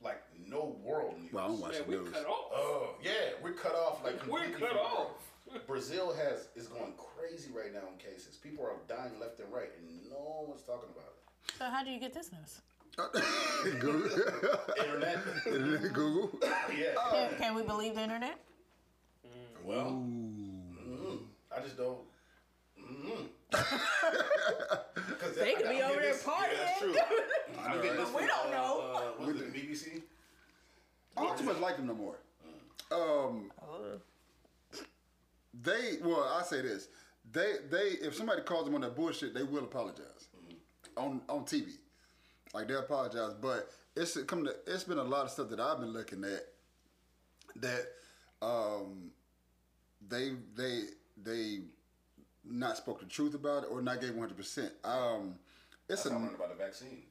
Like 0.02 0.22
no 0.48 0.78
world 0.84 1.16
news. 1.22 1.34
well, 1.34 1.44
I 1.44 1.48
don't 1.50 1.60
watch 1.60 1.72
Man, 1.74 1.82
the 1.86 1.90
we 1.98 2.04
news. 2.04 2.14
cut 2.14 2.26
off. 2.26 2.46
Oh 2.56 2.96
yeah, 3.04 3.12
we're 3.44 3.52
cut 3.54 3.76
off 3.76 4.04
like 4.04 4.26
We're 4.28 4.50
cut 4.58 4.78
off. 4.78 5.10
world. 5.52 5.68
Brazil 5.68 6.14
has 6.14 6.48
is 6.56 6.68
going 6.68 6.94
crazy 6.98 7.52
right 7.52 7.74
now 7.74 7.82
in 7.92 7.98
cases. 7.98 8.38
People 8.42 8.64
are 8.66 8.74
dying 8.88 9.20
left 9.20 9.40
and 9.42 9.52
right, 9.54 9.70
and 9.78 10.10
no 10.10 10.46
one's 10.48 10.62
talking 10.64 10.90
about 10.92 11.12
it. 11.18 11.54
So 11.60 11.66
how 11.66 11.84
do 11.84 11.92
you 11.92 12.00
get 12.00 12.14
this 12.14 12.32
news? 12.32 12.62
Google. 13.80 14.10
Internet, 14.80 15.94
Google. 15.94 16.32
yeah. 16.78 16.94
Can, 17.12 17.38
can 17.38 17.56
we 17.56 17.64
believe 17.64 17.96
the 17.96 18.02
internet? 18.02 18.40
Well, 19.64 19.92
mhm. 19.92 21.20
I 21.56 21.62
just 21.62 21.78
don't. 21.78 22.00
Because 23.52 25.36
They 25.38 25.54
could 25.54 25.70
be 25.70 25.82
over 25.82 26.00
there 26.02 26.14
partying. 26.14 26.54
Yeah, 26.54 26.66
that's 26.66 26.80
true. 26.80 26.96
I'm 27.66 27.82
getting 27.82 27.98
this 27.98 28.14
We 28.14 28.26
don't 28.26 28.48
uh, 28.48 28.52
know. 28.52 29.14
Uh, 29.20 29.26
was 29.26 29.42
it 29.42 29.54
BBC? 29.54 30.02
I 31.18 31.24
don't 31.24 31.38
too 31.38 31.44
much 31.44 31.60
like 31.60 31.78
them 31.78 31.88
no 31.88 31.94
more. 31.94 32.16
Um, 32.92 33.52
they 35.64 35.98
well, 36.04 36.24
I 36.40 36.44
say 36.44 36.62
this: 36.62 36.88
they 37.32 37.56
they 37.70 38.06
if 38.06 38.16
somebody 38.16 38.42
calls 38.42 38.66
them 38.66 38.76
on 38.76 38.82
that 38.82 38.96
bullshit, 38.96 39.34
they 39.34 39.44
will 39.44 39.64
apologize 39.64 40.28
on 40.98 41.22
on 41.30 41.44
TV, 41.44 41.72
like 42.54 42.68
they 42.68 42.74
apologize. 42.76 43.34
But 43.34 43.70
it's 43.96 44.18
come 44.24 44.46
to 44.46 44.56
it's 44.68 44.84
been 44.84 44.98
a 44.98 45.04
lot 45.04 45.26
of 45.26 45.32
stuff 45.32 45.50
that 45.50 45.60
I've 45.60 45.80
been 45.80 45.94
looking 45.94 46.24
at 46.24 46.48
that 47.58 47.86
um, 48.42 49.12
they 50.08 50.32
they 50.56 50.84
they 51.24 51.60
not 52.44 52.78
spoke 52.78 53.00
the 53.00 53.06
truth 53.06 53.34
about 53.34 53.64
it 53.64 53.70
or 53.72 53.82
not 53.82 54.02
gave 54.02 54.12
one 54.12 54.20
hundred 54.20 54.38
percent. 54.38 54.72
Um, 54.84 55.36
it's 55.90 56.04
That's 56.04 56.10
how 56.10 56.18
I 56.18 56.22
a 56.22 56.24
learned 56.26 56.36
about 56.36 56.58
the 56.58 56.64
vaccine. 56.64 57.04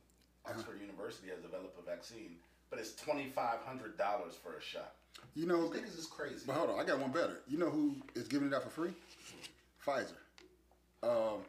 Oxford 0.47 0.81
University 0.81 1.29
has 1.29 1.39
developed 1.41 1.79
a 1.79 1.89
vaccine, 1.89 2.37
but 2.71 2.79
it's 2.79 2.95
twenty 2.95 3.27
five 3.35 3.59
hundred 3.67 3.97
dollars 3.99 4.35
for 4.35 4.57
a 4.57 4.61
shot. 4.63 4.95
you 5.35 5.47
know 5.47 5.69
These 5.69 5.83
niggas 5.83 5.99
is 5.99 6.07
crazy. 6.07 6.45
But 6.47 6.57
hold 6.57 6.71
on, 6.71 6.81
I 6.81 6.85
got 6.85 6.99
one 6.99 7.13
better. 7.13 7.41
You 7.47 7.59
know 7.59 7.71
who 7.71 7.97
is 8.15 8.27
giving 8.27 8.49
it 8.49 8.55
out 8.55 8.63
for 8.65 8.71
free? 8.71 8.91
Pfizer. 9.87 10.17
Um, 11.03 11.41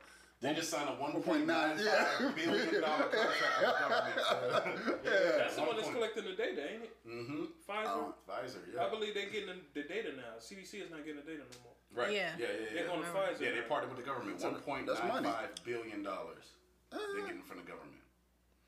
They 0.41 0.53
just 0.53 0.69
signed 0.69 0.89
a 0.89 0.93
one 0.93 1.11
1.9, 1.13 1.23
point 1.23 1.45
nine 1.47 1.77
yeah. 1.79 2.05
five 2.17 2.35
billion 2.35 2.81
dollar 2.81 3.03
contract 3.03 3.61
with 3.61 3.75
the 3.77 3.89
government. 3.89 5.03
That's 5.37 5.55
the 5.55 5.61
one 5.61 5.75
that's 5.77 5.89
collecting 5.89 6.23
the 6.25 6.31
data, 6.33 6.61
ain't 6.73 6.83
it? 6.83 6.95
Mm-hmm. 7.07 7.43
Pfizer. 7.67 8.13
Pfizer, 8.27 8.79
I 8.79 8.89
believe 8.89 9.13
they're 9.13 9.29
getting 9.29 9.47
the, 9.47 9.81
the 9.81 9.87
data 9.87 10.09
now. 10.15 10.39
CDC 10.39 10.81
is 10.83 10.89
not 10.91 11.05
getting 11.05 11.17
the 11.23 11.27
data 11.27 11.43
no 11.43 11.59
more. 11.63 11.73
Right. 11.93 12.13
Yeah. 12.13 12.31
Yeah, 12.39 12.45
yeah, 12.47 12.47
yeah. 12.47 12.73
They're 12.73 12.87
going 12.87 13.01
to 13.01 13.07
fight. 13.07 13.35
yeah, 13.39 13.49
they 13.49 13.55
now. 13.57 13.67
partnered 13.67 13.95
with 13.95 14.03
the 14.03 14.09
government. 14.09 14.39
One 14.41 14.55
point 14.55 14.87
that's 14.87 14.99
nine 14.99 15.09
money. 15.09 15.27
five 15.27 15.49
billion 15.65 16.03
dollars. 16.03 16.45
Uh. 16.91 16.97
They're 17.15 17.25
getting 17.27 17.41
from 17.43 17.57
the 17.57 17.63
government. 17.63 18.01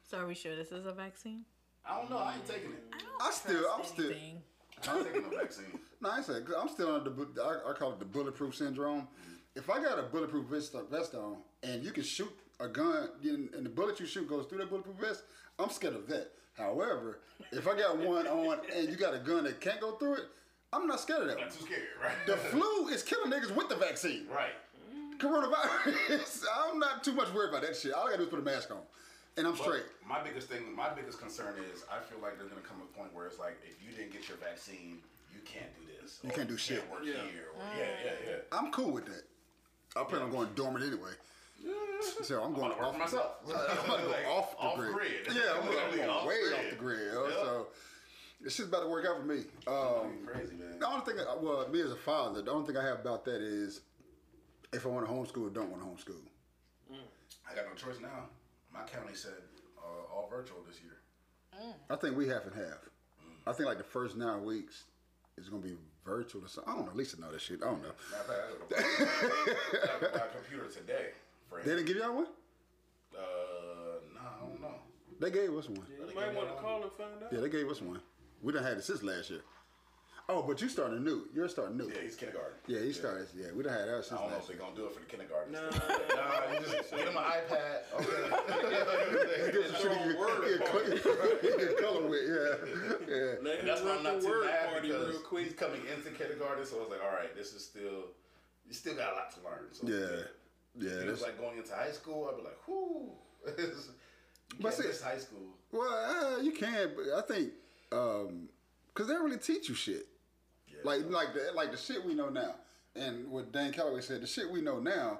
So 0.04 0.20
are 0.20 0.28
we 0.28 0.36
sure 0.36 0.56
this 0.56 0.72
is 0.72 0.86
a 0.86 0.94
vaccine? 0.94 1.46
I 1.86 2.00
don't 2.00 2.10
know. 2.10 2.18
I 2.18 2.36
ain't 2.36 2.46
taking 2.46 2.72
it. 2.72 2.84
I 3.20 3.32
still, 3.32 3.66
I'm 3.74 3.84
still, 3.84 4.06
Anything. 4.06 4.42
I'm 4.88 4.98
not 4.98 5.06
taking 5.06 5.22
no 5.24 5.38
vaccine. 5.38 5.80
no, 6.02 6.10
I 6.10 6.18
ain't 6.18 6.26
saying, 6.26 6.46
I'm 6.58 6.70
still 6.70 6.96
on 6.96 7.04
the, 7.04 7.10
bu- 7.10 7.42
I, 7.42 7.72
I 7.72 7.74
call 7.74 7.92
it 7.94 8.00
the 8.00 8.06
bulletproof 8.06 8.56
syndrome. 8.56 9.02
Mm-hmm. 9.02 9.34
If 9.56 9.70
I 9.70 9.82
got 9.82 10.00
a 10.00 10.04
bulletproof 10.04 10.48
vest, 10.48 10.76
vest 10.90 11.16
on 11.16 11.38
and 11.62 11.84
you 11.84 11.92
can 11.92 12.04
shoot 12.04 12.32
a 12.60 12.68
gun 12.68 13.10
and 13.24 13.54
and 13.54 13.66
the 13.66 13.70
bullet 13.70 14.00
you 14.00 14.06
shoot 14.06 14.28
goes 14.28 14.46
through 14.46 14.60
that 14.60 14.70
bulletproof 14.70 14.98
vest, 14.98 15.24
I'm 15.60 15.70
scared 15.70 15.96
of 15.96 16.08
that. 16.08 16.32
However, 16.54 17.20
if 17.52 17.68
I 17.68 17.78
got 17.78 17.98
one 18.14 18.28
on 18.28 18.60
and 18.76 18.90
you 18.90 18.96
got 18.96 19.14
a 19.14 19.20
gun 19.20 19.44
that 19.44 19.62
can't 19.62 19.80
go 19.80 19.94
through 19.94 20.15
it, 20.15 20.26
I'm 20.74 20.88
not 20.88 21.00
scared 21.00 21.21
of 21.21 21.28
that. 21.30 21.40
Not 21.40 21.52
too 21.52 21.65
scared, 21.65 21.82
right? 22.02 22.13
The 22.26 22.36
flu 22.38 22.88
is 22.90 23.04
killing 23.04 23.32
niggas 23.32 23.54
with 23.56 23.69
the 23.69 23.76
vaccine. 23.76 24.26
right. 24.34 24.54
Coronavirus, 25.19 26.44
I'm 26.71 26.80
not 26.80 27.04
too 27.04 27.13
much 27.13 27.32
worried 27.34 27.50
about 27.50 27.62
that 27.62 27.76
shit. 27.78 27.94
All 27.94 28.08
I 28.08 28.12
gotta 28.12 28.17
do 28.17 28.24
is 28.24 28.30
put 28.30 28.40
a 28.40 28.44
mask 28.44 28.71
on, 28.71 28.80
and 29.38 29.48
I'm 29.48 29.54
But 29.54 29.62
straight. 29.63 29.84
My 30.08 30.21
biggest 30.21 30.50
thing, 30.50 30.76
my 30.76 30.90
biggest 30.90 31.19
concern 31.19 31.54
is, 31.71 31.84
I 31.90 32.00
feel 32.02 32.19
like 32.21 32.38
there's 32.38 32.50
gonna 32.50 32.62
come 32.67 32.78
to 32.80 32.84
a 32.84 32.98
point 32.98 33.13
where 33.13 33.26
it's 33.28 33.40
like, 33.40 33.56
if 33.63 33.78
you 33.86 33.96
didn't 33.96 34.12
get 34.12 34.28
your 34.28 34.38
vaccine, 34.38 34.98
you 35.34 35.40
can't 35.46 35.69
do 35.80 35.86
this. 36.02 36.19
You 36.24 36.32
can't 36.32 36.50
do 36.50 36.58
shit. 36.58 36.84
work 36.92 37.02
Yeah. 37.04 37.13
here. 37.32 37.48
Or, 37.56 37.62
yeah, 37.78 37.86
yeah, 38.04 38.12
yeah. 38.28 38.36
Mm. 38.52 38.65
I'm 38.65 38.71
cool 38.71 38.92
with 38.92 39.06
that. 39.06 39.24
I 39.96 40.04
plan 40.04 40.24
on 40.24 40.32
going 40.32 40.50
dormant 40.56 40.84
anyway. 40.86 41.12
So 42.24 42.42
I'm 42.42 42.48
I'm 42.48 42.54
going 42.60 42.71
off 42.74 42.98
myself. 42.98 43.36
I'm 43.48 43.88
gonna 43.88 44.08
Like, 44.08 44.28
off 44.28 44.52
the 44.58 44.63
off 44.63 44.76
grid. 44.78 44.94
grid. 44.94 45.10
Yeah, 45.34 45.54
I'm, 45.56 45.69
I'm 45.69 45.96
going 45.96 46.10
Off 46.10 46.28
way 46.28 46.36
grid. 46.42 46.54
off 46.60 46.69
the 46.71 46.76
grid. 46.76 47.13
yo. 47.13 47.28
Yeah. 47.28 47.34
So 47.36 47.67
this 48.44 48.56
shit's 48.56 48.69
about 48.69 48.81
to 48.83 48.87
work 48.89 49.06
out 49.06 49.17
for 49.17 49.23
me. 49.25 49.44
Um, 49.67 50.25
Crazy 50.25 50.56
man. 50.56 50.79
the 50.79 50.87
only 50.87 51.06
thing, 51.06 51.15
I- 51.19 51.35
well, 51.35 51.67
me 51.69 51.81
as 51.81 51.91
a 51.91 51.96
father, 51.96 52.41
the 52.41 52.52
only 52.52 52.67
thing 52.67 52.77
I 52.77 52.83
have 52.85 53.00
about 53.00 53.23
that 53.25 53.41
is 53.41 53.81
if 54.73 54.85
I 54.85 54.89
want 54.89 55.06
to 55.08 55.12
homeschool 55.12 55.48
or 55.48 55.50
don't 55.50 55.69
want 55.69 55.81
to 55.83 55.87
homeschool. 56.12 56.17
I 57.50 57.56
got 57.56 57.65
no 57.67 57.73
choice 57.75 58.00
now. 58.02 58.29
My 58.73 58.81
county 58.83 59.13
said 59.13 59.33
uh, 59.77 60.13
all 60.13 60.27
virtual 60.29 60.58
this 60.67 60.79
year. 60.81 60.98
I 61.89 61.96
think 61.96 62.17
we 62.17 62.27
half 62.27 62.46
and 62.46 62.56
half. 62.56 62.79
I 63.46 63.52
think 63.54 63.67
like 63.67 63.77
the 63.77 63.83
first 63.83 64.15
nine 64.17 64.44
weeks, 64.44 64.85
is 65.37 65.50
gonna 65.50 65.62
be 65.62 65.75
virtual 66.06 66.44
or 66.44 66.48
something. 66.48 66.71
I 66.73 66.75
don't 66.77 66.85
know. 66.87 66.94
Lisa 66.94 67.19
know 67.19 67.31
that 67.31 67.41
shit. 67.41 67.62
I 67.62 67.65
don't 67.65 67.81
know. 67.83 67.89
Matter 68.12 68.33
of 68.69 68.69
fact, 68.69 69.73
I 69.73 70.00
gotta 70.02 70.17
buy 70.19 70.25
a 70.25 70.29
computer 70.29 70.67
today. 70.69 71.08
For 71.50 71.60
They 71.62 71.71
didn't 71.75 71.85
give 71.85 71.98
y'all 71.98 72.15
one. 72.15 72.27
Uh, 73.15 73.19
no, 74.13 74.19
I 74.21 74.39
don't 74.48 74.62
know. 74.62 74.75
They 75.19 75.29
gave 75.31 75.54
us 75.56 75.69
one. 75.69 75.85
You 76.10 76.15
might 76.15 76.33
want 76.35 76.50
to 76.50 76.56
call 76.56 76.81
and 76.83 76.91
find 76.94 77.23
out. 77.23 77.31
Yeah, 77.33 77.39
they 77.41 77.50
gave 77.50 77.69
us 77.69 77.81
one. 77.81 78.00
We 78.44 78.52
done 78.54 78.63
had 78.63 78.77
it 78.77 78.83
since 78.83 79.02
last 79.04 79.29
year. 79.31 79.39
Oh, 80.29 80.41
but 80.41 80.62
you 80.62 80.69
starting 80.69 81.04
new. 81.04 81.27
You're 81.33 81.50
starting 81.50 81.77
new. 81.77 81.87
Yeah, 81.89 82.02
he's 82.02 82.15
kindergarten. 82.15 82.54
Yeah, 82.67 82.79
he 82.79 82.94
started. 82.94 83.27
Yeah, 83.35 83.48
we 83.56 83.63
done 83.63 83.73
had 83.73 83.87
that 83.89 84.06
I 84.12 84.15
don't 84.15 84.29
know 84.29 84.35
last 84.35 84.44
if 84.44 84.56
year. 84.56 84.58
they're 84.58 84.67
gonna 84.67 84.75
do 84.75 84.85
it 84.85 84.94
for 84.94 85.00
the 85.00 85.06
kindergarten. 85.06 85.52
Nah. 85.52 85.60
nah, 86.15 86.54
you 86.54 86.60
just 86.65 86.91
get 86.91 87.08
him 87.08 87.17
an 87.17 87.23
iPad. 87.23 87.77
Okay. 88.00 89.52
Get 89.52 89.67
some 89.67 89.75
shit 89.75 89.91
Throw 89.91 90.06
you 90.08 90.17
word 90.17 90.60
can- 90.60 90.67
party. 90.71 90.91
you 91.44 91.75
color 91.81 92.08
with. 92.08 92.23
Yeah, 92.23 93.15
yeah. 93.15 93.33
Let 93.44 93.60
him 93.60 93.65
That's 93.67 93.81
why 93.81 93.96
I'm 93.98 94.04
not 94.04 94.21
too 94.21 94.27
word 94.29 94.46
mad 94.46 94.81
because 94.81 95.10
real 95.10 95.19
quick. 95.19 95.44
he's 95.46 95.54
coming 95.54 95.81
into 95.94 96.10
kindergarten, 96.12 96.65
so 96.65 96.77
I 96.77 96.79
was 96.79 96.89
like, 96.91 97.04
all 97.04 97.12
right, 97.12 97.35
this 97.35 97.54
is 97.54 97.63
still, 97.65 98.12
you 98.65 98.73
still 98.73 98.96
got 98.96 99.12
a 99.13 99.15
lot 99.15 99.31
to 99.31 99.39
learn. 99.44 99.67
So 99.73 99.87
Yeah, 99.87 100.23
yeah. 100.89 101.02
it 101.04 101.08
was 101.12 101.21
like 101.21 101.37
going 101.39 101.58
into 101.58 101.73
high 101.75 101.91
school, 101.91 102.29
I'd 102.31 102.37
be 102.37 102.44
like, 102.44 102.67
whoo. 102.67 103.12
But 104.62 104.73
can't 104.77 104.94
see- 104.96 105.04
high 105.04 105.17
school. 105.17 105.48
well, 105.71 106.37
uh, 106.37 106.41
you 106.41 106.52
can, 106.52 106.91
but 106.96 107.13
I 107.17 107.21
think 107.27 107.52
Um, 107.94 108.50
because 108.94 109.08
they 109.08 109.13
don't 109.13 109.25
really 109.25 109.37
teach 109.37 109.69
you 109.69 109.75
shit. 109.75 110.08
Yeah. 110.67 110.77
Like 110.83 111.10
like 111.10 111.33
the 111.33 111.52
like 111.54 111.71
the 111.71 111.77
shit 111.77 112.04
we 112.04 112.13
know 112.13 112.29
now, 112.29 112.56
and 112.96 113.29
what 113.29 113.52
Dan 113.52 113.71
Calloway 113.71 114.02
said, 114.02 114.21
the 114.21 114.27
shit 114.27 114.50
we 114.50 114.62
know 114.62 114.79
now 114.79 115.19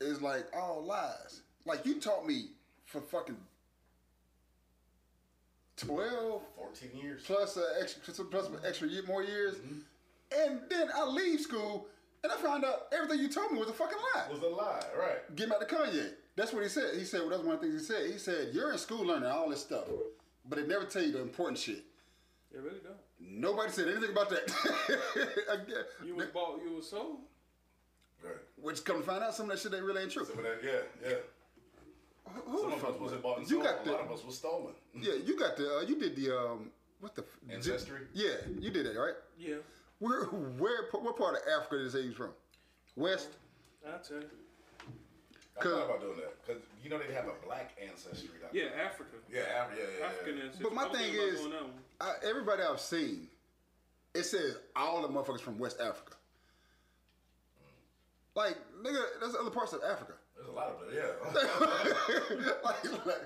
is 0.00 0.22
like 0.22 0.46
all 0.54 0.84
lies. 0.84 1.42
Like 1.64 1.84
you 1.84 2.00
taught 2.00 2.26
me 2.26 2.50
for 2.86 3.00
fucking 3.00 3.36
twelve 5.76 6.42
14 6.56 6.90
years. 7.00 7.22
plus 7.24 7.56
a 7.56 7.60
mm-hmm. 7.60 7.82
extra 7.82 8.24
plus 8.24 8.46
an 8.48 8.58
extra 8.66 8.88
year, 8.88 9.02
more 9.06 9.22
years, 9.22 9.56
mm-hmm. 9.56 9.78
and 10.40 10.60
then 10.68 10.88
I 10.94 11.04
leave 11.04 11.40
school 11.40 11.86
and 12.22 12.32
I 12.32 12.36
found 12.36 12.64
out 12.64 12.86
everything 12.92 13.20
you 13.20 13.28
told 13.28 13.52
me 13.52 13.58
was 13.58 13.68
a 13.68 13.72
fucking 13.72 13.98
lie. 14.14 14.24
was 14.30 14.42
a 14.42 14.46
lie, 14.46 14.82
right? 14.98 15.36
Get 15.36 15.48
back 15.48 15.60
to 15.60 15.66
Kanye. 15.66 16.10
That's 16.36 16.52
what 16.52 16.62
he 16.62 16.68
said. 16.68 16.94
He 16.96 17.04
said 17.04 17.20
well, 17.20 17.30
that's 17.30 17.42
one 17.42 17.56
of 17.56 17.60
the 17.60 17.68
things 17.68 17.80
he 17.80 17.92
said. 17.92 18.10
He 18.10 18.18
said 18.18 18.50
you're 18.52 18.72
in 18.72 18.78
school 18.78 19.04
learning 19.04 19.30
all 19.30 19.48
this 19.50 19.60
stuff, 19.60 19.84
but 20.48 20.58
they 20.58 20.66
never 20.66 20.84
tell 20.84 21.02
you 21.02 21.12
the 21.12 21.20
important 21.20 21.58
shit. 21.58 21.84
It 22.54 22.58
really 22.62 22.80
don't. 22.82 22.96
Nobody 23.20 23.70
said 23.70 23.88
anything 23.88 24.10
about 24.10 24.30
that. 24.30 24.50
You 26.04 26.16
was 26.16 26.26
bought, 26.28 26.60
you 26.64 26.74
was 26.76 26.88
sold. 26.88 27.18
Right. 28.24 28.34
Which 28.60 28.84
come 28.84 28.98
to 29.00 29.06
find 29.06 29.22
out, 29.22 29.34
some 29.34 29.50
of 29.50 29.56
that 29.56 29.62
shit 29.62 29.74
ain't 29.76 29.84
really 29.84 30.02
ain't 30.02 30.10
true. 30.10 30.24
Some 30.24 30.38
of 30.38 30.44
that, 30.44 30.58
yeah, 30.64 30.80
yeah. 31.08 31.14
Who 32.46 32.58
Some 32.60 32.72
of 32.72 32.84
us 32.84 33.00
wasn't 33.00 33.22
bought 33.22 33.38
and 33.38 33.50
You 33.50 33.62
sold. 33.62 33.64
got 33.64 33.86
a 33.86 33.90
lot 33.92 34.00
of 34.00 34.12
us 34.12 34.24
was 34.24 34.36
stolen. 34.36 34.74
yeah. 34.94 35.14
You 35.24 35.38
got 35.38 35.56
the 35.56 35.78
uh, 35.78 35.80
you 35.82 35.98
did 35.98 36.16
the 36.16 36.36
um 36.36 36.70
what 37.00 37.14
the 37.14 37.22
f- 37.22 37.54
Ancestry? 37.54 38.00
Yeah, 38.12 38.34
you 38.58 38.70
did 38.70 38.86
that 38.86 38.98
right. 38.98 39.14
Yeah, 39.38 39.56
Where 40.00 40.24
where 40.24 40.88
what 40.92 41.16
part 41.16 41.36
of 41.36 41.42
Africa 41.56 41.78
did 41.78 41.92
they 41.92 42.08
say 42.08 42.10
from? 42.12 42.30
West. 42.96 43.28
I'll 43.86 44.00
tell 44.00 44.16
you. 44.18 44.24
I 45.60 45.62
thought 45.64 45.84
about 45.84 46.00
doing 46.00 46.16
that 46.18 46.46
because 46.46 46.62
you 46.82 46.90
know 46.90 46.98
they 46.98 47.12
have 47.14 47.26
a 47.26 47.34
black 47.46 47.76
ancestry. 47.82 48.28
down 48.40 48.50
Yeah. 48.52 48.64
Africa. 48.84 49.16
yeah, 49.32 49.40
Af- 49.40 49.70
yeah, 49.76 49.82
yeah, 49.82 49.98
yeah. 50.00 50.06
African 50.06 50.34
ancestry. 50.40 50.64
But 50.64 50.74
my 50.74 50.88
thing 50.88 51.12
is, 51.14 51.40
doing 51.40 51.50
that 51.52 51.62
one. 51.62 51.72
I, 52.00 52.14
everybody 52.28 52.62
I've 52.62 52.80
seen, 52.80 53.28
it 54.14 54.22
says 54.24 54.56
all 54.76 55.02
the 55.02 55.08
motherfuckers 55.08 55.40
from 55.40 55.58
West 55.58 55.80
Africa. 55.80 56.14
Like 58.34 58.56
nigga, 58.82 59.02
there's 59.20 59.34
other 59.34 59.50
parts 59.50 59.72
of 59.72 59.80
Africa. 59.82 60.12
There's 60.36 60.48
a 60.48 60.52
lot 60.52 60.68
of 60.68 60.88
it, 60.88 60.94
yeah. 60.94 62.52
like, 62.64 62.84
like, 63.04 63.16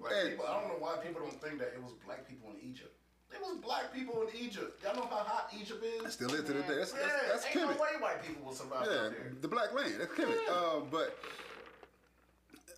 like 0.00 0.12
And- 0.12 0.30
people, 0.30 0.46
I 0.46 0.60
don't 0.60 0.68
know 0.68 0.76
why 0.78 0.96
people 0.98 1.22
don't 1.22 1.40
think 1.42 1.58
that 1.58 1.72
it 1.74 1.82
was 1.82 1.92
black 2.06 2.28
people 2.28 2.50
in 2.50 2.70
Egypt. 2.70 2.93
It 3.34 3.40
was 3.42 3.56
black 3.62 3.92
people 3.92 4.22
in 4.22 4.28
Egypt. 4.40 4.82
Y'all 4.82 4.94
know 4.94 5.02
how 5.02 5.16
hot 5.24 5.52
Egypt 5.58 5.84
is? 5.84 6.12
still 6.12 6.32
is 6.34 6.44
to 6.44 6.52
this 6.52 6.66
day. 6.66 6.74
That's 6.76 6.92
yeah, 6.94 6.98
that's, 7.28 7.44
that's 7.44 7.56
ain't 7.56 7.66
Kemet. 7.66 7.76
no 7.76 7.82
way 7.82 7.88
white 8.00 8.22
people 8.22 8.44
will 8.46 8.52
survive 8.54 8.82
out 8.82 8.86
Yeah, 8.88 9.08
there. 9.08 9.32
the 9.40 9.48
Black 9.48 9.74
Land. 9.74 9.94
That's 9.98 10.12
Kemet. 10.12 10.48
Um, 10.48 10.86
but 10.90 11.18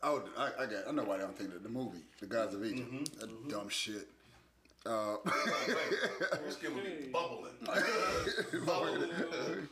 oh, 0.02 0.22
I, 0.38 0.62
I 0.62 0.66
got. 0.66 0.88
I 0.88 0.92
know 0.92 1.04
why 1.04 1.16
they 1.18 1.22
don't 1.24 1.36
think 1.36 1.52
that 1.52 1.62
the 1.62 1.68
movie, 1.68 2.02
The 2.20 2.26
Gods 2.26 2.54
of 2.54 2.64
Egypt, 2.64 2.90
Mm-hmm. 2.92 3.20
that 3.20 3.48
dumb 3.48 3.68
shit. 3.68 4.08
Uh, 4.86 5.16
Your 6.42 6.50
skin 6.52 6.74
would 6.76 6.84
be 6.84 7.08
bubbling. 7.12 7.54
bubbling. 8.66 9.10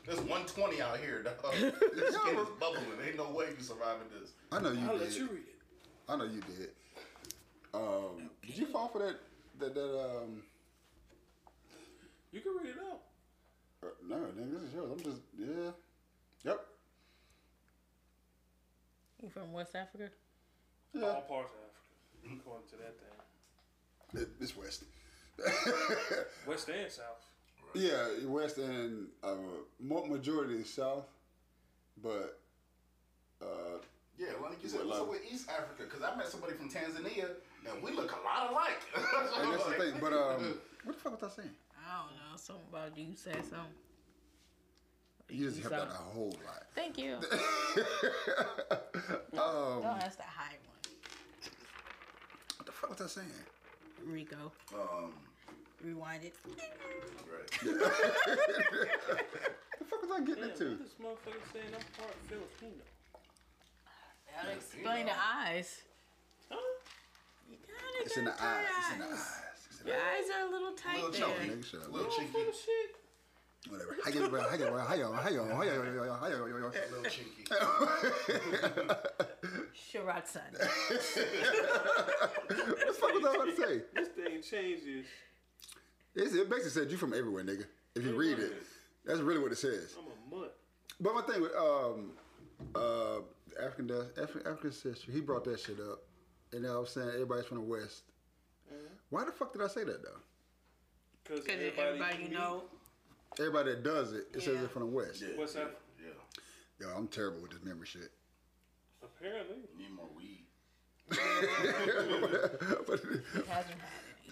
There's 0.04 0.18
120 0.18 0.82
out 0.82 0.98
here, 0.98 1.22
dog. 1.22 1.54
Your 1.60 1.70
skin 2.12 2.36
is 2.36 2.48
bubbling. 2.58 2.98
Ain't 3.06 3.16
no 3.16 3.30
way 3.30 3.46
you 3.56 3.62
surviving 3.62 4.08
this. 4.20 4.30
I 4.50 4.58
know 4.60 4.72
you 4.72 4.80
I'll 4.88 4.98
did. 4.98 5.08
let 5.08 5.16
you 5.18 5.26
read 5.28 5.38
it. 5.46 5.54
I 6.08 6.16
know 6.16 6.24
you 6.24 6.40
did. 6.40 6.70
Um, 7.72 8.28
did 8.44 8.58
you 8.58 8.66
fall 8.66 8.88
for 8.88 8.98
that? 9.00 9.16
That 9.60 9.74
that 9.74 10.00
um. 10.04 10.42
You 12.34 12.40
can 12.40 12.52
read 12.60 12.70
it 12.74 12.82
out. 12.90 13.00
uh, 13.84 13.86
No, 14.08 14.16
nigga, 14.16 14.50
this 14.54 14.62
is 14.62 14.74
yours. 14.74 14.90
I'm 14.90 14.98
just 14.98 15.20
yeah. 15.38 15.70
Yep. 16.42 16.66
You 19.22 19.30
from 19.30 19.52
West 19.52 19.76
Africa? 19.76 20.10
All 20.96 21.20
parts 21.22 21.52
of 21.52 21.60
Africa, 21.62 22.40
according 22.40 22.66
to 22.70 22.76
that 22.78 22.94
thing. 22.98 24.22
It, 24.22 24.28
it's 24.40 24.56
West. 24.56 24.82
West 26.46 26.68
and 26.68 26.90
South. 26.90 27.24
Yeah, 27.74 28.26
West 28.26 28.58
and 28.58 29.06
uh, 29.22 29.36
majority 29.80 30.54
is 30.54 30.72
South, 30.72 31.06
but 32.02 32.40
uh, 33.42 33.78
Yeah, 34.18 34.26
like 34.42 34.60
you 34.60 34.68
said, 34.68 34.80
Well, 34.80 34.88
what's 34.88 35.00
up 35.00 35.06
uh, 35.06 35.10
with 35.10 35.20
East 35.32 35.48
Africa? 35.48 35.84
Because 35.84 36.02
I 36.02 36.16
met 36.16 36.26
somebody 36.28 36.54
from 36.54 36.68
Tanzania, 36.68 37.30
and 37.68 37.80
we 37.82 37.92
look 37.92 38.10
a 38.12 38.24
lot 38.24 38.50
alike. 38.50 38.82
and 39.38 39.52
that's 39.52 39.64
the 39.66 39.74
thing. 39.74 39.94
But 40.00 40.12
um, 40.12 40.58
what 40.84 40.96
the 40.96 41.00
fuck 41.00 41.20
was 41.22 41.32
I 41.32 41.42
saying? 41.42 41.54
I 41.86 41.96
don't 41.98 42.12
know. 42.16 42.36
Something 42.36 42.64
about 42.70 42.96
you 42.98 43.14
said 43.14 43.36
something. 43.44 43.74
You 45.30 45.46
just 45.46 45.56
You 45.56 45.62
helped 45.68 45.76
out 45.76 45.88
a 45.90 45.94
whole 45.94 46.36
lot. 46.44 46.64
Thank 46.74 46.98
you. 46.98 47.18
Um, 49.34 49.82
Don't 49.82 50.00
ask 50.00 50.16
the 50.16 50.22
high 50.22 50.56
one. 50.64 50.78
What 52.56 52.66
the 52.66 52.72
fuck 52.72 52.90
was 52.90 53.00
I 53.00 53.06
saying? 53.08 53.26
Rico. 54.06 54.52
um, 54.72 55.12
Rewind 55.84 56.24
it. 56.24 56.34
right. 56.46 57.50
The 59.78 59.84
fuck 59.86 60.00
was 60.02 60.10
I 60.14 60.20
getting 60.20 60.44
Yeah, 60.44 60.50
into? 60.50 60.64
this 60.76 60.94
motherfucker 61.02 61.42
saying 61.52 61.74
I'm 61.74 61.82
part 61.98 62.14
Filipino. 62.28 62.84
Gotta 64.36 64.52
explain 64.56 65.06
the 65.06 65.12
eyes. 65.12 65.82
Huh? 66.48 66.56
You 67.50 67.56
kinda 67.56 68.00
It's 68.04 68.16
in 68.16 68.24
the 68.24 68.30
got 68.30 68.38
tight 68.38 68.56
eyes. 68.56 68.64
It's 68.78 68.92
in 68.94 68.98
the 69.00 69.06
eyes. 69.06 69.53
It's 69.84 69.84
in 69.84 69.86
the 69.86 69.90
Your 69.92 70.00
eyes. 70.00 70.24
eyes 70.24 70.30
are 70.34 70.42
a 70.46 70.48
little 70.50 70.72
tight 70.72 70.96
Little 70.96 71.10
chunky. 71.10 71.48
Nigga, 71.50 71.64
shut 71.64 71.80
up. 71.82 71.92
Little 71.92 72.10
Full 72.10 72.24
chinky. 72.24 72.48
of 72.48 72.54
shit. 72.54 72.90
Whatever. 73.70 73.96
How 74.04 74.10
you, 74.10 74.20
how 74.20 74.28
you, 74.28 74.32
how 74.44 74.56
you, 74.56 74.64
how 74.84 74.94
you, 74.94 75.04
how 75.14 75.30
you, 75.32 75.40
how 75.52 75.62
you, 75.62 75.70
how 75.70 75.72
you, 76.04 76.20
how 76.20 76.28
you, 76.28 76.34
Little 76.90 77.10
chinky. 77.10 77.44
Shiratsan. 79.74 80.50
What 82.46 82.86
the 82.86 82.92
fuck 82.92 83.14
was 83.14 83.24
I 83.24 83.34
about 83.34 83.46
to 83.46 83.56
say? 83.56 83.80
This 83.94 84.08
thing 84.08 84.42
changes. 84.42 85.06
It's, 86.14 86.34
it 86.34 86.48
basically 86.48 86.70
said 86.70 86.90
you 86.90 86.96
from 86.96 87.12
everywhere, 87.14 87.44
nigga. 87.44 87.64
If 87.94 88.04
you 88.04 88.14
read 88.14 88.38
it, 88.38 88.52
that's 89.04 89.20
really 89.20 89.40
what 89.40 89.52
it 89.52 89.58
says. 89.58 89.94
I'm 89.98 90.36
a 90.36 90.40
mutt. 90.40 90.56
But 91.00 91.14
my 91.14 91.22
thing 91.22 91.42
with 91.42 91.54
um, 91.56 92.10
uh, 92.74 93.18
African 93.62 93.86
Dust, 93.88 94.10
African, 94.20 94.46
African 94.46 94.72
sister, 94.72 95.12
he 95.12 95.20
brought 95.20 95.44
that 95.44 95.60
shit 95.60 95.78
up, 95.80 96.02
and 96.52 96.66
I 96.66 96.76
was 96.78 96.90
saying 96.90 97.08
everybody's 97.08 97.46
from 97.46 97.58
the 97.58 97.64
West. 97.64 98.02
Why 99.10 99.24
the 99.24 99.32
fuck 99.32 99.52
did 99.52 99.62
I 99.62 99.68
say 99.68 99.84
that 99.84 100.02
though? 100.02 100.20
Because 101.22 101.40
Because 101.44 101.60
everybody, 101.60 101.88
everybody 101.88 102.22
you 102.24 102.30
know. 102.30 102.64
Everybody 103.38 103.70
that 103.70 103.82
does 103.82 104.12
it, 104.12 104.26
it 104.32 104.42
says 104.42 104.54
Yeah. 104.54 104.60
they're 104.60 104.68
from 104.68 104.82
the 104.82 104.86
West. 104.88 105.20
Yeah, 105.22 105.28
What's 105.36 105.54
yeah, 105.54 105.64
that? 105.64 105.80
Yeah. 106.80 106.86
Yo, 106.88 106.94
I'm 106.96 107.08
terrible 107.08 107.40
with 107.40 107.50
this 107.52 107.62
memory 107.62 107.86
shit. 107.86 108.10
Apparently. 109.02 109.56
Need 109.78 109.90
more 109.94 110.08
weed. 110.16 110.44
He 111.14 111.16
hasn't 113.50 113.50
had 113.50 113.64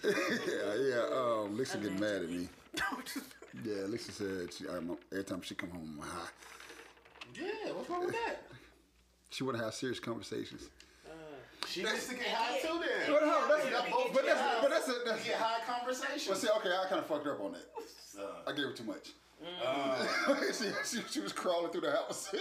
any. 0.03 0.15
Yeah, 0.47 0.75
yeah. 0.95 1.05
Um, 1.15 1.57
Lisa 1.57 1.77
getting 1.77 1.99
mad 1.99 2.23
at 2.23 2.29
me. 2.29 2.47
Yeah, 3.63 3.83
Lisa 3.83 4.11
said 4.11 4.51
she, 4.51 4.65
I'm, 4.67 4.97
every 5.11 5.23
time 5.23 5.43
she 5.43 5.53
come 5.53 5.69
home, 5.69 5.99
I'm 6.01 6.07
high. 6.07 6.27
Yeah, 7.39 7.71
what's 7.73 7.87
wrong 7.87 8.05
with 8.05 8.15
that? 8.15 8.41
She 9.29 9.43
want 9.43 9.57
to 9.57 9.63
have 9.63 9.73
serious 9.75 9.99
conversations. 9.99 10.69
She 11.73 11.81
needs 11.81 12.07
to 12.07 12.13
get 12.13 12.27
high 12.27 12.59
too 12.59 12.79
then. 12.79 13.11
But, 13.11 13.25
no, 13.25 13.47
that's, 13.49 13.69
Y'all 13.71 13.89
both 13.89 14.13
but 14.13 14.25
that's, 14.27 14.39
high. 14.39 14.57
but 14.61 14.69
that's, 14.69 14.87
a, 14.89 14.93
that's 15.05 15.23
Get 15.25 15.35
high 15.37 15.59
conversation. 15.65 16.27
But 16.31 16.37
see, 16.37 16.47
okay, 16.57 16.69
I 16.69 16.85
kind 16.87 16.99
of 16.99 17.07
fucked 17.07 17.25
up 17.25 17.41
on 17.41 17.53
that. 17.53 17.65
Uh, 18.19 18.47
I 18.47 18.53
gave 18.53 18.65
her 18.65 18.73
too 18.73 18.83
much. 18.83 19.09
uh, 19.65 20.05
she, 20.53 20.69
she, 20.85 21.03
she 21.09 21.19
was 21.19 21.33
crawling 21.33 21.71
through 21.71 21.81
the 21.81 21.91
house. 21.91 22.29
See, 22.31 22.37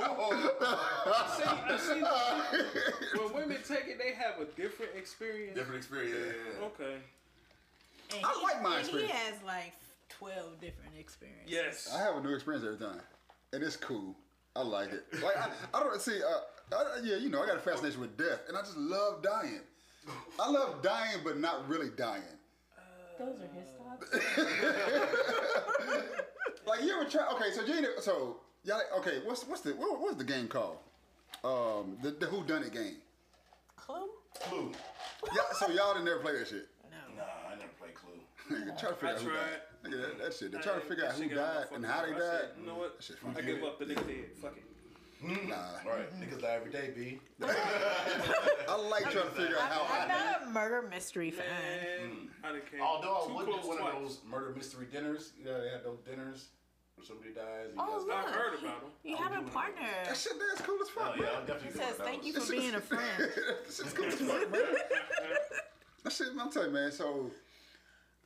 I 0.00 1.78
see, 1.78 3.18
when 3.20 3.34
women 3.34 3.58
take 3.68 3.88
it, 3.88 3.98
they 3.98 4.14
have 4.14 4.40
a 4.40 4.46
different 4.56 4.92
experience. 4.96 5.54
different 5.54 5.76
experience. 5.76 6.16
Yeah, 6.16 6.60
yeah. 6.60 6.66
Okay. 6.66 6.96
And 8.16 8.24
I 8.24 8.32
he- 8.38 8.42
like 8.42 8.62
my 8.62 8.78
and 8.78 8.88
He 8.88 9.06
has 9.08 9.34
like 9.44 9.74
12 10.08 10.60
different 10.60 10.92
experiences. 10.98 11.46
Yes. 11.46 11.90
I 11.94 11.98
have 11.98 12.16
a 12.16 12.20
new 12.22 12.34
experience 12.34 12.64
every 12.64 12.78
time, 12.78 13.00
and 13.52 13.62
it's 13.62 13.76
cool. 13.76 14.16
I 14.56 14.62
like 14.62 14.92
it. 14.92 15.04
Like 15.22 15.36
I, 15.36 15.50
I 15.74 15.82
don't 15.82 16.00
see. 16.00 16.16
Uh, 16.22 16.40
I, 16.72 17.00
yeah, 17.02 17.16
you 17.16 17.28
know, 17.30 17.42
I 17.42 17.46
got 17.46 17.56
a 17.56 17.60
fascination 17.60 18.00
with 18.00 18.16
death, 18.16 18.40
and 18.48 18.56
I 18.56 18.60
just 18.60 18.76
love 18.76 19.22
dying. 19.22 19.60
I 20.40 20.50
love 20.50 20.82
dying, 20.82 21.18
but 21.24 21.38
not 21.38 21.68
really 21.68 21.90
dying. 21.96 22.22
Those 23.18 23.40
are 23.40 23.48
his 23.54 23.68
thoughts. 23.78 24.06
Like 26.66 26.82
you 26.82 27.00
ever 27.00 27.08
try? 27.08 27.26
Okay, 27.34 27.52
so 27.52 27.64
you 27.64 27.86
so 28.00 28.38
y'all 28.64 28.80
okay? 28.98 29.20
What's 29.24 29.46
what's 29.46 29.60
the 29.60 29.70
what, 29.72 30.00
what's 30.00 30.16
the 30.16 30.24
game 30.24 30.48
called? 30.48 30.78
Um, 31.44 31.96
the, 32.02 32.10
the 32.10 32.26
Who 32.26 32.42
Done 32.42 32.64
It 32.64 32.72
game. 32.72 32.96
Clue? 33.76 34.08
Clue. 34.40 34.72
Yeah, 35.32 35.42
so 35.60 35.70
y'all 35.70 35.92
didn't 35.92 36.06
never 36.06 36.18
play 36.18 36.36
that 36.36 36.48
shit. 36.48 36.66
No. 36.90 37.22
Nah, 37.22 37.52
I 37.52 37.54
never 37.54 37.70
played 37.78 37.94
Clue. 37.94 38.18
Nigga, 38.50 38.80
try 38.80 38.90
to 38.90 38.96
figure 38.96 39.08
I 39.08 39.12
out 39.12 39.20
who 39.22 39.28
died. 39.30 39.38
tried. 39.38 39.92
Nigga, 39.92 40.02
that, 40.02 40.24
that 40.24 40.34
shit. 40.34 40.50
They're 40.52 40.62
trying 40.62 40.80
to 40.80 40.86
figure 40.86 41.06
out 41.06 41.12
who 41.12 41.28
died 41.28 41.66
and 41.72 41.86
how 41.86 42.02
they 42.02 42.10
heart. 42.10 42.22
Said, 42.22 42.40
died. 42.40 42.48
You 42.60 42.66
know 42.66 42.74
what? 42.74 43.10
I 43.36 43.40
give 43.42 43.62
up. 43.62 43.78
The 43.78 43.84
nigga 43.84 44.06
dead. 44.06 44.24
Fuck 44.42 44.56
it. 44.56 44.64
Mm, 45.24 45.48
nah, 45.48 45.56
Right. 45.86 46.12
Niggas 46.20 46.42
die 46.42 46.54
every 46.56 46.70
day, 46.70 46.92
B. 46.94 47.18
I 47.42 48.76
like 48.90 49.04
trying 49.10 49.24
to 49.24 49.30
figure 49.30 49.56
out 49.58 49.70
how 49.70 49.82
I'm 49.84 50.02
I 50.02 50.08
died. 50.08 50.26
not 50.40 50.42
a 50.48 50.50
murder 50.50 50.82
mystery 50.90 51.30
fan. 51.30 51.44
And 52.02 52.12
mm. 52.12 52.28
I 52.44 52.52
done 52.52 52.60
came 52.70 52.80
Although 52.80 53.22
I 53.24 53.26
too 53.26 53.34
would 53.34 53.46
close 53.46 53.62
do 53.62 53.68
one 53.68 53.78
twice. 53.78 53.94
of 53.96 54.02
those 54.02 54.20
murder 54.28 54.54
mystery 54.56 54.86
dinners. 54.92 55.32
You 55.38 55.46
know, 55.46 55.60
they 55.60 55.68
had 55.70 55.84
those 55.84 56.00
dinners 56.00 56.48
where 56.96 57.06
somebody 57.06 57.30
dies. 57.32 57.70
And 57.70 57.78
Oh, 57.80 58.00
you 58.04 58.08
guys 58.10 58.24
I 58.26 58.30
heard 58.32 58.58
about 58.58 58.82
him. 58.82 58.90
You 59.04 59.16
I'll 59.16 59.22
have 59.22 59.32
a 59.32 59.34
one 59.36 59.44
of 59.44 59.52
partner. 59.52 59.88
That 60.04 60.16
shit 60.16 60.32
that's 60.50 60.60
cool 60.66 60.78
as 60.82 60.88
Oh, 60.96 61.00
fuck, 61.00 61.16
yeah. 61.18 61.26
I'll 61.34 61.46
definitely 61.46 61.72
He 61.72 61.78
says, 61.86 61.96
thank 61.98 62.24
you 62.26 62.32
for 62.34 62.52
being 62.52 62.74
a 62.74 62.80
friend. 62.92 63.18
that 63.18 63.72
shit's 63.74 63.92
cool 63.94 64.04
as 64.06 64.14
fuck, 64.14 64.50
bro. 64.50 64.60
That 66.04 66.12
shit, 66.12 66.28
I'm 66.38 66.50
telling 66.52 66.68
you, 66.68 66.74
man. 66.74 66.92
So, 66.92 67.30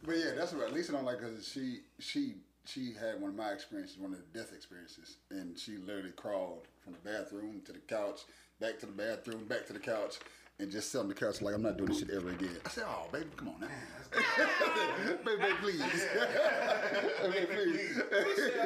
but 0.05 0.17
yeah, 0.17 0.33
that's 0.37 0.53
what 0.53 0.73
Lisa 0.73 0.93
don't 0.93 1.05
like 1.05 1.19
because 1.21 1.47
she 1.49 1.81
she 1.99 2.35
she 2.67 2.93
had 2.93 3.21
one 3.21 3.31
of 3.31 3.37
my 3.37 3.51
experiences, 3.53 3.97
one 3.99 4.13
of 4.13 4.19
the 4.19 4.39
death 4.39 4.53
experiences, 4.53 5.17
and 5.31 5.59
she 5.59 5.77
literally 5.79 6.13
crawled 6.13 6.67
from 6.83 6.95
the 6.95 6.99
bathroom 7.11 7.61
to 7.67 7.73
the 7.73 7.79
couch, 7.81 8.21
back 8.61 8.79
to 8.81 8.87
the 8.87 8.93
bathroom, 8.93 9.47
back 9.47 9.67
to 9.67 9.73
the 9.73 9.79
couch. 9.79 10.19
And 10.59 10.71
just 10.71 10.93
sat 10.93 10.99
on 10.99 11.09
the 11.09 11.15
couch 11.15 11.41
like 11.41 11.55
I'm 11.55 11.63
not 11.63 11.79
doing 11.79 11.89
this 11.89 12.01
shit 12.01 12.11
ever 12.11 12.29
again. 12.29 12.51
I 12.67 12.69
said, 12.69 12.85
"Oh, 12.87 13.09
baby, 13.11 13.25
come 13.35 13.49
on 13.49 13.61
now, 13.61 13.69
baby, 15.25 15.41
baby, 15.41 15.55
please, 15.63 15.81
baby, 17.23 17.47
please." 17.47 18.01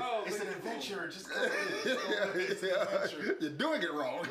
Oh, 0.02 0.24
It's 0.26 0.40
an 0.40 0.48
adventure. 0.48 1.08
Just 1.08 1.30
go 1.32 1.40
with 1.40 1.52
it. 1.52 1.84
Just 1.84 2.08
go 2.08 2.26
with 2.26 2.36
it. 2.36 2.50
It's 2.50 2.62
an 2.64 2.70
adventure. 2.70 3.36
You're 3.40 3.50
doing 3.52 3.82
it 3.82 3.92
wrong. 3.92 4.26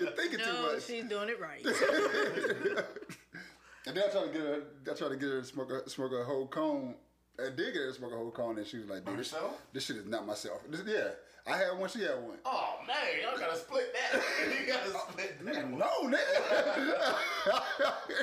You're 0.00 0.10
thinking 0.10 0.40
too 0.40 0.46
No, 0.52 0.72
much. 0.72 0.82
she's 0.84 1.04
doing 1.04 1.28
it 1.28 1.38
right. 1.40 1.64
And 3.86 3.96
then 3.96 4.04
I 4.08 4.10
tried 4.12 4.26
to 4.26 4.32
get 4.32 4.42
her. 4.42 4.62
I 4.90 4.94
tried 4.94 5.08
to 5.10 5.16
get 5.16 5.28
her 5.28 5.40
to 5.40 5.46
smoke 5.46 5.70
a 5.70 5.88
smoke 5.90 6.10
a 6.12 6.24
whole 6.24 6.48
cone. 6.48 6.94
I 7.38 7.50
did 7.50 7.56
get 7.72 7.82
her 7.82 7.88
to 7.88 7.94
smoke 7.94 8.12
a 8.12 8.16
whole 8.16 8.30
cone, 8.32 8.58
and 8.58 8.66
she 8.66 8.78
was 8.78 8.88
like, 8.88 9.04
By 9.04 9.12
"Dude, 9.12 9.20
this, 9.20 9.32
herself? 9.32 9.60
this 9.72 9.84
shit 9.86 9.96
is 9.96 10.06
not 10.06 10.26
myself." 10.26 10.60
This, 10.68 10.82
yeah, 10.86 11.10
I 11.44 11.56
had 11.56 11.76
one. 11.78 11.88
She 11.88 12.02
had 12.02 12.22
one. 12.22 12.38
Oh 12.46 12.76
man, 12.86 12.96
y'all 13.20 13.36
gotta 13.38 13.56
split 13.58 13.92
that. 13.92 14.22
you 14.60 14.66
gotta 14.72 14.90
split 14.90 15.44
that. 15.44 15.64
Mm, 15.66 15.76
no, 15.76 15.88
nigga. 16.08 17.14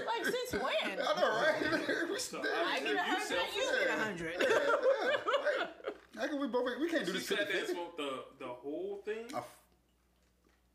like, 0.05 0.25
since 0.25 0.53
when? 0.63 0.99
I 0.99 1.19
know, 1.19 1.27
right? 1.27 2.09
We 2.09 2.17
still- 2.19 2.41
I 2.41 2.79
get 2.79 2.95
a 2.95 2.99
hundred, 2.99 3.39
you 3.55 3.71
get 3.79 3.89
a 3.89 3.99
hundred. 4.01 4.35
How 6.17 6.27
can 6.27 6.39
we 6.39 6.47
both? 6.47 6.65
We 6.79 6.89
can't 6.89 7.05
do 7.05 7.11
She 7.13 7.17
this. 7.19 7.27
sat 7.27 7.47
there 7.49 7.59
and 7.59 7.67
50-50. 7.67 7.71
smoked 7.71 7.97
the, 7.97 8.23
the 8.39 8.47
whole 8.47 9.01
thing? 9.05 9.25
I, 9.33 9.37
f- 9.39 9.55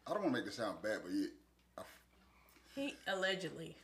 I 0.07 0.11
don't 0.15 0.23
want 0.23 0.35
to 0.35 0.39
make 0.41 0.47
this 0.47 0.57
sound 0.57 0.81
bad, 0.83 0.99
but 1.03 1.13
yeah, 1.13 1.27
I, 1.77 1.81
f- 1.81 1.87
He 2.75 2.95
allegedly. 3.09 3.75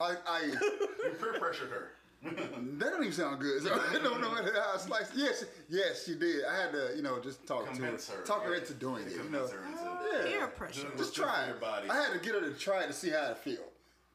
I, 0.00 0.16
I 0.26 0.42
You 0.46 1.14
peer 1.20 1.34
pressured 1.38 1.70
her. 1.70 1.92
That 2.24 2.90
don't 2.90 3.02
even 3.02 3.12
sound 3.12 3.40
good. 3.40 3.62
So 3.64 3.72
I 3.90 3.98
don't 4.02 4.20
know 4.20 4.30
how 4.30 4.74
I 4.74 4.78
sliced. 4.78 5.12
Yes, 5.14 5.44
yes, 5.68 6.04
she 6.04 6.14
did. 6.16 6.44
I 6.44 6.56
had 6.62 6.72
to, 6.72 6.92
you 6.96 7.02
know, 7.02 7.20
just 7.20 7.46
talk 7.46 7.66
Convince 7.66 8.06
to 8.06 8.12
her. 8.12 8.18
her, 8.18 8.24
talk 8.24 8.44
her 8.44 8.54
into 8.54 8.74
doing 8.74 9.04
it. 9.06 9.12
You 9.12 9.18
know, 9.30 9.46
Convince 9.46 9.50
her 9.52 9.64
into 9.64 9.82
yeah. 10.28 10.38
Peer 10.38 10.46
pressure. 10.48 10.82
Doing 10.82 10.96
Just 10.98 11.14
try 11.14 11.44
it. 11.44 11.48
your 11.48 11.56
body. 11.56 11.88
I 11.90 11.94
had 11.96 12.12
to 12.12 12.18
get 12.18 12.34
her 12.34 12.40
to 12.40 12.52
try 12.58 12.82
it 12.82 12.86
to 12.88 12.92
see 12.92 13.10
how 13.10 13.30
it 13.30 13.38
feel. 13.38 13.64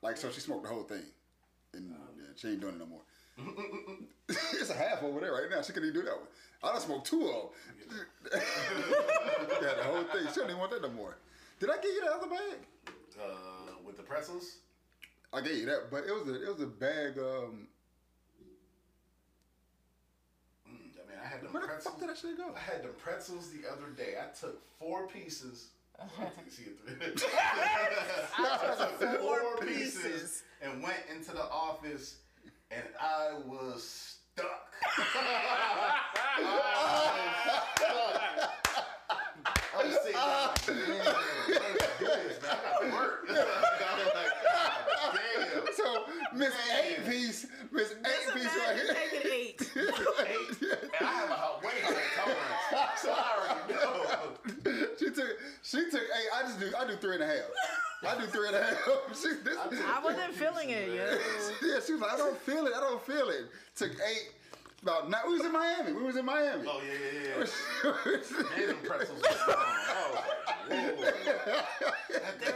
Like, 0.01 0.18
so 0.18 0.30
she 0.32 0.39
smoked 0.41 0.64
the 0.64 0.70
whole 0.70 0.84
thing. 0.84 1.03
And 1.74 1.89
yeah, 2.18 2.24
she 2.36 2.49
ain't 2.49 2.62
doing 2.62 2.76
it 2.76 2.80
no 2.80 2.86
more. 2.88 3.01
it's 4.30 4.70
a 4.70 4.74
half 4.74 5.01
over 5.03 5.20
there 5.20 5.32
right 5.34 5.49
now. 5.49 5.62
She 5.62 5.72
couldn't 5.72 5.89
even 5.89 6.01
do 6.01 6.05
that 6.07 6.18
one. 6.18 6.28
I 6.64 6.74
done 6.74 6.82
smoked 6.82 7.07
two 7.07 7.28
of 7.28 7.49
them. 8.32 8.41
yeah, 9.62 9.74
the 9.78 9.84
whole 9.84 10.03
thing. 10.03 10.28
She 10.34 10.39
don't 10.39 10.49
even 10.49 10.57
want 10.57 10.72
that 10.72 10.82
no 10.82 10.89
more. 10.89 11.18
Did 11.60 11.70
I 11.70 11.76
give 11.76 11.91
you 11.91 12.01
the 12.01 12.12
other 12.12 12.28
bag? 12.28 12.57
Uh, 13.22 13.74
with 13.86 13.97
the 13.97 14.03
pretzels. 14.03 14.57
I 15.32 15.41
gave 15.41 15.57
you 15.57 15.66
that, 15.68 15.89
but 15.91 16.03
it 16.05 16.12
was 16.14 16.28
a 16.28 16.43
it 16.43 16.51
was 16.51 16.62
a 16.62 16.68
bag. 16.68 17.18
Um, 17.18 17.68
Mm, 20.68 20.93
I 20.95 21.10
mean, 21.10 21.18
I 21.18 21.18
had 21.30 21.41
them 21.41 21.53
where 21.53 21.61
the 21.61 21.67
pretzels. 21.67 21.93
fuck 21.93 21.99
did 21.99 22.09
that 22.09 22.17
shit 22.17 22.38
go? 22.38 22.53
I 22.55 22.59
had 22.59 22.84
them 22.84 22.91
pretzels 22.97 23.49
the 23.51 23.67
other 23.69 23.89
day. 23.95 24.15
I 24.21 24.27
took 24.38 24.61
four 24.80 25.07
pieces. 25.07 25.69
Uh-huh. 25.99 26.25
I 26.25 26.27
took- 26.43 26.51
see 26.51 26.63
it 26.63 26.77
through. 26.80 26.97
four 29.19 29.57
pieces 29.65 30.43
and 30.61 30.82
went 30.84 30.99
into 31.13 31.32
the 31.32 31.43
office, 31.43 32.17
and 32.71 32.84
I 32.99 33.34
was 33.45 34.15
stuck. 34.36 34.67
I 39.71 39.73
was 39.84 39.93
sitting 40.65 40.88
there 40.88 40.97
like, 40.97 41.05
man, 41.49 41.49
I 41.49 41.51
gotta 41.77 41.99
do 41.99 42.05
man. 42.05 42.32
I 42.43 42.45
gotta 42.63 42.89
work. 42.93 43.19
I 43.30 43.32
was 43.95 44.13
like, 44.15 44.34
damn. 45.53 45.73
So 45.75 45.86
Miss 46.34 46.53
Eight 46.82 47.05
Piece, 47.07 47.45
Miss 47.71 47.91
Eight 47.91 48.34
Piece 48.34 48.45
right 48.45 48.75
here. 48.75 48.95
Taking 49.88 50.05
eight. 50.19 50.27
Eight, 50.61 50.80
and 50.99 51.07
I 51.07 51.11
have 51.13 51.30
a 51.30 51.34
hot- 51.34 51.63
way 51.63 51.69
higher 51.84 51.95
tolerance, 52.15 53.01
so 53.01 53.11
I 53.11 53.13
already 53.38 53.73
know. 53.73 54.86
She 54.99 55.05
took 55.11 55.30
she 55.63 55.89
took 55.89 56.01
eight. 56.01 56.30
I 56.36 56.41
just 56.43 56.59
do 56.59 56.71
I 56.77 56.86
do 56.88 56.95
three 56.95 57.15
and 57.15 57.23
a 57.23 57.27
half. 57.27 57.45
I 58.07 58.19
do 58.19 58.27
three 58.27 58.47
and 58.47 58.55
a 58.55 58.63
half. 58.63 58.77
She, 59.21 59.30
this, 59.43 59.57
I 59.57 59.99
wasn't 60.03 60.34
feeling 60.34 60.69
it 60.69 60.89
yet. 60.93 61.19
yeah, 61.63 61.80
she 61.86 61.93
was 61.93 62.01
like, 62.01 62.13
I 62.13 62.17
don't 62.17 62.38
feel 62.38 62.65
it. 62.67 62.73
I 62.75 62.80
don't 62.80 63.01
feel 63.01 63.30
it. 63.30 63.45
Took 63.75 63.91
eight. 63.91 64.30
About 64.82 65.09
now, 65.09 65.17
we 65.27 65.34
was 65.34 65.43
in 65.45 65.51
Miami. 65.51 65.91
We 65.91 66.03
was 66.03 66.15
in 66.15 66.23
Miami. 66.25 66.63
Oh 66.65 66.80
yeah, 66.82 66.93
yeah, 67.21 67.43
yeah. 67.84 68.55
Man, 68.57 68.67
them 68.67 68.77
pretzels 68.86 69.21
was 69.21 69.38
I 70.72 70.74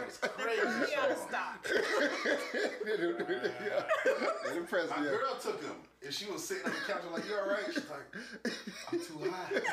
was 0.06 0.18
crazy 0.18 0.62
of 0.62 0.68
strong. 0.88 1.16
stock. 1.30 1.58
yeah, 2.86 4.56
impressed 4.58 4.90
My 4.90 5.00
me. 5.02 5.08
girl 5.10 5.36
took 5.42 5.62
them, 5.62 5.76
and 6.04 6.14
she 6.14 6.26
was 6.32 6.48
sitting 6.48 6.66
on 6.66 6.72
the 6.72 6.78
couch. 6.94 7.02
I'm 7.08 7.14
like, 7.14 7.26
"You 7.28 7.36
all 7.36 7.48
right?" 7.50 7.64
She's 7.68 7.90
like, 7.90 8.08
"I'm 8.92 9.00
too 9.00 9.20
high." 9.32 9.54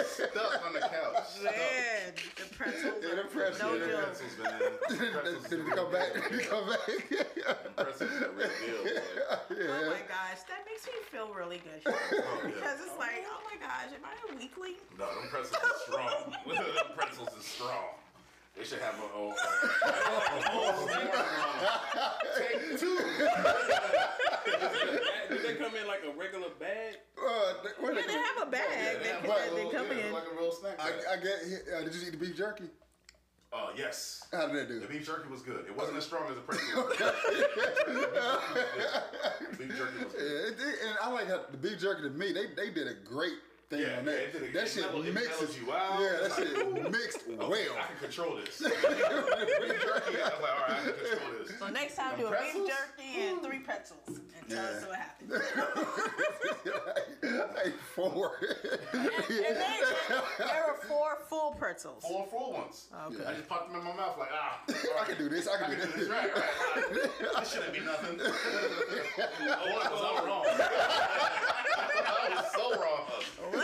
Stuck 0.06 0.66
on 0.66 0.72
the 0.72 0.80
couch. 0.80 1.26
Stuck. 1.28 1.56
Man, 1.56 2.12
the 2.36 2.54
pretzels. 2.54 2.94
Yeah, 3.02 3.14
the 3.14 3.28
pretzels. 3.28 3.62
No 3.62 3.74
Yeah, 3.74 3.80
the 3.80 3.86
joke. 3.86 4.04
Pretzels, 4.04 4.36
man. 4.42 5.12
Pretzels 5.12 5.48
Did 5.48 5.60
it 5.60 5.66
come 5.74 5.92
back? 5.92 6.14
Did 6.14 6.40
it 6.40 6.50
come 6.50 6.68
back? 6.68 6.86
Pretzels 7.76 8.10
are 8.10 8.24
a 8.24 8.32
real 8.32 8.50
deal. 8.60 8.84
boy. 8.84 9.00
Oh 9.50 9.90
my 9.90 10.04
gosh, 10.08 10.40
that 10.48 10.62
makes 10.66 10.86
me 10.86 11.00
feel 11.10 11.32
really 11.34 11.58
good. 11.58 11.80
Oh, 11.86 11.98
yeah. 12.12 12.50
Because 12.54 12.80
it's 12.80 12.90
oh. 12.94 12.98
like, 12.98 13.24
oh 13.26 13.40
my 13.44 13.56
gosh, 13.60 13.92
am 13.94 14.04
I 14.04 14.32
a 14.32 14.36
weakling? 14.36 14.74
No, 14.98 15.06
them 15.06 15.28
pretzels 15.30 15.62
is 15.62 15.82
strong. 15.82 16.34
them 16.46 16.96
pretzels 16.96 17.28
is 17.38 17.44
strong. 17.44 18.03
They 18.56 18.62
should 18.64 18.78
have 18.80 18.94
a 18.94 19.08
whole. 19.10 19.34
Take 22.38 22.78
two. 22.78 22.98
Did 25.28 25.42
they 25.42 25.54
come 25.56 25.74
in 25.74 25.86
like 25.88 26.02
a 26.06 26.16
regular 26.16 26.50
bag? 26.60 26.96
Uh, 27.18 27.54
th- 27.62 27.74
where 27.80 27.94
Yeah, 27.94 28.06
they 28.06 28.12
have 28.12 28.38
a 28.42 28.46
bag 28.50 29.02
They 29.02 29.08
have 29.08 29.22
that, 29.22 29.28
like 29.28 29.38
that 29.38 29.52
a 29.52 29.54
they 29.56 29.68
come 29.70 29.86
yeah, 29.98 30.06
in. 30.06 30.12
like 30.12 30.24
a 30.30 30.36
real 30.36 30.52
snack. 30.52 30.78
I, 30.80 30.90
bag. 30.90 31.00
I 31.10 31.16
get. 31.16 31.34
Uh, 31.74 31.80
did 31.84 31.94
you 31.94 32.00
eat 32.06 32.10
the 32.12 32.16
beef 32.16 32.36
jerky? 32.36 32.64
Oh 33.52 33.70
yes. 33.76 34.24
How 34.32 34.46
did 34.46 34.56
that 34.56 34.68
do? 34.68 34.80
The 34.80 34.86
beef 34.86 35.04
jerky 35.06 35.28
was 35.30 35.42
good. 35.42 35.64
It 35.66 35.76
wasn't 35.76 35.96
as 35.98 36.04
strong 36.04 36.28
as 36.28 36.34
the 36.36 36.40
pretzel. 36.42 36.88
beef 39.58 39.76
jerky 39.76 40.04
was 40.04 40.12
good. 40.12 40.22
Yeah, 40.22 40.48
it 40.48 40.58
did, 40.58 40.74
and 40.86 40.96
I 41.02 41.10
like 41.10 41.26
how 41.28 41.40
the 41.50 41.56
beef 41.56 41.78
jerky 41.80 42.02
to 42.02 42.10
me. 42.10 42.32
They 42.32 42.46
they 42.56 42.70
did 42.70 42.86
a 42.88 42.94
great 43.04 43.34
thing 43.76 43.86
Yeah, 43.90 43.98
on 43.98 44.04
yeah, 44.04 44.10
that. 44.10 44.34
it 44.34 44.52
that 44.52 44.62
it 44.64 44.68
shit 44.68 44.82
mellowed- 44.84 45.06
it 45.06 45.14
mixes 45.14 45.40
mellowed 45.40 45.56
you 45.66 45.72
out. 45.72 46.00
Yeah, 46.00 46.16
that 46.22 46.32
shit 46.36 46.52
mixed 46.92 47.22
I 47.28 47.30
well. 47.36 47.74
can 47.74 47.98
control 48.00 48.36
this. 48.36 48.58
beef 48.58 48.82
jerky. 48.82 50.14
I 50.14 50.16
was 50.28 50.40
like, 50.40 50.54
all 50.54 50.64
right, 50.68 50.70
I 50.70 50.72
can 50.84 50.94
control 50.94 51.32
this. 51.46 51.58
So 51.58 51.66
next 51.68 51.94
time, 51.96 52.10
Them 52.12 52.20
do 52.20 52.26
a 52.26 52.28
beef 52.30 52.38
pretzels? 52.40 52.68
jerky 52.70 53.10
and 53.22 53.36
three 53.42 53.58
pretzels 53.60 54.08
and 54.08 54.20
tell 54.48 54.64
us 54.64 54.82
Yeah. 54.82 54.88
what 54.88 54.98
happened. 54.98 55.30
like 57.54 57.74
four. 57.94 58.32
And 58.92 59.56
then 59.56 59.80
there 60.38 60.64
were 60.68 60.76
four 60.88 61.18
full 61.28 61.52
pretzels. 61.52 62.02
Four 62.06 62.26
full 62.26 62.52
ones. 62.52 62.88
Okay. 63.08 63.24
I 63.24 63.26
just 63.34 63.48
popped 63.48 63.68
them 63.70 63.80
in 63.80 63.86
my 63.86 63.94
mouth 63.94 64.18
like, 64.18 64.28
ah, 64.32 64.60
all 64.68 64.98
I 65.02 65.04
can 65.06 65.16
do 65.18 65.28
this. 65.28 65.46
I 65.48 65.54
I 65.54 65.56
can 65.58 65.66
can 65.70 65.78
do 65.78 65.84
do 65.86 65.90
this. 65.92 66.00
this. 66.00 66.08
Right, 66.08 66.30
right, 66.34 66.44
right. 66.44 67.40
This 67.40 67.52
shouldn't 67.52 67.72
be 67.72 67.80
nothing. 67.80 68.20
oh, 68.20 69.82
I 69.84 69.86
was 69.90 70.00
all 70.00 70.26
wrong. 70.26 70.44
I 72.06 72.08
was 72.36 72.46
so 72.52 72.64
wrong. 72.80 73.04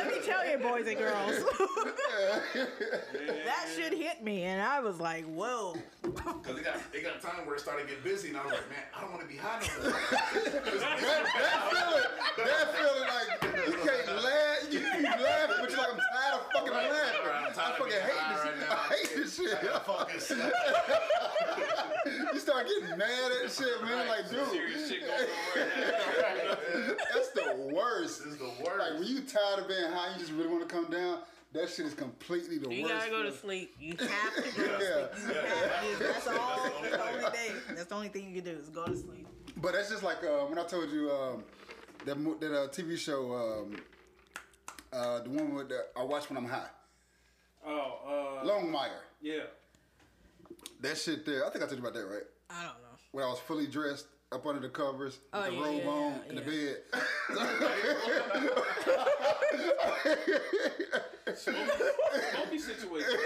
Let 0.02 0.08
me 0.08 0.20
tell 0.24 0.48
you, 0.48 0.56
boys 0.58 0.86
and 0.86 0.96
girls, 0.98 1.36
that 2.54 3.66
shit 3.76 3.92
hit 3.92 4.22
me, 4.24 4.44
and 4.44 4.62
I 4.62 4.80
was 4.80 4.98
like, 5.00 5.24
whoa. 5.26 5.74
Because 6.02 6.56
it 6.58 6.64
got, 6.64 6.76
it 6.92 7.02
got 7.04 7.16
a 7.16 7.20
time 7.20 7.44
where 7.46 7.54
it 7.56 7.60
started 7.60 7.86
getting 7.86 8.02
busy, 8.02 8.28
and 8.28 8.38
I 8.38 8.42
was 8.44 8.52
like, 8.52 8.68
man, 8.70 8.78
I 8.96 9.00
don't 9.02 9.10
want 9.10 9.20
to 9.22 9.28
be 9.28 9.36
high 9.36 9.60
no 9.60 9.66
more. 9.90 9.92
That, 10.80 11.24
that 11.36 11.60
feeling, 11.70 12.08
that 12.46 12.66
feeling 12.74 13.06
like 13.08 13.28
you 13.66 13.74
can't 13.84 14.08
laugh. 14.24 14.58
You, 14.70 14.78
you 14.80 15.02
laughing, 15.02 15.56
but 15.60 15.68
you're 15.70 15.78
like, 15.78 15.92
I'm 15.92 15.98
tired 15.98 16.34
of 16.34 16.40
fucking 16.52 16.72
Right, 16.72 16.90
laughing. 16.90 17.26
right, 17.26 17.44
I'm 17.46 17.52
tired 17.52 17.66
I 17.66 17.68
of 17.70 17.76
fucking 17.76 17.92
being 17.92 18.02
hate 18.02 18.16
high. 18.16 18.34
fucking. 19.86 20.20
You 22.32 22.38
start 22.40 22.66
getting 22.66 22.96
mad 22.98 23.30
at 23.44 23.50
shit, 23.50 23.82
man. 23.82 24.06
Like, 24.08 24.28
dude, 24.30 24.46
serious 24.50 24.88
shit 24.88 25.00
going 25.02 25.12
on 25.12 25.18
right 26.24 26.38
now. 26.48 26.56
that's 27.12 27.30
the 27.30 27.54
worst. 27.74 28.14
This 28.24 28.32
is 28.34 28.38
the 28.38 28.44
worst. 28.44 28.60
Like 28.64 28.78
worst. 28.78 28.98
when 29.00 29.08
you 29.08 29.20
tired 29.22 29.58
of 29.60 29.68
being 29.68 29.79
high, 29.88 30.12
you 30.12 30.18
just 30.20 30.32
really 30.32 30.48
want 30.48 30.68
to 30.68 30.74
come 30.74 30.90
down. 30.90 31.20
That 31.52 31.68
shit 31.68 31.86
is 31.86 31.94
completely 31.94 32.58
the 32.58 32.72
You 32.72 32.82
worst. 32.84 32.94
You 32.94 32.98
gotta 32.98 33.10
go 33.10 33.22
to 33.24 33.32
sleep. 33.32 33.74
You 33.80 33.96
have 33.98 34.34
to 34.36 34.42
go 34.42 34.78
to 34.78 35.10
sleep. 35.16 35.28
You 35.28 35.34
have 35.34 35.98
to. 35.98 35.98
That's 36.04 36.26
all. 36.28 36.80
That's 36.82 36.96
the 36.96 37.02
only 37.02 37.30
thing. 37.36 37.52
That's 37.74 37.84
the 37.86 37.94
only 37.96 38.08
thing 38.08 38.28
you 38.28 38.40
can 38.42 38.52
do 38.54 38.58
is 38.60 38.68
go 38.68 38.86
to 38.86 38.96
sleep. 38.96 39.26
But 39.56 39.72
that's 39.72 39.90
just 39.90 40.04
like 40.04 40.18
uh, 40.22 40.46
when 40.46 40.58
I 40.58 40.64
told 40.64 40.90
you 40.90 41.10
um, 41.10 41.42
that 42.06 42.16
mo- 42.18 42.36
that 42.38 42.52
uh, 42.56 42.68
TV 42.68 42.96
show, 42.96 43.34
um, 43.34 43.76
uh, 44.92 45.20
the 45.22 45.30
one 45.30 45.54
with 45.54 45.68
the, 45.70 45.86
I 45.96 46.04
watch 46.04 46.30
when 46.30 46.36
I'm 46.36 46.44
high, 46.48 46.68
Oh, 47.66 48.38
uh, 48.42 48.46
Longmire. 48.46 48.90
yeah. 49.20 49.40
That 50.80 50.96
shit 50.96 51.26
there. 51.26 51.44
I 51.46 51.50
think 51.50 51.64
I 51.64 51.66
told 51.66 51.80
you 51.80 51.86
about 51.86 51.94
that, 51.94 52.06
right? 52.06 52.22
I 52.48 52.62
don't 52.62 52.74
know. 52.74 52.96
When 53.12 53.24
I 53.24 53.28
was 53.28 53.40
fully 53.40 53.66
dressed 53.66 54.06
up 54.32 54.46
under 54.46 54.60
the 54.60 54.68
covers, 54.68 55.18
Oh, 55.32 55.40
with 55.42 55.50
the 55.50 55.56
yeah, 55.56 55.64
robe 55.64 55.82
yeah, 55.82 55.90
on 55.90 56.12
yeah, 56.12 56.28
in 56.28 56.34
the 56.36 56.42
bed. 56.42 56.76
Smoky 61.36 62.58
situation. 62.58 63.18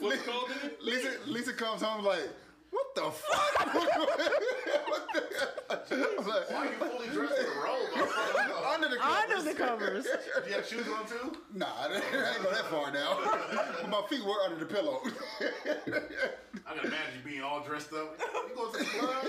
What's 0.00 0.22
cold 0.22 0.50
in 0.62 0.70
it? 0.70 0.82
Lisa, 0.82 1.10
Lisa 1.26 1.52
comes 1.52 1.82
home 1.82 2.04
like, 2.04 2.28
what 2.70 2.94
the 2.94 3.10
fuck? 3.10 3.74
what 5.66 5.88
the? 5.88 6.08
I'm 6.18 6.26
like, 6.26 6.50
Why 6.50 6.56
are 6.56 6.64
you 6.66 6.72
fully 6.78 7.08
dressed 7.08 7.38
in 7.38 7.46
a 7.46 7.48
robe? 7.62 7.80
under 8.72 8.88
the 8.88 8.96
covers. 8.96 9.30
Under 9.30 9.42
the 9.42 9.54
covers. 9.54 10.04
Do 10.04 10.48
you 10.48 10.56
have 10.56 10.66
shoes 10.66 10.86
on 10.88 11.06
too? 11.06 11.36
Nah, 11.54 11.66
I 11.66 11.94
ain't 11.94 12.42
go 12.42 12.50
that 12.50 12.66
far 12.70 12.92
now. 12.92 13.18
but 13.80 13.90
my 13.90 14.02
feet 14.08 14.24
were 14.24 14.40
under 14.44 14.64
the 14.64 14.66
pillow. 14.66 15.00
I 15.40 16.74
can 16.74 16.86
imagine 16.86 17.14
you 17.16 17.30
being 17.30 17.42
all 17.42 17.62
dressed 17.62 17.92
up. 17.92 18.18
You 18.48 18.54
go 18.54 18.70
to 18.70 18.78
the 18.78 18.84
club? 18.84 19.24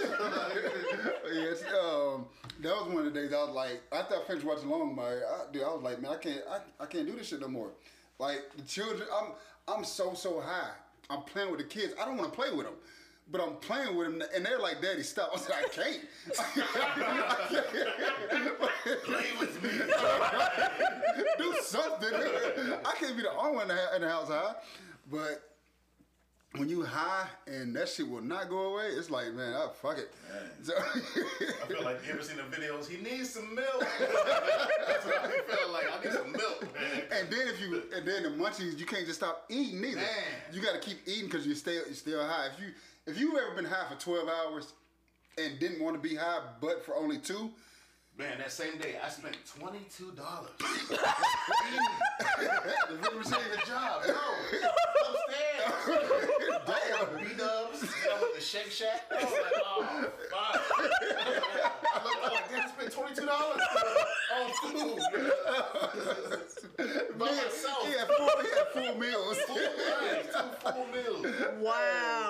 yes, 1.34 1.64
um, 1.64 2.26
that 2.62 2.76
was 2.76 2.88
one 2.88 3.06
of 3.06 3.14
the 3.14 3.20
days 3.20 3.34
I 3.34 3.44
was 3.44 3.56
like, 3.56 3.82
after 3.92 4.16
I 4.16 4.24
finished 4.28 4.46
watching 4.46 4.70
Longmire, 4.70 5.22
I, 5.24 5.52
dude, 5.52 5.64
I 5.64 5.74
was 5.74 5.82
like, 5.82 6.02
man, 6.02 6.12
I 6.12 6.18
can't, 6.18 6.42
I, 6.50 6.84
I 6.84 6.86
can't 6.86 7.06
do 7.06 7.16
this 7.16 7.28
shit 7.28 7.42
no 7.42 7.48
more. 7.48 7.72
Like 8.20 8.42
the 8.56 8.64
children, 8.64 9.08
I'm, 9.14 9.32
I'm 9.68 9.84
so 9.84 10.14
so 10.14 10.42
high. 10.42 10.72
I'm 11.10 11.24
playing 11.24 11.52
with 11.52 11.60
the 11.60 11.66
kids. 11.66 11.94
I 12.02 12.06
don't 12.06 12.18
want 12.18 12.32
to 12.32 12.36
play 12.36 12.52
with 12.52 12.66
them. 12.66 12.76
But 13.32 13.42
I'm 13.42 13.56
playing 13.56 13.96
with 13.96 14.08
him, 14.08 14.22
and 14.36 14.46
they're 14.46 14.60
like, 14.60 14.82
"Daddy, 14.82 15.04
stop!" 15.04 15.32
I 15.34 15.38
said, 15.38 15.56
"I 15.56 15.68
can't." 15.70 16.02
Play 19.06 19.26
with 19.40 19.64
me. 19.64 19.70
do 21.38 21.56
something. 21.62 22.14
I 22.14 22.94
can't 23.00 23.16
be 23.16 23.24
the 23.24 23.32
only 23.32 23.56
one 23.56 23.72
in 23.72 23.78
the, 23.78 23.96
in 23.96 24.02
the 24.02 24.10
house 24.10 24.28
high. 24.28 24.56
But 25.10 25.52
when 26.58 26.68
you 26.68 26.84
high 26.84 27.28
and 27.48 27.74
that 27.76 27.88
shit 27.88 28.10
will 28.10 28.22
not 28.22 28.50
go 28.50 28.74
away, 28.74 28.88
it's 28.88 29.10
like, 29.10 29.34
man, 29.34 29.54
oh, 29.56 29.72
fuck 29.82 29.98
it. 29.98 30.14
So, 30.64 30.74
I 30.78 31.68
feel 31.68 31.84
like 31.84 32.06
you 32.06 32.14
ever 32.14 32.22
seen 32.22 32.38
the 32.38 32.44
videos? 32.44 32.88
He 32.88 33.02
needs 33.02 33.30
some 33.30 33.56
milk. 33.56 33.80
That's 34.00 35.06
what 35.06 35.18
I 35.18 35.30
feeling 35.30 35.74
like. 35.74 35.86
I 35.90 36.04
need 36.04 36.14
some 36.14 36.32
milk, 36.34 36.62
man. 36.74 37.04
and 37.18 37.30
then 37.30 37.48
if 37.48 37.62
you 37.62 37.82
and 37.96 38.06
then 38.06 38.24
the 38.24 38.30
munchies, 38.30 38.78
you 38.78 38.86
can't 38.86 39.06
just 39.06 39.20
stop 39.20 39.46
eating 39.50 39.84
either. 39.84 39.96
Man. 39.96 40.08
You 40.52 40.62
got 40.62 40.74
to 40.74 40.80
keep 40.80 40.98
eating 41.06 41.26
because 41.26 41.48
you 41.48 41.56
stay 41.56 41.76
you're 41.76 41.94
still 41.94 42.28
high. 42.28 42.48
If 42.48 42.60
you 42.62 42.74
if 43.08 43.18
you've 43.20 43.36
ever 43.36 43.56
been 43.56 43.66
high 43.66 43.86
for 43.94 44.00
twelve 44.00 44.28
hours 44.30 44.74
and 45.38 45.60
didn't 45.60 45.82
want 45.84 46.02
to 46.02 46.08
be 46.08 46.16
high, 46.16 46.42
but 46.60 46.86
for 46.86 46.96
only 46.96 47.18
two. 47.18 47.52
Man, 48.18 48.38
that 48.40 48.52
same 48.52 48.78
day 48.78 48.96
I 49.04 49.10
spent 49.10 49.38
twenty 49.58 49.80
two 49.96 50.12
dollars. 50.12 50.52
The 52.90 52.98
vending 52.98 53.18
machine- 53.20 53.34
Good 53.56 53.66
job, 53.66 54.02
no. 54.06 54.14
Upstairs. 55.08 56.30
Damn. 56.68 57.08
B 57.18 57.34
Dubs. 57.38 57.82
with 57.82 58.36
the 58.36 58.42
Shake 58.42 58.70
Shack. 58.72 59.02
I 59.12 59.14
was 59.24 59.32
like, 59.32 59.54
oh, 59.66 60.06
fuck. 60.30 60.56
I 60.76 61.96
looked 62.04 62.24
like, 62.34 62.46
damn, 62.50 62.60
I 62.62 62.64
spent 62.70 62.92
twenty 62.94 63.14
two 63.16 63.26
dollars 63.26 63.62
on 64.36 64.46
food. 64.72 65.00
By 67.18 67.26
myself. 67.26 67.82
He 67.88 67.92
had 67.98 68.08
full, 68.08 68.30
he 68.42 68.48
full 68.74 68.94
meals. 69.00 69.38
Full 69.48 69.58
right, 69.58 70.26
two 70.32 70.72
full 70.72 70.88
meals. 70.88 71.24
Wow. 71.60 72.21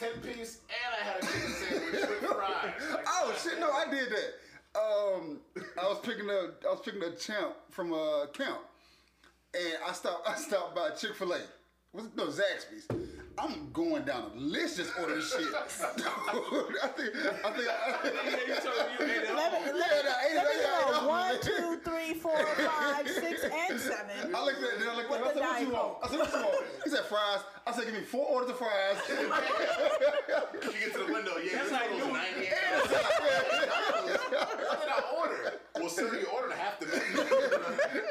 I 0.00 0.04
had 0.04 0.12
a 0.12 0.20
ten 0.20 0.34
piece 0.34 0.60
and 0.68 0.94
I 1.00 1.04
had 1.04 1.22
a 1.22 1.26
chicken 1.26 1.52
sandwich 1.52 1.92
with 1.92 2.30
fries. 2.36 2.92
Like, 2.92 3.04
Oh 3.06 3.34
shit! 3.42 3.58
No, 3.58 3.70
I 3.70 3.90
did 3.90 4.08
that. 4.10 4.78
Um, 4.78 5.40
I 5.80 5.88
was 5.88 5.98
picking 6.02 6.30
up, 6.30 6.62
I 6.64 6.70
was 6.72 6.80
picking 6.84 7.02
up 7.02 7.18
champ 7.18 7.54
from 7.70 7.92
a 7.92 8.22
uh, 8.22 8.26
camp, 8.26 8.60
and 9.54 9.78
I 9.86 9.92
stopped, 9.92 10.28
I 10.28 10.36
stopped 10.36 10.76
by 10.76 10.90
Chick 10.90 11.14
Fil 11.14 11.32
A. 11.32 11.40
Was 11.92 12.04
it 12.06 12.16
no 12.16 12.26
Zaxby's? 12.26 12.86
I'm 13.36 13.70
going 13.72 14.04
down 14.04 14.30
the 14.36 14.40
list 14.40 14.76
just 14.76 14.92
ordering 15.00 15.22
shit. 15.22 15.40
I 15.54 15.62
think, 15.66 16.06
I 16.06 16.88
think, 16.88 17.10
I, 17.44 17.50
think 17.50 17.66
You 18.46 18.54
told 18.54 18.76
me 18.76 18.94
you 19.00 19.04
ate 19.06 19.22
it 19.24 19.34
Let 19.34 19.54
all. 19.54 19.60
me, 19.60 19.66
Yeah, 19.66 19.72
let, 19.74 20.04
no, 20.04 20.12
eight, 20.28 20.36
let 20.36 20.44
me 20.44 20.50
eight, 20.52 20.60
eight, 20.60 20.62
know. 20.62 21.00
eight, 21.00 21.08
One, 21.08 21.34
eight. 21.34 21.42
two, 21.42 21.80
three, 21.82 22.14
four, 22.14 22.36
five, 22.46 23.08
six, 23.08 23.42
and 23.44 23.80
seven. 23.80 24.34
I 24.34 24.44
looked 24.44 24.62
at 24.62 24.80
it, 24.80 24.86
I 24.88 24.94
looked 24.94 25.10
at 25.10 25.20
it, 25.20 25.24
I 25.26 25.32
said, 25.34 25.40
"What 25.42 25.60
you 25.62 25.70
want?" 25.70 25.96
I 26.04 26.08
said, 26.08 26.18
"What 26.18 26.30
you 26.32 26.38
want?" 26.38 26.64
He 26.84 26.90
said, 26.90 27.04
"Fries." 27.06 27.40
I 27.66 27.72
said, 27.72 27.84
"Give 27.86 27.94
me 27.94 28.00
four 28.02 28.26
orders 28.26 28.50
of 28.50 28.58
fries." 28.58 28.96
You 29.08 29.16
get 30.78 30.92
to 30.94 30.98
the 31.06 31.12
window, 31.12 31.38
yeah, 31.42 31.56
That's 31.58 31.70
this 31.70 31.78
how 31.78 31.88
one 31.88 31.96
you- 31.98 32.04
was 32.04 32.12
98 32.12 32.54
What 33.50 34.78
did 34.78 34.90
I 34.90 35.00
order? 35.00 35.09
Well, 35.74 35.88
sir, 35.88 36.18
you 36.18 36.26
ordered 36.26 36.52
half 36.52 36.80
the 36.80 36.86
menu. 36.86 37.00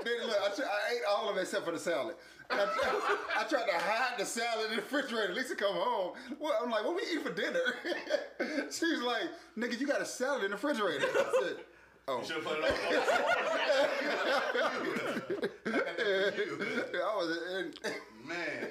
Then 0.04 0.28
look, 0.28 0.38
I, 0.42 0.48
I 0.48 0.94
ate 0.94 1.02
all 1.10 1.30
of 1.30 1.38
it 1.38 1.42
except 1.42 1.66
for 1.66 1.72
the 1.72 1.80
salad. 1.80 2.16
I, 2.50 2.56
tried, 2.56 3.38
I 3.38 3.44
tried 3.44 3.66
to 3.68 3.78
hide 3.78 4.18
the 4.18 4.26
salad 4.26 4.72
in 4.72 4.78
the 4.78 4.82
refrigerator. 4.82 5.34
Lisa 5.34 5.56
come 5.56 5.76
home. 5.76 6.14
Well, 6.40 6.58
I'm 6.64 6.72
like, 6.72 6.84
what 6.84 6.96
we 6.96 7.04
eat 7.04 7.22
for 7.22 7.32
dinner? 7.32 7.60
She's 8.72 9.02
like, 9.02 9.30
nigga, 9.58 9.80
you 9.80 9.86
got 9.86 10.02
a 10.02 10.06
salad 10.06 10.44
in 10.46 10.52
the 10.52 10.56
refrigerator. 10.56 11.06
I 11.06 11.42
said, 11.44 11.58
oh. 12.08 12.24
Should 12.24 12.38
have 12.38 12.46
put 12.46 12.58
it 12.58 12.64
on. 12.64 12.72
I 16.96 17.16
was, 17.16 17.38
and, 17.54 17.80
Man, 18.30 18.68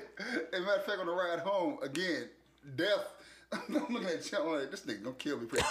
a 0.53 0.61
matter 0.61 0.77
of 0.77 0.85
fact, 0.85 1.01
on 1.01 1.07
the 1.07 1.13
ride 1.13 1.41
home, 1.41 1.79
again, 1.83 2.29
death. 2.77 3.13
I'm 3.53 3.93
looking 3.93 4.09
at 4.09 4.23
Chuck, 4.25 4.41
I'm 4.45 4.53
like, 4.53 4.71
this 4.71 4.83
nigga 4.83 5.03
gonna 5.05 5.17
kill 5.17 5.39
me. 5.39 5.47
pretty 5.47 5.65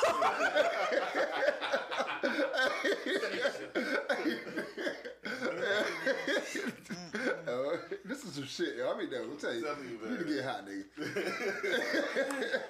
Uh, 7.48 7.78
this 8.06 8.24
is 8.24 8.34
some 8.34 8.46
shit, 8.46 8.76
yo. 8.78 8.92
I 8.92 8.98
mean, 8.98 9.10
though, 9.10 9.24
I'll 9.24 9.36
tell 9.38 9.54
you, 9.54 9.64
Tell 9.64 9.76
me, 9.76 9.90
you 9.92 10.10
need 10.10 10.20
to 10.20 10.26
get 10.26 10.44
hot, 10.46 10.66
nigga. 10.68 10.84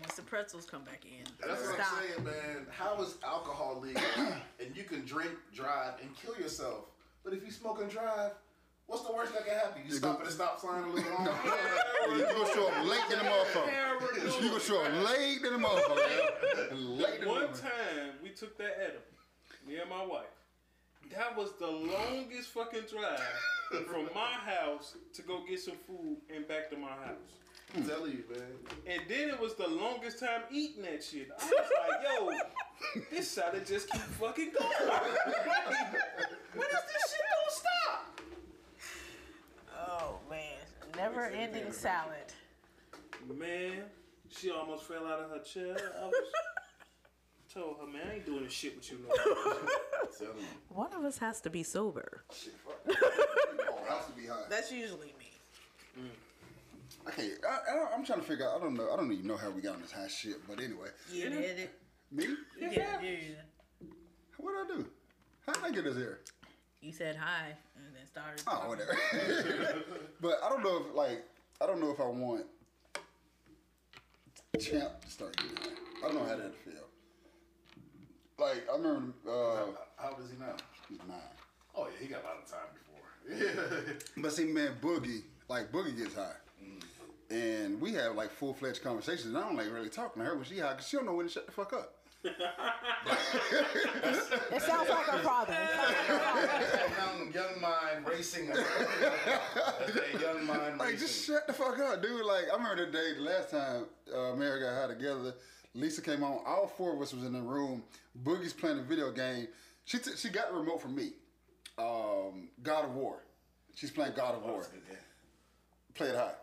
Once 0.00 0.14
the 0.16 0.22
pretzels 0.22 0.64
come 0.66 0.82
back 0.84 1.04
in. 1.04 1.24
that's 1.46 1.62
what 1.62 1.78
I'm 1.80 1.86
saying, 2.00 2.24
man. 2.24 2.66
How 2.70 3.00
is 3.02 3.16
alcohol 3.22 3.80
legal 3.82 4.02
and 4.60 4.74
you 4.74 4.84
can 4.84 5.04
drink, 5.04 5.32
drive, 5.54 5.94
and 6.00 6.10
kill 6.16 6.36
yourself? 6.36 6.86
But 7.22 7.34
if 7.34 7.44
you 7.44 7.50
smoke 7.50 7.80
and 7.82 7.90
drive, 7.90 8.32
what's 8.90 9.04
the 9.06 9.12
worst 9.12 9.32
that 9.32 9.46
can 9.46 9.54
happen? 9.54 9.82
You 9.86 9.94
stop 9.94 10.20
at 10.20 10.26
a 10.26 10.30
stop 10.30 10.60
sign 10.60 10.82
and 10.82 10.94
look 10.94 11.08
wrong. 11.10 11.28
You 12.10 12.24
gonna 12.24 12.52
show 12.52 12.66
up 12.66 12.84
late 12.84 13.06
in 13.12 13.18
the 13.18 13.24
motherfucker. 13.24 14.42
You 14.42 14.48
gonna 14.48 14.60
show 14.60 14.82
up 14.82 14.92
late 15.08 15.36
in 15.36 15.52
the 15.52 15.66
motherfucker. 15.66 16.70
Late 16.98 17.14
in 17.14 17.20
the 17.22 17.28
One 17.28 17.52
time 17.52 18.18
we 18.22 18.30
took 18.30 18.58
that 18.58 18.76
edible, 18.80 19.02
me 19.66 19.76
and 19.76 19.88
my 19.88 20.04
wife. 20.04 20.26
That 21.16 21.36
was 21.36 21.52
the 21.58 21.66
longest 21.66 22.50
fucking 22.50 22.82
drive 22.90 23.86
from 23.86 24.08
my 24.14 24.32
house 24.32 24.96
to 25.14 25.22
go 25.22 25.44
get 25.48 25.60
some 25.60 25.74
food 25.86 26.18
and 26.34 26.46
back 26.46 26.70
to 26.70 26.76
my 26.76 26.88
house. 26.88 27.38
I'm 27.74 27.84
telling 27.84 28.12
you, 28.12 28.24
man. 28.30 28.42
And 28.86 29.02
then 29.08 29.28
it 29.28 29.40
was 29.40 29.54
the 29.54 29.68
longest 29.68 30.18
time 30.18 30.42
eating 30.50 30.82
that 30.82 31.04
shit. 31.04 31.28
I 31.38 31.44
was 31.44 31.52
like, 31.88 32.02
yo, 32.02 33.02
this 33.10 33.30
salad 33.30 33.66
just 33.66 33.88
keep 33.90 34.00
fucking 34.00 34.50
going. 34.58 34.90
when 36.54 36.66
is 36.66 36.84
this 36.86 37.04
shit 37.10 37.26
gonna 37.30 37.50
stop? 37.50 38.19
Oh 39.90 40.18
man, 40.28 40.40
never 40.96 41.26
ending 41.26 41.72
salad. 41.72 42.32
Man, 43.28 43.82
she 44.28 44.50
almost 44.50 44.84
fell 44.84 45.06
out 45.06 45.20
of 45.20 45.30
her 45.30 45.40
chair. 45.40 45.76
I 46.00 46.06
was 46.06 46.14
told 47.52 47.76
her, 47.80 47.86
man, 47.86 48.02
I 48.08 48.14
ain't 48.16 48.26
doing 48.26 48.44
this 48.44 48.52
shit 48.52 48.76
with 48.76 48.90
you 48.90 48.98
no 48.98 49.08
more. 49.08 49.54
I'm 50.02 50.08
telling 50.16 50.38
you. 50.38 50.46
One 50.68 50.92
of 50.92 51.04
us 51.04 51.18
has 51.18 51.40
to 51.42 51.50
be 51.50 51.62
sober. 51.62 52.22
Shit, 52.32 52.54
fuck. 52.64 52.80
Oh, 52.88 53.78
I 53.90 54.06
to 54.06 54.12
be 54.20 54.26
high. 54.28 54.44
That's 54.48 54.70
usually 54.70 55.12
me. 55.18 55.32
Mm. 55.98 57.06
I 57.06 57.10
can't. 57.10 57.32
I, 57.44 57.72
I, 57.72 57.94
I'm 57.96 58.04
trying 58.04 58.20
to 58.20 58.26
figure 58.26 58.48
out. 58.48 58.60
I 58.60 58.64
don't 58.64 58.74
know. 58.74 58.90
I 58.92 58.96
don't 58.96 59.10
even 59.10 59.26
know 59.26 59.36
how 59.36 59.50
we 59.50 59.60
got 59.60 59.74
on 59.74 59.82
this 59.82 59.92
high 59.92 60.08
shit. 60.08 60.36
But 60.48 60.60
anyway, 60.60 60.88
You 61.12 61.30
did 61.30 61.58
it. 61.58 61.80
me? 62.12 62.26
Yeah, 62.60 62.70
yeah. 63.02 63.18
What 64.36 64.54
would 64.54 64.72
I 64.72 64.76
do? 64.78 64.86
How 65.46 65.52
did 65.54 65.64
I 65.64 65.70
get 65.70 65.86
us 65.86 65.96
here? 65.96 66.20
You 66.80 66.92
said 66.92 67.16
hi 67.16 67.56
mm. 67.78 67.89
And 68.14 68.24
then. 68.24 68.44
Oh, 68.46 68.68
whatever. 68.68 68.96
but 70.20 70.40
I 70.44 70.48
don't 70.48 70.62
know 70.62 70.84
if 70.86 70.94
like 70.94 71.24
I 71.60 71.66
don't 71.66 71.80
know 71.80 71.90
if 71.90 72.00
I 72.00 72.06
want 72.06 72.46
Champ 74.58 75.00
to 75.02 75.10
start 75.10 75.36
getting 75.36 75.56
high. 75.56 76.04
I 76.04 76.08
don't 76.08 76.14
know 76.16 76.24
how 76.24 76.36
that 76.36 76.54
feel. 76.64 76.74
Like 78.38 78.66
I 78.72 78.76
remember 78.76 79.12
uh, 79.28 79.66
How 79.96 80.10
old 80.10 80.24
is 80.24 80.30
he 80.30 80.38
now? 80.38 80.56
he's 80.88 80.98
nine. 81.08 81.18
Oh 81.74 81.86
yeah, 81.86 82.06
he 82.06 82.06
got 82.06 82.22
a 82.22 82.26
lot 82.26 82.36
of 82.42 82.50
time 82.50 82.68
before. 82.74 83.00
Yeah. 83.28 83.92
But 84.22 84.32
see, 84.32 84.44
man, 84.44 84.72
Boogie, 84.82 85.22
like 85.48 85.70
Boogie 85.70 85.96
gets 85.96 86.14
high. 86.14 86.32
And 87.30 87.80
we 87.80 87.92
have 87.92 88.16
like 88.16 88.32
full 88.32 88.54
fledged 88.54 88.82
conversations. 88.82 89.26
And 89.26 89.38
I 89.38 89.42
don't 89.42 89.56
like 89.56 89.72
really 89.72 89.88
talking 89.88 90.20
to 90.22 90.28
her 90.28 90.34
when 90.34 90.44
she 90.44 90.58
high 90.58 90.72
because 90.72 90.88
she 90.88 90.96
don't 90.96 91.06
know 91.06 91.14
when 91.14 91.26
to 91.26 91.32
shut 91.32 91.46
the 91.46 91.52
fuck 91.52 91.72
up. 91.72 91.99
It 94.52 94.62
sounds 94.62 94.88
like 94.88 95.06
her 95.06 95.18
father. 95.20 95.52
It 95.54 95.70
sounds 95.70 95.94
like 95.94 96.06
her 96.06 96.18
father. 96.18 97.18
young, 97.18 97.32
young 97.32 97.60
mind 97.60 98.06
racing. 98.06 98.48
That's 98.48 100.20
young 100.20 100.44
mind 100.46 100.78
Like, 100.78 100.92
racing. 100.92 100.98
just 101.06 101.24
shut 101.26 101.46
the 101.46 101.52
fuck 101.52 101.78
up, 101.78 102.02
dude. 102.02 102.24
Like, 102.24 102.44
I 102.52 102.56
remember 102.56 102.86
the 102.86 102.92
day, 102.92 103.14
the 103.16 103.22
last 103.22 103.50
time 103.50 103.86
uh, 104.14 104.34
Mary 104.36 104.60
got 104.60 104.74
high 104.74 104.88
together, 104.94 105.34
Lisa 105.74 106.02
came 106.02 106.22
on. 106.22 106.40
All 106.46 106.66
four 106.66 106.94
of 106.94 107.00
us 107.00 107.12
was 107.14 107.24
in 107.24 107.32
the 107.32 107.40
room. 107.40 107.82
Boogie's 108.24 108.52
playing 108.52 108.78
a 108.80 108.82
video 108.82 109.10
game. 109.12 109.48
She 109.84 109.98
t- 109.98 110.16
she 110.16 110.28
got 110.28 110.50
the 110.52 110.58
remote 110.58 110.82
from 110.82 110.94
me. 110.94 111.12
Um, 111.78 112.48
God 112.62 112.84
of 112.84 112.94
War. 112.94 113.22
She's 113.74 113.90
playing 113.90 114.12
God 114.16 114.34
of 114.34 114.42
Oh, 114.44 114.52
War. 114.52 114.60
good 114.72 114.86
game. 114.86 114.96
Play 115.94 116.08
it 116.08 116.16
high. 116.16 116.34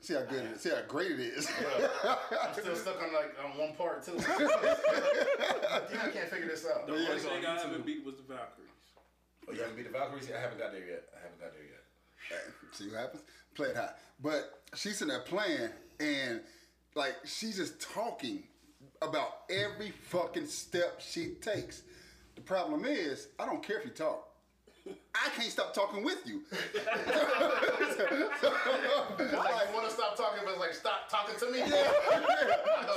See 0.00 0.14
how 0.14 0.22
good 0.22 0.44
it 0.44 0.52
is. 0.52 0.60
See 0.62 0.70
how 0.70 0.80
great 0.86 1.12
it 1.12 1.20
is. 1.20 1.48
I'm 1.48 2.52
still 2.54 2.76
stuck 2.84 3.02
on 3.02 3.12
like 3.12 3.34
on 3.44 3.58
one 3.58 3.74
part 3.74 4.04
too. 4.04 4.12
yeah, 4.16 4.26
I 6.04 6.08
can't 6.12 6.28
figure 6.30 6.46
this 6.46 6.64
out. 6.66 6.86
The 6.86 6.94
Oh, 6.94 7.06
first 7.06 7.16
it's 7.16 7.24
on 7.26 7.32
thing 7.32 7.46
I 7.46 7.54
haven't 7.58 7.82
YouTube. 7.82 7.86
beat 7.86 8.04
was 8.06 8.14
the 8.16 8.22
Valkyries. 8.22 8.68
Oh, 9.48 9.52
you 9.52 9.60
haven't 9.60 9.76
beat 9.76 9.86
the 9.86 9.98
Valkyries? 9.98 10.30
I 10.36 10.40
haven't 10.40 10.58
got 10.58 10.72
there 10.72 10.86
yet. 10.86 11.04
I 11.16 11.22
haven't 11.22 11.40
got 11.40 11.52
there 11.52 11.62
yet. 11.64 11.74
See 12.72 12.88
what 12.88 12.98
happens? 13.00 13.22
Play 13.54 13.68
it 13.68 13.76
high. 13.76 13.90
But 14.22 14.60
she's 14.74 14.98
sitting 14.98 15.08
there 15.08 15.20
playing 15.22 15.70
and 15.98 16.42
like 16.94 17.16
she's 17.24 17.56
just 17.56 17.80
talking 17.80 18.44
about 19.02 19.40
every 19.50 19.90
fucking 19.90 20.46
step 20.46 21.00
she 21.00 21.34
takes. 21.40 21.82
The 22.36 22.40
problem 22.42 22.84
is, 22.84 23.28
I 23.38 23.46
don't 23.46 23.62
care 23.62 23.78
if 23.80 23.84
you 23.84 23.90
talk. 23.90 24.27
I 25.14 25.28
can't 25.30 25.50
stop 25.50 25.74
talking 25.74 26.04
with 26.04 26.26
you. 26.26 26.42
Like, 29.18 29.68
I 29.68 29.74
want 29.74 29.86
to 29.88 29.92
stop 29.94 30.16
talking, 30.16 30.42
but 30.44 30.52
it's 30.52 30.60
like, 30.60 30.74
stop 30.74 31.08
talking 31.10 31.36
to 31.38 31.50
me. 31.50 31.60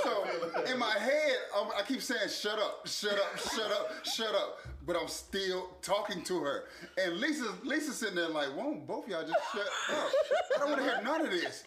So 0.02 0.24
in 0.72 0.78
my 0.78 0.92
head, 0.98 1.36
I'm, 1.56 1.68
I 1.76 1.82
keep 1.86 2.00
saying, 2.02 2.28
"Shut 2.28 2.58
up, 2.58 2.86
shut 2.86 3.12
up, 3.14 3.38
shut 3.38 3.70
up, 3.70 3.90
shut 4.04 4.34
up," 4.34 4.58
but 4.86 4.96
I'm 4.96 5.08
still 5.08 5.68
talking 5.82 6.22
to 6.24 6.40
her. 6.40 6.64
And 6.98 7.18
Lisa, 7.18 7.52
Lisa's 7.64 7.96
sitting 7.96 8.16
there 8.16 8.28
like, 8.28 8.56
"Won't 8.56 8.86
both 8.86 9.08
y'all 9.08 9.22
just 9.22 9.38
shut 9.52 9.66
up? 9.96 10.10
I 10.56 10.58
don't 10.60 10.70
want 10.70 10.82
to 10.82 10.88
hear 10.88 11.00
none 11.02 11.20
of 11.26 11.30
this." 11.30 11.64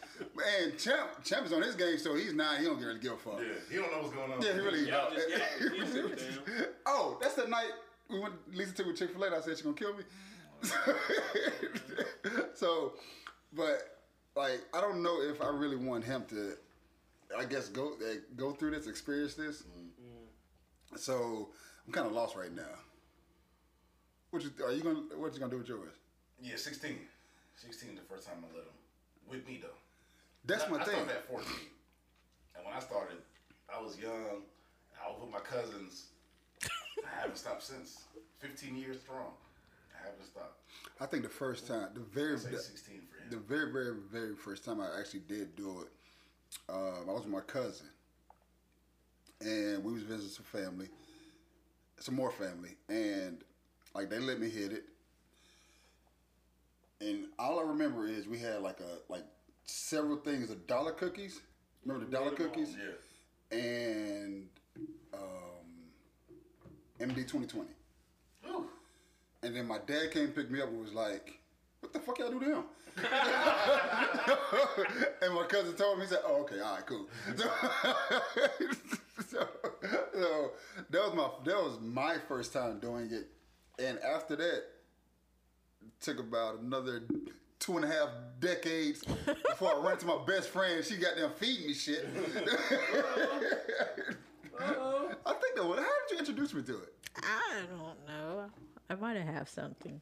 And 0.61 0.77
Champ, 0.77 1.23
Champ 1.23 1.45
is 1.45 1.53
on 1.53 1.61
his 1.61 1.75
game, 1.75 1.97
so 1.97 2.15
he's 2.15 2.33
not. 2.33 2.59
He 2.59 2.65
don't 2.65 2.79
really 2.79 2.99
give 2.99 3.13
a 3.13 3.17
fuck. 3.17 3.39
Yeah, 3.39 3.45
he 3.69 3.75
don't 3.77 3.91
know 3.91 3.99
what's 3.99 4.15
going 4.15 4.31
on. 4.31 4.41
Yeah, 4.41 4.53
he 4.53 4.59
really 4.59 4.89
Y'all 4.89 5.11
just 5.13 5.29
got 5.29 5.39
it. 5.59 5.73
You 5.77 5.85
sit 5.85 6.17
down. 6.47 6.65
oh, 6.85 7.17
that's 7.21 7.35
the 7.35 7.47
night 7.47 7.71
we 8.09 8.19
went. 8.19 8.33
Lisa 8.53 8.73
took 8.73 8.87
me 8.87 8.93
Chick 8.93 9.11
Fil 9.11 9.23
A. 9.23 9.35
I 9.35 9.41
said 9.41 9.57
she 9.57 9.63
gonna 9.63 9.75
kill 9.75 9.93
me. 9.93 10.03
so, 12.53 12.93
but 13.53 13.99
like, 14.35 14.61
I 14.73 14.81
don't 14.81 15.01
know 15.03 15.21
if 15.21 15.41
I 15.41 15.47
really 15.49 15.75
want 15.75 16.03
him 16.03 16.23
to. 16.29 16.53
I 17.37 17.45
guess 17.45 17.69
go 17.69 17.93
eh, 18.05 18.17
go 18.35 18.51
through 18.51 18.71
this, 18.71 18.87
experience 18.87 19.33
this. 19.33 19.63
So 20.95 21.49
I'm 21.85 21.93
kind 21.93 22.07
of 22.07 22.13
lost 22.13 22.35
right 22.35 22.53
now. 22.55 22.63
What 24.29 24.43
you 24.43 24.51
are 24.63 24.71
you 24.71 24.81
gonna 24.83 24.99
what 25.17 25.33
you 25.33 25.39
gonna 25.39 25.51
do 25.51 25.57
with 25.57 25.67
yours? 25.67 25.93
Yeah, 26.41 26.55
16. 26.57 26.97
16 27.55 27.95
the 27.95 28.01
first 28.01 28.27
time 28.27 28.37
I 28.43 28.47
let 28.55 28.65
him. 28.65 28.73
With 29.29 29.47
me, 29.47 29.59
though. 29.61 29.69
That's 30.45 30.65
I, 30.65 30.69
my 30.69 30.77
I 30.79 30.83
thing. 30.83 30.93
started 30.95 31.15
at 31.15 31.27
14. 31.29 31.47
And 32.55 32.65
when 32.65 32.75
I 32.75 32.79
started, 32.79 33.17
I 33.73 33.81
was 33.81 33.97
young. 33.97 34.43
I 35.03 35.09
was 35.09 35.21
with 35.21 35.31
my 35.31 35.39
cousins. 35.39 36.07
I 37.05 37.21
haven't 37.21 37.37
stopped 37.37 37.63
since. 37.63 38.03
15 38.39 38.75
years 38.75 39.01
strong. 39.01 39.31
I 39.93 40.07
haven't 40.07 40.25
stopped. 40.25 40.59
I 40.99 41.05
think 41.05 41.23
the 41.23 41.29
first 41.29 41.67
time, 41.67 41.89
the 41.93 42.01
very 42.01 42.33
I'll 42.33 42.37
say 42.39 42.51
16 42.51 43.01
for 43.09 43.23
him. 43.23 43.29
the 43.29 43.37
very 43.37 43.71
very 43.71 43.95
very 44.11 44.35
first 44.35 44.63
time 44.63 44.79
I 44.81 44.99
actually 44.99 45.21
did 45.21 45.55
do 45.55 45.81
it, 45.81 45.91
um, 46.69 47.09
I 47.09 47.11
was 47.11 47.23
with 47.23 47.33
my 47.33 47.39
cousin, 47.41 47.87
and 49.41 49.83
we 49.83 49.93
was 49.93 50.03
visiting 50.03 50.29
some 50.29 50.45
family, 50.45 50.87
some 51.99 52.15
more 52.15 52.31
family, 52.31 52.75
and 52.89 53.43
like 53.93 54.09
they 54.09 54.19
let 54.19 54.39
me 54.39 54.49
hit 54.49 54.71
it, 54.73 54.83
and 57.01 57.25
all 57.39 57.59
I 57.59 57.63
remember 57.63 58.07
is 58.07 58.27
we 58.27 58.39
had 58.39 58.61
like 58.61 58.79
a 58.79 59.11
like 59.11 59.23
several 59.65 60.17
things 60.17 60.49
of 60.49 60.67
dollar 60.67 60.91
cookies. 60.91 61.41
Remember 61.85 62.05
the 62.05 62.11
dollar 62.11 62.31
cookies? 62.31 62.75
Yeah. 62.77 63.57
And 63.57 64.47
um, 65.13 65.19
MD 66.99 67.27
twenty 67.27 67.47
twenty. 67.47 67.71
Ooh. 68.47 68.65
And 69.43 69.55
then 69.55 69.67
my 69.67 69.77
dad 69.85 70.11
came 70.11 70.29
picked 70.29 70.51
me 70.51 70.61
up 70.61 70.69
and 70.69 70.81
was 70.81 70.93
like, 70.93 71.39
"What 71.81 71.93
the 71.93 71.99
fuck 71.99 72.17
y'all 72.19 72.31
do 72.31 72.39
to 72.39 72.45
him?" 72.45 72.63
and 75.21 75.33
my 75.33 75.43
cousin 75.43 75.75
told 75.75 75.99
me, 75.99 76.05
he 76.05 76.09
said, 76.09 76.21
"Oh, 76.25 76.41
okay, 76.41 76.59
all 76.61 76.75
right, 76.75 76.85
cool." 76.85 77.07
So, 79.29 79.47
so, 80.13 80.51
that 80.89 81.01
was 81.01 81.13
my 81.15 81.29
that 81.45 81.55
was 81.55 81.79
my 81.81 82.17
first 82.27 82.51
time 82.51 82.79
doing 82.79 83.09
it, 83.11 83.29
and 83.79 83.97
after 83.99 84.35
that, 84.35 84.57
it 84.57 84.65
took 86.01 86.19
about 86.19 86.59
another 86.59 87.03
two 87.59 87.77
and 87.77 87.85
a 87.85 87.87
half 87.87 88.09
decades 88.39 89.03
before 89.49 89.73
I 89.73 89.87
ran 89.87 89.97
to 89.99 90.05
my 90.05 90.17
best 90.27 90.49
friend. 90.49 90.83
She 90.83 90.97
got 90.97 91.15
them 91.15 91.31
feeding 91.37 91.67
me 91.67 91.73
shit. 91.73 92.05
I 94.59 95.33
think 95.33 95.55
that. 95.55 95.65
was- 95.65 95.79
How 95.79 95.85
did 95.85 96.11
you 96.11 96.17
introduce 96.19 96.53
me 96.53 96.61
to 96.63 96.73
it? 96.77 96.93
I 97.23 97.61
don't 97.69 98.07
know. 98.07 98.49
I 98.89 98.95
might 98.95 99.17
have 99.17 99.33
had 99.33 99.49
something. 99.49 100.01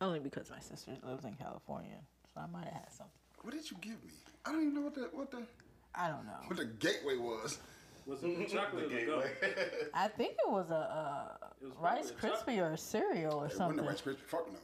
Only 0.00 0.18
because 0.20 0.50
my 0.50 0.58
sister 0.60 0.92
lives 1.06 1.24
in 1.24 1.34
California, 1.34 1.96
so 2.34 2.40
I 2.40 2.46
might 2.46 2.64
have 2.64 2.74
had 2.74 2.92
something. 2.92 3.12
What 3.42 3.54
did 3.54 3.70
you 3.70 3.76
give 3.80 4.02
me? 4.04 4.10
I 4.44 4.52
don't 4.52 4.62
even 4.62 4.74
know 4.74 4.80
what 4.82 4.94
the 4.94 5.08
what 5.12 5.30
the 5.30 5.42
I 5.94 6.08
don't 6.08 6.26
know. 6.26 6.32
what 6.46 6.56
the 6.58 6.66
gateway 6.66 7.16
was. 7.16 7.58
Was 8.04 8.22
it 8.22 8.48
chocolate 8.48 8.92
or 8.92 9.06
gum? 9.06 9.22
I 9.94 10.06
think 10.08 10.32
it 10.32 10.48
was 10.50 10.70
a 10.70 10.74
uh, 11.42 11.46
It 11.62 11.64
was 11.66 11.74
Rice 11.80 12.12
probably 12.12 12.58
a 12.58 12.62
Krispie 12.62 12.62
or 12.70 12.72
a 12.74 12.78
cereal 12.78 13.32
or 13.34 13.46
It 13.46 13.48
wasn't 13.48 13.58
something. 13.58 13.84
a 13.84 13.88
Rice 13.88 14.02
Krispie. 14.02 14.18
Fuck 14.20 14.52
no. 14.52 14.58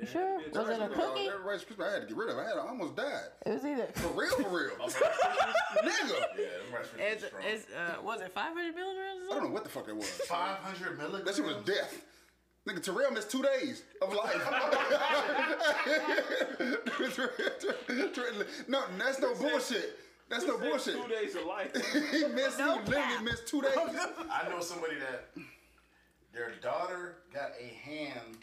You 0.00 0.06
sure? 0.06 0.40
Yeah, 0.40 0.58
Was 0.58 0.68
it 0.70 0.80
a 0.80 0.88
Rice 0.88 0.94
cookie? 0.96 1.28
Uh, 1.28 1.32
that 1.32 1.44
Rice 1.44 1.64
Krispie, 1.64 1.86
I 1.86 1.92
had 1.92 2.00
to 2.02 2.06
get 2.08 2.16
rid 2.16 2.30
of. 2.30 2.38
it. 2.38 2.40
I 2.40 2.44
had 2.48 2.56
I 2.56 2.66
almost 2.66 2.96
died. 2.96 3.28
It 3.44 3.50
was 3.52 3.64
either. 3.64 3.86
For 3.94 4.08
real, 4.08 4.30
for 4.30 4.48
real, 4.48 4.70
nigga. 4.88 6.18
Yeah, 6.38 6.44
them 6.44 6.72
Rice 6.72 6.86
Krispies 6.86 7.12
It's, 7.12 7.24
strong. 7.26 7.42
it's, 7.46 7.66
uh, 7.72 8.02
was 8.02 8.20
it 8.22 8.32
500 8.32 8.74
milligrams? 8.74 9.20
I 9.30 9.34
don't 9.34 9.44
know 9.44 9.50
what 9.50 9.64
the 9.64 9.70
fuck 9.70 9.88
it 9.88 9.96
was. 9.96 10.08
500 10.28 10.96
milligrams? 10.98 11.24
That 11.26 11.34
shit 11.36 11.44
was 11.44 11.64
death. 11.64 12.02
Nigga, 12.66 12.82
Terrell 12.82 13.10
missed 13.10 13.30
two 13.30 13.42
days 13.42 13.82
of 14.00 14.14
life. 14.14 14.40
no, 18.68 18.82
that's 18.98 19.20
no 19.20 19.34
bullshit. 19.34 19.98
That's 20.28 20.46
no 20.46 20.58
bullshit. 20.58 20.94
Two 20.94 21.08
days 21.08 21.34
of 21.34 21.44
life. 21.44 21.72
He 22.12 22.24
missed. 22.28 22.58
No 22.58 22.78
he 22.78 22.84
literally 22.86 23.02
cap. 23.16 23.24
missed 23.24 23.46
two 23.48 23.60
days. 23.62 23.72
I 23.76 24.48
know 24.48 24.60
somebody 24.60 24.94
that 24.96 25.28
their 26.32 26.52
daughter 26.62 27.16
got 27.34 27.50
a 27.60 27.66
hand 27.66 28.38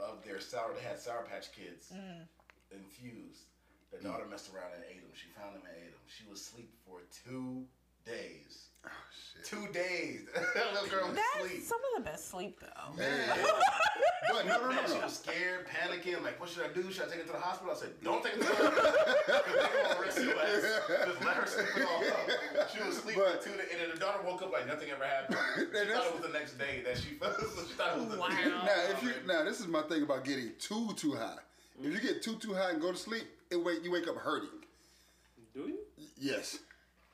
of 0.00 0.24
their 0.24 0.40
sour. 0.40 0.74
They 0.74 0.86
had 0.86 0.98
Sour 1.00 1.26
Patch 1.30 1.52
Kids 1.52 1.92
mm. 1.94 2.22
infused. 2.70 3.44
Their 3.90 4.00
daughter 4.00 4.26
messed 4.28 4.52
around 4.52 4.74
and 4.74 4.84
ate 4.90 5.00
them. 5.00 5.10
She 5.14 5.28
found 5.38 5.54
them 5.54 5.62
and 5.64 5.76
ate 5.76 5.92
them. 5.92 6.02
She 6.06 6.28
was 6.28 6.40
asleep 6.40 6.70
for 6.84 7.00
two 7.24 7.64
days. 8.04 8.68
Oh. 8.86 8.92
Two 9.44 9.68
days. 9.72 10.22
that 10.54 10.72
little 10.74 10.88
girl 10.88 11.08
was 11.08 11.18
asleep. 11.36 11.62
Some 11.62 11.78
of 11.78 12.04
the 12.04 12.10
best 12.10 12.30
sleep, 12.30 12.58
though. 12.60 12.96
Man. 12.96 13.28
But 14.32 14.44
no, 14.46 14.56
no, 14.58 14.62
no, 14.70 14.74
Man, 14.74 14.84
she 14.88 14.98
was 14.98 15.20
scared, 15.20 15.66
panicking, 15.68 16.20
like, 16.24 16.40
what 16.40 16.48
should 16.48 16.64
I 16.64 16.72
do? 16.72 16.90
Should 16.90 17.04
I 17.04 17.06
take 17.10 17.20
her 17.20 17.26
to 17.26 17.32
the 17.32 17.38
hospital? 17.38 17.72
I 17.72 17.76
said, 17.78 17.90
don't 18.02 18.24
take 18.24 18.32
her 18.32 18.38
to 18.40 18.44
the 18.44 18.54
hospital. 18.54 20.12
They 20.16 20.24
your 20.24 20.40
ass. 20.40 20.62
Just 21.06 21.24
let 21.24 21.36
her 21.36 21.46
sleep 21.46 21.66
it 21.76 21.86
all 21.86 22.04
up. 22.04 22.70
She 22.74 22.82
was 22.82 22.96
sleeping 22.98 23.22
But- 23.22 23.42
for 23.44 23.50
two 23.50 23.56
days, 23.56 23.68
and 23.70 23.80
then 23.82 23.90
the 23.94 24.00
daughter 24.00 24.18
woke 24.26 24.42
up 24.42 24.50
like 24.52 24.66
nothing 24.66 24.90
ever 24.90 25.04
happened. 25.04 25.38
She 25.56 25.64
thought 25.92 26.06
it 26.06 26.12
was 26.14 26.22
the 26.26 26.32
next 26.32 26.58
day 26.58 26.82
that 26.84 26.96
she 26.98 27.10
felt. 27.14 27.36
she 27.38 27.74
thought 27.74 27.96
it 27.98 28.00
was 28.00 28.08
the 28.14 28.18
Wow. 28.18 28.28
Now, 28.28 28.90
if 28.90 29.02
you 29.02 29.12
now, 29.26 29.44
this 29.44 29.60
is 29.60 29.68
my 29.68 29.82
thing 29.82 30.02
about 30.02 30.24
getting 30.24 30.52
too 30.58 30.92
too 30.96 31.12
high. 31.14 31.38
If 31.80 31.92
you 31.92 32.00
get 32.00 32.22
too 32.22 32.36
too 32.36 32.54
high 32.54 32.70
and 32.70 32.80
go 32.80 32.90
to 32.90 32.98
sleep, 32.98 33.24
it 33.50 33.56
wake 33.62 33.84
you 33.84 33.90
wake 33.92 34.08
up 34.08 34.16
hurting. 34.16 34.48
Do 35.54 35.60
you? 35.68 35.78
Yes. 36.18 36.58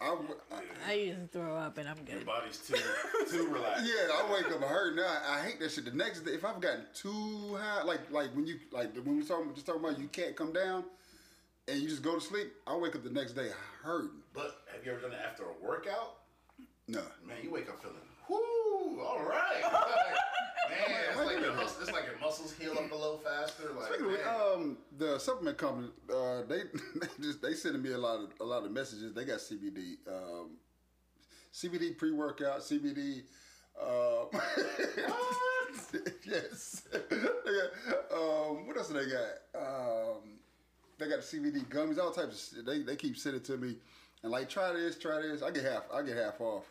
I, 0.02 0.16
I- 0.56 0.62
I 0.88 0.92
usually 0.94 1.26
throw 1.28 1.54
up 1.56 1.78
and 1.78 1.88
I'm 1.88 1.98
good. 2.04 2.16
Your 2.16 2.24
body's 2.24 2.58
too 2.58 2.74
too 3.30 3.46
relaxed. 3.52 3.84
yeah, 3.86 4.12
I 4.12 4.32
wake 4.32 4.50
up 4.50 4.60
hurting. 4.62 4.96
Now 4.96 5.16
I 5.28 5.40
hate 5.42 5.60
that 5.60 5.70
shit. 5.70 5.84
The 5.84 5.92
next 5.92 6.20
day, 6.20 6.32
if 6.32 6.44
I've 6.44 6.60
gotten 6.60 6.84
too 6.94 7.56
high, 7.60 7.82
like 7.84 8.10
like 8.10 8.34
when 8.34 8.46
you 8.46 8.58
like 8.72 8.94
when 8.96 9.16
we 9.16 9.24
talking 9.24 9.54
just 9.54 9.66
talking 9.66 9.84
about 9.84 9.98
you 10.00 10.08
can't 10.08 10.34
come 10.34 10.52
down, 10.52 10.84
and 11.68 11.80
you 11.80 11.88
just 11.88 12.02
go 12.02 12.14
to 12.16 12.20
sleep, 12.20 12.52
I 12.66 12.76
wake 12.76 12.96
up 12.96 13.04
the 13.04 13.10
next 13.10 13.32
day 13.32 13.48
hurting. 13.82 14.10
But 14.34 14.56
have 14.74 14.84
you 14.84 14.92
ever 14.92 15.00
done 15.02 15.12
it 15.12 15.18
after 15.24 15.44
a 15.44 15.64
workout? 15.64 16.16
No. 16.88 17.00
Man, 17.26 17.36
you 17.42 17.50
wake 17.52 17.68
up 17.68 17.80
feeling, 17.80 17.96
whoo, 18.28 19.00
all 19.02 19.22
right. 19.22 19.62
Like, 20.72 20.88
man, 20.88 21.00
it's 21.10 21.16
like, 21.18 21.40
your 21.40 21.52
muscles, 21.54 21.82
it's 21.82 21.92
like 21.92 22.06
your 22.06 22.18
muscles 22.18 22.54
heal 22.54 22.72
up 22.72 22.90
a 22.90 22.94
little 22.94 23.18
faster. 23.18 23.64
Like, 23.78 23.88
Speaking 23.92 24.06
of, 24.06 24.12
man. 24.12 24.54
um, 24.54 24.76
the 24.98 25.18
supplement 25.18 25.58
company, 25.58 25.88
uh, 26.12 26.42
they 26.48 26.58
they 27.00 27.06
just 27.20 27.42
they 27.42 27.54
sending 27.54 27.82
me 27.82 27.92
a 27.92 27.98
lot 27.98 28.20
of 28.20 28.30
a 28.40 28.44
lot 28.44 28.64
of 28.64 28.70
messages. 28.70 29.12
They 29.14 29.24
got 29.24 29.38
CBD, 29.38 29.96
um, 30.08 30.50
CBD 31.52 31.96
pre 31.96 32.12
workout, 32.12 32.60
CBD. 32.60 33.22
Uh, 33.80 34.24
yes. 36.24 36.82
Got, 36.92 38.12
um, 38.14 38.66
what 38.66 38.76
else 38.76 38.88
do 38.88 38.94
they 38.94 39.06
got? 39.10 39.58
Um, 39.58 40.38
they 40.98 41.08
got 41.08 41.20
CBD 41.20 41.66
gummies, 41.66 41.98
all 41.98 42.10
types 42.10 42.50
of 42.52 42.56
shit. 42.56 42.66
They 42.66 42.82
they 42.82 42.96
keep 42.96 43.16
sending 43.16 43.42
to 43.42 43.56
me, 43.56 43.76
and 44.22 44.30
like 44.30 44.48
try 44.48 44.72
this, 44.72 44.98
try 44.98 45.20
this. 45.22 45.42
I 45.42 45.50
get 45.50 45.64
half. 45.64 45.84
I 45.92 46.02
get 46.02 46.16
half 46.16 46.40
off. 46.40 46.64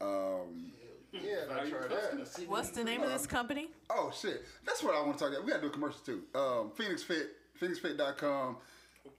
Um, 0.00 0.72
yeah, 0.78 0.87
Are 1.14 1.58
I 1.58 1.64
you 1.64 1.70
try 1.70 1.86
custom? 1.88 2.18
that. 2.18 2.48
What's 2.48 2.70
the 2.70 2.84
name 2.84 3.02
of 3.02 3.10
this 3.10 3.26
company? 3.26 3.70
Oh 3.90 4.12
shit, 4.14 4.44
that's 4.66 4.82
what 4.82 4.94
I 4.94 5.00
want 5.00 5.16
to 5.18 5.24
talk 5.24 5.32
about. 5.32 5.44
We 5.44 5.50
gotta 5.50 5.62
do 5.62 5.68
a 5.68 5.70
commercial 5.70 6.00
too. 6.04 6.22
Um, 6.34 6.70
Phoenix 6.76 7.02
Fit, 7.02 7.30
PhoenixFit.com. 7.60 8.56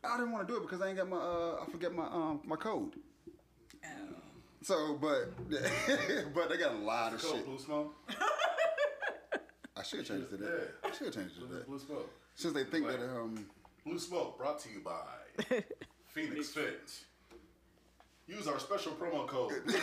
I 0.03 0.17
didn't 0.17 0.31
want 0.31 0.47
to 0.47 0.53
do 0.53 0.57
it 0.59 0.63
because 0.63 0.81
I 0.81 0.89
ain't 0.89 0.97
got 0.97 1.09
my. 1.09 1.17
Uh, 1.17 1.63
I 1.65 1.71
forget 1.71 1.93
my 1.93 2.05
um 2.05 2.41
my 2.45 2.55
code. 2.55 2.93
Oh. 3.83 3.89
So, 4.61 4.97
but 5.01 5.31
but 6.33 6.49
they 6.49 6.57
got 6.57 6.73
a 6.73 6.77
lot 6.77 7.13
of 7.13 7.21
Cool, 7.21 7.33
shit. 7.35 7.45
Blue 7.45 7.57
Smoke. 7.59 7.95
I 9.77 9.83
should 9.83 10.05
change 10.05 10.23
it 10.23 10.29
to 10.31 10.37
that. 10.37 10.69
I 10.83 10.91
should 10.91 11.13
change 11.13 11.31
it 11.37 11.39
to 11.39 11.53
that. 11.53 11.67
Blue 11.67 11.79
Smoke. 11.79 12.09
Since 12.35 12.53
they 12.53 12.65
think 12.65 12.85
that 12.87 13.01
um 13.01 13.45
Blue 13.85 13.97
Smoke 13.97 14.37
brought 14.37 14.59
to 14.59 14.69
you 14.69 14.81
by 14.81 15.61
Phoenix 16.07 16.49
Fit. 16.49 16.91
Use 18.30 18.47
our 18.47 18.59
special 18.59 18.91
promo 18.91 19.25
code 19.25 19.51
at 19.67 19.73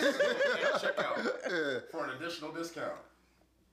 checkout 0.80 1.90
for 1.90 2.04
an 2.04 2.10
additional 2.16 2.52
discount. 2.52 2.92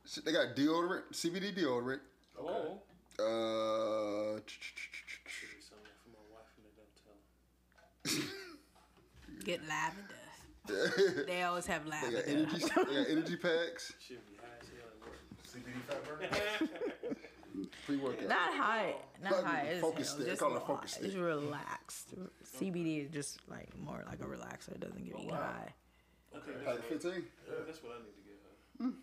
shit, 0.03 0.25
they 0.25 0.31
got 0.31 0.55
deodorant, 0.55 1.03
CBD 1.13 1.55
deodorant. 1.55 1.99
Oh. 2.39 2.79
Uh, 3.19 4.39
Should 4.47 5.49
be 5.51 5.61
something 5.61 5.93
for 6.01 6.09
my 6.09 6.25
wife 6.33 6.49
and 6.57 6.65
they 6.65 6.73
don't 6.75 6.95
tell 7.03 8.21
her. 8.23 8.27
Get 9.45 9.61
lavender. 9.67 11.23
they 11.27 11.43
always 11.43 11.67
have 11.67 11.85
lavender. 11.85 12.23
they 12.23 12.33
got 12.33 12.41
energy. 12.41 12.57
They 12.57 12.95
got 12.95 13.09
energy 13.11 13.35
packs. 13.35 13.93
Should 13.99 14.25
be 14.25 14.37
high 14.41 14.57
as 14.59 14.69
hell 14.69 14.89
at 14.89 14.97
work. 15.05 15.21
CBD 15.47 15.83
fat 15.87 16.01
burner. 16.03 17.15
Pre 17.85 17.97
workout. 17.97 18.27
Not 18.27 18.53
high, 18.53 18.95
not 19.21 19.31
Like 19.33 19.43
high 19.43 19.61
a 19.61 19.71
as 19.75 19.81
focus 19.81 20.09
stick. 20.09 20.25
Just 20.25 20.39
Call 20.41 20.49
it 20.49 20.55
a 20.55 20.59
more- 20.59 20.67
focus 20.67 20.97
It's 21.01 21.15
relaxed. 21.15 22.13
CBD 22.59 23.05
is 23.05 23.09
just 23.11 23.39
like 23.49 23.69
more 23.79 24.03
like 24.07 24.19
a 24.21 24.25
relaxer. 24.25 24.69
It 24.73 24.79
doesn't 24.79 25.05
get 25.05 25.19
you 25.23 25.29
high. 25.31 25.73
Okay, 26.35 26.51
Like 26.51 26.65
that's 26.65 26.77
what, 26.79 26.83
fifteen. 26.89 27.23
that's 27.67 27.83
what 27.83 27.91
I 27.93 27.99
need 27.99 28.15
to 28.15 28.23
get 28.25 28.87
her. 28.87 28.93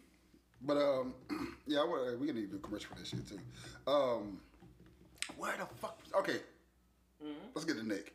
But 0.62 0.76
um, 0.76 1.14
yeah, 1.66 1.78
I 1.80 1.84
wanna, 1.84 2.16
we 2.18 2.26
need 2.26 2.32
to 2.42 2.46
do 2.48 2.56
a 2.56 2.58
commercial 2.58 2.90
for 2.94 2.98
this 3.00 3.08
shit 3.08 3.26
too. 3.28 3.38
Um, 3.86 4.40
where 5.36 5.56
the 5.56 5.66
fuck? 5.76 5.98
Okay, 6.18 6.40
let's 7.54 7.64
get 7.64 7.76
to 7.76 7.86
Nick. 7.86 8.14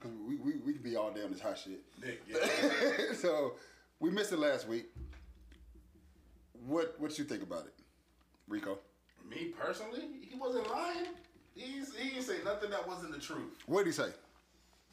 'Cause 0.00 0.10
we 0.26 0.36
we 0.36 0.56
we 0.66 0.72
can 0.74 0.82
be 0.82 0.96
all 0.96 1.10
day 1.12 1.22
on 1.22 1.30
this 1.30 1.40
hot 1.40 1.56
shit. 1.58 1.82
Nick, 2.02 2.22
yeah. 2.28 3.14
so 3.14 3.54
we 4.00 4.10
missed 4.10 4.32
it 4.32 4.38
last 4.38 4.66
week. 4.68 4.86
What 6.66 6.98
what 6.98 7.18
you 7.18 7.24
think 7.24 7.42
about 7.42 7.66
it, 7.66 7.74
Rico? 8.48 8.78
Me 9.34 9.46
personally, 9.46 10.02
he 10.20 10.36
wasn't 10.38 10.70
lying. 10.70 11.06
He's, 11.54 11.94
he 11.94 12.10
didn't 12.10 12.24
say 12.24 12.36
nothing 12.44 12.70
that 12.70 12.86
wasn't 12.86 13.12
the 13.12 13.20
truth. 13.20 13.58
What 13.66 13.84
did 13.84 13.86
he 13.86 13.92
say? 13.92 14.10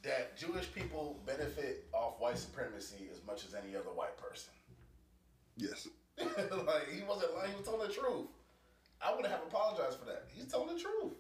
That 0.04 0.38
Jewish 0.38 0.72
people 0.74 1.20
benefit 1.26 1.86
off 1.94 2.20
white 2.20 2.38
supremacy 2.38 3.08
as 3.12 3.20
much 3.26 3.46
as 3.46 3.54
any 3.54 3.76
other 3.76 3.90
white 3.90 4.18
person. 4.18 4.54
Yes. 5.58 5.88
like 6.18 6.90
he 6.92 7.04
wasn't 7.04 7.36
lying. 7.36 7.52
He 7.52 7.58
was 7.58 7.66
telling 7.66 7.88
the 7.88 7.94
truth. 7.94 8.28
I 9.02 9.12
wouldn't 9.12 9.32
have 9.32 9.44
apologized 9.44 10.00
for 10.00 10.06
that. 10.06 10.26
He's 10.34 10.46
telling 10.46 10.76
the 10.76 10.82
truth. 10.82 11.14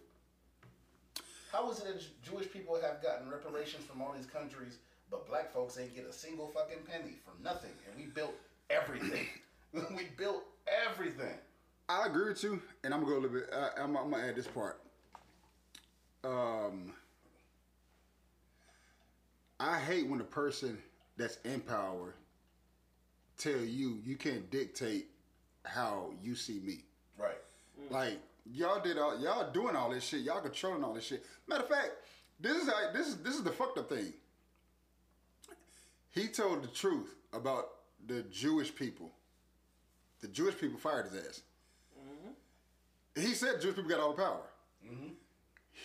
How 1.51 1.69
is 1.69 1.79
it 1.79 1.85
that 1.85 2.03
Jewish 2.23 2.51
people 2.51 2.79
have 2.81 3.01
gotten 3.03 3.29
reparations 3.29 3.83
from 3.83 4.01
all 4.01 4.13
these 4.15 4.25
countries, 4.25 4.77
but 5.09 5.27
black 5.27 5.51
folks 5.51 5.77
ain't 5.77 5.95
get 5.95 6.05
a 6.05 6.13
single 6.13 6.47
fucking 6.47 6.83
penny 6.89 7.15
for 7.25 7.31
nothing? 7.43 7.71
And 7.87 7.97
we 7.97 8.09
built 8.11 8.33
everything. 8.69 9.27
we 9.73 10.07
built 10.17 10.43
everything. 10.87 11.35
I 11.91 12.05
agree 12.05 12.29
with 12.29 12.41
you, 12.41 12.61
and 12.83 12.93
I'm 12.93 13.01
gonna 13.01 13.11
go 13.11 13.19
a 13.19 13.21
little 13.21 13.37
bit. 13.37 13.49
I, 13.53 13.81
I'm, 13.81 13.97
I'm 13.97 14.11
gonna 14.11 14.25
add 14.25 14.35
this 14.35 14.47
part. 14.47 14.79
Um, 16.23 16.93
I 19.59 19.77
hate 19.77 20.07
when 20.07 20.21
a 20.21 20.25
person 20.25 20.77
that's 21.17 21.37
in 21.43 21.59
power 21.59 22.15
tell 23.37 23.59
you 23.59 23.99
you 24.05 24.15
can't 24.15 24.49
dictate 24.49 25.07
how 25.65 26.11
you 26.23 26.33
see 26.35 26.59
me. 26.59 26.85
Right. 27.17 27.37
Like 27.89 28.19
y'all 28.53 28.81
did 28.81 28.97
all 28.97 29.19
y'all 29.19 29.51
doing 29.51 29.75
all 29.75 29.89
this 29.89 30.05
shit. 30.05 30.21
Y'all 30.21 30.39
controlling 30.39 30.85
all 30.85 30.93
this 30.93 31.05
shit. 31.05 31.25
Matter 31.47 31.63
of 31.63 31.69
fact, 31.69 31.91
this 32.39 32.55
is 32.55 32.69
how, 32.69 32.93
this 32.93 33.07
is 33.07 33.17
this 33.17 33.35
is 33.35 33.43
the 33.43 33.51
fucked 33.51 33.77
up 33.77 33.89
thing. 33.89 34.13
He 36.11 36.27
told 36.27 36.63
the 36.63 36.67
truth 36.69 37.15
about 37.33 37.65
the 38.07 38.21
Jewish 38.31 38.73
people. 38.73 39.11
The 40.21 40.27
Jewish 40.29 40.57
people 40.57 40.79
fired 40.79 41.11
his 41.11 41.25
ass. 41.25 41.41
He 43.15 43.33
said 43.33 43.61
Jewish 43.61 43.75
people 43.75 43.89
got 43.89 43.99
all 43.99 44.13
the 44.13 44.21
power. 44.21 44.41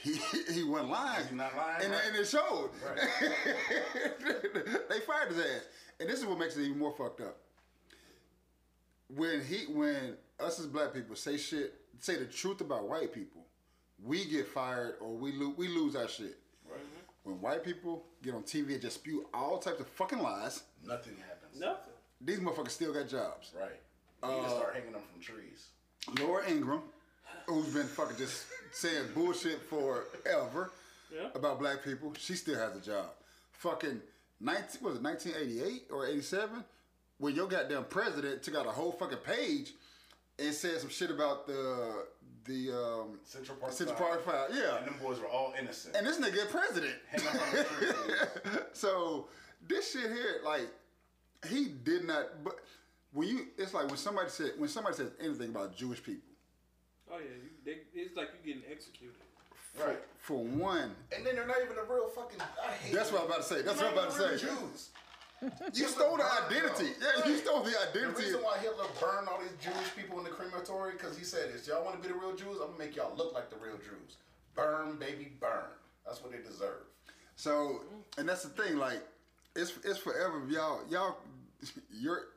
He 0.03 0.13
he 0.53 0.63
wasn't 0.63 0.91
lying. 0.91 1.23
He's 1.23 1.33
not 1.33 1.57
lying, 1.57 1.85
and, 1.85 1.93
right. 1.93 2.03
and 2.07 2.17
it 2.17 2.27
showed. 2.27 2.71
Right. 2.87 3.31
they 4.89 5.01
fired 5.01 5.29
his 5.31 5.39
ass, 5.39 5.63
and 5.99 6.09
this 6.09 6.21
is 6.21 6.27
what 6.27 6.39
makes 6.39 6.57
it 6.57 6.63
even 6.63 6.79
more 6.79 6.93
fucked 6.93 7.21
up. 7.23 7.39
When 9.15 9.43
he, 9.45 9.73
when 9.73 10.17
us 10.39 10.61
as 10.61 10.67
black 10.67 10.93
people 10.93 11.17
say 11.17 11.37
shit, 11.37 11.75
say 12.01 12.17
the 12.17 12.27
truth 12.27 12.61
about 12.61 12.89
white 12.89 13.13
people, 13.13 13.47
we 14.05 14.25
get 14.27 14.47
fired 14.49 14.97
or 15.01 15.17
we 15.17 15.33
lose, 15.33 15.57
we 15.57 15.69
lose 15.69 15.97
our 15.97 16.09
shit. 16.09 16.39
Right. 16.69 16.81
When 17.25 17.41
white 17.41 17.65
people 17.65 18.05
get 18.23 18.35
on 18.35 18.43
TV 18.43 18.73
and 18.75 18.83
just 18.83 18.97
spew 18.97 19.27
all 19.33 19.59
types 19.59 19.81
of 19.81 19.89
fucking 19.89 20.19
lies, 20.21 20.63
Nothing 20.85 21.17
happens. 21.27 21.61
Nothing. 21.61 21.93
these 22.21 22.39
motherfuckers 22.41 22.71
still 22.71 22.93
got 22.93 23.09
jobs. 23.09 23.53
Right. 23.59 23.71
You 24.23 24.37
need 24.37 24.45
to 24.45 24.51
start 24.51 24.75
hanging 24.75 24.93
them 24.93 25.03
from 25.13 25.21
trees. 25.21 25.69
Laura 26.21 26.49
Ingraham, 26.49 26.83
who's 27.47 27.73
been 27.73 27.87
fucking 27.87 28.17
just 28.17 28.47
saying 28.73 29.05
bullshit 29.15 29.61
forever 29.63 30.73
Yeah. 31.15 31.29
about 31.35 31.59
black 31.59 31.83
people, 31.85 32.13
she 32.19 32.35
still 32.35 32.59
has 32.59 32.77
a 32.77 32.81
job. 32.81 33.07
Fucking 33.53 34.01
19, 34.41 34.83
was 34.83 34.97
it 34.97 35.03
1988 35.03 35.85
or 35.91 36.07
87? 36.07 36.65
When 37.19 37.35
your 37.35 37.47
goddamn 37.49 37.85
president 37.85 38.43
took 38.43 38.55
out 38.57 38.67
a 38.67 38.71
whole 38.71 38.93
fucking 38.93 39.19
page 39.19 39.73
and 40.39 40.53
said 40.53 40.79
some 40.81 40.91
shit 40.91 41.11
about 41.11 41.47
the 41.47 42.05
the 42.45 42.71
um, 42.71 43.19
Central 43.25 43.57
Park 43.57 43.73
Central 43.73 43.97
Five. 43.97 44.25
Park 44.25 44.49
Five, 44.51 44.57
yeah. 44.57 44.77
And 44.77 44.87
them 44.87 44.95
boys 45.03 45.19
were 45.19 45.27
all 45.27 45.53
innocent. 45.59 45.97
And 45.97 46.07
this 46.07 46.19
nigga 46.21 46.49
president. 46.51 46.95
Hang 47.11 47.27
on 47.27 47.35
the 47.53 47.65
tree. 48.53 48.59
so 48.73 49.27
this 49.67 49.93
shit 49.93 50.03
here, 50.13 50.41
like, 50.45 50.69
he 51.49 51.69
did 51.83 52.05
not. 52.05 52.45
But 52.45 52.57
when 53.13 53.27
you, 53.29 53.47
it's 53.59 53.73
like 53.75 53.89
when 53.89 53.97
somebody 53.97 54.29
said 54.29 54.51
when 54.59 54.69
somebody 54.69 54.95
says 54.97 55.11
anything 55.21 55.49
about 55.49 55.75
Jewish 55.77 56.03
people, 56.03 56.29
Oh 57.11 57.19
yeah, 57.19 57.25
you, 57.25 57.51
they, 57.65 58.01
it's 58.01 58.17
like 58.17 58.29
you 58.35 58.55
getting 58.55 58.69
executed. 58.71 59.15
Right. 59.79 59.99
for 60.19 60.43
one, 60.43 60.97
And 61.15 61.27
then 61.27 61.35
they're 61.37 61.47
not 61.47 61.59
even 61.63 61.77
a 61.77 61.85
real 61.85 62.09
fucking. 62.09 62.41
I 62.41 62.73
hate 62.73 62.95
That's 62.95 63.13
what 63.13 63.23
I'm 63.23 63.27
about 63.27 63.43
to 63.43 63.49
say. 63.55 63.63
That's 63.63 63.77
what 63.77 63.89
I'm 63.89 63.93
about 63.93 64.11
to 64.11 64.39
say. 64.39 64.47
Jews. 64.47 64.89
you 65.75 65.87
stole 65.87 66.17
the 66.17 66.25
identity. 66.25 66.93
Yeah, 66.99 67.29
you 67.29 67.37
stole 67.37 67.61
the 67.61 67.77
identity. 67.77 67.93
The 67.93 68.07
identity. 68.07 68.25
reason 68.25 68.41
why 68.41 68.57
Hitler 68.57 68.87
burned 68.99 69.29
all 69.29 69.39
these 69.39 69.53
Jewish 69.61 69.95
people 69.95 70.17
in 70.19 70.25
the 70.25 70.31
crematory 70.31 70.93
because 70.93 71.19
he 71.19 71.25
said, 71.25 71.51
"If 71.55 71.67
y'all 71.69 71.85
want 71.85 72.01
to 72.01 72.09
be 72.09 72.13
the 72.13 72.19
real 72.19 72.35
Jews, 72.35 72.57
I'm 72.61 72.73
gonna 72.73 72.79
make 72.79 72.97
y'all 72.97 73.15
look 73.17 73.35
like 73.35 73.51
the 73.51 73.57
real 73.57 73.77
Jews. 73.77 74.17
Burn, 74.55 74.97
baby, 74.97 75.33
burn. 75.39 75.69
That's 76.07 76.23
what 76.23 76.33
they 76.33 76.39
deserve." 76.39 76.85
So, 77.37 77.83
and 78.17 78.27
that's 78.27 78.45
the 78.45 78.63
thing. 78.63 78.79
Like, 78.79 79.03
it's 79.55 79.75
it's 79.85 79.99
forever. 79.99 80.43
Y'all, 80.49 80.81
y'all, 80.89 81.19
you're, 81.93 82.29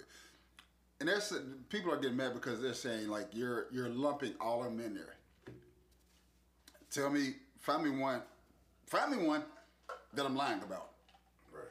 and 1.00 1.08
there's 1.08 1.34
people 1.70 1.92
are 1.94 1.98
getting 1.98 2.18
mad 2.18 2.34
because 2.34 2.62
they're 2.62 2.74
saying 2.74 3.08
like 3.10 3.28
you're 3.34 3.68
you're 3.72 3.90
lumping 3.90 4.34
all 4.40 4.64
of 4.64 4.66
them 4.76 4.86
in 4.86 4.94
there. 4.94 5.16
Tell 6.92 7.10
me, 7.10 7.36
find 7.60 7.84
me 7.84 7.92
one, 7.92 8.22
find 8.88 9.16
me 9.16 9.26
one 9.26 9.44
that 10.14 10.26
I'm 10.26 10.36
lying 10.36 10.62
about. 10.64 10.90
Right. 11.54 11.64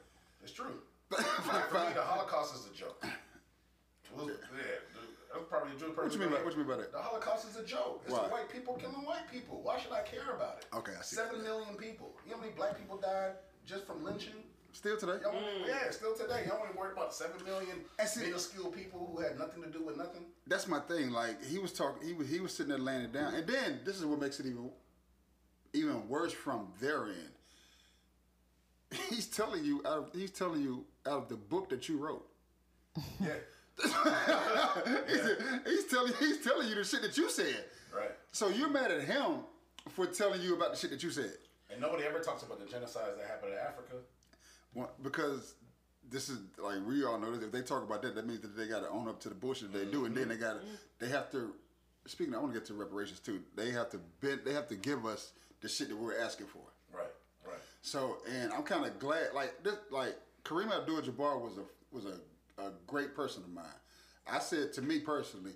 It's 0.42 0.52
true. 0.52 0.80
Like, 1.10 1.24
for 1.24 1.74
me, 1.74 1.92
the 1.94 2.02
Holocaust 2.02 2.54
is 2.54 2.68
a 2.72 2.74
joke. 2.74 3.04
Well, 4.16 4.28
yeah, 4.28 4.34
that's 5.32 5.44
probably 5.48 5.74
a 5.74 5.78
joke. 5.78 5.96
What 5.96 6.12
you 6.12 6.20
mean 6.20 6.30
by- 6.30 6.42
what 6.42 6.52
you 6.52 6.58
mean 6.58 6.68
by 6.68 6.76
that? 6.76 6.92
The 6.92 7.00
Holocaust 7.00 7.48
is 7.48 7.56
a 7.56 7.64
joke. 7.64 8.02
It's 8.06 8.14
the 8.14 8.20
white 8.28 8.48
people 8.50 8.74
killing 8.74 9.04
white 9.04 9.30
people. 9.30 9.60
Why 9.62 9.78
should 9.78 9.92
I 9.92 10.02
care 10.02 10.34
about 10.34 10.58
it? 10.58 10.66
Okay, 10.76 10.92
I 10.98 11.02
see. 11.02 11.16
Seven 11.16 11.42
million 11.42 11.74
people. 11.76 12.14
You 12.24 12.30
know 12.30 12.36
how 12.36 12.42
many 12.44 12.54
black 12.54 12.78
people 12.78 12.96
died 12.96 13.32
just 13.66 13.86
from 13.86 14.04
lynching? 14.04 14.34
Still 14.72 14.96
today. 14.96 15.18
Y'all 15.22 15.34
only, 15.34 15.66
yeah, 15.68 15.90
still 15.90 16.14
today. 16.14 16.44
Y'all 16.46 16.60
only 16.60 16.76
worried 16.78 16.92
about 16.92 17.14
seven 17.14 17.42
million 17.44 17.78
see- 18.06 18.20
minuscule 18.20 18.70
people 18.70 19.10
who 19.12 19.20
had 19.22 19.38
nothing 19.38 19.62
to 19.62 19.68
do 19.68 19.82
with 19.82 19.96
nothing. 19.96 20.22
That's 20.46 20.68
my 20.68 20.80
thing. 20.80 21.10
Like 21.10 21.42
he 21.44 21.58
was 21.58 21.72
talking, 21.72 22.06
he 22.06 22.12
was 22.12 22.28
he 22.28 22.40
was 22.40 22.54
sitting 22.54 22.70
there 22.70 22.78
laying 22.78 23.02
it 23.02 23.12
down, 23.12 23.34
and 23.34 23.46
then 23.46 23.80
this 23.84 23.96
is 23.96 24.04
what 24.04 24.20
makes 24.20 24.38
it 24.40 24.46
even 24.46 24.70
even 25.72 26.08
worse 26.08 26.32
from 26.32 26.68
their 26.80 27.06
end. 27.06 27.32
He's 29.10 29.26
telling 29.26 29.64
you 29.64 29.82
out 29.86 29.98
of 29.98 30.10
he's 30.14 30.30
telling 30.30 30.62
you 30.62 30.84
out 31.06 31.22
of 31.24 31.28
the 31.28 31.36
book 31.36 31.68
that 31.70 31.88
you 31.88 31.98
wrote. 31.98 32.26
Yeah. 33.20 33.34
He's 35.66 35.84
telling 35.84 36.12
he's 36.18 36.42
telling 36.42 36.68
you 36.68 36.74
the 36.74 36.84
shit 36.84 37.02
that 37.02 37.16
you 37.16 37.30
said. 37.30 37.64
Right. 37.94 38.10
So 38.32 38.48
you're 38.48 38.68
mad 38.68 38.90
at 38.90 39.02
him 39.02 39.44
for 39.90 40.06
telling 40.06 40.42
you 40.42 40.56
about 40.56 40.72
the 40.72 40.76
shit 40.76 40.90
that 40.90 41.02
you 41.02 41.10
said. 41.10 41.32
And 41.70 41.80
nobody 41.80 42.04
ever 42.04 42.18
talks 42.18 42.42
about 42.42 42.58
the 42.58 42.64
genocides 42.64 43.16
that 43.18 43.26
happened 43.28 43.52
in 43.52 43.58
Africa. 43.58 43.96
Well, 44.74 44.90
Because 45.02 45.54
this 46.10 46.28
is 46.28 46.38
like 46.58 46.78
we 46.86 47.04
all 47.04 47.18
know 47.18 47.32
this. 47.32 47.44
If 47.44 47.52
they 47.52 47.62
talk 47.62 47.82
about 47.82 48.02
that, 48.02 48.14
that 48.14 48.26
means 48.26 48.40
that 48.40 48.56
they 48.56 48.66
got 48.66 48.80
to 48.80 48.88
own 48.88 49.08
up 49.08 49.20
to 49.20 49.28
the 49.28 49.34
bullshit 49.34 49.72
they 49.72 49.84
do, 49.84 50.04
and 50.04 50.16
then 50.16 50.28
they 50.28 50.34
mm-hmm. 50.34 50.42
got 50.42 50.52
to 50.54 50.58
mm-hmm. 50.60 50.74
they 50.98 51.08
have 51.08 51.30
to. 51.32 51.52
Speaking, 52.06 52.34
I 52.34 52.38
want 52.38 52.54
to 52.54 52.58
get 52.58 52.66
to 52.68 52.74
reparations 52.74 53.20
too. 53.20 53.42
They 53.54 53.70
have 53.70 53.90
to 53.90 54.00
bend, 54.20 54.40
They 54.44 54.54
have 54.54 54.68
to 54.68 54.76
give 54.76 55.04
us 55.04 55.32
the 55.60 55.68
shit 55.68 55.88
that 55.90 55.96
we're 55.96 56.18
asking 56.18 56.46
for. 56.46 56.62
Right, 56.90 57.10
right. 57.46 57.58
So, 57.82 58.18
and 58.32 58.50
I'm 58.52 58.62
kind 58.62 58.86
of 58.86 58.98
glad, 58.98 59.34
like 59.34 59.62
this, 59.62 59.74
like 59.90 60.16
Kareem 60.44 60.74
Abdul-Jabbar 60.74 61.40
was 61.40 61.58
a 61.58 61.64
was 61.94 62.06
a, 62.06 62.62
a 62.62 62.72
great 62.86 63.14
person 63.14 63.42
of 63.42 63.50
mine. 63.50 63.64
I 64.26 64.38
said 64.38 64.72
to 64.74 64.82
me 64.82 65.00
personally, 65.00 65.52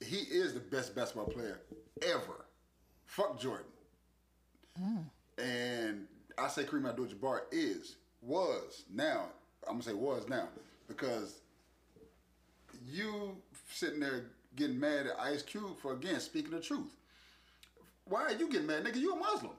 he 0.00 0.16
is 0.16 0.54
the 0.54 0.60
best 0.60 0.94
basketball 0.94 1.26
player 1.26 1.60
ever. 2.02 2.46
Fuck 3.06 3.38
Jordan. 3.40 3.66
Mm. 4.80 5.04
And 5.38 6.06
I 6.38 6.48
say 6.48 6.64
Kareem 6.64 6.88
Abdul-Jabbar 6.88 7.40
is 7.50 7.96
was 8.22 8.84
now. 8.92 9.26
I'm 9.66 9.74
gonna 9.74 9.82
say 9.82 9.92
was 9.92 10.28
now 10.28 10.48
because 10.86 11.40
you 12.86 13.36
sitting 13.70 14.00
there 14.00 14.26
getting 14.56 14.78
mad 14.78 15.06
at 15.06 15.18
Ice 15.20 15.42
Cube 15.42 15.78
for 15.80 15.92
again 15.92 16.20
speaking 16.20 16.50
the 16.52 16.60
truth. 16.60 16.96
Why 18.04 18.22
are 18.22 18.32
you 18.32 18.50
getting 18.50 18.66
mad, 18.66 18.84
nigga? 18.84 18.96
You 18.96 19.14
a 19.14 19.16
Muslim. 19.16 19.52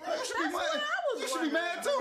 You 0.00 0.24
should 0.24 0.36
be 0.36 0.42
mad. 0.44 0.52
what 0.52 0.76
I 0.76 1.14
was 1.14 1.22
You 1.22 1.28
should 1.28 1.42
be 1.42 1.50
mad 1.52 1.82
too. 1.82 1.90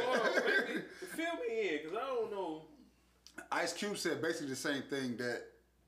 Hold. 0.00 0.82
Fill 1.14 1.34
me 1.48 1.68
in, 1.70 1.88
cause 1.88 1.98
I 2.00 2.06
don't 2.06 2.30
know. 2.30 2.62
Ice 3.52 3.72
Cube 3.72 3.98
said 3.98 4.22
basically 4.22 4.48
the 4.48 4.56
same 4.56 4.82
thing 4.82 5.16
that 5.16 5.42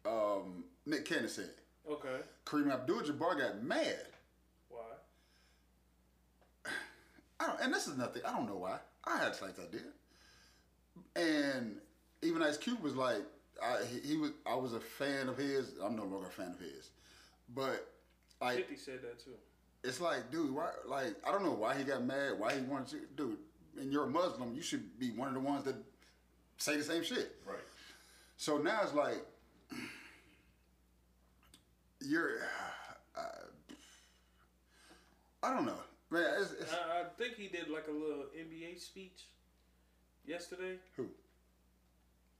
um, 0.04 0.64
Nick 0.84 1.04
Cannon 1.04 1.28
said. 1.28 1.50
Okay, 1.90 2.18
Kareem 2.46 2.72
Abdul-Jabbar 2.72 3.38
got 3.38 3.62
mad. 3.62 4.06
why? 4.68 4.80
I 7.42 7.46
don't, 7.46 7.60
and 7.60 7.74
this 7.74 7.88
is 7.88 7.96
nothing. 7.96 8.22
I 8.24 8.32
don't 8.32 8.46
know 8.46 8.56
why. 8.56 8.78
I 9.04 9.18
had 9.18 9.28
a 9.28 9.34
slight 9.34 9.54
idea. 9.58 9.80
And 11.16 11.76
even 12.22 12.42
Ice 12.42 12.56
Cube 12.56 12.80
was 12.80 12.94
like, 12.94 13.22
I, 13.62 13.78
he, 13.84 14.10
he 14.10 14.16
was. 14.16 14.30
I 14.46 14.54
was 14.54 14.74
a 14.74 14.80
fan 14.80 15.28
of 15.28 15.36
his. 15.36 15.72
I'm 15.82 15.96
no 15.96 16.04
longer 16.04 16.28
a 16.28 16.30
fan 16.30 16.52
of 16.52 16.60
his. 16.60 16.90
But 17.54 17.88
like, 18.40 18.58
Fifty 18.58 18.76
said 18.76 19.02
that 19.02 19.18
too. 19.18 19.32
it's 19.82 20.00
like, 20.00 20.30
dude, 20.30 20.54
why? 20.54 20.70
Like, 20.86 21.16
I 21.26 21.32
don't 21.32 21.44
know 21.44 21.52
why 21.52 21.76
he 21.76 21.84
got 21.84 22.04
mad. 22.04 22.38
Why 22.38 22.54
he 22.54 22.60
wanted 22.60 22.88
to, 22.88 22.98
dude. 23.16 23.38
And 23.78 23.92
you're 23.92 24.04
a 24.04 24.10
Muslim. 24.10 24.54
You 24.54 24.62
should 24.62 24.98
be 24.98 25.10
one 25.10 25.28
of 25.28 25.34
the 25.34 25.40
ones 25.40 25.64
that 25.64 25.74
say 26.58 26.76
the 26.76 26.84
same 26.84 27.02
shit. 27.02 27.36
Right. 27.44 27.56
So 28.36 28.58
now 28.58 28.80
it's 28.82 28.94
like 28.94 29.24
you're. 32.00 32.30
Uh, 33.14 33.20
I 35.42 35.52
don't 35.52 35.66
know, 35.66 35.76
man. 36.12 36.30
It's, 36.38 36.52
it's, 36.52 36.72
I, 36.72 37.00
I 37.00 37.04
think 37.18 37.36
he 37.36 37.48
did 37.48 37.68
like 37.68 37.88
a 37.88 37.92
little 37.92 38.26
NBA 38.36 38.78
speech 38.78 39.24
yesterday. 40.26 40.76
who? 40.96 41.08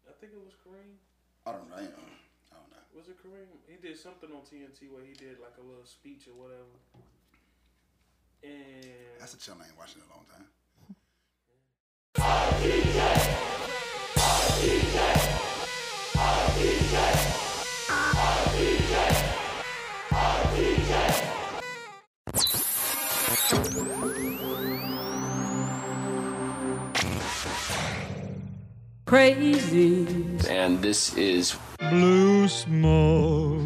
I 0.06 0.12
think 0.20 0.32
it 0.32 0.42
was 0.44 0.54
Kareem. 0.60 1.00
I 1.46 1.52
don't 1.52 1.68
know. 1.70 1.76
I, 1.76 1.80
I 1.80 2.54
don't 2.60 2.70
know. 2.70 2.84
Was 2.94 3.08
it 3.08 3.16
Kareem? 3.18 3.48
He 3.66 3.76
did 3.80 3.98
something 3.98 4.30
on 4.30 4.42
TNT 4.42 4.92
where 4.92 5.02
he 5.02 5.14
did 5.14 5.40
like 5.40 5.56
a 5.58 5.64
little 5.66 5.86
speech 5.86 6.28
or 6.28 6.34
whatever. 6.34 6.76
And 8.44 9.18
That's 9.18 9.34
a 9.34 9.38
channel 9.38 9.62
I 9.62 9.68
ain't 9.68 9.78
watching 9.78 10.02
in 10.02 10.08
a 10.08 10.14
long 10.14 10.26
time. 10.28 10.46
crazy. 29.12 30.06
and 30.48 30.80
this 30.80 31.14
is 31.18 31.54
Blue 31.78 32.48
smoke. 32.48 33.60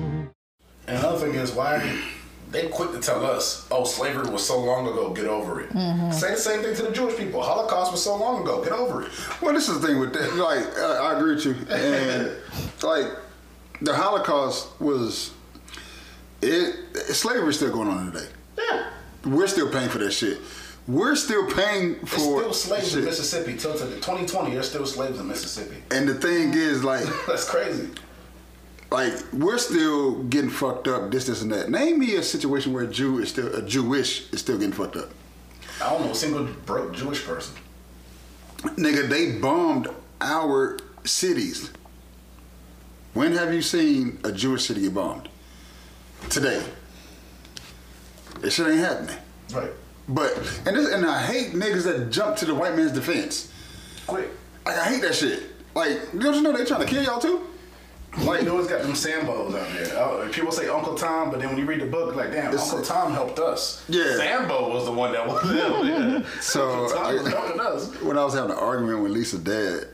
And 0.88 0.99
another 0.99 1.18
thing 1.18 1.36
is 1.36 1.53
why 1.53 2.03
they 2.51 2.66
quick 2.66 2.90
to 2.90 2.99
tell 2.99 3.24
us, 3.24 3.64
oh, 3.70 3.84
slavery 3.84 4.28
was 4.28 4.44
so 4.44 4.59
long 4.59 4.88
ago, 4.88 5.11
get 5.11 5.26
over 5.26 5.61
it. 5.61 5.70
Mm-hmm. 5.70 6.11
Say 6.11 6.32
the 6.32 6.36
same 6.36 6.62
thing 6.62 6.74
to 6.74 6.82
the 6.82 6.90
Jewish 6.90 7.16
people. 7.16 7.42
Holocaust 7.42 7.92
was 7.92 8.03
so 8.03 8.16
long 8.16 8.42
ago, 8.42 8.61
get 8.64 8.72
over 8.72 9.05
it. 9.05 9.11
Well, 9.40 9.55
this 9.55 9.68
is 9.68 9.78
the 9.80 9.86
thing 9.86 10.01
with 10.01 10.12
that. 10.14 10.34
Like, 10.34 10.76
I, 10.78 11.12
I 11.12 11.16
agree 11.16 11.36
with 11.36 11.44
you. 11.44 11.55
And 11.70 12.32
like, 12.82 13.07
the 13.80 13.94
Holocaust 13.94 14.80
was 14.80 15.30
it. 16.42 16.74
Slavery's 17.14 17.59
still 17.59 17.70
going 17.70 17.86
on 17.86 18.11
today. 18.11 18.28
Yeah. 18.59 18.90
We're 19.24 19.47
still 19.47 19.70
paying 19.70 19.90
for 19.90 19.99
that 19.99 20.11
shit. 20.11 20.38
We're 20.89 21.16
still 21.16 21.51
paying 21.51 21.97
for 22.07 22.18
still 22.18 22.53
slaves 22.53 22.95
in. 22.95 23.05
Mississippi 23.05 23.57
till 23.57 23.72
to 23.72 23.87
2020. 23.87 24.53
There's 24.53 24.68
still 24.68 24.87
slaves 24.87 25.18
in 25.18 25.26
Mississippi. 25.26 25.82
And 25.91 26.09
the 26.09 26.14
thing 26.14 26.55
is, 26.55 26.84
like, 26.84 27.05
That's 27.26 27.49
crazy. 27.49 27.89
like 28.91 29.12
we're 29.32 29.59
still 29.59 30.22
getting 30.24 30.51
fucked 30.51 30.87
up. 30.87 31.11
This, 31.11 31.26
this, 31.26 31.43
and 31.43 31.51
that. 31.53 31.70
Name 31.70 31.99
me 31.99 32.14
a 32.14 32.22
situation 32.22 32.72
where 32.72 32.84
a 32.84 32.87
Jew 32.87 33.18
is 33.18 33.30
still 33.30 33.53
a 33.55 33.62
Jewish 33.62 34.30
is 34.32 34.41
still 34.41 34.59
getting 34.59 34.72
fucked 34.72 34.97
up. 34.97 35.11
I 35.82 35.91
don't 35.91 36.05
know 36.05 36.12
a 36.12 36.14
single 36.14 36.45
broke 36.64 36.95
Jewish 36.95 37.24
person. 37.24 37.57
Nigga, 38.62 39.09
they 39.09 39.32
bombed 39.32 39.89
our 40.20 40.78
cities. 41.05 41.70
When 43.12 43.32
have 43.32 43.53
you 43.53 43.62
seen 43.62 44.18
a 44.24 44.30
Jewish 44.30 44.66
city 44.66 44.82
get 44.82 44.95
bombed? 44.95 45.28
Today. 46.30 46.62
This 48.41 48.55
shit 48.55 48.66
ain't 48.68 48.78
happening. 48.78 49.16
Right. 49.53 49.70
But 50.09 50.36
and 50.66 50.76
this, 50.76 50.92
and 50.92 51.04
I 51.04 51.22
hate 51.26 51.52
niggas 51.52 51.84
that 51.84 52.11
jump 52.11 52.36
to 52.38 52.44
the 52.44 52.54
white 52.54 52.76
man's 52.76 52.92
defense. 52.92 53.50
Quick. 54.07 54.28
Like 54.64 54.76
I 54.78 54.84
hate 54.84 55.02
that 55.02 55.14
shit. 55.14 55.42
Like 55.74 55.98
don't 56.18 56.34
you 56.34 56.42
know 56.42 56.52
they 56.57 56.64
trying 56.64 56.80
to 56.80 56.86
kill 56.86 57.02
y'all 57.02 57.20
too? 57.20 57.42
Like, 58.18 58.44
you 58.44 58.48
got 58.66 58.80
them 58.80 58.92
Sambos 58.92 59.48
out 59.48 59.68
there. 59.74 59.98
Oh, 59.98 60.26
people 60.32 60.50
say 60.50 60.68
Uncle 60.70 60.94
Tom, 60.94 61.30
but 61.30 61.38
then 61.38 61.50
when 61.50 61.59
you 61.59 61.66
read 61.66 61.82
the 61.82 61.86
book, 61.86 62.16
like, 62.16 62.30
damn, 62.32 62.46
It's- 62.46 62.62
Uncle 62.72 62.82
Tom 62.82 63.12
helped 63.12 63.38
us. 63.38 63.84
Yeah. 63.90 64.16
Sambo 64.16 64.72
was 64.72 64.86
the 64.86 64.92
one 64.92 65.12
that 65.12 65.26
was 65.26 65.42
them. 65.46 65.86
Yeah. 65.86 66.22
So 66.40 66.84
Uncle 66.86 66.96
Tom 66.96 67.14
was 67.14 67.28
helping 67.28 67.61
us. 67.61 68.00
when 68.00 68.16
I 68.16 68.24
was 68.24 68.32
having 68.32 68.52
an 68.52 68.57
argument 68.57 69.02
with 69.02 69.12
Lisa's 69.12 69.40
dad, 69.40 69.88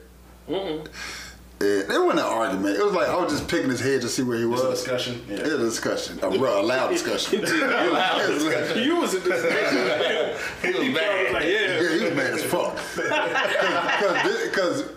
it, 1.62 1.90
it 1.90 1.98
wasn't 1.98 2.20
an 2.20 2.26
argument. 2.26 2.76
It 2.76 2.84
was 2.84 2.92
like 2.94 3.08
I 3.08 3.16
was 3.16 3.32
just 3.32 3.48
picking 3.48 3.70
his 3.70 3.80
head 3.80 4.00
to 4.02 4.08
see 4.08 4.22
where 4.22 4.38
he 4.38 4.44
was. 4.44 4.60
It's 4.60 4.68
a 4.68 4.74
discussion. 4.74 5.24
Yeah. 5.28 5.36
It 5.36 5.42
was 5.44 5.52
a 5.52 5.58
discussion, 5.58 6.18
a, 6.22 6.30
real- 6.30 6.60
a 6.60 6.62
loud 6.62 6.90
discussion. 6.90 7.40
you 8.82 8.96
was 8.96 9.14
a 9.14 9.20
discussion. 9.20 10.38
He 10.62 10.68
was 10.68 10.88
mad. 10.94 11.32
like, 11.32 11.44
yeah. 11.44 11.80
Yeah, 11.80 11.94
he 11.94 12.04
was 12.04 12.14
mad 12.14 12.34
as 12.34 12.44
fuck. 12.44 12.76
Because 14.44 14.88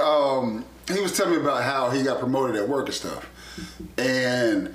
um, 0.00 0.64
he 0.92 1.00
was 1.00 1.16
telling 1.16 1.34
me 1.34 1.40
about 1.40 1.62
how 1.62 1.90
he 1.90 2.02
got 2.02 2.18
promoted 2.18 2.56
at 2.56 2.68
work 2.68 2.86
and 2.86 2.94
stuff. 2.94 3.28
And 3.98 4.74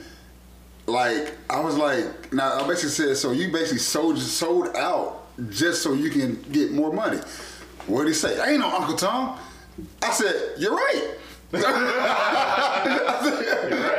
like 0.87 1.33
I 1.49 1.59
was 1.59 1.77
like, 1.77 2.33
now 2.33 2.59
I 2.59 2.67
basically 2.67 2.89
said, 2.89 3.17
so 3.17 3.31
you 3.31 3.51
basically 3.51 3.79
sold 3.79 4.19
sold 4.19 4.75
out 4.75 5.23
just 5.49 5.81
so 5.81 5.93
you 5.93 6.09
can 6.09 6.41
get 6.51 6.71
more 6.71 6.91
money. 6.91 7.19
What 7.87 8.03
did 8.03 8.09
he 8.09 8.13
say? 8.13 8.39
I 8.39 8.51
ain't 8.51 8.59
no 8.59 8.69
Uncle 8.69 8.95
Tom. 8.95 9.39
I 10.01 10.11
said, 10.11 10.53
you're 10.57 10.73
right. 10.75 11.11
I, 11.53 11.59
said, 11.61 13.41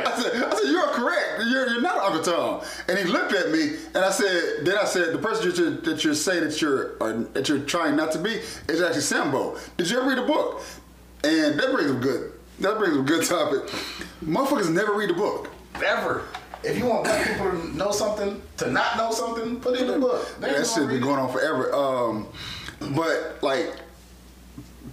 I, 0.05 0.21
said, 0.21 0.43
I 0.43 0.55
said, 0.55 0.69
you're 0.71 0.87
correct. 0.87 1.41
You're, 1.49 1.69
you're 1.69 1.81
not 1.81 1.97
Uncle 1.97 2.21
Tom. 2.21 2.61
And 2.87 2.97
he 2.99 3.05
looked 3.05 3.33
at 3.33 3.51
me, 3.51 3.75
and 3.95 3.97
I 3.97 4.11
said, 4.11 4.65
then 4.65 4.77
I 4.77 4.85
said, 4.85 5.13
the 5.13 5.17
person 5.17 5.49
that 5.49 5.57
you're, 5.57 5.71
that 5.71 6.03
you're 6.03 6.13
saying 6.13 6.43
that 6.43 6.61
you're 6.61 6.97
or 6.99 7.13
that 7.33 7.47
you're 7.49 7.59
trying 7.59 7.95
not 7.95 8.11
to 8.13 8.19
be 8.19 8.31
is 8.67 8.81
actually 8.81 9.01
Sambo. 9.01 9.57
Did 9.77 9.89
you 9.89 9.99
ever 9.99 10.09
read 10.09 10.19
a 10.19 10.25
book? 10.25 10.61
And 11.23 11.59
that 11.59 11.71
brings 11.71 11.91
up 11.91 12.01
good. 12.01 12.31
That 12.59 12.77
brings 12.77 12.95
up 12.95 13.03
a 13.03 13.07
good 13.07 13.25
topic. 13.25 13.61
Motherfuckers 14.23 14.69
never 14.71 14.93
read 14.93 15.09
a 15.09 15.13
book. 15.13 15.49
Ever. 15.83 16.25
If 16.63 16.77
you 16.77 16.85
want 16.85 17.03
black 17.05 17.25
people 17.27 17.51
to 17.51 17.77
know 17.77 17.91
something, 17.91 18.41
to 18.57 18.71
not 18.71 18.97
know 18.97 19.11
something, 19.11 19.59
put 19.59 19.75
it 19.75 19.81
in 19.81 19.87
the 19.87 19.99
book. 19.99 20.27
They 20.39 20.47
That 20.47 20.53
gonna 20.55 20.65
shit 20.65 20.77
been 20.79 20.87
read 20.87 20.95
it. 20.97 21.01
going 21.03 21.19
on 21.19 21.31
forever. 21.31 21.73
Um, 21.73 22.27
but 22.95 23.37
like, 23.41 23.75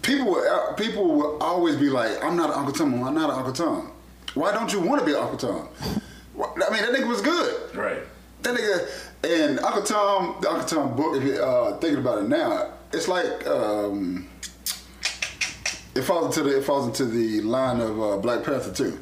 people 0.05 0.27
will 0.27 0.75
people 0.75 1.15
will 1.15 1.43
always 1.43 1.77
be 1.77 1.91
like, 1.91 2.23
"I'm 2.23 2.37
not 2.37 2.51
an 2.51 2.57
Uncle 2.57 2.73
Tom. 2.73 3.03
I'm 3.03 3.15
not 3.15 3.31
an 3.31 3.37
Uncle 3.37 3.53
Tom." 3.53 3.91
Why 4.35 4.53
don't 4.53 4.73
you 4.73 4.81
want 4.81 5.01
to 5.01 5.07
be 5.07 5.13
an 5.13 5.19
Uncle 5.19 5.39
Tom? 5.39 5.69
I 5.81 6.71
mean, 6.71 6.83
that 6.83 6.93
nigga 6.93 7.07
was 7.07 7.21
good. 7.21 7.75
Right. 7.75 8.01
That 8.43 8.57
nigga 8.57 8.89
and 9.25 9.59
Uncle 9.61 9.83
Tom, 9.83 10.37
the 10.41 10.51
Uncle 10.51 10.67
Tom 10.67 10.97
book. 10.97 11.17
If 11.17 11.25
you 11.25 11.35
uh, 11.43 11.79
thinking 11.79 12.01
about 12.01 12.19
it 12.19 12.29
now, 12.29 12.73
it's 12.93 13.09
like 13.09 13.47
um, 13.47 14.29
it 15.95 16.03
falls 16.03 16.37
into 16.37 16.49
the 16.49 16.59
it 16.59 16.65
falls 16.65 16.87
into 16.87 17.05
the 17.07 17.41
line 17.43 17.81
of 17.81 18.01
uh, 18.01 18.17
Black 18.19 18.45
Panther 18.45 18.73
too, 18.73 19.01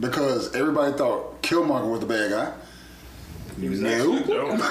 because 0.00 0.54
everybody 0.54 0.96
thought 0.96 1.42
Killmonger 1.42 1.90
was 1.90 2.00
the 2.00 2.06
bad 2.06 2.30
guy. 2.30 2.52
He 3.60 3.68
was 3.68 3.80
No. 3.80 3.88
actually 3.88 4.22
dope. 4.34 4.58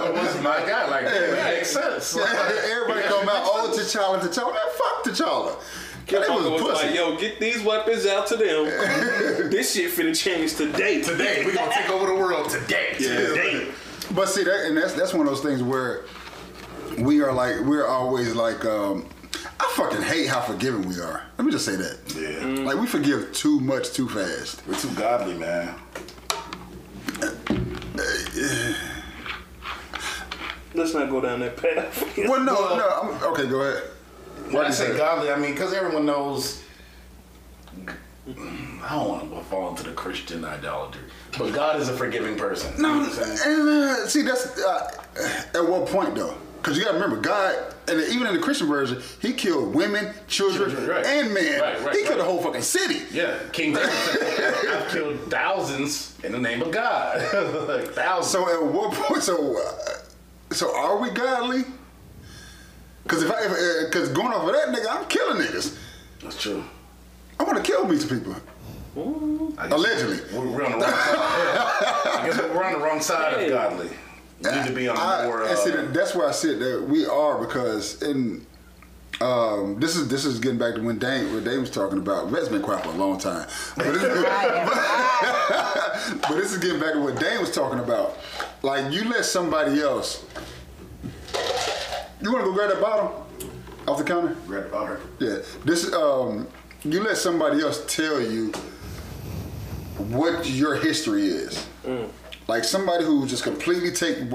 That 0.00 0.12
was 0.14 0.42
my 0.42 0.58
guy. 0.66 0.88
Like, 0.88 1.04
that 1.04 1.44
makes 1.44 1.70
sense. 1.70 2.16
Everybody 2.70 3.02
come 3.06 3.28
out, 3.28 3.42
oh, 3.44 3.72
T'Challa, 3.76 4.18
T'Challa. 4.20 4.52
Man, 4.52 4.60
fuck 4.76 5.04
T'Challa. 5.04 5.56
That 6.06 6.22
Killmonger 6.22 6.26
nigga 6.26 6.34
was 6.52 6.62
was 6.62 6.72
pussy. 6.72 6.86
like, 6.86 6.94
yo, 6.96 7.16
get 7.18 7.38
these 7.40 7.62
weapons 7.62 8.06
out 8.06 8.26
to 8.28 8.36
them. 8.36 8.64
this 9.50 9.74
shit 9.74 9.90
finna 9.92 10.16
change 10.18 10.54
today. 10.56 11.00
Today, 11.02 11.42
we're 11.44 11.54
going 11.54 11.70
to 11.70 11.74
take 11.76 11.90
over 11.90 12.06
the 12.06 12.14
world 12.14 12.50
today. 12.50 12.94
Today. 12.98 13.68
But 14.12 14.28
see 14.28 14.42
that, 14.42 14.64
and 14.66 14.76
that's 14.76 14.94
that's 14.94 15.12
one 15.14 15.26
of 15.28 15.32
those 15.32 15.42
things 15.42 15.62
where 15.62 16.04
we 16.98 17.22
are 17.22 17.32
like 17.32 17.60
we're 17.60 17.86
always 17.86 18.34
like 18.34 18.64
um 18.64 19.06
I 19.60 19.72
fucking 19.76 20.02
hate 20.02 20.26
how 20.26 20.40
forgiving 20.40 20.88
we 20.88 20.98
are. 21.00 21.22
Let 21.38 21.44
me 21.44 21.52
just 21.52 21.64
say 21.64 21.76
that. 21.76 21.98
Yeah. 22.16 22.64
Like 22.64 22.76
we 22.78 22.86
forgive 22.88 23.32
too 23.32 23.60
much 23.60 23.92
too 23.92 24.08
fast. 24.08 24.66
We're 24.66 24.74
too 24.74 24.90
godly, 24.96 25.34
man. 25.34 25.76
Let's 30.74 30.94
not 30.94 31.10
go 31.10 31.20
down 31.20 31.40
that 31.40 31.56
path. 31.56 32.16
Well, 32.16 32.40
no, 32.40 32.54
no. 32.76 32.88
I'm, 33.02 33.32
okay, 33.32 33.46
go 33.48 33.60
ahead. 33.60 33.82
When 34.44 34.54
Why 34.54 34.60
I 34.60 34.62
do 34.64 34.68
you 34.68 34.72
say 34.74 34.86
say 34.92 34.96
godly, 34.96 35.30
I 35.30 35.36
mean 35.38 35.52
because 35.52 35.72
everyone 35.74 36.06
knows. 36.06 36.62
I 38.28 38.94
don't 38.94 39.08
want 39.08 39.34
to 39.34 39.40
fall 39.44 39.70
into 39.70 39.82
the 39.82 39.92
Christian 39.92 40.44
idolatry, 40.44 41.02
but 41.36 41.52
God 41.52 41.80
is 41.80 41.88
a 41.88 41.92
forgiving 41.96 42.36
person. 42.36 42.72
You 42.76 42.82
know 42.82 42.94
No, 42.94 42.98
what 43.00 43.08
I'm 43.08 43.14
saying? 43.36 43.60
and, 43.60 43.68
uh, 43.68 44.06
see 44.06 44.22
that's 44.22 44.58
uh, 44.58 44.90
at 45.54 45.66
what 45.68 45.86
point 45.88 46.14
though? 46.14 46.36
Because 46.60 46.76
you 46.76 46.84
got 46.84 46.92
to 46.92 46.98
remember, 46.98 47.16
God, 47.16 47.74
and 47.88 48.00
even 48.12 48.26
in 48.26 48.34
the 48.34 48.40
Christian 48.40 48.66
version, 48.68 49.02
He 49.22 49.32
killed 49.32 49.74
women, 49.74 50.12
children, 50.28 50.70
Children, 50.70 50.88
right. 50.90 51.06
and 51.06 51.32
men. 51.32 51.58
Right, 51.58 51.80
right, 51.82 51.94
he 51.96 52.02
killed 52.02 52.10
right. 52.10 52.18
the 52.18 52.24
whole 52.24 52.42
fucking 52.42 52.60
city. 52.60 53.00
Yeah, 53.10 53.38
King 53.52 53.72
David 53.72 53.90
said, 53.90 54.66
"I've 54.68 54.90
killed 54.90 55.18
thousands 55.30 56.18
in 56.22 56.32
the 56.32 56.38
name 56.38 56.60
of 56.60 56.70
God, 56.70 57.16
like 57.68 57.92
thousands." 57.92 58.30
So 58.30 58.46
at 58.48 58.72
what 58.72 58.92
point? 58.92 59.22
So, 59.22 59.56
uh, 59.56 60.54
so 60.54 60.76
are 60.76 60.98
we 60.98 61.08
godly? 61.10 61.64
Because 63.04 63.22
if 63.22 63.30
I, 63.30 63.86
because 63.86 64.10
going 64.10 64.28
off 64.34 64.46
of 64.46 64.52
that 64.52 64.68
nigga, 64.68 64.86
I'm 64.90 65.06
killing 65.06 65.42
niggas. 65.42 65.78
That's 66.22 66.40
true. 66.40 66.62
I 67.38 67.44
want 67.44 67.56
to 67.56 67.62
kill 67.64 67.86
me 67.86 67.96
some 67.96 68.18
people. 68.18 68.34
I 69.56 69.68
guess 69.68 69.72
Allegedly. 69.72 70.38
we're, 70.38 70.46
we're 70.46 70.64
on 70.66 70.72
the 70.78 70.84
wrong 70.84 70.92
side. 70.92 71.16
I 71.16 72.22
guess 72.26 72.38
we're 72.38 72.64
on 72.64 72.72
the 72.74 72.78
wrong 72.78 73.00
side 73.00 73.42
of 73.44 73.48
godly. 73.48 73.88
We 74.42 74.50
need 74.50 74.66
to 74.66 74.72
be 74.72 74.88
on 74.88 74.96
I, 74.96 75.24
more. 75.26 75.44
and 75.46 75.58
see, 75.58 75.72
Uh, 75.72 75.84
that's 75.92 76.14
where 76.14 76.26
I 76.26 76.30
said 76.32 76.58
that 76.60 76.82
we 76.88 77.04
are 77.06 77.38
because 77.38 78.02
in 78.02 78.46
um, 79.20 79.78
this 79.78 79.96
is 79.96 80.08
this 80.08 80.24
is 80.24 80.38
getting 80.40 80.58
back 80.58 80.74
to 80.76 80.82
when 80.82 80.98
Dane 80.98 81.32
what 81.34 81.44
Dane 81.44 81.60
was 81.60 81.70
talking 81.70 81.98
about. 81.98 82.30
That's 82.32 82.48
been 82.48 82.62
quiet 82.62 82.84
for 82.84 82.90
a 82.90 82.94
long 82.96 83.18
time, 83.18 83.46
but 83.76 83.92
this, 83.92 84.02
but 86.22 86.34
this 86.36 86.52
is 86.52 86.58
getting 86.58 86.80
back 86.80 86.94
to 86.94 87.00
what 87.00 87.20
Dane 87.20 87.38
was 87.40 87.50
talking 87.50 87.80
about. 87.80 88.16
Like 88.62 88.90
you 88.92 89.04
let 89.04 89.24
somebody 89.26 89.80
else. 89.82 90.24
You 92.22 92.32
want 92.32 92.44
to 92.44 92.50
go 92.50 92.54
grab 92.54 92.70
that 92.70 92.80
bottle 92.80 93.26
off 93.88 93.98
the 93.98 94.04
counter? 94.04 94.36
Grab 94.46 94.64
the 94.64 94.70
bottle. 94.70 94.96
Yeah. 95.18 95.38
This 95.64 95.92
um, 95.92 96.48
you 96.82 97.02
let 97.02 97.18
somebody 97.18 97.60
else 97.60 97.84
tell 97.94 98.22
you 98.22 98.52
what 99.98 100.48
your 100.48 100.76
history 100.76 101.26
is. 101.26 101.66
Like 102.50 102.64
somebody 102.64 103.04
who 103.04 103.28
just 103.28 103.44
completely 103.44 103.92
take 103.92 104.28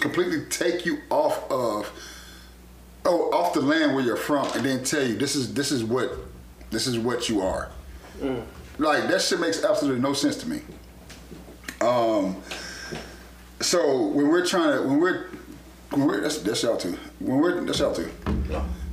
completely 0.00 0.46
take 0.48 0.86
you 0.86 1.00
off 1.10 1.50
of 1.50 1.92
oh 3.04 3.30
off 3.30 3.52
the 3.52 3.60
land 3.60 3.94
where 3.94 4.02
you're 4.02 4.16
from 4.16 4.46
and 4.54 4.64
then 4.64 4.82
tell 4.82 5.06
you 5.06 5.18
this 5.18 5.36
is 5.36 5.52
this 5.52 5.70
is 5.70 5.84
what 5.84 6.10
this 6.70 6.86
is 6.86 6.98
what 6.98 7.28
you 7.28 7.42
are. 7.42 7.70
Like 8.78 9.08
that 9.08 9.20
shit 9.20 9.38
makes 9.38 9.62
absolutely 9.62 10.00
no 10.00 10.14
sense 10.14 10.36
to 10.36 10.48
me. 10.48 10.62
Um 11.82 12.40
so 13.60 14.06
when 14.06 14.28
we're 14.28 14.46
trying 14.46 14.78
to 14.78 14.88
when 14.88 14.98
we're 14.98 15.26
when 15.90 16.06
we're 16.06 16.22
that's, 16.22 16.38
that's 16.38 16.62
y'all 16.62 16.78
too. 16.78 16.96
When 17.18 17.36
we're 17.36 17.60
that's 17.66 17.80
y'all 17.80 17.94
too. 17.94 18.10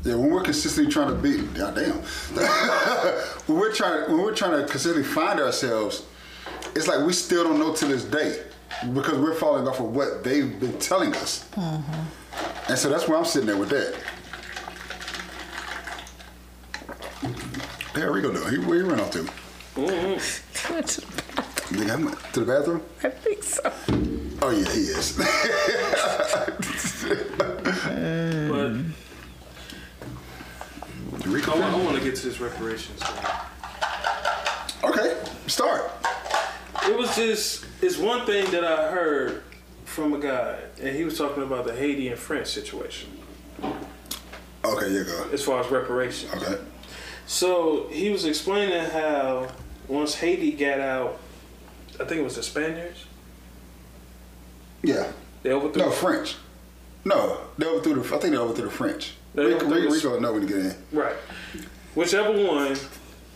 Yeah, 0.04 0.16
when 0.16 0.32
we're 0.32 0.44
consistently 0.44 0.92
trying 0.92 1.16
to 1.16 1.16
be 1.16 1.44
goddamn. 1.58 1.94
when 3.46 3.58
we're 3.58 3.72
trying 3.72 4.12
when 4.12 4.22
we're 4.22 4.36
trying 4.36 4.60
to 4.60 4.68
consistently 4.70 5.04
find 5.04 5.40
ourselves, 5.40 6.04
it's 6.76 6.90
like 6.90 7.06
we 7.06 7.14
still 7.14 7.46
don't 7.46 7.58
know 7.58 7.74
to 7.74 7.86
this 7.86 8.04
day 8.04 8.42
because 8.94 9.18
we're 9.18 9.34
falling 9.36 9.68
off 9.68 9.80
of 9.80 9.96
what 9.96 10.24
they've 10.24 10.60
been 10.60 10.78
telling 10.80 11.14
us. 11.16 11.48
Mm-hmm. 11.54 12.70
And 12.70 12.78
so 12.78 12.90
that's 12.90 13.08
where 13.08 13.18
I'm 13.18 13.26
sitting 13.26 13.48
there 13.48 13.58
with 13.58 13.70
that. 13.70 13.96
There 17.94 18.12
we 18.12 18.22
go. 18.22 18.32
Though. 18.32 18.50
He, 18.50 18.58
where 18.58 18.78
he 18.78 18.84
run 18.84 19.00
off 19.00 19.12
to? 19.12 19.20
Mm-hmm. 19.76 20.16
Nigga, 21.76 21.92
I'm 21.92 22.16
to 22.34 22.40
the 22.42 22.46
bathroom. 22.46 22.82
I 23.04 23.10
think 23.10 23.44
so. 23.44 23.72
Oh 24.42 24.50
yeah, 24.52 24.70
he 24.72 24.82
is. 24.82 25.20
But 28.56 28.72
Rico. 31.28 31.54
I, 31.54 31.60
want, 31.60 31.74
I 31.74 31.84
want 31.84 31.98
to 31.98 32.04
get 32.04 32.16
to 32.16 32.28
this 32.28 32.40
reparations 32.40 33.02
thing. 33.02 33.26
Okay, 34.84 35.18
start. 35.48 35.92
It 36.88 36.98
was 36.98 37.16
just 37.16 37.66
it's 37.82 37.98
one 37.98 38.26
thing 38.26 38.50
that 38.52 38.64
I 38.64 38.92
heard 38.92 39.44
from 39.86 40.14
a 40.14 40.20
guy, 40.20 40.60
and 40.82 40.96
he 40.96 41.04
was 41.04 41.18
talking 41.18 41.44
about 41.44 41.66
the 41.66 41.76
Haiti 41.76 42.10
and 42.10 42.18
French 42.18 42.48
situation 42.48 43.10
Okay, 44.64 44.92
you 44.92 45.04
go. 45.04 45.30
as 45.32 45.44
far 45.44 45.62
as 45.62 45.70
reparations. 45.72 46.34
Okay. 46.34 46.62
So 47.28 47.88
he 47.92 48.10
was 48.10 48.26
explaining 48.26 48.84
how 48.90 49.48
once 49.88 50.16
Haiti 50.16 50.52
got 50.52 50.80
out, 50.80 51.20
I 52.00 52.06
think 52.06 52.22
it 52.22 52.24
was 52.24 52.36
the 52.36 52.44
Spaniards. 52.44 53.06
Yeah. 54.84 55.12
They 55.44 55.52
overthrew. 55.52 55.84
No 55.84 55.92
French. 55.92 56.36
No, 57.04 57.40
they 57.58 57.66
overthrew 57.68 57.96
the. 58.02 58.16
I 58.16 58.20
think 58.20 58.34
they 58.34 58.38
overthrew 58.38 58.66
the 58.66 58.72
French. 58.72 59.14
They 59.36 59.46
Rico, 59.46 59.68
Rico, 59.68 59.92
Rico 59.92 60.20
know 60.20 60.34
when 60.34 60.42
to 60.42 60.48
get 60.48 60.58
in. 60.58 60.76
Right. 60.92 61.16
Whichever 61.94 62.32
one, 62.32 62.76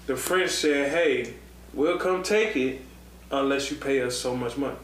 the 0.08 0.16
French 0.16 0.50
said, 0.52 0.90
"Hey, 0.90 1.36
we'll 1.74 1.98
come 2.00 2.24
take 2.24 2.56
it 2.56 2.82
unless 3.32 3.70
you 3.70 3.78
pay 3.78 4.02
us 4.02 4.18
so 4.18 4.36
much 4.36 4.58
money." 4.58 4.78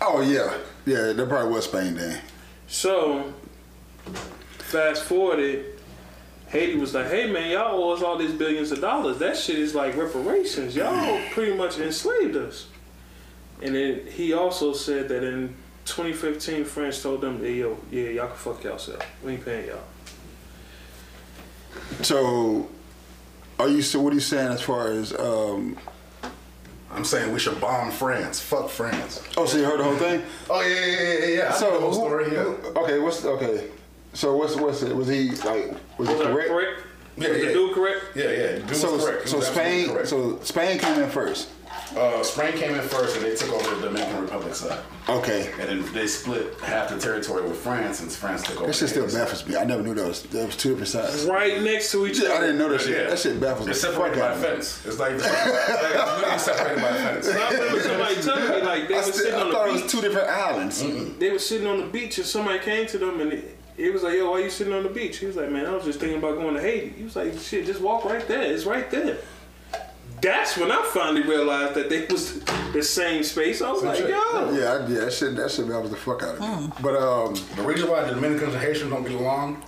Oh 0.00 0.20
yeah, 0.20 0.56
yeah. 0.86 1.12
That 1.12 1.28
probably 1.28 1.52
was 1.52 1.64
Spain 1.64 1.94
then. 1.94 2.20
So, 2.66 3.32
fast 4.58 5.04
forwarded, 5.04 5.78
Haiti 6.48 6.76
was 6.76 6.94
like, 6.94 7.06
"Hey 7.08 7.30
man, 7.30 7.50
y'all 7.50 7.82
owe 7.82 7.94
us 7.94 8.02
all 8.02 8.16
these 8.16 8.32
billions 8.32 8.72
of 8.72 8.80
dollars. 8.80 9.18
That 9.18 9.36
shit 9.36 9.58
is 9.58 9.74
like 9.74 9.96
reparations. 9.96 10.76
Y'all 10.76 11.20
pretty 11.32 11.56
much 11.56 11.78
enslaved 11.78 12.36
us." 12.36 12.66
And 13.60 13.74
then 13.74 14.06
he 14.06 14.32
also 14.32 14.72
said 14.72 15.08
that 15.08 15.24
in 15.24 15.56
2015, 15.84 16.64
France 16.64 17.02
told 17.02 17.20
them, 17.20 17.40
"Hey 17.40 17.54
yo, 17.54 17.78
yeah, 17.90 18.08
y'all 18.10 18.28
can 18.28 18.36
fuck 18.36 18.62
yourself. 18.62 19.04
We 19.24 19.32
ain't 19.32 19.44
paying 19.44 19.68
y'all." 19.68 19.80
So, 22.02 22.68
are 23.58 23.68
you? 23.68 23.82
So, 23.82 24.00
what 24.00 24.12
are 24.12 24.14
you 24.14 24.20
saying 24.20 24.52
as 24.52 24.62
far 24.62 24.88
as? 24.88 25.12
um 25.18 25.76
I'm 26.90 27.04
saying 27.04 27.32
we 27.32 27.38
should 27.38 27.60
bomb 27.60 27.90
France. 27.90 28.40
Fuck 28.40 28.70
France. 28.70 29.22
Oh, 29.36 29.44
so 29.46 29.58
you 29.58 29.64
heard 29.64 29.78
the 29.80 29.84
whole 29.84 29.96
thing? 29.96 30.22
Oh 30.48 30.60
yeah, 30.60 30.68
yeah, 30.68 31.02
yeah, 31.02 31.18
yeah. 31.18 31.36
yeah. 31.36 31.52
So, 31.52 31.70
the 31.72 31.80
whole 31.80 31.88
who- 31.90 31.94
story. 31.96 32.32
Yeah. 32.32 32.44
who- 32.44 32.80
okay, 32.80 32.98
what's 32.98 33.24
okay? 33.24 33.68
So 34.14 34.36
what's 34.36 34.56
what's 34.56 34.82
it? 34.82 34.94
Was 34.96 35.08
he 35.08 35.30
like? 35.30 35.74
Was 35.98 36.08
he 36.08 36.14
Was 36.14 36.22
that 36.24 36.32
correct? 36.32 36.48
correct? 36.48 36.80
Yeah, 37.16 37.28
was 37.30 37.38
yeah. 37.38 37.44
the 37.46 37.52
dude 37.52 37.74
correct? 37.74 38.04
Yeah, 38.14 38.30
yeah. 38.30 38.52
Dude 38.56 38.68
was 38.70 38.80
So 38.80 38.98
correct. 38.98 39.28
So 39.28 39.36
was 39.38 39.46
Spain 39.48 39.88
correct. 39.88 40.08
so 40.08 40.40
Spain 40.42 40.78
came 40.78 41.02
in 41.02 41.10
first. 41.10 41.48
Uh, 41.96 42.22
Spain 42.22 42.52
came 42.54 42.74
in 42.74 42.80
first, 42.82 43.16
and 43.16 43.24
they 43.24 43.34
took 43.34 43.50
over 43.52 43.74
the 43.76 43.86
Dominican 43.88 44.20
Republic 44.22 44.54
side, 44.54 44.78
Okay. 45.08 45.50
and 45.58 45.68
then 45.84 45.92
they 45.94 46.06
split 46.06 46.54
half 46.60 46.88
the 46.90 46.98
territory 46.98 47.42
with 47.42 47.56
France, 47.58 48.00
and 48.00 48.10
France 48.12 48.42
took 48.42 48.56
over. 48.58 48.66
That 48.66 48.74
shit 48.74 48.90
still 48.90 49.02
Haiti 49.04 49.14
side. 49.14 49.24
baffles 49.24 49.46
me. 49.46 49.56
I 49.56 49.64
never 49.64 49.82
knew 49.82 49.94
that 49.94 50.06
was 50.06 50.22
that 50.24 50.46
was 50.46 50.56
two 50.56 50.70
different 50.70 50.88
sides. 50.88 51.24
Right 51.24 51.62
next 51.62 51.90
to 51.92 52.06
each 52.06 52.20
other. 52.20 52.32
I 52.32 52.40
didn't 52.40 52.58
know 52.58 52.68
that 52.68 52.80
shit. 52.82 52.90
Yeah. 52.90 53.08
That 53.10 53.18
shit 53.18 53.40
baffles 53.40 53.66
me. 53.66 53.72
It's 53.72 53.84
Fuck 53.84 53.94
separated 53.94 54.18
by 54.20 54.26
a 54.26 54.28
out 54.30 54.36
of 54.36 54.42
me. 54.42 54.48
fence. 54.48 54.86
It's 54.86 54.98
like, 54.98 55.12
it's 55.12 55.24
literally 55.24 56.38
separated 56.38 56.82
by 56.82 56.88
a 56.88 56.94
fence. 56.94 57.28
I 57.28 57.50
remember 57.52 57.80
somebody 57.80 58.14
telling 58.22 58.48
me 58.60 58.66
like 58.66 58.88
they 58.88 58.94
I, 58.94 58.96
were 58.98 59.02
still, 59.04 59.14
sitting 59.14 59.34
I 59.34 59.42
on 59.42 59.52
thought 59.52 59.64
the 59.64 59.70
it 59.70 59.72
was 59.72 59.82
beach. 59.82 59.90
two 59.90 60.00
different 60.00 60.28
islands. 60.28 61.18
They 61.18 61.30
were 61.30 61.38
sitting 61.38 61.66
on 61.66 61.78
the 61.80 61.86
beach 61.86 62.18
and 62.18 62.26
somebody 62.26 62.58
came 62.58 62.86
to 62.88 62.98
them 62.98 63.20
and 63.20 63.32
it, 63.32 63.56
it 63.78 63.92
was 63.92 64.02
like, 64.02 64.14
"Yo, 64.14 64.28
why 64.30 64.40
you 64.40 64.50
sitting 64.50 64.72
on 64.74 64.82
the 64.82 64.88
beach?" 64.88 65.18
He 65.18 65.26
was 65.26 65.36
like, 65.36 65.50
"Man, 65.50 65.64
I 65.64 65.72
was 65.72 65.84
just 65.84 66.00
thinking 66.00 66.18
about 66.18 66.34
going 66.34 66.54
to 66.54 66.60
Haiti." 66.60 66.88
He 66.96 67.04
was 67.04 67.14
like, 67.14 67.38
"Shit, 67.38 67.64
just 67.64 67.80
walk 67.80 68.04
right 68.04 68.26
there. 68.26 68.42
It's 68.42 68.64
right 68.64 68.90
there." 68.90 69.18
That's 70.20 70.56
when 70.56 70.70
I 70.72 70.82
finally 70.92 71.22
realized 71.22 71.74
that 71.74 71.88
they 71.90 72.06
was 72.06 72.40
the 72.72 72.82
same 72.82 73.22
space. 73.22 73.62
I 73.62 73.70
was 73.70 73.82
like, 73.82 74.00
"Yo." 74.00 74.06
Yeah, 74.08 74.14
I, 74.14 74.86
yeah, 74.86 75.00
that 75.04 75.12
shit 75.12 75.36
that 75.36 75.50
shit 75.50 75.68
baffles 75.68 75.90
the 75.90 75.96
fuck 75.96 76.22
out 76.22 76.36
of 76.36 76.40
me. 76.40 76.72
But 76.82 76.96
um, 76.96 77.34
The 77.56 77.62
reason 77.62 77.88
why 77.90 78.04
the 78.04 78.12
Dominicans 78.14 78.54
and 78.54 78.62
Haitians 78.62 78.90
don't 78.90 79.02
get 79.02 79.12
along 79.12 79.62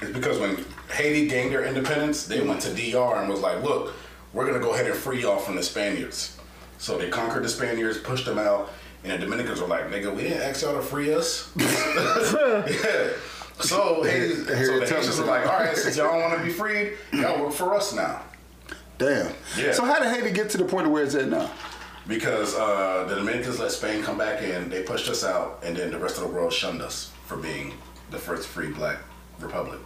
is 0.00 0.10
because 0.10 0.38
when 0.38 0.64
Haiti 0.90 1.28
gained 1.28 1.52
their 1.52 1.64
independence, 1.64 2.26
they 2.26 2.40
went 2.40 2.60
to 2.62 2.70
DR 2.74 3.20
and 3.20 3.28
was 3.28 3.40
like, 3.40 3.62
look, 3.62 3.94
we're 4.32 4.46
going 4.46 4.58
to 4.58 4.64
go 4.64 4.74
ahead 4.74 4.86
and 4.86 4.94
free 4.94 5.20
y'all 5.22 5.38
from 5.38 5.56
the 5.56 5.62
Spaniards. 5.62 6.38
So 6.78 6.98
they 6.98 7.08
conquered 7.08 7.44
the 7.44 7.48
Spaniards, 7.48 7.98
pushed 7.98 8.26
them 8.26 8.38
out, 8.38 8.70
and 9.04 9.12
the 9.12 9.18
Dominicans 9.18 9.60
were 9.60 9.68
like, 9.68 9.88
nigga, 9.90 10.14
we 10.14 10.22
didn't 10.22 10.42
ask 10.42 10.62
y'all 10.62 10.74
to 10.74 10.82
free 10.82 11.14
us. 11.14 11.50
yeah. 11.56 13.10
So, 13.60 14.02
Haiti, 14.02 14.34
so 14.34 14.56
Here 14.56 14.80
the 14.80 14.86
Haitians 14.86 15.18
were 15.20 15.26
like, 15.26 15.46
all 15.46 15.60
right, 15.60 15.76
since 15.76 15.96
y'all 15.96 16.18
want 16.18 16.38
to 16.38 16.44
be 16.44 16.50
freed, 16.50 16.94
y'all 17.12 17.40
work 17.44 17.52
for 17.52 17.74
us 17.74 17.92
now. 17.94 18.22
Damn. 19.02 19.34
Yeah. 19.58 19.72
So 19.72 19.84
how 19.84 20.00
did 20.00 20.12
Haiti 20.12 20.32
get 20.32 20.50
to 20.50 20.58
the 20.58 20.64
point 20.64 20.86
of 20.86 20.92
where 20.92 21.04
it's 21.04 21.14
at 21.14 21.28
now? 21.28 21.50
Because 22.06 22.54
uh, 22.56 23.04
the 23.08 23.16
Dominicans 23.16 23.60
let 23.60 23.70
Spain 23.70 24.02
come 24.02 24.18
back 24.18 24.42
in, 24.42 24.68
they 24.68 24.82
pushed 24.82 25.08
us 25.08 25.24
out, 25.24 25.60
and 25.62 25.76
then 25.76 25.92
the 25.92 25.98
rest 25.98 26.16
of 26.16 26.24
the 26.24 26.28
world 26.28 26.52
shunned 26.52 26.82
us 26.82 27.12
for 27.26 27.36
being 27.36 27.74
the 28.10 28.18
first 28.18 28.48
free 28.48 28.70
black 28.70 28.98
republic. 29.38 29.78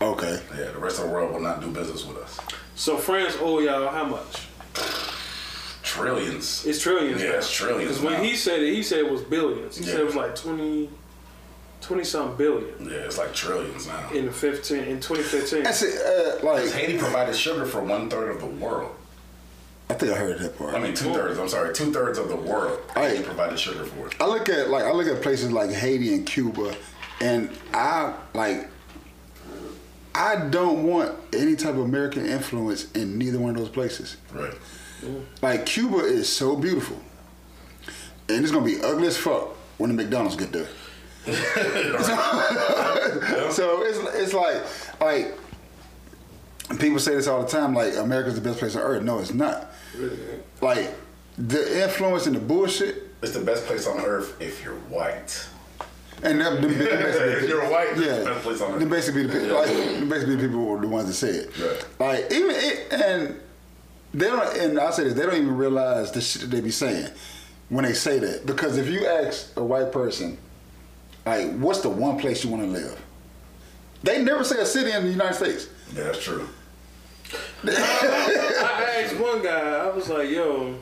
Okay. 0.00 0.40
Yeah, 0.56 0.70
the 0.70 0.78
rest 0.78 0.98
of 0.98 1.06
the 1.06 1.12
world 1.12 1.32
will 1.32 1.40
not 1.40 1.60
do 1.60 1.70
business 1.70 2.04
with 2.06 2.18
us. 2.18 2.38
So 2.74 2.96
France 2.96 3.36
owe 3.40 3.60
y'all 3.60 3.88
how 3.88 4.04
much? 4.04 4.48
Trillions. 5.82 6.66
It's 6.66 6.80
trillions. 6.80 7.22
Yeah, 7.22 7.30
now. 7.30 7.36
it's 7.36 7.52
trillions 7.52 7.98
Because 7.98 8.02
when 8.02 8.24
he 8.24 8.36
said 8.36 8.62
it, 8.62 8.72
he 8.72 8.82
said 8.82 9.00
it 9.00 9.10
was 9.10 9.22
billions. 9.22 9.76
He 9.76 9.84
said 9.84 10.00
it 10.00 10.06
was 10.06 10.16
like 10.16 10.34
20, 10.34 10.88
twenty 11.92 12.04
something 12.04 12.36
billion 12.36 12.74
Yeah, 12.90 13.04
it's 13.04 13.18
like 13.18 13.34
trillions 13.34 13.86
now. 13.86 14.10
in 14.12 14.30
fifteen 14.32 14.84
in 14.84 14.98
twenty 15.00 15.22
fifteen. 15.22 15.62
That's 15.62 15.82
it. 15.82 15.94
Uh, 16.42 16.44
like 16.46 16.70
Haiti 16.70 16.96
provided 16.98 17.36
sugar 17.36 17.66
for 17.66 17.82
one 17.82 18.08
third 18.08 18.30
of 18.30 18.40
the 18.40 18.46
world. 18.46 18.94
I 19.90 19.94
think 19.94 20.12
I 20.12 20.16
heard 20.16 20.38
that 20.38 20.56
part. 20.56 20.74
I 20.74 20.78
mean, 20.78 20.94
two 20.94 21.12
thirds. 21.12 21.38
I'm 21.38 21.48
sorry, 21.50 21.74
two 21.74 21.92
thirds 21.92 22.18
of 22.18 22.30
the 22.30 22.36
world. 22.36 22.80
Right. 22.96 23.10
Haiti 23.10 23.24
provided 23.24 23.58
sugar 23.58 23.84
for 23.84 24.06
it. 24.06 24.14
I 24.20 24.26
look 24.26 24.48
at 24.48 24.70
like 24.70 24.84
I 24.84 24.92
look 24.92 25.06
at 25.06 25.22
places 25.22 25.52
like 25.52 25.70
Haiti 25.70 26.14
and 26.14 26.24
Cuba, 26.26 26.74
and 27.20 27.50
I 27.74 28.14
like 28.32 28.68
I 30.14 30.48
don't 30.48 30.84
want 30.86 31.14
any 31.34 31.56
type 31.56 31.74
of 31.74 31.80
American 31.80 32.24
influence 32.24 32.90
in 32.92 33.18
neither 33.18 33.38
one 33.38 33.50
of 33.50 33.56
those 33.56 33.68
places. 33.68 34.16
Right. 34.32 34.54
Like 35.42 35.66
Cuba 35.66 35.98
is 35.98 36.26
so 36.26 36.56
beautiful, 36.56 36.98
and 38.30 38.42
it's 38.42 38.50
gonna 38.50 38.64
be 38.64 38.80
ugly 38.80 39.08
as 39.08 39.18
fuck 39.18 39.48
when 39.76 39.94
the 39.94 40.02
McDonald's 40.02 40.36
get 40.36 40.52
there. 40.52 40.68
so 43.52 43.82
it's 43.82 43.98
it's 44.16 44.34
like 44.34 44.60
like 45.00 45.38
people 46.80 46.98
say 46.98 47.14
this 47.14 47.26
all 47.28 47.42
the 47.42 47.48
time. 47.48 47.74
Like 47.74 47.96
America's 47.96 48.34
the 48.34 48.40
best 48.40 48.58
place 48.58 48.74
on 48.74 48.82
earth. 48.82 49.02
No, 49.02 49.20
it's 49.20 49.32
not. 49.32 49.70
Like 50.60 50.92
the 51.38 51.82
influence 51.82 52.26
and 52.26 52.34
the 52.34 52.40
bullshit. 52.40 53.04
It's 53.22 53.32
the 53.32 53.44
best 53.44 53.66
place 53.66 53.86
on 53.86 54.00
earth 54.00 54.40
if 54.40 54.64
you're 54.64 54.74
white. 54.74 55.46
And 56.24 56.40
them 56.40 56.60
basically, 56.62 57.32
if 57.32 57.48
you're 57.48 57.70
white, 57.70 57.96
yeah, 57.96 58.18
the 58.18 58.24
best 58.24 58.42
place 58.42 58.60
on 58.60 58.72
earth. 58.72 58.90
basically 58.90 59.26
the 59.26 59.32
people, 59.40 59.56
like, 59.56 60.08
basically 60.08 60.36
the 60.36 60.48
people 60.48 60.64
were 60.64 60.80
the 60.80 60.88
ones 60.88 61.06
that 61.06 61.14
said 61.14 61.34
it. 61.34 61.58
Right. 61.58 62.24
Like 62.24 62.32
even 62.32 62.50
it, 62.50 62.92
and 62.92 63.40
they 64.14 64.26
don't, 64.26 64.56
and 64.56 64.78
I 64.78 64.90
say 64.90 65.04
this, 65.04 65.14
they 65.14 65.22
don't 65.22 65.34
even 65.34 65.56
realize 65.56 66.12
the 66.12 66.20
shit 66.20 66.42
that 66.42 66.48
they 66.48 66.60
be 66.60 66.70
saying 66.70 67.10
when 67.68 67.84
they 67.84 67.92
say 67.92 68.18
that. 68.18 68.46
Because 68.46 68.76
if 68.76 68.88
you 68.88 69.06
ask 69.06 69.56
a 69.56 69.64
white 69.64 69.90
person, 69.90 70.38
like, 71.26 71.52
what's 71.58 71.80
the 71.80 71.88
one 71.88 72.18
place 72.18 72.44
you 72.44 72.50
want 72.50 72.62
to 72.62 72.68
live? 72.68 73.00
They 74.02 74.22
never 74.22 74.42
say 74.44 74.60
a 74.60 74.66
city 74.66 74.90
in 74.90 75.04
the 75.04 75.10
United 75.10 75.34
States. 75.34 75.68
Yeah, 75.94 76.04
that's 76.04 76.22
true. 76.22 76.48
I 77.64 79.02
asked 79.04 79.16
one 79.18 79.42
guy, 79.42 79.76
I 79.86 79.88
was 79.90 80.08
like, 80.08 80.28
yo, 80.28 80.76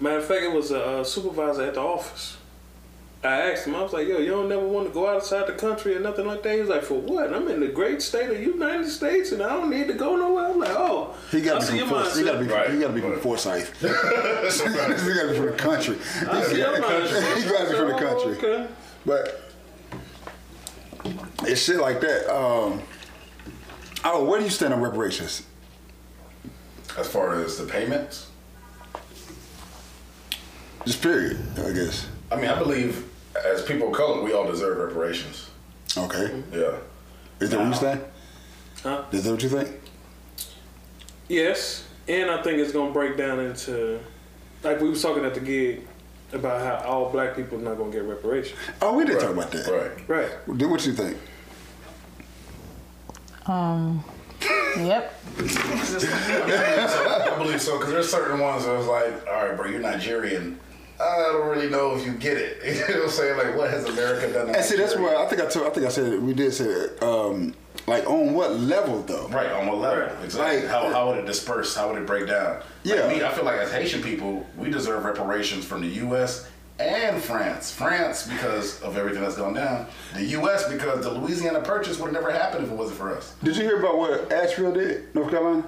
matter 0.00 0.16
of 0.18 0.24
fact, 0.24 0.42
it 0.42 0.52
was 0.52 0.70
a 0.70 0.82
uh, 0.84 1.04
supervisor 1.04 1.62
at 1.62 1.74
the 1.74 1.80
office. 1.80 2.38
I 3.22 3.50
asked 3.50 3.66
him, 3.66 3.74
I 3.74 3.82
was 3.82 3.92
like, 3.92 4.06
yo, 4.06 4.18
you 4.18 4.30
don't 4.30 4.48
never 4.48 4.66
want 4.66 4.86
to 4.86 4.92
go 4.94 5.08
outside 5.08 5.46
the 5.48 5.52
country 5.52 5.96
or 5.96 6.00
nothing 6.00 6.26
like 6.26 6.42
that? 6.44 6.54
He 6.54 6.60
was 6.60 6.68
like, 6.68 6.82
for 6.82 6.94
what? 7.00 7.34
I'm 7.34 7.48
in 7.48 7.60
the 7.60 7.68
great 7.68 8.00
state 8.00 8.30
of 8.30 8.40
United 8.40 8.88
States 8.88 9.32
and 9.32 9.42
I 9.42 9.48
don't 9.48 9.68
need 9.70 9.88
to 9.88 9.94
go 9.94 10.16
nowhere. 10.16 10.46
I'm 10.50 10.58
like, 10.60 10.70
oh. 10.70 11.14
He 11.32 11.40
got 11.40 11.60
to 11.62 11.72
be 11.72 11.78
your 11.78 11.86
from 11.88 12.02
Forsyth. 12.04 12.18
He 12.18 12.24
got 12.24 12.32
to 12.34 12.38
be. 12.38 12.46
Right. 12.46 12.70
He 12.70 12.78
got 12.78 12.88
to 12.88 12.92
be 12.92 13.00
from 13.00 13.18
Forsyth. 13.18 13.80
he 13.80 13.88
got 13.88 15.22
to 15.22 15.28
be 15.28 15.36
from 15.36 15.46
the 15.46 15.54
country. 15.56 15.98
I 16.28 16.42
see 16.44 16.58
your 16.58 16.78
mindset. 16.78 17.36
He 17.42 17.48
got 17.50 17.64
to 17.64 17.70
be 17.70 17.76
from 17.76 17.88
the 17.88 17.94
Oh, 17.94 17.98
country. 17.98 18.36
okay. 18.36 18.68
But 19.06 19.40
it's 21.44 21.62
shit 21.62 21.76
like 21.76 22.00
that. 22.00 22.28
Um, 22.28 22.82
oh, 24.04 24.24
where 24.24 24.40
do 24.40 24.44
you 24.44 24.50
stand 24.50 24.74
on 24.74 24.82
reparations? 24.82 25.44
As 26.98 27.06
far 27.06 27.40
as 27.40 27.56
the 27.56 27.66
payments, 27.66 28.30
Just 30.84 31.02
period, 31.02 31.38
I 31.58 31.72
guess. 31.72 32.08
I 32.32 32.36
mean, 32.36 32.46
I 32.46 32.58
believe 32.58 33.08
as 33.44 33.62
people 33.62 33.88
of 33.88 33.94
color, 33.94 34.22
we 34.22 34.32
all 34.32 34.46
deserve 34.46 34.78
reparations. 34.78 35.50
Okay. 35.96 36.42
Yeah. 36.52 36.78
Is 37.38 37.50
that 37.50 37.58
what 37.58 37.68
you 37.68 37.74
stand? 37.74 38.00
Huh? 38.82 39.04
Is 39.12 39.24
that 39.24 39.32
what 39.32 39.42
you 39.42 39.48
think? 39.48 39.68
Yes, 41.28 41.86
and 42.08 42.30
I 42.30 42.42
think 42.42 42.58
it's 42.58 42.72
gonna 42.72 42.92
break 42.92 43.16
down 43.16 43.40
into 43.40 44.00
like 44.62 44.80
we 44.80 44.88
was 44.88 45.02
talking 45.02 45.24
at 45.24 45.34
the 45.34 45.40
gig 45.40 45.85
about 46.32 46.60
how 46.60 46.88
all 46.88 47.10
black 47.10 47.34
people 47.36 47.58
are 47.58 47.62
not 47.62 47.78
gonna 47.78 47.90
get 47.92 48.02
reparations. 48.04 48.58
Oh, 48.82 48.94
we 48.94 49.04
did 49.04 49.14
Right. 49.14 49.22
talk 49.22 49.30
about 49.32 49.50
that. 49.52 49.66
Right. 49.70 50.08
Right. 50.08 50.30
What 50.46 50.70
what 50.70 50.86
you 50.86 50.92
think? 50.92 51.16
Um. 53.46 54.04
Yep. 54.76 55.14
I 55.38 57.34
believe 57.38 57.60
so 57.62 57.78
because 57.78 57.92
there's 57.92 58.10
certain 58.10 58.40
ones 58.40 58.64
that 58.66 58.76
was 58.76 58.86
like, 58.86 59.26
all 59.26 59.46
right, 59.46 59.56
bro, 59.56 59.66
you're 59.66 59.80
Nigerian. 59.80 60.58
I 61.00 61.28
don't 61.32 61.48
really 61.48 61.68
know 61.70 61.94
if 61.96 62.04
you 62.06 62.12
get 62.12 62.36
it. 62.38 62.58
You 62.64 62.80
know 62.94 63.00
what 63.00 63.04
I'm 63.04 63.10
saying? 63.10 63.36
Like, 63.38 63.56
what 63.56 63.70
has 63.70 63.84
America 63.84 64.32
done? 64.32 64.46
to 64.48 64.56
And 64.56 64.64
see, 64.64 64.76
that's 64.76 64.94
Nigeria? 64.94 65.16
where 65.16 65.24
I 65.26 65.28
think 65.28 65.42
I 65.42 65.46
told. 65.46 65.66
I 65.66 65.70
think 65.70 65.86
I 65.86 65.90
said. 65.90 66.20
We 66.22 66.32
did 66.34 66.52
say 66.54 66.64
it. 66.64 67.02
Um, 67.02 67.54
like 67.86 68.08
on 68.08 68.34
what 68.34 68.58
level 68.58 69.02
though? 69.02 69.28
Right, 69.28 69.50
on 69.52 69.66
what 69.66 69.78
level? 69.78 70.04
Right. 70.04 70.24
Exactly. 70.24 70.62
Like- 70.62 70.70
how, 70.70 70.90
how 70.90 71.08
would 71.08 71.18
it 71.18 71.26
disperse? 71.26 71.74
How 71.74 71.88
would 71.92 72.00
it 72.00 72.06
break 72.06 72.26
down? 72.26 72.62
Yeah. 72.82 73.02
Like 73.04 73.16
me, 73.16 73.22
I 73.24 73.30
feel 73.32 73.44
like 73.44 73.58
as 73.58 73.72
Haitian 73.72 74.02
people, 74.02 74.46
we 74.56 74.70
deserve 74.70 75.04
reparations 75.04 75.64
from 75.64 75.80
the 75.82 75.88
U.S. 75.88 76.48
and 76.78 77.22
France. 77.22 77.72
France 77.72 78.26
because 78.26 78.80
of 78.82 78.96
everything 78.96 79.22
that's 79.22 79.36
gone 79.36 79.54
down. 79.54 79.86
The 80.14 80.24
U.S. 80.24 80.68
because 80.68 81.02
the 81.04 81.10
Louisiana 81.12 81.60
Purchase 81.60 81.98
would 81.98 82.06
have 82.06 82.14
never 82.14 82.30
happened 82.30 82.64
if 82.64 82.70
it 82.70 82.76
wasn't 82.76 82.98
for 82.98 83.14
us. 83.16 83.34
Did 83.42 83.56
you 83.56 83.62
hear 83.62 83.78
about 83.78 83.98
what 83.98 84.30
Asheville 84.32 84.72
did, 84.72 85.14
North 85.14 85.30
Carolina? 85.30 85.64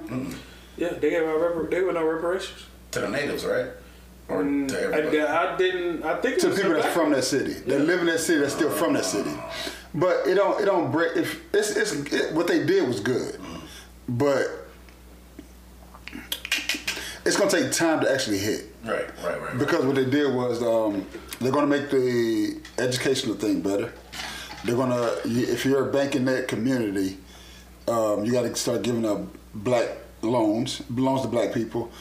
Yeah, 0.77 0.89
they 0.93 1.09
gave 1.09 1.23
out 1.23 1.39
repar- 1.39 1.69
they 1.69 1.81
were 1.81 1.91
no 1.93 2.05
reparations. 2.05 2.63
To 2.91 3.01
the 3.01 3.09
natives, 3.09 3.45
right? 3.45 3.67
Or 4.29 4.43
Mm, 4.43 4.67
to 4.69 4.79
everybody. 4.81 5.21
I, 5.21 5.53
I 5.53 5.57
didn't. 5.57 6.03
I 6.03 6.21
think 6.21 6.35
it 6.37 6.41
to 6.41 6.49
was 6.49 6.57
people 6.57 6.73
that's 6.73 6.87
from 6.93 7.11
that 7.11 7.23
city. 7.23 7.53
They 7.53 7.79
live 7.79 7.99
in 8.01 8.05
that 8.05 8.19
city. 8.19 8.39
That's 8.41 8.53
still 8.53 8.69
from 8.69 8.93
that 8.93 9.03
city. 9.05 9.31
But 9.93 10.27
it 10.27 10.35
don't. 10.35 10.61
It 10.61 10.65
don't 10.65 10.91
break. 10.91 11.15
If 11.17 11.41
it's 11.53 11.75
it's 11.75 11.93
it, 12.13 12.33
what 12.33 12.47
they 12.47 12.63
did 12.65 12.87
was 12.87 12.99
good, 12.99 13.39
but 14.07 14.45
it's 17.25 17.35
gonna 17.37 17.49
take 17.49 17.71
time 17.71 17.99
to 18.01 18.11
actually 18.11 18.37
hit. 18.37 18.73
Right, 18.83 19.07
right, 19.07 19.23
right. 19.23 19.41
right. 19.41 19.57
Because 19.59 19.85
what 19.85 19.95
they 19.95 20.05
did 20.05 20.33
was 20.33 20.61
um, 20.61 21.05
they're 21.39 21.51
gonna 21.51 21.67
make 21.67 21.89
the 21.89 22.59
educational 22.77 23.35
thing 23.35 23.61
better. 23.61 23.91
They're 24.63 24.75
gonna 24.75 25.11
if 25.25 25.65
you're 25.65 25.89
a 25.89 25.91
bank 25.91 26.15
in 26.15 26.25
that 26.25 26.47
community, 26.47 27.17
um, 27.87 28.25
you 28.25 28.31
got 28.31 28.43
to 28.43 28.55
start 28.55 28.83
giving 28.83 29.05
up 29.05 29.21
black 29.53 29.89
loans, 30.21 30.81
loans 30.89 31.21
to 31.23 31.27
black 31.27 31.53
people. 31.53 31.91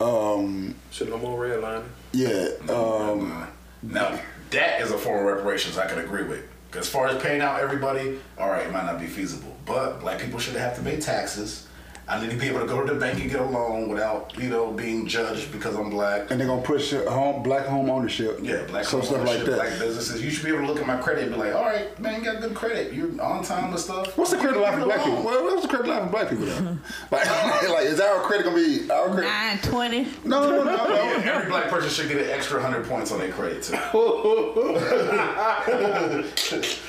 Um, 0.00 0.74
Should 0.90 1.10
no 1.10 1.18
more 1.18 1.44
redlining. 1.44 1.84
yeah. 2.12 2.48
Um, 2.68 3.46
Now, 3.82 4.18
that 4.50 4.80
is 4.80 4.90
a 4.90 4.98
form 4.98 5.26
of 5.26 5.36
reparations 5.36 5.78
I 5.78 5.86
can 5.86 5.98
agree 6.00 6.24
with. 6.24 6.44
As 6.74 6.88
far 6.88 7.08
as 7.08 7.22
paying 7.22 7.42
out 7.42 7.60
everybody, 7.60 8.18
all 8.38 8.48
right, 8.48 8.66
it 8.66 8.72
might 8.72 8.86
not 8.86 8.98
be 8.98 9.06
feasible. 9.06 9.56
But 9.66 10.00
black 10.00 10.18
people 10.18 10.38
should 10.38 10.56
have 10.56 10.74
to 10.76 10.82
pay 10.82 10.98
taxes. 10.98 11.66
I 12.08 12.20
need 12.20 12.30
to 12.30 12.36
be 12.36 12.48
able 12.48 12.60
to 12.60 12.66
go 12.66 12.84
to 12.84 12.92
the 12.92 12.98
bank 12.98 13.20
and 13.20 13.30
get 13.30 13.40
a 13.40 13.44
loan 13.44 13.88
without, 13.88 14.36
you 14.36 14.50
know, 14.50 14.72
being 14.72 15.06
judged 15.06 15.52
because 15.52 15.76
I'm 15.76 15.88
black. 15.88 16.30
and 16.30 16.40
they're 16.40 16.48
gonna 16.48 16.60
push 16.60 16.92
home 16.92 17.42
black 17.44 17.64
home 17.66 17.88
ownership. 17.88 18.40
Yeah, 18.42 18.64
black 18.64 18.84
so 18.84 18.98
home 18.98 19.06
stuff 19.06 19.20
like 19.20 19.28
ownership, 19.36 19.46
that. 19.46 19.54
black 19.56 19.78
businesses. 19.78 20.20
You 20.22 20.30
should 20.30 20.44
be 20.44 20.50
able 20.50 20.62
to 20.62 20.66
look 20.72 20.80
at 20.80 20.86
my 20.86 20.96
credit 20.96 21.24
and 21.24 21.32
be 21.32 21.38
like, 21.38 21.54
all 21.54 21.62
right, 21.64 21.98
man, 22.00 22.18
you 22.18 22.24
got 22.24 22.40
good 22.42 22.54
credit. 22.54 22.92
You're 22.92 23.08
on 23.22 23.44
time 23.44 23.70
with 23.70 23.80
stuff. 23.80 24.18
What's 24.18 24.32
the 24.32 24.36
credit 24.38 24.60
line 24.60 24.72
for 24.72 24.80
Give 24.80 24.88
it 24.88 24.92
a 24.92 24.94
black 24.96 25.04
people? 25.04 25.22
Well, 25.22 25.44
what's 25.44 25.62
the 25.62 25.68
credit 25.68 25.86
line 25.88 26.04
for 26.06 26.10
black 26.10 26.28
people 26.28 26.46
though? 26.46 26.76
like, 27.12 27.26
like, 27.70 27.84
is 27.86 28.00
our 28.00 28.20
credit 28.22 28.44
gonna 28.44 28.56
be 28.56 28.90
our 28.90 29.08
credit? 29.08 29.28
Nine 29.28 29.58
twenty. 29.58 30.08
No, 30.24 30.50
no, 30.50 30.64
no, 30.64 30.76
no, 30.76 30.86
no. 30.88 30.94
Every 31.22 31.48
black 31.48 31.68
person 31.70 31.88
should 31.88 32.08
get 32.08 32.20
an 32.26 32.30
extra 32.30 32.60
100 32.60 32.84
points 32.88 33.12
on 33.12 33.20
their 33.20 33.30
credit, 33.30 33.62
too. 33.62 33.76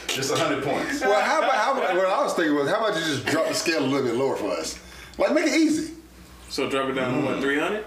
Just 0.07 0.31
100 0.31 0.63
points. 0.63 1.01
Well, 1.01 1.21
how 1.21 1.39
about 1.39 1.53
how, 1.55 1.71
about- 1.77 1.95
what 1.95 2.05
I 2.07 2.23
was 2.23 2.33
thinking 2.33 2.55
was, 2.55 2.69
how 2.69 2.77
about 2.85 2.99
you 2.99 3.05
just 3.05 3.25
drop 3.25 3.47
the 3.47 3.53
scale 3.53 3.83
a 3.83 3.85
little 3.85 4.05
bit 4.07 4.15
lower 4.15 4.35
for 4.35 4.49
us? 4.51 4.79
Like, 5.17 5.33
make 5.33 5.45
it 5.45 5.53
easy. 5.53 5.93
So 6.49 6.69
drop 6.69 6.89
it 6.89 6.93
down 6.93 7.19
to 7.21 7.25
what 7.25 7.39
three 7.41 7.59
hundred? 7.59 7.85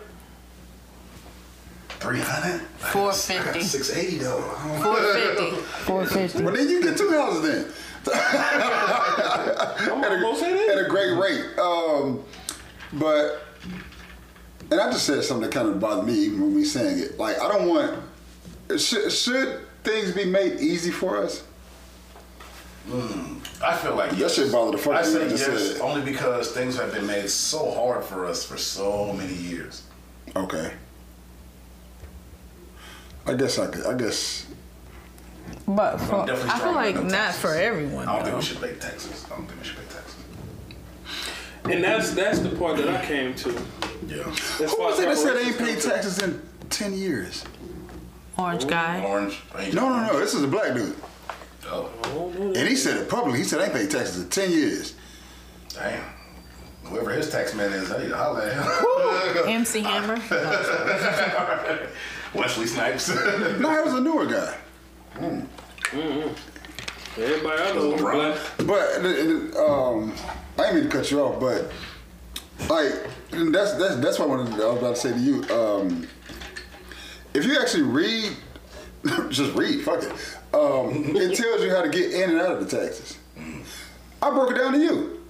300? 1.98 2.60
450. 2.60 3.62
680 3.62 4.18
though. 4.18 4.40
Four 4.82 4.96
fifty. 4.96 5.50
Four 5.84 6.06
fifty. 6.06 6.42
But 6.42 6.54
then 6.54 6.68
you 6.68 6.82
get 6.82 6.96
two 6.96 7.10
houses 7.10 7.42
then. 7.42 7.72
at, 8.14 9.88
almost 9.90 10.42
at 10.42 10.52
a, 10.52 10.56
it. 10.56 10.78
at 10.78 10.86
a 10.86 10.88
great 10.88 11.18
rate. 11.18 11.58
Um, 11.58 12.22
but, 12.92 13.42
and 14.70 14.80
I 14.80 14.90
just 14.92 15.04
said 15.06 15.24
something 15.24 15.48
that 15.48 15.52
kind 15.52 15.68
of 15.68 15.80
bothered 15.80 16.06
me 16.06 16.14
even 16.14 16.40
when 16.40 16.54
we 16.54 16.64
saying 16.64 17.00
it. 17.00 17.18
Like, 17.18 17.40
I 17.40 17.48
don't 17.48 17.68
want, 17.68 18.00
should, 18.80 19.10
should 19.10 19.66
things 19.82 20.12
be 20.12 20.24
made 20.24 20.60
easy 20.60 20.92
for 20.92 21.16
us? 21.16 21.42
Hmm. 22.88 23.38
I 23.64 23.76
feel 23.76 23.96
like 23.96 24.10
That 24.10 24.18
yes. 24.18 24.34
shit 24.34 24.52
bothered 24.52 24.74
the 24.74 24.78
fuck 24.78 24.94
I 24.94 24.98
out 25.00 25.06
say 25.06 25.24
I 25.24 25.28
just 25.28 25.48
yes, 25.48 25.72
said. 25.72 25.80
only 25.80 26.02
because 26.02 26.52
things 26.52 26.76
have 26.78 26.92
been 26.92 27.06
made 27.06 27.28
so 27.28 27.70
hard 27.72 28.04
for 28.04 28.26
us 28.26 28.44
for 28.44 28.56
so 28.56 29.12
many 29.12 29.34
years. 29.34 29.82
Okay. 30.36 30.72
I 33.26 33.34
guess 33.34 33.58
I 33.58 33.66
could, 33.66 33.86
I 33.86 33.94
guess, 33.94 34.46
But 35.66 35.96
for, 35.98 36.16
I'm 36.20 36.26
definitely 36.26 36.50
I 36.52 36.58
feel 36.60 36.72
like 36.74 36.94
not 37.02 37.10
taxes. 37.10 37.40
for 37.40 37.54
everyone. 37.54 38.06
I 38.08 38.14
don't 38.16 38.24
think 38.24 38.36
we 38.36 38.42
should 38.42 38.60
pay 38.60 38.74
taxes. 38.74 39.24
I 39.26 39.36
don't 39.36 39.46
think 39.46 39.60
we 39.60 39.66
should 39.66 39.76
pay 39.78 39.94
taxes. 39.94 40.14
And 41.64 41.82
that's 41.82 42.10
that's 42.14 42.38
the 42.38 42.50
part 42.50 42.76
that 42.76 42.88
I 42.88 43.04
came 43.04 43.34
to. 43.34 43.50
Yeah. 44.06 44.28
As 44.28 44.38
who 44.72 44.78
was 44.80 45.00
it 45.00 45.06
that 45.08 45.16
said 45.16 45.34
they 45.36 45.40
ain't 45.46 45.58
paid 45.58 45.72
come 45.80 45.80
to- 45.82 45.88
taxes 45.90 46.22
in 46.22 46.40
10 46.70 46.92
years? 46.94 47.44
Orange 48.38 48.68
guy. 48.68 49.02
Orange. 49.04 49.42
No, 49.72 49.88
no, 49.88 50.06
no, 50.06 50.20
this 50.20 50.34
is 50.34 50.42
a 50.44 50.48
black 50.48 50.74
dude. 50.74 50.94
Oh, 51.68 52.32
And 52.54 52.68
he 52.68 52.76
said 52.76 52.96
it 52.98 53.08
publicly. 53.08 53.38
He 53.38 53.44
said, 53.44 53.60
I 53.60 53.64
ain't 53.64 53.72
paid 53.74 53.90
taxes 53.90 54.22
in 54.22 54.28
10 54.28 54.50
years. 54.50 54.94
damn. 55.74 56.02
Whoever 56.84 57.10
his 57.10 57.30
tax 57.30 57.52
man 57.54 57.72
is, 57.72 57.90
I 57.90 58.00
need 58.02 58.10
to 58.10 58.16
holler 58.16 58.42
at 58.42 58.52
him. 59.44 59.48
MC 59.48 59.80
Hammer. 59.80 60.20
Wesley 62.34 62.66
Snipes. 62.66 63.08
No, 63.08 63.70
he 63.74 63.82
was 63.82 63.94
a 63.94 64.00
newer 64.00 64.26
guy. 64.26 64.54
Everybody 67.18 67.62
I 67.62 67.72
know, 67.72 67.92
LeBron. 67.92 68.38
but 68.58 68.66
But 68.66 69.56
uh, 69.58 69.66
um, 69.94 70.14
I 70.58 70.62
didn't 70.62 70.74
mean 70.74 70.84
to 70.84 70.90
cut 70.96 71.10
you 71.10 71.22
off, 71.22 71.40
but 71.40 71.72
like 72.68 72.92
that's 73.52 73.74
that's 73.74 73.96
that's 73.96 74.18
what 74.18 74.26
I 74.26 74.36
wanted. 74.36 74.56
To, 74.56 74.62
I 74.64 74.68
was 74.68 74.78
about 74.78 74.94
to 74.96 75.00
say 75.00 75.12
to 75.12 75.18
you. 75.18 75.42
Um, 75.48 76.06
if 77.34 77.44
you 77.44 77.58
actually 77.60 77.82
read, 77.84 78.32
just 79.30 79.54
read, 79.54 79.82
fuck 79.82 80.02
it. 80.02 80.12
Um, 80.54 81.16
it 81.16 81.36
tells 81.36 81.62
you 81.62 81.70
how 81.70 81.82
to 81.82 81.88
get 81.88 82.12
in 82.12 82.30
and 82.30 82.40
out 82.40 82.52
of 82.52 82.68
the 82.68 82.76
taxes. 82.76 83.18
I 84.22 84.30
broke 84.30 84.50
it 84.50 84.54
down 84.58 84.72
to 84.72 84.78
you. 84.78 85.20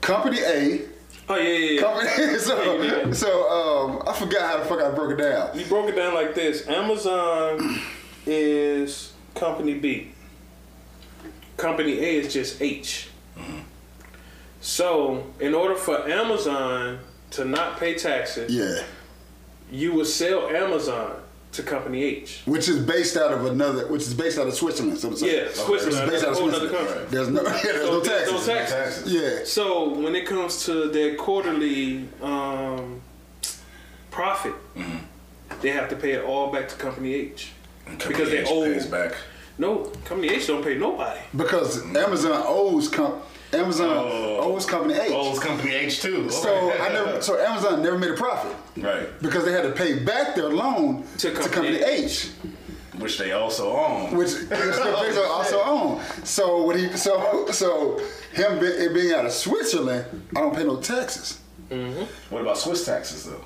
Company 0.00 0.38
A. 0.40 0.80
oh 1.28 1.36
yeah, 1.36 1.42
yeah, 1.42 1.58
yeah. 1.58 1.80
Company, 1.80 2.38
so 2.38 2.82
Yeah, 2.82 3.12
so 3.12 3.50
um, 3.50 4.02
I 4.06 4.12
forgot 4.12 4.50
how 4.50 4.58
the 4.58 4.64
fuck 4.64 4.80
I 4.80 4.90
broke 4.90 5.12
it 5.12 5.22
down. 5.22 5.56
You 5.58 5.64
broke 5.66 5.88
it 5.88 5.94
down 5.96 6.14
like 6.14 6.34
this: 6.34 6.66
Amazon 6.66 7.80
is 8.26 9.12
company 9.34 9.74
B. 9.74 10.12
Company 11.56 11.98
A 12.00 12.16
is 12.16 12.32
just 12.32 12.60
H. 12.60 13.08
So, 14.60 15.26
in 15.40 15.54
order 15.54 15.74
for 15.74 16.08
Amazon 16.08 17.00
to 17.30 17.44
not 17.44 17.78
pay 17.80 17.94
taxes, 17.94 18.52
Yeah, 18.54 18.84
you 19.70 19.92
would 19.94 20.06
sell 20.06 20.48
Amazon 20.48 21.21
to 21.52 21.62
Company 21.62 22.02
H. 22.02 22.42
which 22.46 22.68
is 22.68 22.78
based 22.84 23.16
out 23.16 23.32
of 23.32 23.44
another, 23.46 23.86
which 23.86 24.02
is 24.02 24.14
based 24.14 24.38
out 24.38 24.46
of 24.46 24.54
Switzerland. 24.54 24.98
So 24.98 25.10
to 25.10 25.16
say. 25.16 25.36
Yeah, 25.44 25.52
Switzerland. 25.52 26.02
It's 26.10 26.12
based 26.12 26.24
out 26.24 26.30
of 26.32 26.36
Switzerland. 26.38 26.74
country. 26.76 27.04
There's 27.10 27.28
no, 27.28 27.42
yeah, 27.42 27.52
there's 27.62 27.82
So 27.86 27.90
no 27.92 28.00
there's 28.00 28.28
taxes. 28.30 28.46
no 28.48 28.54
taxes. 28.54 29.12
Yeah. 29.12 29.44
So 29.44 29.88
when 29.94 30.14
it 30.16 30.26
comes 30.26 30.64
to 30.66 30.88
their 30.88 31.14
quarterly 31.16 32.08
um, 32.22 33.00
profit, 34.10 34.54
they 35.60 35.68
have 35.70 35.88
to 35.90 35.96
pay 35.96 36.12
it 36.12 36.24
all 36.24 36.50
back 36.50 36.68
to 36.68 36.74
Company 36.76 37.14
H 37.14 37.50
And 37.86 37.98
because 37.98 38.30
they 38.30 38.44
owe. 38.44 38.64
pays 38.64 38.86
back. 38.86 39.14
No, 39.58 39.84
Company 40.06 40.28
H 40.32 40.46
don't 40.46 40.64
pay 40.64 40.76
nobody. 40.78 41.20
Because 41.36 41.82
Amazon 41.94 42.42
owes 42.46 42.88
com- 42.88 43.20
Amazon 43.54 43.88
Oh. 44.10 44.54
owes 44.54 44.64
company 44.66 44.94
H. 44.94 45.10
It's 45.12 45.38
company 45.38 45.74
H 45.74 46.00
too. 46.00 46.30
So 46.30 46.72
I 46.72 46.88
never 46.92 47.20
so 47.26 47.38
Amazon 47.38 47.82
never 47.82 47.98
made 47.98 48.10
a 48.10 48.14
profit 48.14 48.54
right, 48.78 49.08
because 49.20 49.44
they 49.44 49.52
had 49.52 49.62
to 49.62 49.72
pay 49.72 49.98
back 49.98 50.34
their 50.34 50.48
loan 50.48 51.04
To 51.18 51.30
to 51.30 51.34
company 51.34 51.78
company, 51.78 51.84
H. 51.84 52.02
H, 52.04 52.30
which 52.98 53.18
they 53.18 53.32
also 53.32 53.70
own. 53.76 54.16
which 54.16 54.32
which 54.32 54.48
they 54.48 55.22
also 55.28 55.62
own. 55.62 56.00
So 56.24 56.64
when 56.64 56.78
he 56.78 56.96
so 56.96 57.46
so 57.50 58.00
him 58.32 58.58
be, 58.58 58.66
it 58.66 58.94
being 58.94 59.12
out 59.12 59.26
of 59.26 59.32
Switzerland, 59.32 60.04
I 60.36 60.40
don't 60.40 60.54
pay 60.54 60.64
no 60.64 60.76
taxes. 60.80 61.38
What 62.30 62.42
about 62.42 62.58
Swiss 62.58 62.84
taxes 62.84 63.24
though? 63.24 63.44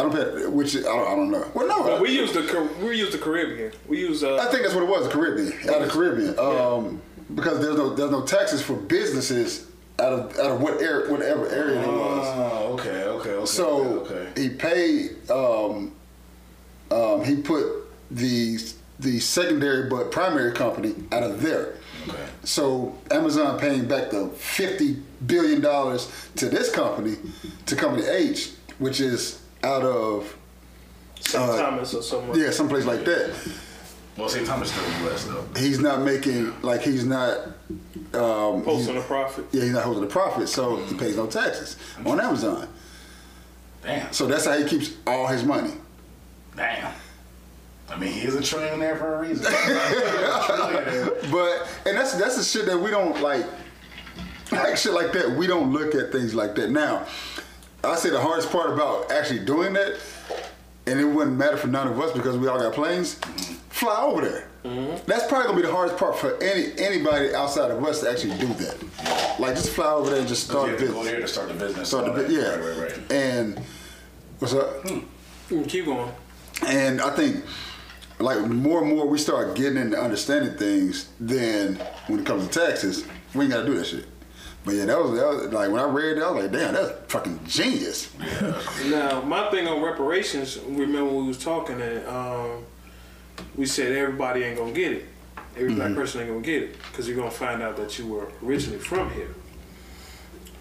I 0.00 0.04
don't 0.04 0.12
pay 0.14 0.46
which 0.46 0.76
I 0.76 0.80
don't, 0.82 1.06
I 1.12 1.14
don't 1.16 1.30
know. 1.32 1.44
Well, 1.54 1.66
no, 1.66 1.82
But 1.82 2.00
we 2.00 2.10
use 2.10 2.32
the 2.32 2.42
we 2.80 2.96
use 2.96 3.10
the 3.12 3.18
Caribbean. 3.18 3.72
We 3.88 3.98
use 3.98 4.22
uh, 4.22 4.36
I 4.36 4.46
think 4.46 4.62
that's 4.62 4.74
what 4.74 4.84
it 4.84 4.88
was, 4.88 5.06
the 5.06 5.12
Caribbean, 5.12 5.52
out 5.68 5.82
of 5.82 5.88
the 5.88 5.92
Caribbean. 5.92 6.38
Um, 6.38 7.02
because 7.34 7.60
there's 7.60 7.76
no 7.76 7.94
there's 7.94 8.10
no 8.10 8.22
taxes 8.22 8.62
for 8.62 8.74
businesses 8.74 9.66
out 9.98 10.12
of 10.12 10.38
out 10.38 10.52
of 10.52 10.60
what 10.60 10.80
area, 10.80 11.10
whatever 11.10 11.48
area 11.48 11.82
it 11.82 11.86
was. 11.86 12.26
Oh, 12.26 12.74
okay, 12.74 13.04
okay, 13.04 13.30
okay. 13.30 13.46
So 13.46 14.06
okay. 14.06 14.40
he 14.40 14.48
paid. 14.50 15.30
Um, 15.30 15.94
um, 16.90 17.24
he 17.24 17.36
put 17.36 17.66
the 18.10 18.58
the 18.98 19.20
secondary 19.20 19.88
but 19.88 20.10
primary 20.10 20.52
company 20.52 20.94
out 21.12 21.22
of 21.22 21.42
there. 21.42 21.74
Okay. 22.08 22.26
So 22.44 22.96
Amazon 23.10 23.58
paying 23.58 23.86
back 23.86 24.10
the 24.10 24.28
fifty 24.28 24.96
billion 25.26 25.60
dollars 25.60 26.10
to 26.36 26.48
this 26.48 26.70
company, 26.70 27.16
to 27.66 27.76
Company 27.76 28.06
H, 28.06 28.52
which 28.78 29.00
is 29.00 29.42
out 29.62 29.82
of 29.82 30.36
St. 31.20 31.42
uh, 31.42 31.56
Thomas 31.58 31.94
or 31.94 32.02
somewhere. 32.02 32.38
yeah, 32.38 32.50
someplace 32.50 32.84
like 32.84 33.04
that. 33.04 33.36
Well, 34.18 34.28
St. 34.28 34.44
Thomas 34.46 34.72
still 34.72 35.04
U.S. 35.04 35.24
though. 35.26 35.44
He's 35.56 35.78
not 35.78 36.02
making 36.02 36.60
like 36.62 36.82
he's 36.82 37.04
not. 37.04 37.38
Um, 38.14 38.56
he's- 38.56 38.64
Posting 38.64 38.96
a 38.96 39.00
profit. 39.02 39.46
yeah, 39.52 39.62
he's 39.62 39.72
not 39.72 39.84
holding 39.84 40.02
a 40.04 40.06
profit, 40.08 40.48
so 40.48 40.76
he 40.76 40.94
pays 40.96 41.16
no 41.16 41.26
taxes 41.28 41.76
on 42.04 42.20
Amazon. 42.20 42.68
Damn. 43.82 44.12
So 44.12 44.26
that's 44.26 44.44
how 44.44 44.58
he 44.58 44.64
keeps 44.64 44.90
all 45.06 45.28
his 45.28 45.44
money. 45.44 45.72
Damn. 46.56 46.92
I 47.88 47.96
mean, 47.96 48.10
he 48.12 48.20
is 48.26 48.34
a 48.34 48.40
trillionaire 48.40 48.98
for 48.98 49.14
a 49.14 49.20
reason. 49.20 49.46
trillionaire. 49.46 51.14
But 51.30 51.68
and 51.86 51.96
that's 51.96 52.14
that's 52.14 52.36
the 52.36 52.42
shit 52.42 52.66
that 52.66 52.76
we 52.78 52.90
don't 52.90 53.20
like, 53.22 53.46
like 54.50 54.76
shit 54.76 54.92
like 54.94 55.12
that. 55.12 55.30
We 55.30 55.46
don't 55.46 55.72
look 55.72 55.94
at 55.94 56.10
things 56.10 56.34
like 56.34 56.56
that. 56.56 56.70
Now, 56.70 57.06
I 57.84 57.94
say 57.96 58.10
the 58.10 58.20
hardest 58.20 58.50
part 58.50 58.72
about 58.72 59.12
actually 59.12 59.44
doing 59.44 59.74
that, 59.74 59.96
and 60.86 60.98
it 60.98 61.04
wouldn't 61.04 61.36
matter 61.36 61.56
for 61.56 61.68
none 61.68 61.86
of 61.86 62.00
us 62.00 62.10
because 62.12 62.36
we 62.36 62.48
all 62.48 62.58
got 62.58 62.72
planes. 62.72 63.20
Fly 63.78 64.02
over 64.02 64.22
there. 64.22 64.48
That's 65.06 65.26
probably 65.28 65.46
gonna 65.46 65.56
be 65.60 65.66
the 65.66 65.72
hardest 65.72 65.98
part 65.98 66.18
for 66.18 66.36
any 66.42 66.72
anybody 66.78 67.32
outside 67.34 67.70
of 67.70 67.82
us 67.84 68.00
to 68.00 68.10
actually 68.10 68.36
do 68.38 68.48
that. 68.54 69.38
Like 69.38 69.54
just 69.54 69.70
fly 69.70 69.92
over 69.92 70.10
there 70.10 70.18
and 70.18 70.28
just 70.28 70.48
You 70.48 70.52
start 70.52 70.68
a 70.68 70.70
have 70.72 70.80
to 70.80 70.86
go 70.88 71.04
there 71.04 71.20
to 71.20 71.28
start 71.28 71.48
the 71.48 71.54
business. 71.54 71.88
Start 71.88 72.04
the 72.06 72.10
all 72.10 72.16
bu- 72.28 72.34
yeah. 72.34 72.56
Right, 72.56 72.76
right, 72.76 72.90
right. 72.98 73.12
And 73.12 73.60
what's 74.40 74.52
up? 74.54 74.82
Mm, 74.82 75.68
Keep 75.68 75.84
going. 75.86 76.10
And 76.66 77.00
I 77.00 77.10
think 77.14 77.44
like 78.18 78.40
more 78.40 78.82
and 78.82 78.92
more 78.94 79.06
we 79.06 79.16
start 79.16 79.54
getting 79.56 79.78
into 79.78 79.96
understanding 79.98 80.56
things, 80.58 81.08
then 81.20 81.76
when 82.08 82.18
it 82.20 82.26
comes 82.26 82.48
to 82.48 82.66
taxes, 82.66 83.04
we 83.32 83.44
ain't 83.44 83.52
gotta 83.54 83.64
do 83.66 83.74
that 83.78 83.86
shit. 83.86 84.06
But 84.64 84.74
yeah, 84.74 84.86
that 84.86 84.98
was, 84.98 85.12
that 85.18 85.26
was 85.28 85.52
like 85.52 85.70
when 85.70 85.80
I 85.80 85.84
read 85.88 86.16
that, 86.18 86.24
I 86.24 86.30
was 86.32 86.42
like, 86.42 86.52
damn, 86.52 86.74
that's 86.74 86.92
fucking 87.12 87.40
genius. 87.46 88.10
Now, 88.86 89.22
my 89.22 89.48
thing 89.52 89.68
on 89.68 89.80
reparations, 89.80 90.58
remember 90.66 91.04
we 91.14 91.28
was 91.28 91.38
talking 91.42 91.80
and 91.80 92.04
um, 92.08 92.64
we 93.56 93.66
said 93.66 93.92
everybody 93.92 94.42
ain't 94.42 94.58
gonna 94.58 94.72
get 94.72 94.92
it. 94.92 95.06
Every 95.56 95.74
black 95.74 95.88
mm-hmm. 95.88 95.96
person 95.96 96.20
ain't 96.20 96.30
gonna 96.30 96.40
get 96.40 96.62
it 96.62 96.76
because 96.90 97.08
you're 97.08 97.16
gonna 97.16 97.30
find 97.30 97.62
out 97.62 97.76
that 97.76 97.98
you 97.98 98.06
were 98.06 98.30
originally 98.44 98.78
from 98.78 99.10
here. 99.10 99.34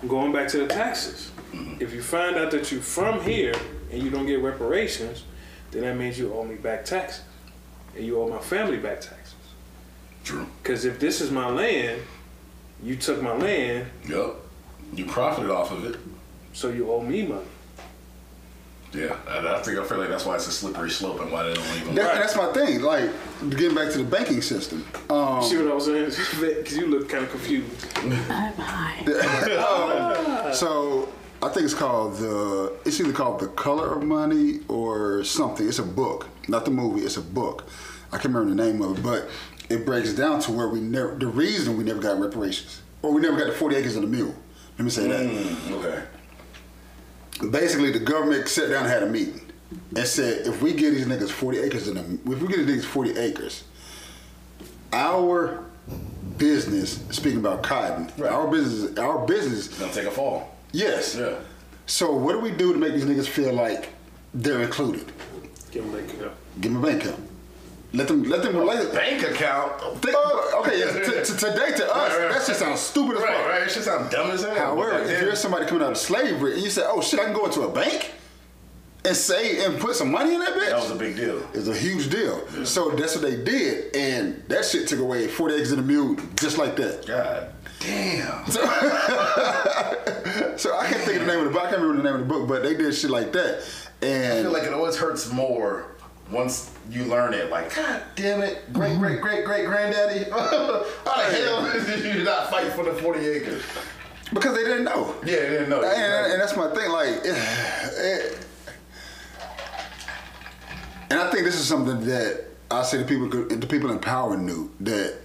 Going 0.07 0.31
back 0.31 0.47
to 0.49 0.57
the 0.57 0.67
taxes, 0.67 1.31
mm-hmm. 1.51 1.81
if 1.81 1.93
you 1.93 2.01
find 2.01 2.35
out 2.35 2.51
that 2.51 2.71
you're 2.71 2.81
from 2.81 3.21
here 3.21 3.53
and 3.91 4.01
you 4.01 4.09
don't 4.09 4.25
get 4.25 4.41
reparations, 4.41 5.23
then 5.71 5.81
that 5.81 5.97
means 5.97 6.17
you 6.17 6.33
owe 6.33 6.43
me 6.43 6.55
back 6.55 6.85
taxes 6.85 7.23
and 7.95 8.05
you 8.05 8.19
owe 8.19 8.27
my 8.27 8.39
family 8.39 8.77
back 8.77 9.01
taxes. 9.01 9.35
True. 10.23 10.47
Because 10.61 10.85
if 10.85 10.99
this 10.99 11.21
is 11.21 11.31
my 11.31 11.49
land, 11.49 12.01
you 12.83 12.95
took 12.95 13.21
my 13.21 13.35
land, 13.35 13.87
Yep. 14.07 14.35
You 14.93 15.05
profited 15.05 15.49
off 15.49 15.71
of 15.71 15.85
it. 15.85 15.97
so 16.53 16.69
you 16.69 16.89
owe 16.91 17.01
me 17.01 17.23
money. 17.25 17.43
Yeah. 18.93 19.15
And 19.27 19.47
I 19.47 19.61
think 19.61 19.77
I 19.77 19.84
feel 19.84 19.97
like 19.97 20.09
that's 20.09 20.26
why 20.26 20.35
it's 20.35 20.47
a 20.47 20.51
slippery 20.51 20.89
slope 20.89 21.19
and 21.19 21.31
why 21.31 21.43
they 21.43 21.53
don't 21.53 21.77
even. 21.77 21.95
That, 21.95 22.15
That's 22.15 22.35
my 22.35 22.51
thing. 22.53 22.81
Like 22.81 23.09
getting 23.49 23.76
back 23.76 23.91
to 23.91 23.97
the 23.99 24.03
banking 24.03 24.41
system. 24.41 24.85
Um, 25.09 25.43
See 25.43 25.57
what 25.57 25.68
I 25.68 25.73
was 25.73 25.85
saying? 25.85 26.11
Because 26.57 26.77
you 26.77 26.88
look 26.88 27.09
kind 27.09 27.23
of 27.26 27.31
confused. 27.31 27.85
I'm 27.97 28.11
high. 28.53 29.03
So 30.53 31.09
I 31.43 31.49
think 31.49 31.65
it's 31.65 31.73
called 31.73 32.15
the. 32.18 32.73
It's 32.85 32.99
either 32.99 33.11
called 33.11 33.39
the 33.41 33.47
Color 33.47 33.93
of 33.97 34.03
Money 34.03 34.61
or 34.68 35.23
something. 35.23 35.68
It's 35.68 35.80
a 35.80 35.84
book, 35.84 36.27
not 36.47 36.65
the 36.65 36.72
movie. 36.72 37.01
It's 37.01 37.18
a 37.18 37.22
book. 37.22 37.68
I 38.11 38.18
can't 38.18 38.34
remember 38.34 38.49
the 38.55 38.72
name 38.72 38.81
of 38.81 38.97
it, 38.97 39.03
but 39.03 39.30
it 39.69 39.85
breaks 39.85 40.14
down 40.14 40.39
to 40.41 40.51
where 40.51 40.68
we 40.69 40.80
never. 40.80 41.15
The 41.15 41.27
reason 41.27 41.77
we 41.77 41.84
never 41.84 41.99
got 41.99 42.19
reparations, 42.19 42.81
or 43.01 43.14
we 43.14 43.22
never 43.22 43.38
got 43.38 43.47
the 43.47 43.53
forty 43.53 43.76
acres 43.76 43.95
and 43.95 44.05
a 44.05 44.07
mule. 44.07 44.34
Let 44.80 44.85
me 44.85 44.89
say 44.89 45.07
that. 45.07 45.27
Mm, 45.27 45.72
okay. 45.73 46.03
Basically, 47.51 47.91
the 47.91 47.99
government 47.99 48.47
sat 48.47 48.69
down 48.69 48.84
and 48.84 48.91
had 48.93 49.03
a 49.03 49.07
meeting 49.07 49.41
and 49.95 50.05
said, 50.07 50.47
if 50.47 50.61
we 50.61 50.73
give 50.73 50.93
these 50.95 51.05
niggas 51.05 51.30
forty 51.30 51.59
acres 51.59 51.88
and 51.88 51.97
a, 51.97 52.31
if 52.31 52.41
we 52.41 52.47
give 52.47 52.65
these 52.65 52.84
niggas 52.84 52.85
forty 52.88 53.18
acres, 53.18 53.64
our 54.93 55.64
business. 56.38 56.99
Speaking 57.09 57.39
about 57.39 57.64
cotton, 57.64 58.11
Right. 58.18 58.31
our 58.31 58.47
business, 58.47 58.97
our 58.97 59.26
business. 59.26 59.68
It's 59.68 59.80
gonna 59.80 59.91
take 59.93 60.05
a 60.07 60.11
fall. 60.11 60.55
Yes. 60.72 61.15
Yeah. 61.15 61.35
So 61.85 62.11
what 62.15 62.34
do 62.34 62.39
we 62.39 62.51
do 62.51 62.73
to 62.73 62.80
make 62.80 62.93
these 62.93 63.05
niggas 63.05 63.27
feel 63.27 63.53
like 63.53 63.89
they're 64.34 64.61
included? 64.61 65.11
Give 65.72 65.84
them 65.85 65.93
a 65.93 65.97
bank 65.97 66.14
account. 66.14 66.34
Give 66.61 66.73
them 66.73 66.84
a 66.84 66.88
bank 66.88 67.03
account. 67.05 67.26
Let 67.97 68.07
them 68.07 68.23
let 68.23 68.43
them 68.43 68.55
relate. 68.55 68.93
Bank 68.93 69.23
account. 69.23 69.81
Think, 70.03 70.15
uh, 70.15 70.59
okay, 70.59 70.79
to, 70.81 71.23
to, 71.25 71.37
today 71.37 71.71
to 71.77 71.95
us, 71.95 72.13
Right, 72.13 72.25
right. 72.25 72.31
that 72.31 72.43
shit 72.45 72.55
sounds 72.55 72.79
stupid 72.79 73.17
as 73.17 73.23
Right, 73.23 73.35
fuck. 73.37 73.47
right. 73.49 73.61
It 73.63 73.71
should 73.71 73.83
sound 73.83 74.11
dumb 74.11 74.31
as 74.31 74.43
hell. 74.43 74.55
However, 74.55 74.99
if 75.03 75.21
you're 75.21 75.35
somebody 75.35 75.65
coming 75.65 75.83
out 75.83 75.91
of 75.91 75.97
slavery 75.97 76.53
and 76.53 76.61
you 76.61 76.69
say, 76.69 76.83
"Oh 76.85 77.01
shit, 77.01 77.19
I 77.19 77.25
can 77.25 77.33
go 77.33 77.45
into 77.45 77.61
a 77.61 77.71
bank 77.71 78.11
and 79.03 79.15
say 79.15 79.65
and 79.65 79.79
put 79.79 79.95
some 79.95 80.11
money 80.11 80.35
in 80.35 80.39
that 80.41 80.53
bitch," 80.53 80.69
that 80.69 80.79
was 80.79 80.91
a 80.91 80.95
big 80.95 81.15
deal. 81.15 81.41
it's 81.55 81.67
a 81.67 81.75
huge 81.75 82.09
deal. 82.11 82.47
So 82.65 82.91
that's 82.91 83.15
what 83.15 83.23
they 83.23 83.37
did, 83.43 83.95
and 83.95 84.43
that 84.47 84.63
shit 84.65 84.87
took 84.87 84.99
away 84.99 85.27
40 85.27 85.55
eggs 85.55 85.71
in 85.71 85.79
a 85.79 85.81
mule 85.81 86.17
just 86.35 86.59
like 86.59 86.75
that. 86.75 87.05
God 87.07 87.51
damn. 87.79 88.45
So 90.57 90.75
I 90.75 90.87
can't 90.87 91.01
think 91.03 91.19
of 91.21 91.27
the 91.27 91.31
name 91.31 91.39
of 91.39 91.45
the 91.45 91.51
book. 91.51 91.63
I 91.65 91.69
can't 91.69 91.81
remember 91.81 92.01
the 92.01 92.11
name 92.11 92.21
of 92.21 92.27
the 92.27 92.33
book, 92.33 92.47
but 92.47 92.63
they 92.63 92.73
did 92.75 92.93
shit 92.95 93.11
like 93.11 93.31
that. 93.33 93.63
And 94.01 94.39
I 94.39 94.41
feel 94.41 94.51
like 94.51 94.63
it 94.63 94.73
always 94.73 94.95
hurts 94.97 95.31
more 95.31 95.85
once 96.31 96.71
you 96.89 97.05
learn 97.05 97.33
it. 97.33 97.49
Like, 97.49 97.75
God 97.75 98.01
damn 98.15 98.41
it, 98.41 98.71
great, 98.73 98.91
mm-hmm. 98.91 99.01
great, 99.01 99.21
great, 99.21 99.45
great 99.45 99.65
granddaddy. 99.65 100.29
How 100.31 100.83
the 101.29 101.37
hell 101.37 101.85
did 101.85 102.17
you 102.17 102.23
not 102.23 102.49
fight 102.49 102.71
for 102.73 102.83
the 102.83 102.93
40 102.93 103.19
acres? 103.25 103.63
because 104.33 104.55
they 104.55 104.63
didn't 104.63 104.83
know. 104.83 105.15
Yeah, 105.25 105.37
they 105.37 105.49
didn't 105.49 105.69
know. 105.69 105.83
And, 105.83 106.33
and 106.33 106.41
that's 106.41 106.55
my 106.55 106.73
thing. 106.73 106.91
Like, 106.91 107.09
it, 107.23 108.45
and 111.09 111.19
I 111.19 111.31
think 111.31 111.45
this 111.45 111.55
is 111.55 111.65
something 111.65 112.05
that 112.05 112.45
I 112.69 112.83
say 112.83 112.97
the 112.97 113.05
people, 113.05 113.29
the 113.29 113.67
people 113.67 113.91
in 113.91 113.99
power 113.99 114.35
knew 114.35 114.71
that 114.81 115.17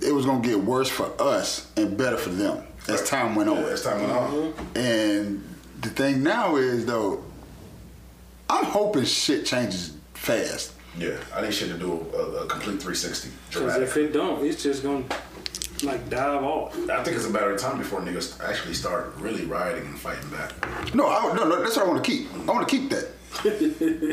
it 0.00 0.12
was 0.12 0.26
gonna 0.26 0.46
get 0.46 0.58
worse 0.58 0.88
for 0.88 1.10
us 1.20 1.70
and 1.76 1.96
better 1.96 2.16
for 2.16 2.30
them 2.30 2.64
as 2.88 3.08
time 3.08 3.34
went 3.34 3.48
on. 3.48 3.58
Yeah, 3.58 3.66
as 3.68 3.82
time 3.82 4.00
went 4.00 4.12
on. 4.12 4.30
Mm-hmm. 4.30 4.78
And 4.78 5.44
the 5.80 5.88
thing 5.88 6.22
now 6.22 6.56
is 6.56 6.84
though, 6.84 7.24
I'm 8.50 8.64
hoping 8.64 9.04
shit 9.04 9.46
changes 9.46 9.96
fast. 10.22 10.72
Yeah, 10.96 11.16
I 11.34 11.42
need 11.42 11.52
shit 11.52 11.68
to 11.70 11.78
do 11.78 12.06
a, 12.14 12.44
a 12.44 12.46
complete 12.46 12.80
360. 12.80 13.30
Because 13.48 13.76
if 13.76 13.94
Dramatic. 13.94 13.96
it 13.96 14.12
don't, 14.12 14.44
it's 14.46 14.62
just 14.62 14.82
gonna 14.82 15.04
like 15.82 16.08
dive 16.08 16.44
off. 16.44 16.76
I 16.88 17.02
think 17.02 17.16
it's 17.16 17.26
a 17.26 17.30
matter 17.30 17.50
of 17.50 17.60
time 17.60 17.78
before 17.78 18.00
niggas 18.00 18.40
actually 18.40 18.74
start 18.74 19.14
really 19.18 19.44
rioting 19.46 19.86
and 19.86 19.98
fighting 19.98 20.28
back. 20.30 20.94
No, 20.94 21.08
I, 21.08 21.34
no, 21.34 21.48
no, 21.48 21.62
that's 21.62 21.76
what 21.76 21.86
I 21.86 21.88
want 21.88 22.04
to 22.04 22.10
keep. 22.10 22.32
I 22.34 22.52
want 22.52 22.68
to 22.68 22.78
keep 22.78 22.90
that. 22.90 23.08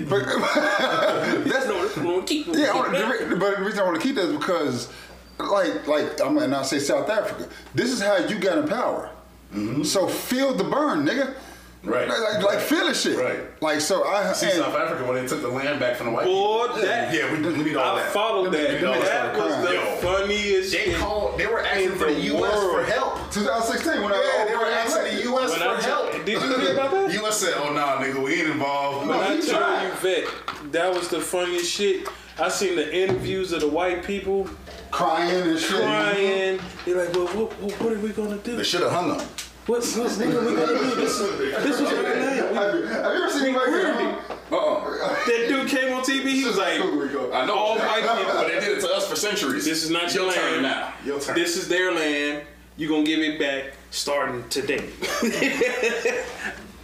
but 0.09 0.25
that's 1.49 1.67
No, 1.67 1.83
it's 1.85 1.95
gonna 1.95 2.23
keep. 2.23 2.47
Yeah, 2.47 2.71
I 2.71 2.75
wanna, 2.75 2.97
the 2.97 3.05
re- 3.05 3.35
but 3.37 3.57
the 3.57 3.63
reason 3.63 3.79
I 3.81 3.83
want 3.83 4.01
to 4.01 4.07
keep 4.07 4.15
that 4.15 4.29
is 4.29 4.37
because, 4.37 4.91
like, 5.37 5.85
like 5.87 6.21
I'm 6.21 6.37
and 6.37 6.55
I 6.55 6.63
say 6.63 6.79
South 6.79 7.09
Africa. 7.09 7.49
This 7.75 7.91
is 7.91 8.01
how 8.01 8.17
you 8.17 8.39
got 8.39 8.57
in 8.57 8.67
power. 8.67 9.11
Mm-hmm. 9.53 9.83
So 9.83 10.07
feel 10.07 10.53
the 10.53 10.63
burn, 10.63 11.05
nigga. 11.05 11.35
Right. 11.81 12.09
Like, 12.09 12.19
like, 12.19 12.43
like 12.43 12.59
feel 12.59 12.87
the 12.87 12.93
shit. 12.93 13.17
Right. 13.17 13.39
Like 13.61 13.79
so, 13.79 14.03
I 14.05 14.33
See 14.33 14.49
South 14.49 14.75
Africa 14.75 15.05
when 15.05 15.15
they 15.21 15.25
took 15.27 15.41
the 15.41 15.47
land 15.47 15.79
back 15.79 15.95
from 15.95 16.07
the 16.07 16.11
white 16.11 16.25
Boy, 16.25 16.67
people. 16.67 16.81
that 16.81 17.13
Yeah, 17.13 17.31
we, 17.31 17.39
we 17.39 17.63
need 17.63 17.75
all 17.77 17.95
I 17.95 18.01
that. 18.03 18.11
followed 18.11 18.51
that. 18.51 18.67
We 18.67 18.73
need 18.75 18.81
That 18.83 19.37
was 19.37 19.67
the 19.69 19.73
Yo, 19.75 19.95
funniest 20.01 20.71
They 20.73 20.85
shit. 20.91 20.97
called. 20.97 21.39
They 21.39 21.47
were 21.47 21.61
asking 21.61 21.91
for 21.91 22.07
the, 22.07 22.13
the 22.15 22.19
U.S. 22.21 22.59
for 22.71 22.83
help. 22.83 23.31
2016 23.31 24.01
when 24.01 24.11
Yeah, 24.11 24.17
I 24.17 24.45
they 24.49 24.55
were 24.57 24.65
asking 24.65 25.15
the 25.17 25.23
U.S. 25.23 25.49
When 25.51 25.59
for 25.59 25.67
I 25.69 25.81
help. 25.81 26.11
did 26.25 26.27
you 26.41 26.57
hear 26.59 26.73
about 26.73 26.91
that? 26.91 27.13
U.S. 27.21 27.37
said, 27.37 27.53
"Oh 27.55 27.71
nah, 27.73 28.01
nigga, 28.01 28.21
we 28.21 28.33
ain't 28.41 28.49
involved." 28.49 29.07
When 29.07 29.17
I 29.17 29.35
he 29.37 29.41
tell 29.41 29.83
you, 29.83 29.91
vet, 29.93 30.71
that 30.73 30.93
was 30.93 31.07
the 31.07 31.21
funniest 31.21 31.71
shit. 31.71 32.07
I 32.37 32.49
seen 32.49 32.75
the 32.75 32.93
interviews 32.93 33.51
of 33.53 33.61
the 33.61 33.67
white 33.69 34.03
people 34.03 34.49
crying 34.91 35.49
and 35.49 35.59
shit. 35.59 35.81
crying. 35.81 36.59
They're 36.85 37.05
like, 37.05 37.13
well, 37.15 37.27
what, 37.27 37.53
what, 37.61 37.71
what 37.81 37.93
are 37.93 37.99
we 37.99 38.09
gonna 38.09 38.37
do? 38.37 38.55
They 38.57 38.63
should 38.63 38.81
have 38.81 38.91
hung 38.91 39.17
him. 39.19 39.27
What, 39.69 39.85
what, 39.85 40.09
what 40.09 40.21
are 40.21 40.45
we 40.45 40.55
gonna 40.55 40.65
do? 40.65 40.95
This, 40.95 41.19
this 41.19 41.79
was 41.79 41.93
our 41.93 42.01
land. 42.01 42.55
Have 42.55 42.73
you, 42.73 42.85
have 42.87 43.13
you 43.13 43.23
ever 43.23 43.29
seen 43.29 43.41
We 43.43 43.49
anybody 43.49 43.71
earned. 43.71 44.17
Uh-uh. 44.51 45.25
That 45.27 45.45
dude 45.47 45.69
came 45.69 45.93
on 45.93 46.01
TV. 46.01 46.29
He 46.29 46.43
was 46.43 46.57
like, 46.57 46.81
Here 46.81 46.99
we 46.99 47.07
go. 47.09 47.31
I 47.31 47.45
know. 47.45 47.55
All 47.55 47.77
white 47.77 48.01
people. 48.01 48.33
but 48.33 48.47
they 48.47 48.59
did 48.59 48.79
it 48.79 48.81
to 48.81 48.91
us 48.91 49.07
for 49.07 49.15
centuries. 49.15 49.65
"This 49.65 49.83
is 49.83 49.91
not 49.91 50.11
your, 50.11 50.23
Your 50.23 50.33
turn 50.33 50.51
land. 50.51 50.63
now. 50.63 50.93
Your 51.05 51.19
turn. 51.19 51.35
This 51.35 51.55
is 51.55 51.67
their 51.67 51.93
land. 51.93 52.47
You 52.77 52.89
gonna 52.89 53.03
give 53.03 53.19
it 53.19 53.37
back 53.39 53.75
starting 53.91 54.49
today." 54.49 54.89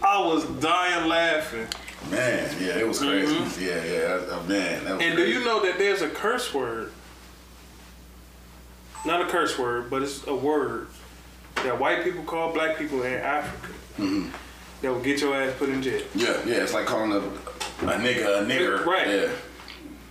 I 0.00 0.24
was 0.24 0.44
dying 0.60 1.08
laughing. 1.08 1.66
Man, 2.08 2.54
yeah, 2.60 2.78
it 2.78 2.86
was 2.86 3.00
crazy. 3.00 3.34
Yeah, 3.64 3.84
yeah, 3.84 4.36
uh, 4.36 4.42
man. 4.44 4.84
That 4.84 4.98
was 4.98 5.02
And 5.04 5.16
do 5.16 5.26
you 5.26 5.44
know 5.44 5.60
that 5.64 5.78
there's 5.78 6.02
a 6.02 6.08
curse 6.08 6.54
word? 6.54 6.92
Not 9.04 9.22
a 9.22 9.26
curse 9.26 9.58
word, 9.58 9.90
but 9.90 10.02
it's 10.02 10.24
a 10.28 10.36
word 10.36 10.86
that 11.56 11.78
white 11.78 12.04
people 12.04 12.22
call 12.24 12.52
black 12.52 12.76
people 12.76 13.02
in 13.02 13.14
Africa 13.14 13.72
that 14.82 14.92
will 14.92 15.00
get 15.00 15.20
your 15.20 15.34
ass 15.34 15.54
put 15.58 15.68
in 15.68 15.82
jail. 15.82 16.02
Yeah, 16.14 16.38
yeah. 16.46 16.62
It's 16.62 16.74
like 16.74 16.86
calling 16.86 17.12
a, 17.12 17.18
a 17.18 17.98
nigga 17.98 18.42
a 18.42 18.46
nigger. 18.46 18.84
Right. 18.84 19.08
Yeah. 19.08 19.28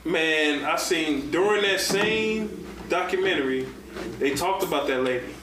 Man, 0.04 0.66
I 0.66 0.76
seen 0.76 1.32
during 1.32 1.64
that 1.64 1.80
same 1.80 2.68
documentary, 2.90 3.68
they 4.20 4.36
talked 4.36 4.64
about 4.64 4.88
that 4.88 5.02
lady. 5.04 5.34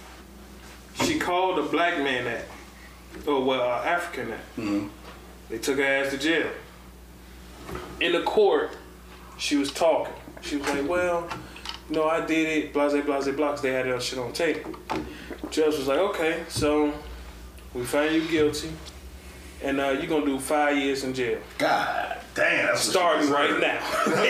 She 1.05 1.19
called 1.19 1.59
a 1.59 1.63
black 1.63 1.99
man 1.99 2.25
that, 2.25 2.45
or 3.27 3.43
well, 3.45 3.63
uh, 3.63 3.85
African 3.85 4.31
that. 4.31 4.89
They 5.49 5.59
took 5.59 5.79
her 5.79 5.85
ass 5.85 6.11
to 6.13 6.19
jail. 6.19 6.49
In 8.01 8.13
the 8.13 8.23
court, 8.23 8.77
she 9.39 9.57
was 9.57 9.73
talking. 9.73 10.13
She 10.43 10.57
was 10.57 10.69
like, 10.69 10.89
"Well, 10.89 11.29
no, 11.89 12.05
I 12.09 12.25
did 12.25 12.49
it." 12.49 12.73
Blase, 12.73 12.93
blase, 13.05 13.29
blase. 13.35 13.61
They 13.61 13.73
had 13.73 13.87
that 13.87 14.03
shit 14.03 14.19
on 14.19 14.33
tape. 14.33 14.67
Judge 15.53 15.77
was 15.77 15.87
like, 15.87 15.99
"Okay, 15.99 16.43
so 16.49 16.93
we 17.75 17.85
find 17.85 18.15
you 18.15 18.27
guilty, 18.27 18.71
and 19.63 19.81
uh, 19.81 19.91
you're 19.91 20.07
gonna 20.07 20.25
do 20.25 20.39
five 20.41 20.77
years 20.79 21.05
in 21.05 21.13
jail, 21.13 21.39
God 21.59 22.17
damn. 22.35 22.67
That's 22.69 22.81
starting 22.81 23.31
right 23.31 23.61
now." 23.61 23.79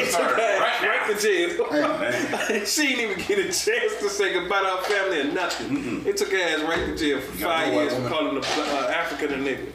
Starting 0.04 0.36
right 0.36 0.40
ass 0.60 0.82
now. 0.82 0.88
right 0.88 1.16
to 1.16 1.22
jail. 1.22 1.70
Man. 2.00 2.66
she 2.66 2.88
didn't 2.88 3.10
even 3.12 3.24
get 3.24 3.38
a 3.38 3.44
chance 3.44 3.94
to 4.00 4.08
say 4.08 4.32
goodbye 4.34 4.62
to 4.62 4.66
her 4.66 4.82
family 4.82 5.20
or 5.20 5.32
nothing. 5.32 6.02
They 6.02 6.12
took 6.12 6.32
her 6.32 6.38
ass 6.38 6.60
right 6.62 6.86
to 6.86 6.96
jail 6.96 7.20
for 7.20 7.36
five 7.38 7.72
years 7.72 7.94
for 7.94 8.08
calling 8.08 8.34
the 8.34 8.40
uh, 8.40 8.92
African 8.92 9.32
a 9.34 9.36
nigga. 9.36 9.70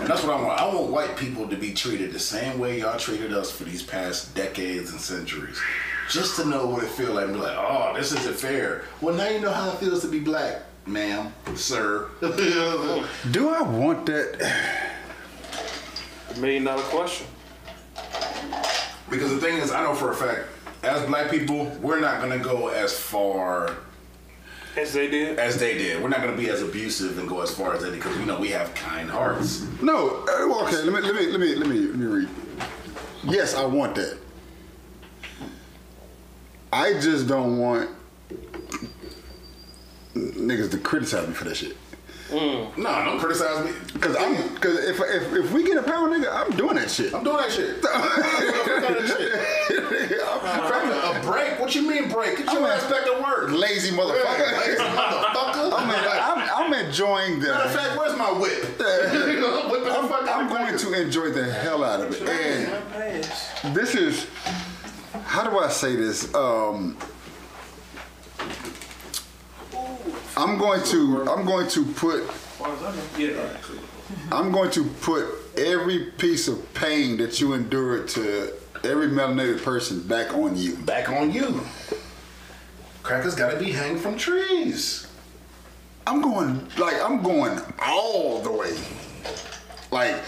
And 0.00 0.08
that's 0.08 0.22
what 0.22 0.38
I 0.38 0.42
want. 0.42 0.60
I 0.60 0.74
want 0.74 0.90
white 0.90 1.16
people 1.18 1.46
to 1.48 1.56
be 1.56 1.74
treated 1.74 2.12
the 2.12 2.18
same 2.18 2.58
way 2.58 2.78
y'all 2.80 2.98
treated 2.98 3.34
us 3.34 3.50
for 3.50 3.64
these 3.64 3.82
past 3.82 4.34
decades 4.34 4.90
and 4.90 5.00
centuries. 5.00 5.60
Just 6.08 6.36
to 6.36 6.46
know 6.46 6.64
what 6.64 6.82
it 6.82 6.88
feels 6.88 7.10
like 7.10 7.24
and 7.26 7.34
be 7.34 7.40
like, 7.40 7.56
oh, 7.58 7.92
this 7.94 8.12
isn't 8.12 8.36
fair. 8.36 8.84
Well, 9.02 9.14
now 9.14 9.28
you 9.28 9.40
know 9.40 9.52
how 9.52 9.68
it 9.70 9.76
feels 9.76 10.00
to 10.02 10.08
be 10.08 10.20
black, 10.20 10.62
ma'am, 10.88 11.32
sir. 11.54 12.08
Do 13.30 13.48
I 13.50 13.62
want 13.62 14.06
that? 14.06 14.86
Million 16.38 16.64
dollar 16.64 16.82
question. 16.84 17.26
because 19.10 19.30
the 19.30 19.40
thing 19.40 19.56
is, 19.58 19.70
I 19.72 19.82
know 19.82 19.94
for 19.94 20.12
a 20.12 20.14
fact, 20.14 20.40
as 20.82 21.04
black 21.06 21.30
people, 21.30 21.64
we're 21.82 22.00
not 22.00 22.20
going 22.22 22.36
to 22.38 22.42
go 22.44 22.68
as 22.68 22.96
far 22.98 23.76
As 24.76 24.92
they 24.92 25.08
did. 25.08 25.38
as 25.38 25.58
they 25.58 25.76
did. 25.76 26.00
We're 26.02 26.08
not 26.08 26.22
going 26.22 26.34
to 26.34 26.40
be 26.40 26.48
as 26.50 26.62
abusive 26.62 27.18
and 27.18 27.28
go 27.28 27.40
as 27.40 27.50
far 27.54 27.74
as 27.74 27.82
they 27.82 27.90
did 27.90 27.96
because, 27.96 28.16
you 28.18 28.26
know, 28.26 28.38
we 28.38 28.48
have 28.50 28.72
kind 28.74 29.10
hearts. 29.10 29.66
No. 29.82 30.20
uh, 30.22 30.24
well, 30.48 30.64
okay. 30.66 30.76
Let 30.82 30.92
me 30.92 31.00
let 31.00 31.14
me 31.14 31.26
let 31.32 31.40
me 31.40 31.54
let 31.56 31.68
me 31.68 31.78
let 31.80 31.96
me 31.96 32.06
read. 32.06 32.28
Yes, 33.24 33.54
I 33.56 33.64
want 33.64 33.96
that. 33.96 34.16
I 36.72 36.92
just 37.00 37.26
don't 37.26 37.58
want 37.58 37.90
niggas 40.36 40.70
to 40.72 40.78
criticize 40.78 41.26
me 41.26 41.34
for 41.34 41.44
that 41.44 41.56
shit. 41.56 41.76
No, 42.30 42.70
don't 42.76 43.18
criticize 43.18 43.64
me. 43.64 43.72
Cause 44.00 44.14
I'm, 44.16 44.36
cause 44.56 44.78
if, 44.84 45.00
if 45.00 45.32
if 45.32 45.52
we 45.52 45.64
get 45.64 45.78
a 45.78 45.82
power 45.82 46.08
nigga, 46.08 46.30
I'm 46.30 46.54
doing 46.56 46.76
that 46.76 46.90
shit. 46.90 47.14
I'm 47.14 47.24
doing 47.24 47.38
that 47.38 47.50
shit. 47.50 47.82
a 51.08 51.20
break? 51.22 51.60
What 51.60 51.74
you 51.74 51.88
mean 51.88 52.08
break? 52.10 52.38
Get 52.38 52.52
your 52.52 52.64
I'm 52.64 52.70
ass 52.70 52.88
back 52.90 53.04
to 53.04 53.20
work. 53.22 53.50
Lazy 53.50 53.96
motherfucker. 53.96 54.58
Lazy 54.58 54.82
motherfucker. 54.82 55.72
I'm, 55.78 56.38
I'm, 56.38 56.74
I'm 56.74 56.86
enjoying 56.86 57.40
Matter 57.40 57.52
of 57.52 57.72
the. 57.72 57.78
fact, 57.78 57.98
where's 57.98 58.16
my 58.16 58.32
whip? 58.32 58.64
I'm 58.64 58.74
the 59.84 59.90
I'm, 59.90 60.08
fuck 60.08 60.28
I'm 60.28 60.48
going 60.48 60.76
to 60.76 61.00
enjoy 61.00 61.30
the 61.30 61.50
hell 61.50 61.84
out 61.84 62.00
of 62.00 62.12
it. 62.12 62.28
And 62.28 63.74
this 63.74 63.94
is 63.94 64.26
how 65.24 65.48
do 65.48 65.58
I 65.58 65.68
say 65.68 65.96
this? 65.96 66.32
Um, 66.34 66.96
I'm 70.38 70.56
going 70.56 70.84
to 70.84 71.28
I'm 71.28 71.44
going 71.44 71.68
to 71.70 71.84
put 71.84 72.22
I'm 74.30 74.52
going 74.52 74.70
to 74.70 74.84
put 75.00 75.26
every 75.56 76.12
piece 76.12 76.46
of 76.46 76.72
pain 76.74 77.16
that 77.16 77.40
you 77.40 77.54
endured 77.54 78.06
to 78.10 78.52
every 78.84 79.08
melanated 79.08 79.64
person 79.64 80.06
back 80.06 80.32
on 80.32 80.56
you. 80.56 80.76
Back 80.76 81.08
on 81.08 81.32
you. 81.32 81.60
Crackers 83.02 83.34
gotta 83.34 83.58
be 83.58 83.72
hanged 83.72 83.98
from 83.98 84.16
trees. 84.16 85.08
I'm 86.06 86.22
going 86.22 86.68
like 86.78 87.02
I'm 87.02 87.20
going 87.20 87.58
all 87.84 88.40
the 88.40 88.52
way. 88.52 88.78
Like 89.90 90.22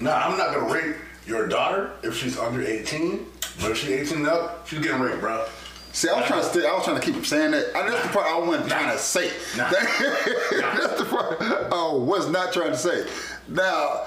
Nah, 0.00 0.16
I'm 0.16 0.36
not 0.36 0.52
gonna 0.52 0.72
rape 0.72 0.96
your 1.28 1.46
daughter 1.46 1.92
if 2.02 2.16
she's 2.16 2.36
under 2.36 2.60
18. 2.60 3.24
But 3.60 3.70
if 3.70 3.78
she's 3.78 4.10
18 4.10 4.18
and 4.18 4.26
up, 4.26 4.66
she's 4.66 4.80
getting 4.80 5.00
raped, 5.00 5.20
bro. 5.20 5.46
See, 5.92 6.08
I 6.08 6.18
was 6.18 6.26
trying 6.26 6.40
to 6.40 6.46
stay, 6.48 6.66
I 6.66 6.72
was 6.72 6.84
trying 6.84 7.00
to 7.00 7.12
keep 7.12 7.24
saying 7.26 7.50
that. 7.50 7.76
I, 7.76 7.88
that's 7.88 8.02
the 8.06 8.12
part 8.12 8.26
I 8.26 8.38
wasn't 8.38 8.70
trying 8.70 8.90
to 8.92 8.98
say. 8.98 9.30
Nah. 9.56 9.70
that's 9.70 10.98
the 10.98 11.04
part 11.04 11.36
I 11.40 11.92
was 11.92 12.30
not 12.30 12.52
trying 12.52 12.70
to 12.70 12.78
say. 12.78 13.06
Now, 13.48 14.06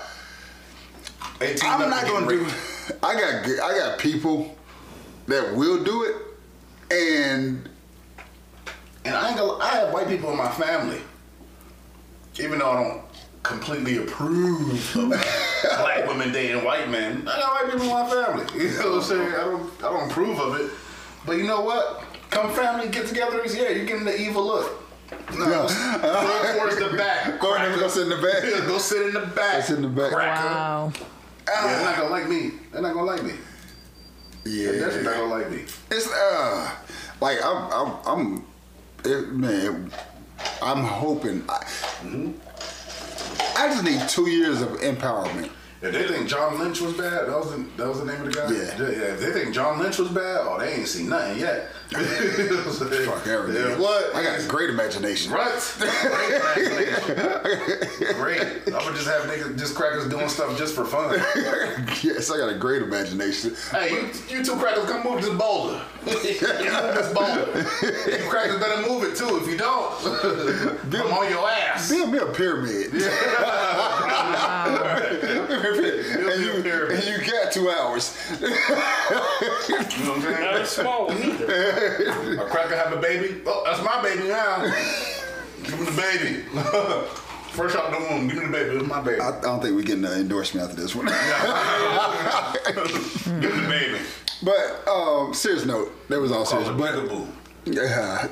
I'm 1.41 1.89
not 1.89 2.05
gonna 2.07 2.27
do. 2.27 2.45
I 3.03 3.13
got 3.13 3.45
I 3.45 3.77
got 3.77 3.99
people 3.99 4.55
that 5.27 5.55
will 5.55 5.83
do 5.83 6.03
it, 6.03 6.15
and 6.91 7.69
And 9.05 9.13
I 9.13 9.29
ain't 9.29 9.37
gonna, 9.37 9.63
I 9.63 9.69
have 9.75 9.93
white 9.93 10.07
people 10.07 10.31
in 10.31 10.37
my 10.37 10.49
family. 10.49 11.01
Even 12.39 12.59
though 12.59 12.71
I 12.71 12.83
don't 12.83 13.01
completely 13.43 13.97
approve 13.97 14.95
of 14.95 15.09
black 15.77 16.07
women 16.07 16.31
dating 16.31 16.63
white 16.65 16.89
men, 16.89 17.27
I 17.27 17.39
got 17.39 17.63
white 17.63 17.71
people 17.71 17.85
in 17.87 17.91
my 17.93 18.09
family. 18.09 18.45
You 18.63 18.71
know 18.71 18.91
what 18.93 18.95
I'm 18.97 19.01
saying? 19.03 19.33
I 19.33 19.43
don't, 19.43 19.83
I 19.83 19.89
don't 19.89 20.09
approve 20.09 20.39
of 20.39 20.55
it. 20.59 20.71
But 21.25 21.37
you 21.37 21.43
know 21.43 21.61
what? 21.61 22.03
Come 22.29 22.51
family 22.53 22.89
get 22.89 23.07
together, 23.07 23.41
yeah, 23.45 23.69
you're 23.69 23.85
getting 23.85 24.05
the 24.05 24.19
evil 24.19 24.45
look. 24.45 24.81
No, 25.31 25.45
go, 25.45 25.67
go 26.01 26.57
towards 26.57 26.77
the 26.77 26.97
back. 26.97 27.39
Go 27.39 27.53
ahead 27.55 27.71
and 27.71 27.79
go 27.79 27.87
sit 27.87 28.03
in 28.03 28.09
the 28.09 28.15
back. 28.15 28.43
Yeah, 28.43 28.65
go 28.67 28.77
sit 28.79 29.05
in 29.07 29.13
the 29.13 29.19
back. 29.27 29.55
Go 29.55 29.61
sit 29.61 29.75
in 29.77 29.81
the 29.83 29.87
back. 29.89 30.11
Cracker. 30.11 30.45
Wow. 30.45 30.91
Yeah, 31.47 31.67
they're 31.67 31.83
not 31.83 31.97
gonna 31.97 32.09
like 32.09 32.27
me. 32.27 32.51
They're 32.71 32.81
not 32.81 32.93
gonna 32.93 33.05
like 33.05 33.23
me. 33.23 33.33
yeah, 34.45 34.71
They're 34.71 34.79
definitely 34.79 35.03
not 35.03 35.15
gonna 35.15 35.33
like 35.33 35.51
me. 35.51 35.63
It's 35.91 36.11
uh, 36.11 36.71
like 37.21 37.37
I'm, 37.43 37.71
I'm, 37.71 37.93
I'm 38.05 38.45
it, 39.03 39.31
man. 39.31 39.91
I'm 40.61 40.83
hoping. 40.83 41.43
I, 41.47 41.65
I 43.57 43.67
just 43.69 43.83
need 43.83 44.07
two 44.09 44.29
years 44.29 44.61
of 44.61 44.69
empowerment. 44.79 45.49
If 45.85 45.93
they 45.93 46.07
think 46.07 46.27
John 46.27 46.57
Lynch 46.57 46.81
was 46.81 46.93
bad, 46.93 47.27
that 47.27 47.37
was 47.37 47.51
the, 47.51 47.57
that 47.77 47.87
was 47.87 47.99
the 47.99 48.05
name 48.05 48.21
of 48.21 48.25
the 48.25 48.31
guy. 48.31 48.51
Yeah. 48.51 48.89
yeah. 48.89 49.13
If 49.13 49.19
they 49.19 49.31
think 49.31 49.53
John 49.53 49.77
Lynch 49.79 49.99
was 49.99 50.09
bad, 50.09 50.39
oh, 50.41 50.57
they 50.59 50.73
ain't 50.73 50.87
seen 50.87 51.09
nothing 51.09 51.39
yet. 51.39 51.69
Fuck 51.91 53.27
everything. 53.27 53.61
Yeah, 53.61 53.77
what? 53.77 54.15
I 54.15 54.23
got 54.23 54.39
a 54.39 54.47
great 54.47 54.71
imagination. 54.71 55.31
Right? 55.31 55.51
Great 55.77 56.41
imagination. 56.41 58.15
Great. 58.15 58.41
I 58.73 58.83
would 58.83 58.95
just 58.95 59.07
have 59.07 59.23
niggas, 59.29 59.57
just 59.59 59.75
crackers 59.75 60.09
doing 60.09 60.27
stuff 60.27 60.57
just 60.57 60.73
for 60.73 60.83
fun. 60.85 61.13
yes, 62.01 62.31
I 62.31 62.37
got 62.37 62.49
a 62.49 62.57
great 62.57 62.81
imagination. 62.81 63.55
Hey, 63.69 63.91
you, 63.91 64.09
you 64.29 64.43
two 64.43 64.55
crackers, 64.55 64.85
come 64.89 65.03
move 65.03 65.21
this 65.21 65.29
boulder. 65.35 65.79
you 66.05 66.11
move 66.11 66.95
this 66.95 67.13
boulder. 67.13 67.45
You 68.11 68.29
crackers 68.29 68.59
better 68.59 68.81
move 68.87 69.03
it 69.03 69.15
too. 69.15 69.37
If 69.41 69.47
you 69.47 69.57
don't, 69.57 69.93
I'm 70.03 71.13
on 71.13 71.29
your 71.29 71.47
ass. 71.47 71.89
Build 71.89 72.11
me 72.11 72.17
a 72.17 72.25
pyramid. 72.25 72.91
And, 75.73 76.41
you, 76.43 76.51
a 76.59 76.61
pyramid. 76.61 76.99
and 76.99 77.07
you 77.07 77.31
got 77.31 77.51
two 77.51 77.69
hours. 77.69 78.15
You 78.41 78.49
know 78.49 78.55
what 78.55 80.17
I'm 80.17 80.21
saying? 80.21 80.41
Not 80.41 80.55
a 80.61 80.65
small 80.65 81.07
one 81.07 81.17
either. 81.17 81.45
A 82.41 82.45
cracker 82.49 82.75
have 82.75 82.93
a 82.93 82.97
baby? 83.01 83.41
Oh, 83.45 83.63
that's 83.65 83.81
my 83.83 84.01
baby 84.01 84.27
now. 84.27 84.63
Give 85.63 85.79
me 85.79 85.85
the 85.85 85.91
baby. 86.01 86.43
Fresh 87.55 87.75
out 87.75 87.89
the 87.91 87.97
womb. 87.97 88.27
Give 88.27 88.37
me 88.37 88.45
the 88.45 88.51
baby. 88.51 88.75
It's 88.77 88.87
my 88.87 89.01
baby. 89.01 89.21
I, 89.21 89.29
I 89.37 89.41
don't 89.41 89.61
think 89.61 89.75
we're 89.75 89.83
getting 89.83 90.03
an 90.05 90.13
endorsement 90.19 90.69
after 90.69 90.81
this 90.81 90.93
one. 90.95 91.05
Give 92.65 93.55
me 93.55 93.61
the 93.61 93.67
baby. 93.69 93.97
but 94.43 94.87
um, 94.87 95.33
serious 95.33 95.65
note, 95.65 95.91
that 96.09 96.19
was 96.19 96.31
all 96.31 96.45
Call 96.45 96.63
serious. 96.63 96.69
it 96.69 96.77
But 96.77 96.93
Bugaboo. 96.95 97.27
yeah, 97.65 98.27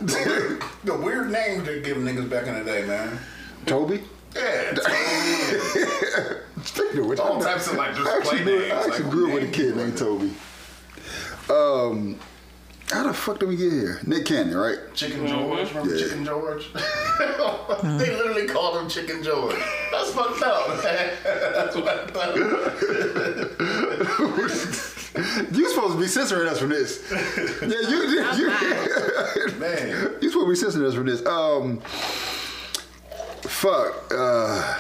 The 0.84 0.96
weird 0.96 1.32
names 1.32 1.64
they 1.66 1.82
give 1.82 1.98
niggas 1.98 2.30
back 2.30 2.48
in 2.48 2.56
the 2.56 2.64
day, 2.64 2.86
man. 2.86 3.18
Toby. 3.66 4.04
Yeah. 4.36 4.74
Speaking 6.64 7.00
of 7.00 7.06
which, 7.08 7.20
All 7.20 7.42
I, 7.42 7.46
types 7.54 7.68
of 7.68 7.76
like 7.76 7.96
just 7.96 8.10
I 8.10 8.18
actually, 8.18 8.38
play 8.38 8.44
grew, 8.44 8.60
names. 8.60 8.72
I 8.74 8.76
actually 8.88 9.04
like, 9.04 9.12
grew 9.12 9.28
up 9.28 9.34
with 9.34 9.44
a 9.44 9.52
kid 9.52 9.66
you 9.66 9.76
named 9.76 9.98
Toby. 9.98 10.32
Um, 11.50 12.20
how 12.90 13.04
the 13.04 13.14
fuck 13.14 13.40
did 13.40 13.50
we 13.50 13.56
get 13.58 13.72
here? 13.72 14.00
Nick 14.06 14.26
Cannon, 14.26 14.56
right? 14.56 14.78
Chicken 14.94 15.28
George, 15.28 15.70
remember 15.70 15.96
Yeah. 15.96 16.04
Chicken 16.04 16.26
George? 16.26 16.72
they 16.74 16.80
literally 18.16 18.48
called 18.48 18.78
him 18.82 18.90
Chicken 18.90 19.22
George. 19.24 19.56
That's 19.92 20.12
fucked 20.12 20.42
up, 20.44 20.68
man. 20.84 21.14
That's 21.24 21.76
fucked 21.76 22.16
up. 22.16 22.36
You 25.16 25.70
supposed 25.70 25.94
to 25.94 26.00
be 26.00 26.08
censoring 26.08 26.48
us 26.50 26.58
from 26.60 26.70
this. 26.70 27.04
Yeah, 27.12 27.68
you, 27.88 27.98
you, 28.08 28.24
you, 28.36 28.48
Man. 29.60 30.16
you 30.22 30.30
supposed 30.30 30.46
to 30.46 30.50
be 30.50 30.56
censoring 30.56 30.88
us 30.88 30.96
from 30.96 31.06
this. 31.06 31.24
Um, 31.28 31.82
fuck. 33.54 34.12
Uh, 34.16 34.76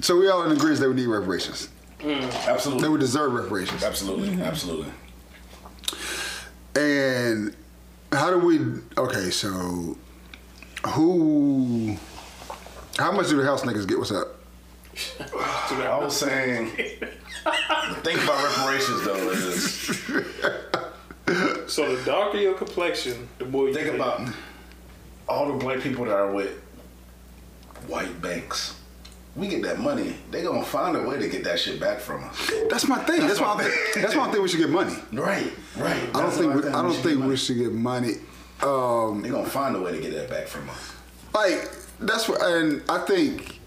so 0.00 0.16
we 0.18 0.28
all 0.28 0.44
in 0.44 0.52
agreement 0.52 0.80
that 0.80 0.88
we 0.88 0.94
need 0.94 1.06
reparations. 1.06 1.68
That 1.98 2.48
Absolutely. 2.48 2.88
we 2.90 2.98
deserve 2.98 3.32
reparations. 3.32 3.82
Absolutely. 3.82 4.40
Absolutely. 4.40 4.92
And 6.76 7.54
how 8.12 8.30
do 8.30 8.38
we? 8.38 8.60
Okay, 8.96 9.30
so 9.30 9.96
who? 10.90 11.96
How 12.98 13.10
much 13.12 13.28
do 13.28 13.36
the 13.36 13.44
house 13.44 13.62
niggas 13.62 13.86
get? 13.88 13.98
What's 13.98 14.12
up? 14.12 14.28
I 15.70 15.98
was 15.98 16.16
saying, 16.16 16.70
think 18.02 18.22
about 18.22 18.44
reparations 18.44 19.04
though 19.04 19.30
is, 19.30 19.72
So 21.72 21.94
the 21.96 22.04
darker 22.04 22.38
your 22.38 22.54
complexion, 22.54 23.28
the 23.38 23.44
more 23.44 23.68
you 23.68 23.74
think 23.74 23.88
pay. 23.88 23.94
about 23.96 24.28
all 25.28 25.52
the 25.52 25.58
black 25.58 25.80
people 25.80 26.04
that 26.06 26.14
are 26.14 26.32
with 26.32 26.60
white 27.86 28.20
banks. 28.20 28.74
We 29.36 29.46
get 29.46 29.62
that 29.62 29.78
money, 29.78 30.16
they 30.32 30.42
gonna 30.42 30.64
find 30.64 30.96
a 30.96 31.02
way 31.02 31.18
to 31.18 31.28
get 31.28 31.44
that 31.44 31.60
shit 31.60 31.78
back 31.78 32.00
from 32.00 32.24
us. 32.24 32.50
That's 32.68 32.88
my 32.88 32.98
thing. 33.04 33.20
That's, 33.20 33.40
why. 33.40 33.54
my 33.54 33.60
I 33.62 33.68
think, 33.68 34.04
that's 34.04 34.16
why 34.16 34.26
I 34.28 34.30
think 34.32 34.42
we 34.42 34.48
should 34.48 34.58
get 34.58 34.70
money. 34.70 34.94
Right, 35.12 35.52
right. 35.76 36.02
I 36.14 36.22
don't 36.22 36.32
think. 36.32 36.54
We, 36.54 36.68
I 36.68 36.82
don't 36.82 36.94
think 36.94 37.24
we 37.24 37.36
should 37.36 37.58
get 37.58 37.72
money. 37.72 38.14
Um, 38.62 39.22
They 39.22 39.28
gonna 39.28 39.46
find 39.48 39.76
a 39.76 39.80
way 39.80 39.92
to 39.92 40.00
get 40.00 40.12
that 40.14 40.28
back 40.28 40.48
from 40.48 40.68
us. 40.70 40.92
like 41.34 41.70
that's 42.00 42.28
what, 42.28 42.42
and 42.42 42.82
I 42.88 42.98
think. 42.98 43.60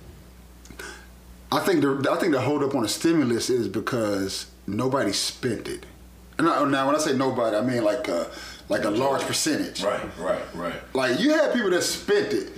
I 1.54 1.60
think 1.60 1.82
the 1.82 2.08
I 2.12 2.16
think 2.18 2.34
the 2.34 2.42
hold 2.42 2.64
up 2.64 2.76
on 2.76 2.84
the 2.84 2.90
stimulus 2.90 3.50
is 3.50 3.68
because 3.68 4.48
nobody 4.68 5.12
spent 5.14 5.68
it. 5.68 5.86
Now, 6.40 6.66
now 6.66 6.88
when 6.88 6.96
I 6.96 7.00
say 7.00 7.16
nobody, 7.16 7.56
I 7.56 7.62
mean 7.62 7.84
like 7.84 8.08
a, 8.08 8.30
like 8.70 8.84
a 8.86 8.90
large 8.90 9.22
percentage. 9.24 9.84
Right, 9.84 10.02
right, 10.18 10.42
right. 10.56 10.96
Like 10.96 11.20
you 11.20 11.32
had 11.34 11.54
people 11.54 11.70
that 11.72 11.84
spent 11.84 12.34
it, 12.34 12.52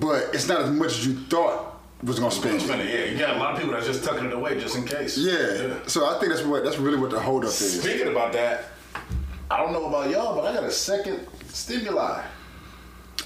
but 0.00 0.34
it's 0.34 0.48
not 0.48 0.62
as 0.62 0.70
much 0.70 0.92
as 0.92 1.06
you 1.06 1.14
thought 1.14 1.80
was 2.02 2.18
gonna 2.18 2.30
spend 2.30 2.60
it. 2.62 2.68
Yeah, 2.68 3.12
you 3.12 3.18
got 3.18 3.36
a 3.36 3.38
lot 3.38 3.54
of 3.54 3.58
people 3.58 3.74
that's 3.74 3.86
just 3.86 4.04
tucking 4.04 4.26
it 4.26 4.32
away 4.32 4.58
just 4.58 4.76
in 4.76 4.84
case. 4.84 5.16
Yeah. 5.16 5.78
So 5.86 6.06
I 6.06 6.18
think 6.18 6.32
that's 6.32 6.44
what 6.44 6.64
that's 6.64 6.78
really 6.78 6.98
what 6.98 7.10
the 7.10 7.20
holdup 7.20 7.50
is. 7.50 7.82
Speaking 7.82 8.08
about 8.08 8.32
that, 8.32 8.64
I 9.50 9.58
don't 9.58 9.72
know 9.72 9.86
about 9.86 10.10
y'all, 10.10 10.34
but 10.34 10.44
I 10.50 10.54
got 10.54 10.64
a 10.64 10.70
second 10.70 11.26
stimuli. 11.48 12.22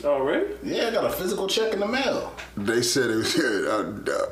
Already? 0.05 0.55
Yeah, 0.63 0.89
I 0.89 0.91
got 0.91 1.05
a 1.05 1.11
physical 1.11 1.49
check 1.49 1.73
in 1.73 1.81
the 1.81 1.87
mail. 1.87 2.35
They 2.57 2.83
said 2.83 3.11
it 3.11 3.17
was. 3.17 3.37
Uh, 3.67 3.99
uh, 4.11 4.27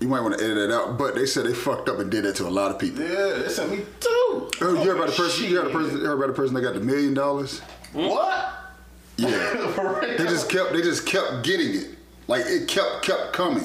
you 0.00 0.06
might 0.06 0.20
want 0.20 0.38
to 0.38 0.44
edit 0.44 0.68
that 0.68 0.72
out, 0.72 0.96
but 0.96 1.16
they 1.16 1.26
said 1.26 1.44
they 1.44 1.52
fucked 1.52 1.88
up 1.88 1.98
and 1.98 2.08
did 2.08 2.24
that 2.24 2.36
to 2.36 2.46
a 2.46 2.48
lot 2.48 2.70
of 2.70 2.78
people. 2.78 3.02
Yeah, 3.02 3.42
they 3.42 3.48
sent 3.48 3.70
me 3.72 3.78
two. 3.98 4.08
Oh, 4.10 4.48
you 4.60 4.88
heard 4.88 4.96
about 4.96 5.08
the 5.08 5.16
person? 5.16 5.44
You 5.50 5.56
heard 5.56 5.66
the 5.66 5.70
person? 5.70 5.98
You 5.98 6.04
heard 6.04 6.18
about 6.18 6.28
the 6.28 6.32
person 6.34 6.54
that 6.54 6.60
got 6.60 6.74
the 6.74 6.80
million 6.80 7.14
dollars? 7.14 7.60
What? 7.92 8.54
Yeah. 9.18 9.74
They 10.18 10.24
just 10.24 10.48
kept. 10.48 10.72
They 10.72 10.80
just 10.82 11.06
kept 11.06 11.44
getting 11.44 11.74
it. 11.74 11.90
Like 12.26 12.44
it 12.46 12.66
kept 12.66 13.02
kept 13.02 13.32
coming, 13.32 13.64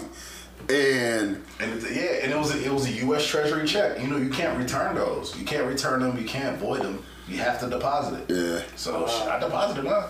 and 0.69 1.41
And 1.59 1.81
yeah, 1.81 2.21
and 2.21 2.31
it 2.31 2.37
was 2.37 2.53
a, 2.53 2.63
it 2.63 2.71
was 2.71 2.85
a 2.85 2.91
U.S. 3.05 3.25
Treasury 3.25 3.65
check. 3.67 3.99
You 3.99 4.07
know, 4.07 4.17
you 4.17 4.29
can't 4.29 4.57
return 4.57 4.95
those. 4.95 5.35
You 5.37 5.45
can't 5.45 5.65
return 5.65 6.01
them. 6.01 6.17
You 6.17 6.25
can't 6.25 6.57
void 6.57 6.81
them. 6.81 7.03
You 7.27 7.37
have 7.37 7.59
to 7.61 7.69
deposit 7.69 8.29
it. 8.29 8.35
Yeah. 8.35 8.61
So 8.75 9.07
shit, 9.07 9.27
I 9.27 9.39
deposited, 9.39 9.85
huh? 9.85 10.07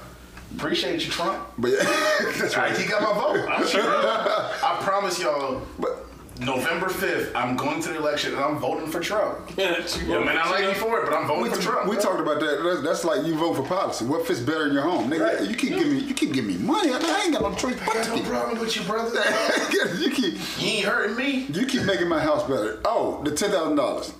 Appreciate 0.56 1.04
you, 1.06 1.12
Trump. 1.12 1.48
but 1.58 1.72
yeah, 1.72 1.78
that's 2.38 2.58
right, 2.58 2.76
he 2.78 2.88
got 2.88 3.02
my 3.02 3.14
vote. 3.14 3.48
I'm 3.50 3.66
sure. 3.68 3.82
I 3.86 4.80
promise 4.82 5.20
y'all, 5.20 5.62
But 5.80 6.06
November 6.40 6.88
5th, 6.88 7.32
I'm 7.36 7.56
going 7.56 7.80
to 7.84 7.90
the 7.90 7.98
election 7.98 8.34
and 8.34 8.44
I'm 8.44 8.58
voting 8.58 8.88
for 8.88 9.00
Trump. 9.00 9.52
Yeah, 9.58 9.86
Yeah, 10.08 10.20
man, 10.20 10.38
I 10.38 10.50
like 10.50 10.64
you 10.64 10.74
for 10.74 11.00
it, 11.00 11.06
but 11.06 11.14
I'm 11.14 11.28
voting 11.28 11.44
we, 11.44 11.50
for 11.52 11.62
Trump. 11.62 11.88
we 11.90 11.96
talked 11.96 12.20
about 12.20 12.40
that. 12.40 12.62
That's, 12.64 12.82
that's 12.82 13.06
like 13.06 13.26
you 13.26 13.36
vote 13.36 13.54
for 13.56 13.64
policy. 13.64 14.06
What 14.06 14.26
fits 14.26 14.40
better 14.40 14.66
in 14.68 14.74
your 14.74 14.82
home, 14.82 15.10
nigga? 15.12 15.40
Right. 15.40 15.48
You 15.50 15.56
keep 15.56 15.70
giving 15.76 15.94
me. 15.94 16.00
You 16.00 16.14
keep 16.16 16.34
giving 16.34 16.58
me 16.58 16.58
money. 16.58 16.92
I, 16.92 16.98
I 16.98 17.22
ain't 17.26 17.34
got 17.34 17.44
no 17.44 17.56
choice 17.56 17.80
I 17.82 17.86
but 17.86 17.94
got 17.94 18.04
to 18.06 18.10
no 18.10 18.16
keep. 18.16 18.26
problem 18.26 18.60
with 18.60 18.76
you, 18.76 18.82
brother. 18.84 19.12
you 20.00 20.10
keep. 20.12 20.34
You 20.60 20.68
ain't 20.68 20.86
hurting 20.86 21.16
me. 21.16 21.46
You 21.54 21.66
keep 21.68 21.84
making 21.84 22.08
my 22.08 22.20
house 22.20 22.44
better. 22.48 22.82
Oh, 22.84 23.22
the 23.24 23.32
ten 23.32 23.52
thousand 23.52 23.76
dollars. 23.76 24.14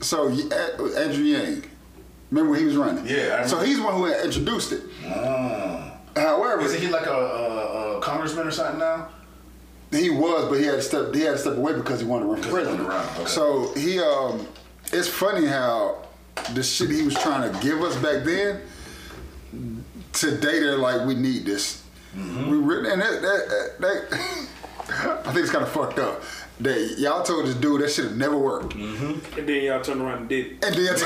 So 0.00 0.28
you- 0.28 0.50
Andrew 0.52 1.24
Yang, 1.24 1.64
remember 2.30 2.52
when 2.52 2.60
he 2.60 2.66
was 2.66 2.76
running? 2.76 3.06
Yeah, 3.06 3.40
I 3.42 3.46
So 3.46 3.58
he's 3.58 3.78
the 3.78 3.82
one 3.84 3.94
who 3.94 4.06
introduced 4.06 4.70
it. 4.72 4.82
Oh. 5.06 5.92
However, 6.14 6.62
Isn't 6.62 6.80
he 6.80 6.88
like 6.88 7.06
a, 7.06 7.10
a, 7.12 7.98
a 7.98 8.00
congressman 8.00 8.46
or 8.46 8.50
something 8.50 8.78
now? 8.78 9.08
He 9.90 10.10
was, 10.10 10.48
but 10.48 10.58
he 10.58 10.64
had 10.64 10.76
to 10.76 10.82
step. 10.82 11.14
He 11.14 11.20
had 11.22 11.32
to 11.32 11.38
step 11.38 11.56
away 11.56 11.74
because 11.74 12.00
he 12.00 12.06
wanted 12.06 12.24
to 12.24 12.30
run 12.32 12.42
for 12.42 12.50
president. 12.50 12.88
wanted 12.88 13.02
to 13.02 13.08
run, 13.08 13.20
okay. 13.20 13.30
So 13.30 13.72
he, 13.74 14.00
um, 14.00 14.46
it's 14.92 15.08
funny 15.08 15.46
how 15.46 16.02
the 16.54 16.62
shit 16.62 16.90
he 16.90 17.02
was 17.02 17.14
trying 17.14 17.52
to 17.52 17.58
give 17.60 17.82
us 17.82 17.96
back 17.96 18.24
then. 18.24 18.62
Today 20.12 20.60
they're 20.60 20.78
like, 20.78 21.06
we 21.06 21.14
need 21.14 21.44
this. 21.44 21.84
Mm-hmm. 22.16 22.50
We 22.50 22.56
re- 22.58 22.92
and 22.92 23.00
that, 23.00 23.22
that, 23.22 23.76
that 23.80 24.46
I 25.26 25.32
think 25.32 25.38
it's 25.38 25.50
kind 25.50 25.64
of 25.64 25.70
fucked 25.70 25.98
up. 25.98 26.22
That 26.58 26.94
y'all 26.98 27.22
told 27.22 27.44
this 27.46 27.54
dude 27.54 27.82
that 27.82 27.90
should 27.90 28.04
have 28.06 28.16
never 28.16 28.36
worked. 28.38 28.74
Mm. 28.74 29.36
And 29.38 29.46
then 29.46 29.62
y'all 29.64 29.82
turned 29.82 30.00
around 30.00 30.20
and 30.20 30.28
did 30.28 30.46
it. 30.46 30.64
And 30.64 30.74
then 30.74 30.84
Mitch 30.84 31.02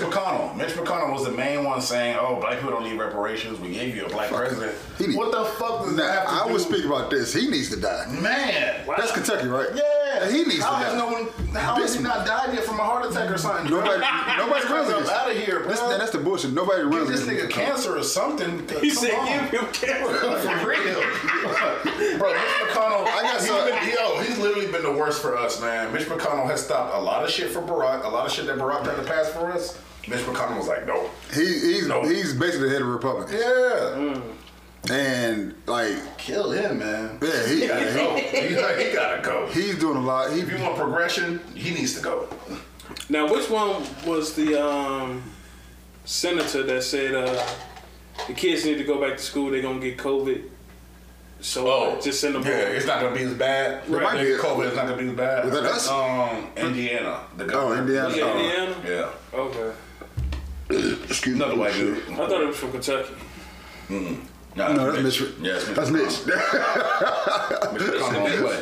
McConnell. 0.00 0.56
Mitch 0.56 0.70
McConnell 0.70 1.12
was 1.12 1.24
the 1.24 1.30
main 1.30 1.62
one 1.64 1.80
saying, 1.80 2.16
"Oh, 2.20 2.36
black 2.40 2.54
people 2.58 2.70
don't 2.70 2.82
need 2.84 2.98
reparations. 2.98 3.60
We 3.60 3.72
gave 3.72 3.94
you 3.94 4.06
a 4.06 4.08
black 4.08 4.30
president." 4.30 4.72
He 4.98 5.06
need- 5.08 5.16
what 5.16 5.30
the 5.30 5.44
fuck 5.44 5.84
does 5.84 5.94
that 5.96 6.10
have 6.12 6.24
to 6.24 6.30
I 6.30 6.46
do? 6.48 6.52
would 6.52 6.62
speak 6.62 6.84
about 6.84 7.10
this. 7.10 7.32
He 7.32 7.48
needs 7.48 7.70
to 7.70 7.76
die. 7.76 8.06
Man, 8.20 8.80
That's 8.96 9.12
Kentucky, 9.12 9.46
right? 9.48 9.68
yeah, 9.74 10.28
He 10.28 10.44
needs 10.44 10.62
how 10.64 10.70
to 10.70 10.76
has 10.78 10.92
die. 10.94 10.98
no 10.98 11.06
one? 11.12 11.28
How 11.54 11.76
has 11.76 11.94
he 11.94 12.02
not 12.02 12.26
died 12.26 12.54
yet 12.54 12.64
from 12.64 12.80
a 12.80 12.82
heart 12.84 13.06
attack 13.08 13.30
or 13.30 13.38
something? 13.38 13.70
Nobody, 13.70 14.00
nobody 14.36 14.66
runs 14.66 14.88
against. 14.90 15.12
out 15.12 15.30
of 15.30 15.36
here, 15.36 15.60
bro. 15.60 15.68
That's, 15.68 15.80
that's 15.80 16.10
the 16.10 16.18
bullshit. 16.18 16.52
Nobody 16.52 16.82
really. 16.82 16.98
Give 17.00 17.08
this 17.08 17.26
against 17.28 17.46
nigga 17.46 17.50
cancer 17.50 17.96
or 17.98 18.02
something. 18.02 18.58
He 18.80 18.90
Come 18.90 19.04
said, 19.04 19.14
on. 19.14 19.26
give 19.50 19.60
him 19.60 19.66
camera. 19.72 20.14
For 20.44 20.68
real. 20.68 22.18
Bro, 22.18 22.32
Mitch 22.32 22.42
McConnell, 22.66 23.06
I 23.06 23.22
got 23.22 23.40
he's 23.40 23.48
some- 23.48 23.68
yo, 23.68 24.18
he's 24.20 24.23
literally 24.44 24.70
been 24.70 24.82
the 24.82 24.92
worst 24.92 25.20
for 25.22 25.36
us, 25.36 25.60
man. 25.60 25.92
Mitch 25.92 26.06
McConnell 26.06 26.46
has 26.46 26.64
stopped 26.64 26.94
a 26.94 26.98
lot 27.00 27.24
of 27.24 27.30
shit 27.30 27.50
for 27.50 27.60
Barack, 27.62 28.04
a 28.04 28.08
lot 28.08 28.26
of 28.26 28.32
shit 28.32 28.46
that 28.46 28.56
Barack 28.56 28.84
tried 28.84 28.96
to 28.96 29.02
pass 29.02 29.30
for 29.30 29.50
us. 29.50 29.78
Mitch 30.06 30.20
McConnell 30.20 30.58
was 30.58 30.68
like, 30.68 30.86
no. 30.86 31.08
He, 31.32 31.44
he's 31.44 31.88
No. 31.88 32.02
he's 32.02 32.34
basically 32.34 32.68
the 32.68 32.74
head 32.74 32.82
of 32.82 32.88
Republicans, 32.88 33.40
Yeah. 33.40 34.94
and 34.94 35.54
like 35.66 36.18
Kill 36.18 36.50
him, 36.52 36.78
man. 36.78 37.18
yeah, 37.22 37.46
he, 37.48 37.60
He 37.62 37.66
gotta 37.66 37.84
go. 37.94 38.16
He, 38.16 38.56
like, 38.56 38.78
he 38.78 38.92
gotta 38.92 39.22
go. 39.22 39.46
he's 39.46 39.78
doing 39.78 39.96
a 39.96 40.00
lot. 40.00 40.30
He 40.32 40.40
If 40.40 40.50
you 40.52 40.62
want 40.62 40.76
progression, 40.76 41.40
he 41.54 41.70
needs 41.70 41.94
to 41.94 42.02
go. 42.02 42.28
Now, 43.08 43.32
which 43.32 43.48
one 43.48 43.82
was 44.06 44.34
the 44.34 44.62
um, 44.62 45.22
senator 46.04 46.62
that 46.64 46.82
said 46.82 47.14
uh, 47.14 47.42
the 48.26 48.34
kids 48.34 48.64
need 48.66 48.76
to 48.76 48.84
go 48.84 49.00
back 49.00 49.16
to 49.16 49.22
school? 49.22 49.50
They're 49.50 49.62
gonna 49.62 49.80
get 49.80 49.96
COVID. 49.96 50.50
So 51.44 51.68
uh, 51.68 52.00
just 52.00 52.20
send 52.22 52.34
them. 52.36 52.42
Oh, 52.46 52.48
Yeah, 52.48 52.64
home. 52.68 52.74
it's 52.76 52.86
not 52.86 53.00
gonna 53.02 53.14
be 53.14 53.22
as 53.22 53.34
bad. 53.34 53.84
It 53.84 53.90
might 53.90 54.02
Right. 54.02 54.18
be. 54.18 54.32
COVID 54.32 54.70
is 54.70 54.76
not 54.76 54.86
gonna 54.88 54.96
be 55.02 55.08
as 55.10 55.14
bad. 55.14 55.44
Was 55.44 55.52
that 55.52 55.64
us? 55.64 55.88
Um, 55.90 56.46
Indiana. 56.56 57.20
The 57.36 57.52
Oh. 57.54 57.72
Indiana. 57.74 58.06
Was 58.08 58.16
it 58.16 58.22
Oh. 58.22 58.38
Indiana? 58.38 58.74
Yeah. 58.88 59.38
Okay. 59.38 59.70
Excuse 61.10 61.36
Another 61.36 61.52
me. 61.52 61.58
white 61.58 61.74
dude. 61.74 62.02
I 62.10 62.14
thought 62.16 62.40
it 62.40 62.46
was 62.46 62.56
from 62.56 62.72
Kentucky. 62.72 63.12
No, 63.90 64.72
No, 64.72 64.90
that's 64.90 65.02
Mitch. 65.02 65.20
Yeah, 65.42 65.56
it's 65.56 65.66
Mitch. 65.66 65.76
That's 65.76 65.90
Mitch. 65.90 66.26
Mitch 66.26 68.00
come 68.00 68.16
on 68.22 68.30
play. 68.30 68.60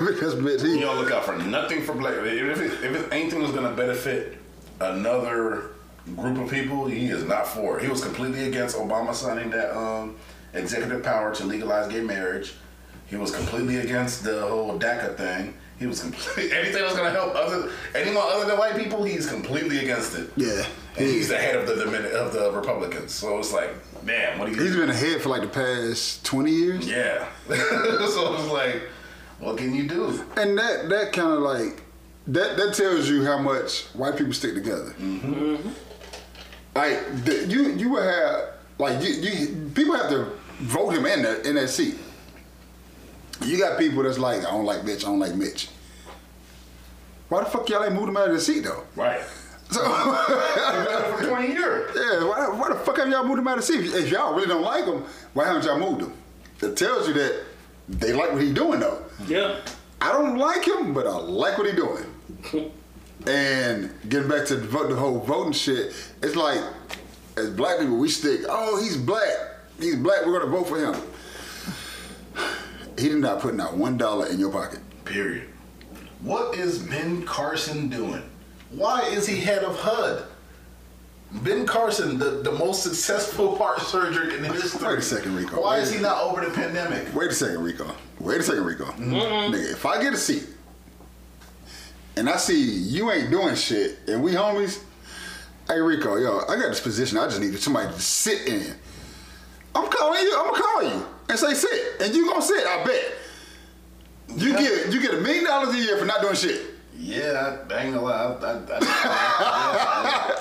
Mitch 0.00 0.20
that's 0.20 0.34
Mitch. 0.36 0.62
He 0.62 0.74
He, 0.74 0.80
don't 0.80 0.96
look 0.96 1.10
out 1.10 1.24
for 1.24 1.36
nothing 1.38 1.82
for 1.82 1.94
black. 1.94 2.14
If 2.14 2.24
it, 2.24 2.38
if 2.84 2.84
it, 2.84 3.12
anything 3.12 3.40
that's 3.40 3.52
gonna 3.52 3.72
benefit 3.74 4.38
another 4.78 5.70
group 6.16 6.38
of 6.38 6.48
people, 6.50 6.86
he 6.86 7.06
is 7.06 7.24
not 7.24 7.48
for. 7.48 7.78
it. 7.78 7.82
He 7.82 7.88
was 7.88 8.00
completely 8.04 8.46
against 8.46 8.76
Obama 8.76 9.12
signing 9.12 9.50
that 9.50 9.76
um, 9.76 10.14
executive 10.54 11.02
power 11.02 11.34
to 11.34 11.44
legalize 11.44 11.88
gay 11.88 12.00
marriage. 12.00 12.54
He 13.06 13.16
was 13.16 13.30
completely 13.30 13.76
against 13.78 14.24
the 14.24 14.40
whole 14.40 14.78
DACA 14.78 15.16
thing. 15.16 15.54
He 15.78 15.86
was 15.86 16.00
completely 16.00 16.52
anything 16.56 16.80
that's 16.82 16.96
gonna 16.96 17.10
help 17.10 17.34
other 17.34 17.70
anyone 17.94 18.22
other 18.26 18.46
than 18.46 18.58
white 18.58 18.76
people. 18.76 19.04
He's 19.04 19.28
completely 19.28 19.78
against 19.78 20.16
it. 20.16 20.30
yeah. 20.36 20.64
And 20.96 21.06
he's 21.06 21.28
the 21.28 21.36
head 21.38 21.56
of 21.56 21.66
the 21.66 22.20
of 22.20 22.32
the 22.32 22.52
Republicans. 22.52 23.12
So 23.12 23.38
it's 23.38 23.52
like, 23.52 23.70
man, 24.04 24.38
what 24.38 24.46
do 24.46 24.52
you? 24.54 24.62
he's 24.62 24.76
been 24.76 24.90
ahead 24.90 25.22
for 25.22 25.30
like 25.30 25.42
the 25.42 25.48
past 25.48 26.24
20 26.24 26.50
years. 26.50 26.88
yeah. 26.88 27.26
so 27.48 28.34
it's 28.34 28.50
like, 28.50 28.82
what 29.40 29.56
can 29.56 29.74
you 29.74 29.88
do? 29.88 30.24
And 30.36 30.56
that 30.58 30.88
that 30.90 31.12
kind 31.12 31.32
of 31.32 31.40
like 31.40 31.82
that 32.28 32.56
that 32.56 32.74
tells 32.74 33.08
you 33.08 33.24
how 33.24 33.38
much 33.38 33.84
white 33.94 34.16
people 34.16 34.32
stick 34.32 34.54
together. 34.54 34.94
Mm-hmm. 35.00 35.68
Like 36.74 37.24
the, 37.24 37.46
you 37.48 37.72
you 37.72 37.90
would 37.90 38.04
have 38.04 38.50
like 38.78 39.02
you, 39.02 39.10
you 39.10 39.70
people 39.74 39.96
have 39.96 40.10
to 40.10 40.32
vote 40.62 40.90
him 40.90 41.06
in 41.06 41.22
that 41.22 41.46
in 41.46 41.54
that 41.56 41.68
seat. 41.68 41.96
You 43.44 43.58
got 43.58 43.78
people 43.78 44.02
that's 44.02 44.18
like 44.18 44.40
I 44.40 44.50
don't 44.50 44.64
like 44.64 44.84
Mitch, 44.84 45.04
I 45.04 45.08
don't 45.08 45.18
like 45.18 45.34
Mitch. 45.34 45.68
Why 47.28 47.44
the 47.44 47.50
fuck 47.50 47.68
y'all 47.68 47.82
ain't 47.82 47.94
moved 47.94 48.08
him 48.08 48.16
out 48.16 48.28
of 48.28 48.34
the 48.34 48.40
seat 48.40 48.60
though? 48.60 48.84
Right. 48.94 49.22
So 49.70 49.80
For 49.82 51.28
twenty 51.28 51.54
years. 51.54 51.90
yeah, 51.96 52.24
why, 52.28 52.48
why 52.48 52.68
the 52.68 52.78
fuck 52.80 52.98
have 52.98 53.08
y'all 53.08 53.24
moved 53.24 53.38
him 53.38 53.48
out 53.48 53.58
of 53.58 53.66
the 53.66 53.72
seat? 53.72 53.94
If, 53.94 54.10
y'all 54.10 54.34
really 54.34 54.48
don't 54.48 54.62
like 54.62 54.84
him, 54.84 55.02
why 55.32 55.46
haven't 55.46 55.64
y'all 55.64 55.78
moved 55.78 56.02
him? 56.02 56.12
It 56.60 56.76
tells 56.76 57.08
you 57.08 57.14
that 57.14 57.44
they 57.88 58.12
like 58.12 58.32
what 58.32 58.42
he's 58.42 58.54
doing 58.54 58.80
though. 58.80 59.02
Yeah. 59.26 59.60
I 60.00 60.12
don't 60.12 60.36
like 60.36 60.66
him, 60.66 60.92
but 60.92 61.06
I 61.06 61.16
like 61.16 61.56
what 61.58 61.66
he's 61.66 61.76
doing. 61.76 62.04
and 63.26 63.90
getting 64.08 64.28
back 64.28 64.46
to 64.48 64.56
the, 64.56 64.66
vote, 64.66 64.90
the 64.90 64.96
whole 64.96 65.20
voting 65.20 65.52
shit, 65.52 65.94
it's 66.22 66.36
like 66.36 66.60
as 67.36 67.50
black 67.50 67.78
people 67.78 67.96
we 67.96 68.08
stick. 68.08 68.42
Oh, 68.48 68.80
he's 68.80 68.96
black. 68.96 69.51
He's 69.78 69.96
black. 69.96 70.26
We're 70.26 70.38
gonna 70.38 70.50
vote 70.50 70.68
for 70.68 70.78
him. 70.78 70.94
He 72.98 73.08
did 73.08 73.18
not 73.18 73.40
put 73.40 73.58
out 73.58 73.76
one 73.76 73.96
dollar 73.96 74.26
in 74.26 74.38
your 74.38 74.50
pocket. 74.50 74.80
Period. 75.04 75.48
What 76.20 76.54
is 76.56 76.78
Ben 76.78 77.22
Carson 77.24 77.88
doing? 77.88 78.22
Why 78.70 79.02
is 79.08 79.26
he 79.26 79.40
head 79.40 79.64
of 79.64 79.76
HUD? 79.78 80.24
Ben 81.32 81.66
Carson, 81.66 82.18
the, 82.18 82.42
the 82.42 82.52
most 82.52 82.82
successful 82.82 83.56
heart 83.58 83.80
surgeon 83.80 84.30
in 84.30 84.52
history. 84.52 84.86
Wait 84.86 84.98
a 84.98 85.02
second, 85.02 85.34
Rico. 85.34 85.60
Why 85.62 85.78
Wait 85.78 85.82
is 85.82 85.94
he 85.94 86.00
not 86.00 86.22
over 86.22 86.44
the 86.44 86.50
pandemic? 86.50 87.14
Wait 87.14 87.30
a 87.30 87.34
second, 87.34 87.62
Rico. 87.62 87.90
Wait 88.20 88.40
a 88.40 88.42
second, 88.42 88.64
Rico. 88.64 88.84
Mm-hmm. 88.84 89.54
Nigga, 89.54 89.72
if 89.72 89.86
I 89.86 90.00
get 90.02 90.12
a 90.12 90.16
seat 90.16 90.46
and 92.16 92.28
I 92.28 92.36
see 92.36 92.60
you 92.60 93.10
ain't 93.10 93.30
doing 93.30 93.54
shit 93.54 93.98
and 94.06 94.22
we 94.22 94.32
homies, 94.32 94.82
hey 95.68 95.80
Rico, 95.80 96.16
yo, 96.16 96.40
I 96.48 96.56
got 96.56 96.68
this 96.68 96.80
position. 96.80 97.18
I 97.18 97.26
just 97.26 97.40
need 97.40 97.58
somebody 97.58 97.92
to 97.92 98.00
sit 98.00 98.46
in. 98.46 98.74
I'm 99.74 99.90
calling 99.90 100.22
you. 100.22 100.34
I'm 100.36 100.50
gonna 100.50 100.62
call 100.62 100.82
you 100.82 101.06
and 101.28 101.38
say 101.38 101.54
sit, 101.54 102.00
and 102.02 102.14
you 102.14 102.28
gonna 102.28 102.42
sit. 102.42 102.66
I 102.66 102.84
bet. 102.84 103.12
You 104.36 104.52
get 104.52 104.92
you 104.92 105.00
get 105.00 105.14
a 105.14 105.20
million 105.20 105.44
dollars 105.44 105.74
a 105.74 105.78
year 105.78 105.98
for 105.98 106.04
not 106.04 106.20
doing 106.20 106.34
shit. 106.34 106.66
Yeah, 106.98 107.58
I, 107.70 107.82
ain't 107.82 107.94
gonna 107.94 108.02
lie. 108.02 108.12
I, 108.12 108.46
I, 108.46 108.78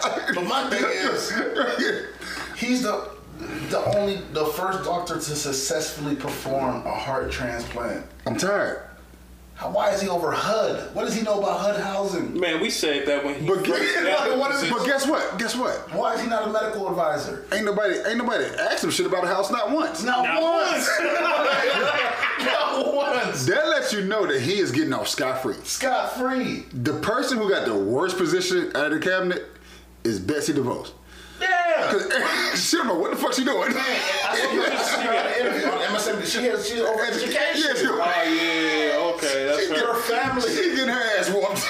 I, 0.04 0.32
but 0.36 0.44
my 0.46 0.70
thing 0.70 0.84
is, 0.86 1.34
he's 2.56 2.84
the 2.84 3.10
the 3.70 3.84
only 3.98 4.18
the 4.34 4.46
first 4.46 4.84
doctor 4.84 5.16
to 5.16 5.22
successfully 5.22 6.16
perform 6.16 6.86
a 6.86 6.94
heart 6.94 7.32
transplant. 7.32 8.06
I'm 8.28 8.38
tired. 8.38 8.91
How, 9.62 9.70
why 9.70 9.92
is 9.92 10.02
he 10.02 10.10
over 10.10 10.32
HUD? 10.32 10.96
What 10.96 11.06
does 11.06 11.14
he 11.14 11.22
know 11.22 11.38
about 11.40 11.60
HUD 11.60 11.80
housing? 11.82 12.40
Man, 12.40 12.60
we 12.62 12.72
said 12.72 13.06
that 13.06 13.24
when 13.24 13.36
he 13.36 13.46
But, 13.46 13.64
guess, 13.64 13.94
got 14.04 14.28
the 14.30 14.36
what 14.36 14.52
is- 14.56 14.68
but 14.72 14.84
guess 14.88 15.06
what? 15.08 15.38
Guess 15.38 15.56
what? 15.56 15.76
Why 15.94 16.16
is 16.16 16.22
he 16.22 16.28
not 16.28 16.48
a 16.48 16.52
medical 16.52 16.90
advisor? 16.90 17.46
Ain't 17.54 17.66
nobody 17.66 17.94
ain't 18.08 18.18
nobody 18.18 18.44
asked 18.44 18.84
him 18.84 18.90
shit 18.90 19.06
about 19.06 19.24
a 19.24 19.28
house 19.28 19.52
not 19.52 19.70
once. 19.70 20.02
Not, 20.04 20.24
Not 20.24 20.42
once. 20.42 20.90
Not 22.44 22.96
once. 22.96 23.46
That 23.46 23.68
lets 23.68 23.94
you 23.94 24.02
know 24.06 24.26
that 24.26 24.42
he 24.42 24.58
is 24.58 24.72
getting 24.72 24.94
off 24.94 25.08
scot 25.08 25.44
free. 25.44 25.54
Scot 25.64 26.14
free. 26.18 26.66
The 26.74 26.94
person 26.94 27.38
who 27.38 27.48
got 27.48 27.68
the 27.68 27.76
worst 27.78 28.18
position 28.18 28.72
out 28.76 28.92
of 28.92 28.94
the 28.94 29.00
cabinet 29.00 29.46
is 30.04 30.20
Betsy 30.20 30.54
DeVos. 30.54 30.90
Yeah. 31.40 31.48
Cause 31.90 32.70
she 32.70 32.78
don't 32.78 32.88
know 32.88 32.96
what 32.96 33.12
the 33.12 33.18
fuck 33.18 33.34
she 33.34 33.44
doing. 33.44 33.74
I 33.76 34.36
saw 34.36 34.50
her 34.52 35.02
she 35.02 35.08
got 35.08 35.26
an 35.26 35.40
interview 35.40 35.68
on 35.68 35.80
MSNBC. 35.96 36.26
She 36.40 36.46
has 36.46 36.68
she's 36.70 36.82
over 36.82 37.06
education. 37.06 37.64
Yeah, 37.68 37.74
she, 37.76 37.88
Oh 37.88 38.24
yeah, 38.26 39.16
okay, 39.16 39.46
that's 39.46 39.68
Her 39.70 39.94
her. 39.94 40.02
family. 40.02 40.42
she 40.50 40.76
getting 40.76 40.88
her 40.88 41.18
ass 41.20 41.30
whooped. 41.30 41.68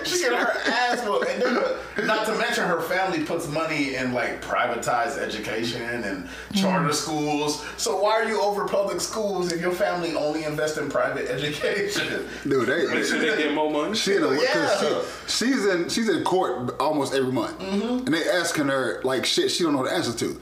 She 0.06 0.20
get 0.20 0.32
her 0.32 0.60
ass 0.66 1.04
whooped, 1.06 1.28
and 1.28 1.42
then 1.42 2.06
not 2.06 2.26
to 2.26 2.34
mention 2.36 2.64
her 2.64 2.80
family 2.80 3.22
puts 3.24 3.46
money 3.48 3.94
in 3.94 4.12
like 4.12 4.42
privatized 4.42 5.18
education 5.18 5.82
and 5.82 6.28
charter 6.54 6.86
mm-hmm. 6.86 6.92
schools. 6.92 7.64
So 7.76 8.00
why 8.00 8.12
are 8.12 8.24
you 8.28 8.40
over 8.40 8.66
public 8.66 9.00
schools 9.00 9.52
if 9.52 9.60
your 9.60 9.72
family 9.72 10.14
only 10.14 10.44
invest 10.44 10.78
in 10.78 10.88
private 10.88 11.28
education? 11.30 12.26
Dude, 12.44 12.66
they, 12.66 12.86
Make 12.86 13.04
sure 13.04 13.18
they 13.18 13.36
get 13.42 13.54
more 13.54 13.70
money. 13.70 13.94
she 13.94 14.16
in 14.16 14.22
a, 14.22 14.32
Yeah. 14.32 14.78
she, 15.26 15.46
she's 15.46 15.66
in 15.66 15.88
she's 15.88 16.08
in 16.08 16.24
court 16.24 16.74
almost 16.80 17.14
every 17.14 17.32
month, 17.32 17.58
mm-hmm. 17.58 18.06
and 18.06 18.08
they 18.14 18.28
asking 18.28 18.68
her 18.68 19.00
like 19.04 19.24
shit 19.26 19.49
she 19.50 19.64
don't 19.64 19.74
know 19.74 19.84
the 19.84 19.92
answer 19.92 20.12
to, 20.12 20.40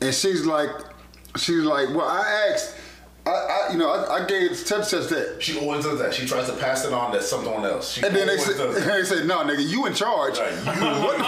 and 0.00 0.14
she's 0.14 0.44
like, 0.46 0.70
she's 1.36 1.62
like, 1.64 1.88
well, 1.90 2.08
I 2.08 2.50
asked, 2.52 2.74
I, 3.26 3.30
I 3.30 3.72
you 3.72 3.78
know, 3.78 3.90
I, 3.90 4.22
I 4.22 4.26
gave 4.26 4.56
such 4.56 4.86
such 4.86 5.08
that. 5.10 5.42
She 5.42 5.58
always 5.58 5.84
does 5.84 5.98
that. 5.98 6.14
She 6.14 6.26
tries 6.26 6.46
to 6.48 6.56
pass 6.56 6.84
it 6.86 6.92
on 6.92 7.12
to 7.12 7.20
someone 7.22 7.64
else. 7.64 7.92
She 7.92 8.02
And 8.04 8.14
then 8.16 8.26
they 8.26 8.36
does 8.36 8.56
they 8.86 9.04
say, 9.04 9.26
no, 9.26 9.40
nigga, 9.44 9.68
you 9.68 9.84
in 9.86 9.92
charge. 9.94 10.38
Right, 10.38 10.52
you- 10.52 10.64
what? 11.04 11.18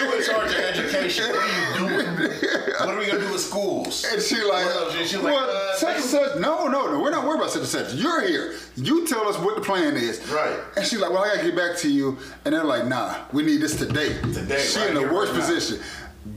You 0.00 0.16
in 0.18 0.24
charge 0.24 0.50
of 0.50 0.58
education. 0.58 1.26
What 1.30 1.38
are 1.38 1.92
you 1.92 2.02
doing? 2.02 2.30
What 2.78 2.88
are 2.94 2.98
we 2.98 3.06
gonna 3.06 3.20
do 3.20 3.32
with 3.32 3.40
schools? 3.40 4.04
And 4.12 4.20
she 4.20 4.36
like, 4.36 4.66
Well, 4.66 4.90
she- 4.90 5.16
like, 5.16 5.24
well, 5.24 5.48
uh, 5.48 5.74
such 5.76 5.96
and 5.96 6.04
such. 6.04 6.38
No, 6.40 6.66
no, 6.66 6.90
no. 6.90 7.00
We're 7.00 7.10
not 7.10 7.24
worried 7.24 7.38
about 7.38 7.50
such 7.50 7.60
and 7.62 7.68
such. 7.68 7.94
You're 7.94 8.26
here. 8.26 8.54
You 8.76 9.06
tell 9.06 9.28
us 9.28 9.38
what 9.38 9.54
the 9.54 9.62
plan 9.62 9.96
is. 9.96 10.26
Right. 10.28 10.58
And 10.76 10.84
she's 10.84 10.98
like, 10.98 11.10
well, 11.10 11.22
I 11.24 11.28
gotta 11.36 11.42
get 11.46 11.56
back 11.56 11.76
to 11.78 11.90
you. 11.90 12.18
And 12.44 12.54
they're 12.54 12.64
like, 12.64 12.86
nah, 12.86 13.14
we 13.32 13.44
need 13.44 13.60
this 13.60 13.76
today. 13.76 14.18
Today, 14.32 14.60
She 14.60 14.78
right 14.80 14.88
in 14.90 14.94
the 14.94 15.02
worst 15.12 15.32
right 15.32 15.78
now. 15.80 15.84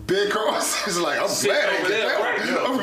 Position. 0.09 0.25
Big 0.25 0.31
Cross 0.33 0.87
is 0.87 0.97
like, 0.99 1.19
I'm 1.19 1.27
Sitting 1.27 1.55
glad 1.55 1.69
I 1.69 1.71
over 1.79 1.87
did 1.87 1.91
there, 1.91 2.07
that. 2.09 2.21
right, 2.21 2.39
one. 2.39 2.47
Yo, 2.47 2.65
I'm 2.65 2.77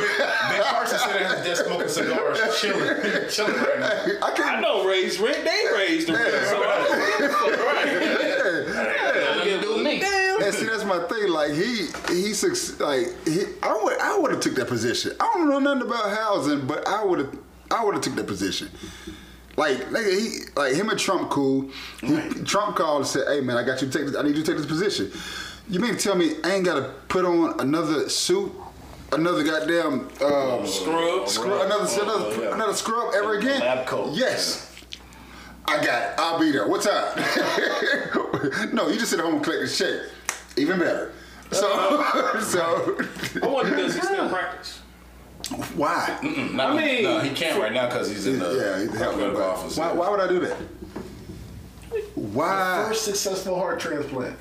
Ben, 0.50 0.62
Carson 0.62 0.98
sitting 0.98 1.22
at 1.22 1.38
his 1.38 1.46
desk 1.46 1.64
smoking 1.66 1.88
cigars, 1.88 2.38
chilling, 2.60 3.28
chilling 3.30 3.56
right 3.56 3.80
now. 3.80 3.90
I 4.22 4.22
I 4.22 4.30
can't. 4.36 4.62
don't 4.62 4.86
raise 4.86 5.18
rent. 5.18 5.42
They 5.44 5.64
raised 5.74 6.06
the 6.08 6.12
rent, 6.14 6.46
so 6.46 6.62
I 6.62 6.64
don't 6.76 6.88
give 9.44 9.62
a 9.70 9.76
me. 9.82 10.02
And 10.44 10.54
see, 10.54 10.66
that's 10.66 10.84
my 10.84 10.98
thing. 11.08 11.28
Like 11.30 11.52
he, 11.52 11.86
he, 12.08 12.32
like 12.78 13.06
he, 13.26 13.42
I 13.62 13.78
would, 13.82 13.98
I 13.98 14.18
would 14.18 14.30
have 14.32 14.40
took 14.40 14.54
that 14.56 14.68
position. 14.68 15.12
I 15.18 15.30
don't 15.34 15.48
know 15.48 15.58
nothing 15.58 15.88
about 15.88 16.10
housing, 16.16 16.66
but 16.66 16.86
I 16.86 17.02
would 17.04 17.18
have, 17.20 17.34
I 17.70 17.82
would 17.84 17.94
have 17.94 18.02
took 18.02 18.14
that 18.16 18.26
position. 18.26 18.70
Like, 19.56 19.78
nigga, 19.88 20.18
he, 20.20 20.40
like 20.54 20.74
him 20.74 20.90
and 20.90 20.98
Trump, 20.98 21.30
cool. 21.30 21.70
He, 22.02 22.18
Trump 22.44 22.76
called 22.76 22.98
and 22.98 23.06
said, 23.06 23.26
"Hey, 23.26 23.40
man, 23.40 23.56
I 23.56 23.62
got 23.64 23.80
you 23.80 23.88
to 23.88 23.98
take. 23.98 24.06
This, 24.08 24.16
I 24.16 24.22
need 24.22 24.36
you 24.36 24.42
to 24.42 24.52
take 24.52 24.58
this 24.58 24.66
position. 24.66 25.10
You 25.68 25.80
mean 25.80 25.94
to 25.94 25.98
tell 26.00 26.14
me 26.14 26.32
I 26.44 26.54
ain't 26.54 26.64
got 26.64 26.74
to 26.76 26.82
put 27.08 27.24
on 27.24 27.58
another 27.60 28.08
suit, 28.08 28.52
another 29.12 29.42
goddamn 29.42 30.08
uh, 30.20 30.64
Scrub. 30.64 31.28
scrub, 31.28 31.62
another, 31.66 31.86
Oh, 31.88 32.02
another, 32.02 32.42
yeah. 32.44 32.54
another 32.54 32.74
scrub 32.74 33.14
ever 33.14 33.38
again? 33.38 33.60
lab 33.60 33.86
coat. 33.86 34.14
Yes." 34.14 34.62
I 35.68 35.84
got 35.84 36.02
it. 36.02 36.14
I'll 36.20 36.38
be 36.38 36.52
there. 36.52 36.68
What 36.68 36.82
time? 36.82 38.72
no, 38.72 38.86
you 38.86 39.00
just 39.00 39.10
sit 39.10 39.18
at 39.18 39.24
home 39.24 39.34
and 39.36 39.44
collect 39.44 39.62
the 39.62 39.68
check. 39.68 40.10
Even 40.56 40.78
better. 40.78 41.12
So, 41.50 41.60
so 42.40 42.96
I 43.42 43.46
wonder 43.48 43.74
does 43.74 43.94
he 43.96 44.00
still 44.00 44.24
in 44.24 44.30
practice? 44.30 44.78
why? 45.74 46.18
No, 46.22 46.68
I 46.68 46.76
mean, 46.76 47.02
no, 47.02 47.18
he 47.18 47.30
can't 47.30 47.60
right 47.60 47.72
now 47.72 47.86
because 47.88 48.08
he's 48.08 48.28
in 48.28 48.38
the 48.38 48.52
Yeah, 48.54 48.78
he's 48.80 48.92
medical 48.92 49.42
office. 49.42 49.76
Why, 49.76 49.92
why 49.92 50.08
would 50.08 50.20
I 50.20 50.28
do 50.28 50.38
that? 50.40 50.56
Why? 52.14 52.84
First 52.88 53.04
successful 53.04 53.56
heart 53.56 53.80
transplant. 53.80 54.36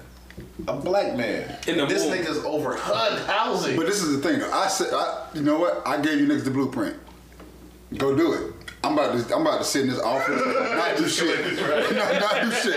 A 0.67 0.73
black 0.73 1.15
man. 1.17 1.57
In 1.67 1.77
the 1.77 1.85
this 1.85 2.05
womb. 2.05 2.17
nigga's 2.17 2.43
over 2.45 2.75
HUD 2.75 3.19
housing. 3.27 3.75
But 3.75 3.87
this 3.87 4.01
is 4.01 4.19
the 4.19 4.27
thing. 4.27 4.41
I 4.41 4.67
said, 4.67 4.87
I, 4.93 5.27
you 5.33 5.41
know 5.41 5.59
what? 5.59 5.85
I 5.85 5.99
gave 5.99 6.19
you 6.19 6.27
niggas 6.27 6.45
the 6.45 6.51
blueprint. 6.51 6.97
Go 7.97 8.15
do 8.15 8.33
it. 8.33 8.53
I'm 8.83 8.93
about 8.93 9.17
to, 9.17 9.35
I'm 9.35 9.41
about 9.41 9.59
to 9.59 9.63
sit 9.63 9.83
in 9.83 9.89
this 9.89 9.99
office, 9.99 10.39
not 10.45 10.97
do 10.97 11.07
shit, 11.07 11.59
not, 11.95 12.21
not 12.21 12.41
do 12.43 12.51
shit. 12.51 12.75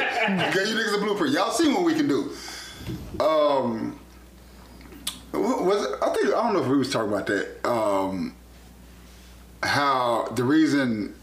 Gave 0.54 0.68
you 0.68 0.74
niggas 0.74 0.98
the 0.98 1.04
blueprint. 1.04 1.34
Y'all 1.34 1.50
see 1.50 1.68
what 1.70 1.84
we 1.84 1.94
can 1.94 2.08
do. 2.08 2.32
Um, 3.20 3.98
was 5.32 5.84
it? 5.84 5.98
I 6.02 6.08
think 6.14 6.26
I 6.28 6.42
don't 6.42 6.54
know 6.54 6.62
if 6.62 6.68
we 6.68 6.78
was 6.78 6.90
talking 6.90 7.12
about 7.12 7.26
that. 7.26 7.68
Um, 7.68 8.34
how 9.62 10.28
the 10.34 10.44
reason 10.44 11.14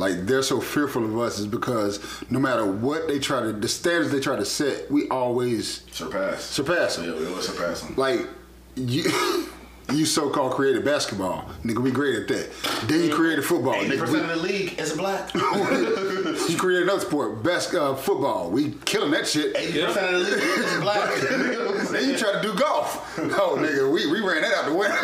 like 0.00 0.26
they're 0.26 0.42
so 0.42 0.60
fearful 0.60 1.04
of 1.04 1.18
us 1.18 1.38
is 1.38 1.46
because 1.46 2.00
no 2.30 2.38
matter 2.40 2.64
what 2.64 3.06
they 3.06 3.18
try 3.18 3.40
to, 3.40 3.52
the 3.52 3.68
standards 3.68 4.10
they 4.10 4.18
try 4.20 4.34
to 4.36 4.44
set, 4.44 4.90
we 4.90 5.06
always 5.08 5.84
Surpass. 5.92 6.42
surpass 6.42 6.96
them. 6.96 7.04
Yeah, 7.06 7.18
we 7.20 7.26
always 7.26 7.46
surpass 7.46 7.82
them. 7.82 7.94
Like 7.96 8.26
you, 8.76 9.04
you 9.92 10.06
so-called 10.06 10.52
created 10.52 10.84
basketball, 10.84 11.44
nigga. 11.64 11.80
We 11.82 11.90
great 11.90 12.16
at 12.16 12.28
that. 12.28 12.50
Then 12.88 13.04
you 13.04 13.14
created 13.14 13.44
football, 13.44 13.74
Eighty 13.74 13.96
nigga. 13.96 14.00
percent 14.00 14.22
of 14.22 14.28
the 14.30 14.36
league 14.36 14.78
is 14.80 14.92
black. 14.96 15.30
You 16.48 16.56
created 16.56 16.84
another 16.84 17.00
sport, 17.02 17.42
bas- 17.42 17.72
uh, 17.74 17.94
football. 17.94 18.50
We 18.50 18.72
killing 18.84 19.10
that 19.12 19.26
shit. 19.28 19.54
Eighty 19.56 19.84
percent 19.84 20.14
of 20.14 20.20
the 20.24 20.30
league 20.30 20.42
is 20.42 20.80
black. 20.80 21.10
Then 21.90 22.08
you 22.10 22.16
try 22.16 22.32
to 22.32 22.40
do 22.42 22.54
golf. 22.54 23.18
Oh, 23.18 23.56
nigga, 23.58 23.90
we, 23.92 24.06
we 24.10 24.20
ran 24.20 24.42
that 24.42 24.52
out 24.54 24.66
the 24.66 24.74
window. 24.74 24.96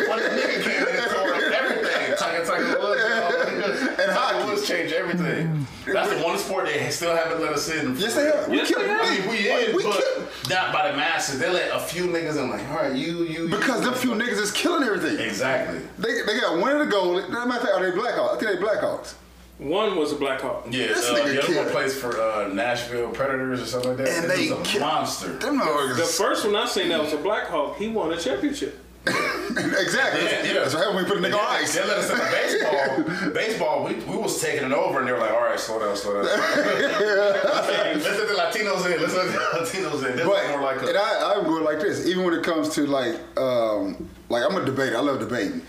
One 2.45 2.61
nigga 2.61 2.77
came 2.77 2.77
in 2.77 2.77
and 2.77 2.77
tore 2.77 2.93
up 2.93 2.97
everything. 2.97 3.57
Tiger 3.57 3.57
Tiger 3.57 3.67
Woods 3.67 3.81
and, 3.81 3.89
And 3.89 3.97
Tiger 3.97 4.11
hockey. 4.13 4.49
Woods 4.51 4.67
changed 4.67 4.93
everything. 4.93 5.67
That's 5.85 6.09
the 6.13 6.23
one 6.23 6.37
sport 6.37 6.65
they 6.65 6.89
still 6.89 7.15
haven't 7.15 7.41
let 7.41 7.53
us 7.53 7.69
in. 7.69 7.95
Yes, 7.97 8.15
they 8.15 8.27
are. 8.29 8.49
We 8.49 8.57
Yes, 8.57 8.67
killed 8.67 8.83
they 8.85 8.89
are. 8.89 9.29
We 9.29 9.49
in, 9.69 9.75
We 9.75 9.83
but 9.83 9.93
kill- 10.03 10.27
not 10.49 10.73
by 10.73 10.91
the 10.91 10.97
masses. 10.97 11.39
They 11.39 11.49
let 11.49 11.71
a 11.75 11.79
few 11.79 12.03
niggas 12.07 12.37
in, 12.37 12.49
like, 12.49 12.67
all 12.69 12.75
right, 12.77 12.93
you, 12.93 13.23
you, 13.23 13.43
you. 13.43 13.49
Because 13.49 13.81
them 13.81 13.93
few 13.93 14.11
niggas 14.11 14.39
is 14.41 14.51
killing 14.51 14.83
everything. 14.87 15.19
Exactly. 15.25 15.79
They, 15.97 16.21
they 16.23 16.39
got 16.39 16.57
one 16.59 16.71
of 16.73 16.79
the 16.79 16.85
goal. 16.91 17.15
Matter 17.15 17.37
of 17.39 17.61
fact, 17.61 17.73
are 17.73 17.89
they 17.91 17.97
Blackhawks? 17.97 18.35
I 18.35 18.39
think 18.39 18.59
they 18.59 18.65
Blackhawks. 18.65 19.13
One 19.59 19.95
was 19.95 20.11
a 20.11 20.15
Black 20.17 20.41
Hawk. 20.41 20.67
Yeah, 20.69 20.87
This 20.89 21.09
uh, 21.09 21.15
nigga 21.15 21.23
the 21.33 21.39
other 21.39 21.41
killed. 21.53 21.65
one 21.65 21.73
plays 21.73 21.97
for 21.99 22.15
uh, 22.21 22.47
Nashville 22.49 23.09
Predators 23.09 23.59
or 23.59 23.65
something 23.65 23.89
like 23.89 23.97
that. 24.05 24.07
And 24.09 24.29
This 24.29 24.37
they 24.37 24.51
was 24.53 24.59
a 24.59 24.63
kill- 24.71 24.81
monster. 24.81 25.33
Them 25.39 25.57
The 25.57 26.13
first 26.15 26.45
one 26.45 26.55
I 26.55 26.67
seen 26.67 26.89
that 26.89 27.01
was 27.01 27.13
a 27.13 27.17
Black 27.17 27.47
Hawk. 27.47 27.75
He 27.77 27.87
won 27.87 28.13
a 28.13 28.17
championship. 28.17 28.77
exactly. 29.79 30.23
Yeah, 30.23 30.43
yeah. 30.43 30.53
That's 30.53 30.73
what 30.73 30.83
happened 30.83 30.95
when 30.95 31.05
we 31.05 31.09
put 31.09 31.17
a 31.17 31.21
nigga 31.21 31.39
on 31.39 31.55
ice. 31.55 31.75
They 31.75 31.85
let 31.85 31.97
us 31.97 32.09
in 32.11 32.17
the 32.17 32.23
baseball. 32.31 33.31
baseball, 33.33 33.83
we, 33.85 33.95
we 33.95 34.17
was 34.17 34.41
taking 34.41 34.65
it 34.65 34.71
over, 34.71 34.99
and 34.99 35.07
they 35.07 35.11
were 35.11 35.19
like, 35.19 35.31
"All 35.31 35.41
right, 35.41 35.59
slow 35.59 35.79
down, 35.79 35.95
slow 35.95 36.13
down." 36.13 36.25
Let's 36.25 38.05
let 38.05 38.27
the 38.27 38.33
Latinos 38.33 38.85
in. 38.91 39.01
Let's 39.01 39.15
let 39.15 39.27
the 39.27 39.39
Latinos 39.59 40.09
in. 40.09 40.17
This 40.17 40.25
But 40.25 40.49
more 40.49 40.61
like 40.61 40.81
a, 40.81 40.87
and 40.87 40.97
I, 40.97 41.33
I'm 41.35 41.43
going 41.43 41.63
like 41.63 41.79
this. 41.79 42.05
Even 42.07 42.25
when 42.25 42.33
it 42.33 42.43
comes 42.43 42.69
to 42.75 42.85
like, 42.85 43.15
um, 43.37 44.09
like 44.29 44.43
I'm 44.43 44.55
a 44.55 44.65
debater. 44.65 44.97
I 44.97 45.01
love 45.01 45.19
debating. 45.19 45.61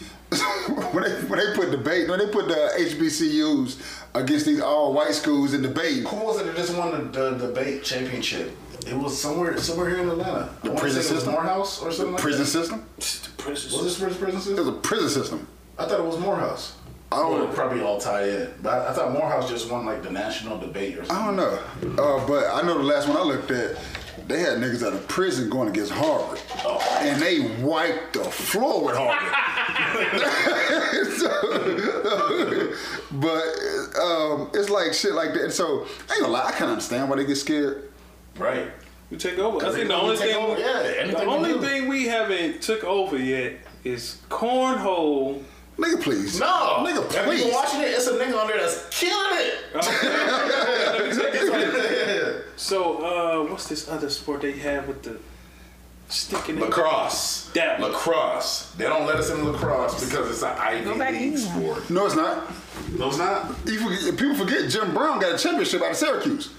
when 0.93 1.05
they 1.05 1.15
when 1.29 1.39
they 1.39 1.55
put 1.55 1.71
debate, 1.71 2.09
when 2.09 2.19
they 2.19 2.27
put 2.27 2.49
the 2.49 2.73
HBCUs 2.79 4.05
against 4.15 4.45
these 4.45 4.61
all 4.61 4.93
white 4.93 5.15
schools 5.15 5.55
in 5.55 5.63
debate, 5.63 6.05
who 6.07 6.17
was 6.17 6.41
it 6.41 6.45
that 6.45 6.57
just 6.57 6.77
won 6.77 7.13
the, 7.13 7.31
the 7.31 7.47
debate 7.47 7.83
championship? 7.83 8.55
It 8.87 8.95
was 8.95 9.21
somewhere 9.21 9.57
somewhere 9.59 9.91
here 9.91 9.99
in 10.01 10.09
Atlanta. 10.09 10.51
The 10.63 10.73
I 10.73 10.77
prison 10.77 11.03
say 11.03 11.09
it 11.11 11.15
was 11.15 11.23
system? 11.25 11.33
Morehouse 11.35 11.83
or 11.83 11.91
something. 11.93 12.15
The 12.17 12.21
prison 12.23 12.41
like 12.41 12.49
system. 12.49 12.85
The 12.97 13.43
princess. 13.43 13.73
that. 13.73 13.83
Was 13.83 13.99
this 13.99 14.17
prison 14.19 14.41
system? 14.41 14.55
It 14.59 14.61
was 14.61 14.69
a 14.69 14.81
prison 14.81 15.09
system. 15.09 15.49
I 15.79 15.85
thought 15.87 16.01
it 16.01 16.07
was 16.07 16.19
Morehouse. 16.19 16.75
I 17.11 17.17
don't 17.17 17.33
Well, 17.41 17.49
probably 17.55 17.81
all 17.83 17.99
tied 17.99 18.29
in, 18.29 18.51
but 18.63 18.71
I, 18.71 18.91
I 18.91 18.93
thought 18.93 19.13
Morehouse 19.13 19.49
just 19.49 19.71
won 19.71 19.87
like 19.87 20.03
the 20.03 20.11
national 20.11 20.59
debate 20.59 20.99
or 20.99 21.05
something. 21.07 21.17
I 21.17 21.27
don't 21.27 21.37
know. 21.97 22.03
Uh, 22.03 22.27
but 22.27 22.47
I 22.53 22.61
know 22.67 22.77
the 22.77 22.85
last 22.85 23.09
one 23.09 23.17
I 23.17 23.23
looked 23.23 23.51
at, 23.51 23.79
they 24.29 24.41
had 24.41 24.59
niggas 24.59 24.87
out 24.87 24.93
of 24.93 25.09
prison 25.09 25.49
going 25.49 25.69
against 25.69 25.91
Harvard. 25.93 26.39
And 27.01 27.21
they 27.21 27.57
wiped 27.63 28.13
the 28.15 28.25
floor 28.25 28.85
with 28.85 28.97
Harvard. 28.97 29.35
So- 31.19 31.29
but 33.13 33.43
um, 34.01 34.51
it's 34.55 34.69
like 34.71 34.93
shit 34.93 35.13
like 35.15 35.33
that. 35.35 35.51
So 35.53 35.87
I 36.09 36.15
ain't 36.15 36.21
gonna 36.23 36.29
lie, 36.33 36.45
I 36.47 36.51
kind 36.53 36.65
of 36.65 36.71
understand 36.71 37.09
why 37.09 37.17
they 37.17 37.25
get 37.25 37.37
scared. 37.37 37.88
Right. 38.39 38.71
We 39.11 39.17
take 39.17 39.39
over. 39.39 39.57
I 39.57 39.61
Because 39.61 39.75
think 39.77 39.89
the 39.89 39.95
only 39.97 40.17
thing, 40.17 40.37
over, 40.37 40.59
yeah, 40.61 41.07
the 41.07 41.19
we 41.19 41.25
only 41.27 41.67
thing 41.67 41.89
we 41.89 42.07
haven't 42.07 42.61
took 42.61 42.85
over 42.85 43.17
yet 43.19 43.55
is 43.85 44.21
cornhole. 44.29 45.43
Nigga, 45.79 46.03
please. 46.03 46.39
No, 46.41 46.85
Nigga, 46.87 47.07
If 47.07 47.15
you 47.15 47.23
please. 47.23 47.45
been 47.45 47.55
watching 47.55 47.81
it, 47.81 47.85
it's 47.87 48.07
a 48.09 48.13
nigga 48.13 48.37
on 48.41 48.49
there 48.49 48.59
that's 48.59 48.89
killing 48.91 49.39
it. 49.39 49.55
Let 49.75 51.09
me 51.09 51.23
take 51.23 51.33
this 51.33 51.51
one. 51.51 52.43
So, 52.57 52.97
uh, 53.47 53.51
what's 53.51 53.69
this 53.69 53.89
other 53.89 54.11
sport 54.11 54.41
they 54.43 54.51
have 54.53 54.89
with 54.89 55.05
the 55.05 55.17
sticking 56.09 56.57
in? 56.57 56.61
Lacrosse. 56.63 57.49
That. 57.55 57.81
Lacrosse. 57.81 58.73
They 58.77 58.85
don't 58.85 59.07
let 59.07 59.15
us 59.17 59.31
in 59.31 59.45
lacrosse 59.51 60.05
because 60.05 60.29
it's 60.29 60.43
an 60.43 60.57
Ivy 60.59 60.85
Go 60.85 60.99
back 60.99 61.13
League 61.13 61.35
in. 61.35 61.39
sport. 61.39 61.89
No, 61.89 62.07
it's 62.07 62.17
not. 62.17 62.51
No, 62.99 63.09
it's 63.09 63.19
not. 63.19 63.55
You 63.65 63.79
forget, 63.79 64.19
people 64.19 64.35
forget 64.35 64.69
Jim 64.69 64.93
Brown 64.93 65.21
got 65.21 65.37
a 65.37 65.39
championship 65.39 65.83
out 65.83 65.93
of 65.93 65.97
Syracuse. 65.97 66.51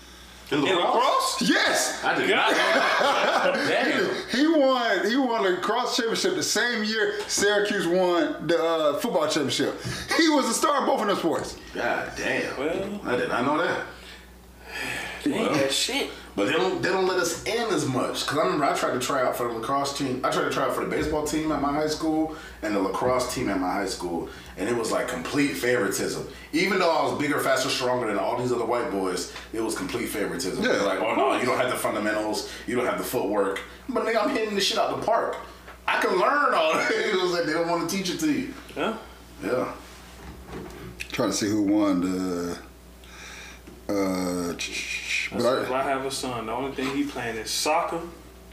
In 0.51 0.65
In 0.67 0.75
lacrosse? 0.77 1.41
Yes. 1.41 2.03
I 2.03 2.15
did 2.15 2.29
not 2.29 2.51
know 2.51 2.57
that. 2.57 3.53
Damn. 3.67 4.15
He 4.29 4.47
won. 4.47 5.09
He 5.09 5.17
won 5.17 5.43
the 5.43 5.57
cross 5.61 5.95
championship 5.97 6.35
the 6.35 6.43
same 6.43 6.83
year 6.83 7.19
Syracuse 7.27 7.87
won 7.87 8.47
the 8.47 8.61
uh, 8.63 8.93
football 8.99 9.23
championship. 9.27 9.75
He 10.17 10.29
was 10.29 10.47
a 10.47 10.53
star 10.53 10.81
in 10.81 10.85
both 10.85 11.01
of 11.01 11.07
them 11.07 11.17
sports. 11.17 11.57
God 11.73 12.11
damn. 12.15 12.57
Well, 12.59 13.01
I 13.05 13.15
did 13.15 13.29
not 13.29 13.45
know 13.45 13.57
that. 13.57 13.85
they 15.23 15.33
ain't 15.33 15.53
that 15.53 15.71
shit. 15.71 16.09
But 16.35 16.45
they 16.45 16.53
don't 16.53 16.81
they 16.81 16.89
don't 16.89 17.07
let 17.07 17.19
us 17.19 17.43
in 17.45 17.73
as 17.73 17.85
much. 17.87 18.25
Cause 18.25 18.37
I 18.37 18.43
remember 18.43 18.63
I 18.65 18.73
tried 18.73 18.93
to 18.93 18.99
try 18.99 19.23
out 19.25 19.35
for 19.35 19.47
the 19.47 19.53
lacrosse 19.55 19.97
team. 19.97 20.21
I 20.23 20.29
tried 20.29 20.43
to 20.43 20.49
try 20.51 20.63
out 20.65 20.73
for 20.73 20.85
the 20.85 20.89
baseball 20.89 21.25
team 21.25 21.51
at 21.51 21.61
my 21.61 21.73
high 21.73 21.87
school 21.87 22.35
and 22.61 22.75
the 22.75 22.79
lacrosse 22.79 23.33
team 23.33 23.49
at 23.49 23.59
my 23.59 23.69
high 23.71 23.87
school, 23.87 24.29
and 24.55 24.69
it 24.69 24.75
was 24.77 24.91
like 24.91 25.07
complete 25.07 25.53
favoritism. 25.55 26.25
Even 26.53 26.79
though 26.79 26.91
I 26.91 27.03
was 27.03 27.19
bigger, 27.19 27.39
faster, 27.39 27.67
stronger 27.67 28.07
than 28.07 28.17
all 28.17 28.37
these 28.37 28.51
other 28.53 28.63
white 28.63 28.89
boys, 28.91 29.33
it 29.53 29.59
was 29.61 29.75
complete 29.75 30.07
favoritism. 30.07 30.63
Yeah. 30.63 30.73
They're 30.73 30.83
like, 30.83 30.99
oh 30.99 31.15
no, 31.15 31.37
you 31.37 31.45
don't 31.45 31.57
have 31.57 31.71
the 31.71 31.75
fundamentals, 31.77 32.49
you 32.67 32.75
don't 32.75 32.85
have 32.85 32.99
the 32.99 33.03
footwork. 33.03 33.59
But 33.89 34.05
nigga, 34.05 34.23
I'm 34.23 34.29
hitting 34.29 34.55
the 34.55 34.61
shit 34.61 34.77
out 34.77 34.97
the 34.97 35.05
park. 35.05 35.35
I 35.87 35.99
can 35.99 36.11
learn 36.19 36.53
all 36.53 36.73
that. 36.75 36.91
It 36.91 37.19
was 37.21 37.31
like 37.31 37.45
they 37.45 37.53
don't 37.53 37.67
want 37.67 37.89
to 37.89 37.97
teach 37.97 38.11
it 38.11 38.19
to 38.19 38.31
you. 38.31 38.53
Yeah. 38.77 38.97
Yeah. 39.43 39.73
Trying 41.11 41.31
to 41.31 41.35
see 41.35 41.49
who 41.49 41.63
won 41.63 42.01
the. 42.01 42.57
Uh, 43.89 44.53
but 45.31 45.63
If 45.63 45.71
I, 45.71 45.81
I 45.81 45.83
have 45.83 46.05
a 46.05 46.11
son, 46.11 46.47
the 46.47 46.51
only 46.51 46.71
thing 46.71 46.95
he 46.95 47.03
playing 47.03 47.37
is 47.37 47.49
soccer 47.49 48.01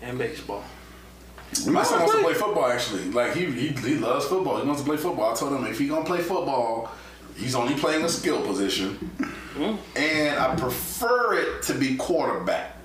and 0.02 0.18
baseball. 0.18 0.62
My 1.66 1.82
son 1.82 2.00
wants 2.00 2.14
to 2.14 2.22
play 2.22 2.34
football. 2.34 2.66
Actually, 2.66 3.04
like 3.12 3.34
he, 3.34 3.46
he 3.46 3.68
he 3.68 3.96
loves 3.96 4.26
football. 4.26 4.60
He 4.60 4.66
wants 4.66 4.82
to 4.82 4.86
play 4.86 4.96
football. 4.96 5.32
I 5.32 5.34
told 5.34 5.52
him 5.52 5.64
if 5.66 5.78
he 5.78 5.88
gonna 5.88 6.04
play 6.04 6.20
football, 6.20 6.90
he's 7.36 7.54
only 7.54 7.74
playing 7.74 8.04
a 8.04 8.08
skill 8.08 8.42
position, 8.42 8.94
hmm. 8.94 9.76
and 9.96 10.38
I 10.38 10.54
prefer 10.56 11.34
it 11.34 11.62
to 11.64 11.74
be 11.74 11.96
quarterback. 11.96 12.76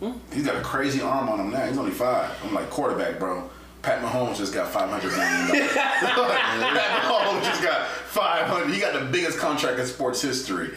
Hmm. 0.00 0.12
He's 0.32 0.44
got 0.44 0.56
a 0.56 0.62
crazy 0.62 1.00
arm 1.00 1.28
on 1.28 1.40
him 1.40 1.50
now. 1.50 1.64
He's 1.66 1.78
only 1.78 1.92
five. 1.92 2.36
I'm 2.44 2.52
like 2.52 2.70
quarterback, 2.70 3.18
bro. 3.18 3.48
Pat 3.82 4.02
Mahomes 4.02 4.36
just 4.36 4.52
got 4.52 4.68
five 4.68 4.90
hundred 4.90 5.12
million. 5.12 5.68
Pat 5.74 7.02
Mahomes 7.02 7.44
just 7.44 7.62
got 7.62 7.88
five 7.88 8.46
hundred. 8.46 8.74
He 8.74 8.80
got 8.80 8.98
the 8.98 9.06
biggest 9.06 9.38
contract 9.38 9.78
in 9.78 9.86
sports 9.86 10.20
history. 10.20 10.72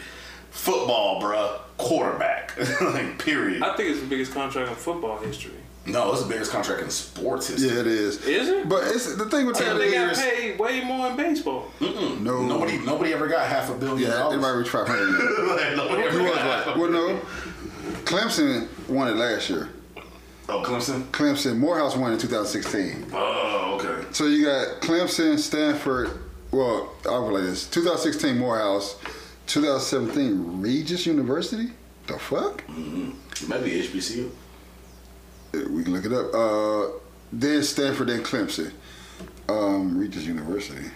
Football, 0.56 1.20
bruh. 1.22 1.60
Quarterback. 1.76 2.56
like 2.80 3.18
period. 3.18 3.62
I 3.62 3.76
think 3.76 3.90
it's 3.90 4.00
the 4.00 4.06
biggest 4.06 4.32
contract 4.32 4.70
in 4.70 4.74
football 4.76 5.18
history. 5.18 5.52
No, 5.84 6.10
it's 6.12 6.22
the 6.22 6.28
biggest 6.28 6.50
contract 6.50 6.82
in 6.82 6.90
sports 6.90 7.46
history. 7.48 7.68
yeah, 7.68 7.80
it 7.80 7.86
is. 7.86 8.24
Is 8.24 8.48
it? 8.48 8.68
But 8.68 8.84
it's 8.88 9.14
the 9.14 9.26
thing 9.28 9.46
with 9.46 9.58
that 9.58 9.76
They 9.78 9.92
got 9.92 10.10
is 10.12 10.18
paid 10.18 10.58
way 10.58 10.82
more 10.82 11.08
in 11.10 11.16
baseball. 11.16 11.70
no. 11.80 12.42
Nobody, 12.42 12.78
nobody 12.78 13.12
ever 13.12 13.28
got 13.28 13.46
half 13.46 13.70
a 13.70 13.74
billion 13.74 14.10
Yeah, 14.10 14.16
dollars. 14.16 14.34
everybody 14.34 14.58
reached 14.58 14.70
five 14.70 14.88
hundred. 14.88 15.10
Like, 15.56 15.76
nobody 15.76 16.02
ever 16.08 16.22
was 16.22 16.32
got 16.32 16.38
half 16.64 16.74
a 16.74 16.78
Well, 16.78 16.90
no. 16.90 17.20
Clemson 18.04 18.68
won 18.88 19.08
it 19.08 19.16
last 19.16 19.50
year. 19.50 19.68
Oh, 20.48 20.62
Clemson. 20.64 21.02
Clemson, 21.10 21.58
Morehouse 21.58 21.96
won 21.96 22.12
in 22.12 22.18
2016. 22.18 23.10
Oh, 23.12 23.78
okay. 23.80 24.06
So 24.12 24.26
you 24.26 24.44
got 24.44 24.80
Clemson, 24.80 25.38
Stanford. 25.38 26.10
Well, 26.52 26.92
I'll 27.04 27.28
go 27.28 27.34
like 27.34 27.42
this: 27.44 27.68
2016 27.68 28.38
Morehouse, 28.38 28.96
2017 29.46 30.60
Regis 30.60 31.06
University. 31.06 31.68
The 32.06 32.18
fuck? 32.18 32.62
It 32.68 33.48
might 33.48 33.64
be 33.64 33.80
HBCU. 33.82 34.30
Uh, 35.54 35.58
We 35.70 35.82
can 35.84 35.92
look 35.92 36.04
it 36.04 36.12
up. 36.12 36.34
Uh, 36.34 36.98
then 37.32 37.62
Stanford, 37.62 38.08
then 38.08 38.22
Clemson, 38.22 38.72
um, 39.48 39.98
Regis 39.98 40.24
University. 40.24 40.90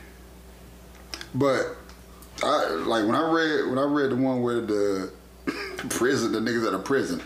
But 1.35 1.77
I 2.43 2.67
like 2.71 3.05
when 3.07 3.15
I 3.15 3.31
read 3.31 3.69
when 3.69 3.79
I 3.79 3.85
read 3.85 4.11
the 4.11 4.17
one 4.17 4.43
where 4.43 4.61
the 4.61 5.13
prison, 5.91 6.33
the 6.33 6.39
niggas 6.41 6.67
at 6.67 6.75
a 6.75 6.79
prison 6.79 7.21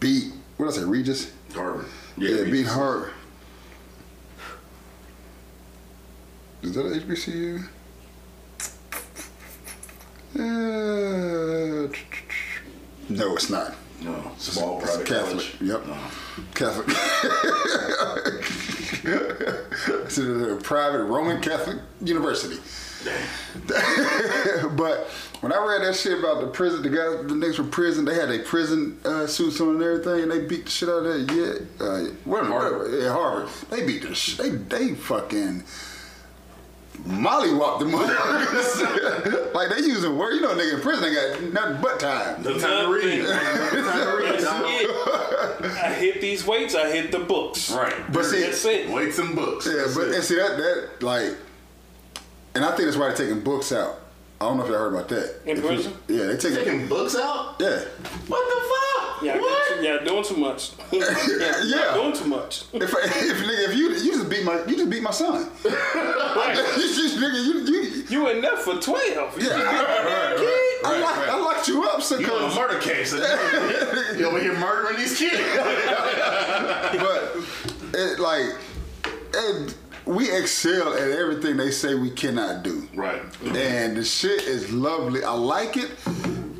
beat 0.00 0.32
what 0.56 0.66
did 0.66 0.74
I 0.74 0.78
say 0.82 0.84
Regis? 0.88 1.32
Harvard. 1.54 1.86
Yeah, 2.16 2.44
beat 2.44 2.52
Regis. 2.52 2.72
Hart. 2.72 3.12
Is 6.62 6.74
that 6.74 6.86
a 6.86 7.00
HBCU? 7.00 7.66
Uh, 10.38 11.88
no, 13.08 13.34
it's 13.34 13.48
not. 13.50 13.74
No, 14.02 14.30
small 14.36 14.78
It's 14.82 14.90
private 14.90 15.06
Catholic. 15.06 15.30
college. 15.30 15.56
Yep. 15.60 15.86
No. 15.86 15.96
Catholic. 16.54 16.86
it's 20.04 20.18
a 20.18 20.58
private 20.62 21.04
Roman 21.04 21.40
Catholic 21.40 21.78
university. 22.00 22.58
but 24.76 25.06
when 25.40 25.52
I 25.52 25.58
read 25.64 25.82
that 25.82 25.94
shit 25.96 26.18
about 26.18 26.40
the 26.40 26.48
prison, 26.48 26.82
the 26.82 26.90
guys, 26.90 27.26
the 27.26 27.34
niggas 27.34 27.54
from 27.56 27.70
prison, 27.70 28.04
they 28.04 28.14
had 28.14 28.28
their 28.28 28.42
prison 28.42 28.98
uh, 29.04 29.26
suits 29.26 29.60
on 29.60 29.76
and 29.76 29.82
everything, 29.82 30.22
and 30.24 30.30
they 30.30 30.40
beat 30.46 30.64
the 30.64 30.70
shit 30.70 30.88
out 30.88 31.04
of 31.04 31.04
that. 31.04 31.32
Yeah, 31.32 31.58
uh, 31.86 32.04
where 32.24 32.44
Harvard. 32.44 32.92
Yeah, 33.00 33.12
Harvard. 33.12 33.48
They 33.70 33.86
beat 33.86 34.02
the 34.02 34.14
shit. 34.14 34.38
they 34.38 34.50
they 34.50 34.94
fucking 34.94 35.62
mollywop 37.04 37.78
the 37.78 37.84
motherfuckers. 37.86 39.54
like 39.54 39.70
they 39.70 39.78
using 39.84 40.16
word. 40.16 40.34
You 40.34 40.40
know, 40.42 40.54
nigga 40.54 40.74
in 40.74 40.80
prison 40.80 41.02
they 41.02 41.14
got 41.14 41.52
nothing 41.52 41.80
but 41.82 42.00
time. 42.00 42.42
No 42.42 42.58
time 42.58 42.86
to 42.86 42.92
read. 42.92 43.22
No 43.22 43.32
time 43.32 44.06
to 44.06 44.16
read. 44.16 44.40
That's 44.40 44.44
it. 44.44 45.84
I 45.84 45.92
hit 45.94 46.20
these 46.20 46.44
weights. 46.46 46.74
I 46.74 46.90
hit 46.90 47.12
the 47.12 47.18
books. 47.20 47.70
Right. 47.70 47.94
But 48.12 48.24
see, 48.24 48.40
That's 48.40 48.64
it. 48.64 48.88
Weights 48.90 49.18
and 49.18 49.34
books. 49.34 49.66
Yeah, 49.66 49.74
That's 49.76 49.94
but 49.96 50.08
it. 50.08 50.14
and 50.14 50.24
see 50.24 50.36
that 50.36 50.56
that 50.56 51.02
like, 51.02 51.34
and 52.54 52.64
I 52.64 52.68
think 52.74 52.84
that's 52.86 52.96
why 52.96 53.08
they're 53.08 53.16
taking 53.16 53.40
books 53.40 53.72
out. 53.72 54.00
I 54.38 54.44
don't 54.44 54.58
know 54.58 54.64
if 54.64 54.68
y'all 54.70 54.78
heard 54.78 54.92
about 54.94 55.08
that. 55.08 55.40
In 55.46 55.56
If 55.56 55.62
you- 55.62 55.68
prison? 55.68 55.92
Yeah, 56.08 56.26
they 56.26 56.36
taking. 56.36 56.56
taking 56.58 56.86
books 56.88 57.16
out. 57.16 57.56
Yeah, 57.58 57.80
What 58.28 58.44
the 58.48 58.60
fuck? 58.68 59.22
Yeah, 59.22 59.38
what? 59.40 59.82
yeah, 59.82 59.98
doing 60.04 60.22
too 60.22 60.36
much. 60.36 60.72
yeah, 60.92 61.62
Yeah. 61.64 61.94
doing 61.94 62.12
too 62.12 62.26
much. 62.26 62.64
if 62.74 62.82
if 62.82 62.92
nigga, 62.92 63.68
if 63.70 63.74
you 63.74 63.88
you 63.94 64.12
just 64.12 64.28
beat 64.28 64.44
my 64.44 64.62
you 64.66 64.76
just 64.76 64.90
beat 64.90 65.02
my 65.02 65.10
son. 65.10 65.48
Right. 65.64 66.54
you 66.76 66.82
just 66.94 67.16
nigga 67.16 67.44
you 67.46 67.54
you. 67.64 68.04
You 68.10 68.28
in 68.28 68.42
there 68.42 68.58
for 68.58 68.74
twelve. 68.78 69.40
Yeah, 69.42 69.48
I, 69.54 70.82
I, 70.84 70.98
locked, 71.00 71.28
I 71.28 71.40
locked 71.40 71.66
you 71.68 71.82
up, 71.88 72.02
so 72.02 72.18
You 72.18 72.26
on 72.30 72.42
a 72.44 72.46
cause, 72.46 72.56
murder 72.56 72.78
case. 72.78 73.12
you 74.18 74.26
over 74.26 74.38
here 74.38 74.52
murdering 74.58 74.98
these 74.98 75.16
kids. 75.18 75.40
but 77.00 77.36
it 77.94 78.18
like 78.20 78.54
it, 79.34 79.74
we 80.06 80.30
excel 80.30 80.94
at 80.94 81.10
everything 81.10 81.56
they 81.56 81.70
say 81.70 81.94
we 81.94 82.10
cannot 82.10 82.62
do. 82.62 82.88
right. 82.94 83.20
and 83.44 83.96
the 83.96 84.04
shit 84.04 84.42
is 84.42 84.72
lovely. 84.72 85.24
I 85.24 85.32
like 85.32 85.76
it, 85.76 85.90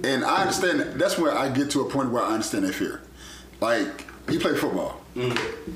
and 0.04 0.24
I 0.24 0.42
understand. 0.42 0.80
That. 0.80 0.98
That's 0.98 1.16
where 1.16 1.32
I 1.32 1.48
get 1.48 1.70
to 1.70 1.80
a 1.80 1.88
point 1.88 2.10
where 2.10 2.22
I 2.22 2.32
understand 2.32 2.64
their 2.64 2.72
fear. 2.72 3.02
Like 3.60 4.06
you 4.28 4.40
play 4.40 4.54
football, 4.54 5.00
mm-hmm. 5.14 5.72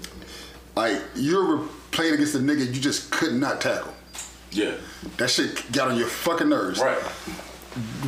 like 0.77 1.01
you're 1.15 1.65
playing 1.93 2.15
against 2.15 2.35
a 2.35 2.39
nigga 2.39 2.67
you 2.67 2.81
just 2.81 3.11
could 3.11 3.35
not 3.35 3.61
tackle. 3.61 3.95
Yeah. 4.51 4.75
That 5.17 5.31
shit 5.31 5.71
got 5.73 5.91
on 5.93 5.97
your 5.97 6.09
fucking 6.09 6.49
nerves. 6.49 6.81
Right. 6.81 6.99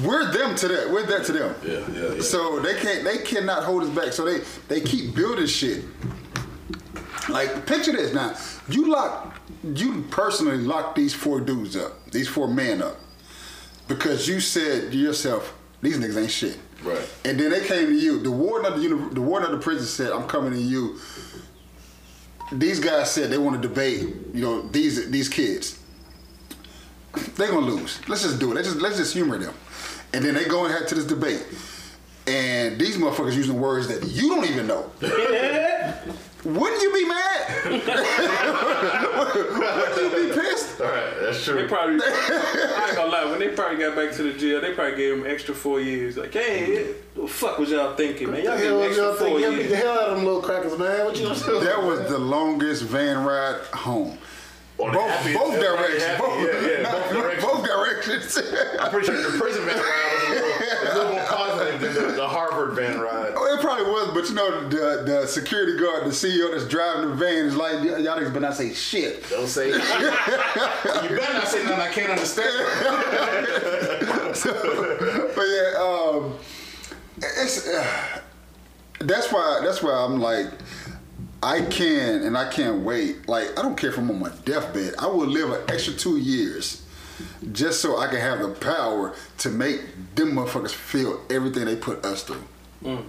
We're 0.04 0.32
them 0.32 0.56
to 0.56 0.68
that. 0.68 0.90
We're 0.90 1.06
that 1.06 1.24
to 1.26 1.32
them. 1.32 1.54
Yeah, 1.64 1.72
yeah, 1.94 2.14
yeah. 2.14 2.20
So 2.20 2.58
they 2.58 2.74
can't. 2.80 3.04
They 3.04 3.18
cannot 3.18 3.62
hold 3.62 3.84
us 3.84 3.90
back. 3.90 4.12
So 4.12 4.24
they 4.24 4.40
they 4.66 4.80
keep 4.80 5.14
building 5.14 5.46
shit. 5.46 5.84
Like 7.28 7.64
picture 7.66 7.92
this 7.92 8.12
now. 8.12 8.36
You 8.68 8.90
lock. 8.90 9.38
You 9.64 10.04
personally 10.10 10.58
locked 10.58 10.96
these 10.96 11.14
four 11.14 11.40
dudes 11.40 11.76
up. 11.76 12.10
These 12.10 12.28
four 12.28 12.48
men 12.48 12.82
up. 12.82 12.96
Because 13.88 14.26
you 14.26 14.40
said 14.40 14.92
to 14.92 14.98
yourself, 14.98 15.54
these 15.82 15.98
niggas 15.98 16.20
ain't 16.20 16.30
shit. 16.30 16.58
Right. 16.82 17.08
And 17.24 17.38
then 17.38 17.50
they 17.50 17.64
came 17.64 17.86
to 17.86 17.94
you. 17.94 18.18
The 18.20 18.30
warden 18.30 18.72
of 18.72 18.78
the 18.78 18.82
uni- 18.88 19.14
the 19.14 19.20
warden 19.20 19.52
of 19.52 19.58
the 19.58 19.62
prison 19.62 19.86
said, 19.86 20.12
"I'm 20.12 20.26
coming 20.26 20.52
to 20.52 20.58
you." 20.58 20.98
These 22.52 22.80
guys 22.80 23.10
said 23.10 23.30
they 23.30 23.38
want 23.38 23.60
to 23.60 23.68
debate. 23.68 24.00
You 24.34 24.42
know 24.42 24.62
these 24.68 25.10
these 25.10 25.28
kids. 25.28 25.78
They 27.36 27.46
gonna 27.46 27.66
lose. 27.66 28.00
Let's 28.08 28.22
just 28.22 28.38
do 28.38 28.50
it. 28.52 28.54
Let's 28.56 28.68
just 28.68 28.80
let's 28.80 28.96
just 28.96 29.12
humor 29.14 29.38
them. 29.38 29.54
And 30.12 30.24
then 30.24 30.34
they 30.34 30.44
go 30.44 30.64
and 30.64 30.74
have 30.74 30.86
to 30.88 30.94
this 30.94 31.04
debate. 31.04 31.44
And 32.26 32.78
these 32.80 32.96
motherfuckers 32.96 33.34
using 33.34 33.60
words 33.60 33.88
that 33.88 34.04
you 34.08 34.28
don't 34.28 34.44
even 34.46 34.66
know. 34.66 34.90
Wouldn't 36.44 36.82
you 36.82 36.92
be 36.92 37.04
mad? 37.06 37.64
Wouldn't 38.82 39.96
you 39.96 40.10
be 40.34 40.40
pissed? 40.40 40.80
All 40.80 40.86
right. 40.88 41.14
That's 41.20 41.46
They 41.46 41.52
true. 41.52 41.68
probably, 41.68 42.00
I 42.04 42.86
ain't 42.88 42.96
gonna 42.96 43.12
lie, 43.12 43.24
when 43.30 43.38
they 43.38 43.48
probably 43.48 43.78
got 43.78 43.94
back 43.94 44.12
to 44.16 44.22
the 44.24 44.32
jail, 44.32 44.60
they 44.60 44.72
probably 44.72 44.96
gave 44.96 45.16
them 45.16 45.26
extra 45.30 45.54
four 45.54 45.80
years. 45.80 46.16
Like, 46.16 46.32
hey, 46.32 46.84
what 47.14 47.26
the 47.28 47.32
fuck 47.32 47.58
was 47.58 47.70
y'all 47.70 47.94
thinking, 47.94 48.30
man? 48.30 48.42
Y'all 48.44 48.58
gave 48.58 48.70
them 48.70 48.82
extra 48.82 49.14
four 49.14 49.38
Yeah, 49.40 49.50
beat 49.50 49.68
the 49.68 49.76
hell 49.76 49.92
out 49.98 50.08
of 50.10 50.16
them 50.16 50.24
little 50.24 50.42
crackers, 50.42 50.76
man. 50.78 51.04
What 51.04 51.16
you 51.16 51.26
gonna? 51.28 51.60
That 51.64 51.82
was 51.82 52.00
the 52.10 52.18
longest 52.18 52.82
van 52.84 53.24
ride 53.24 53.60
home. 53.72 54.18
Or 54.78 54.90
Both, 54.90 55.34
both 55.34 55.60
directions. 55.60 56.18
Both, 56.18 56.40
Yeah, 56.40 56.66
yeah, 56.68 56.82
not- 56.82 56.92
both 56.92 57.12
directions. 57.12 57.44
both 57.44 57.64
directions. 57.64 58.38
I'm 58.80 58.90
pretty 58.90 59.06
sure 59.06 59.30
the 59.30 59.38
prison 59.38 59.64
van 59.64 59.76
ride 59.76 59.84
was 60.28 60.28
a 60.28 60.34
little, 60.34 60.50
a 60.82 60.94
little 60.96 61.12
more 61.12 61.24
positive 61.26 61.80
than 61.80 61.94
the, 61.94 62.12
the 62.14 62.26
Harvard 62.26 62.74
van 62.74 62.98
ride. 62.98 63.32
It 63.82 63.88
was, 63.88 64.10
but 64.14 64.28
you 64.28 64.34
know, 64.36 64.68
the, 64.68 65.02
the 65.04 65.26
security 65.26 65.76
guard, 65.76 66.04
the 66.04 66.10
CEO 66.10 66.52
that's 66.52 66.68
driving 66.68 67.10
the 67.10 67.16
van 67.16 67.46
is 67.46 67.56
like, 67.56 67.82
y'all 67.82 68.16
niggas 68.16 68.28
better 68.28 68.38
not 68.40 68.54
say 68.54 68.72
shit. 68.72 69.28
Don't 69.28 69.48
say 69.48 69.72
shit. 69.72 69.82
you 69.82 71.16
better 71.16 71.32
not 71.32 71.48
say 71.48 71.64
nothing 71.64 71.80
I 71.80 71.90
can't 71.90 72.10
understand. 72.10 72.52
but 75.34 75.42
yeah, 75.42 75.74
um, 75.80 76.38
it's 77.18 77.66
uh, 77.66 78.20
that's 79.00 79.32
why 79.32 79.60
that's 79.64 79.82
why 79.82 79.92
I'm 79.92 80.20
like, 80.20 80.46
I 81.42 81.62
can 81.62 82.22
and 82.22 82.38
I 82.38 82.48
can't 82.48 82.84
wait. 82.84 83.28
Like 83.28 83.58
I 83.58 83.62
don't 83.62 83.76
care 83.76 83.90
if 83.90 83.98
I'm 83.98 84.08
on 84.10 84.20
my 84.20 84.30
deathbed. 84.44 84.94
I 85.00 85.06
will 85.06 85.26
live 85.26 85.50
an 85.50 85.62
extra 85.68 85.92
two 85.92 86.18
years 86.18 86.84
just 87.50 87.80
so 87.80 87.98
I 87.98 88.06
can 88.06 88.20
have 88.20 88.38
the 88.38 88.48
power 88.48 89.12
to 89.38 89.50
make 89.50 89.80
them 90.14 90.34
motherfuckers 90.34 90.70
feel 90.70 91.20
everything 91.28 91.64
they 91.64 91.74
put 91.74 92.04
us 92.04 92.22
through. 92.22 92.44
Yeah. 92.82 93.00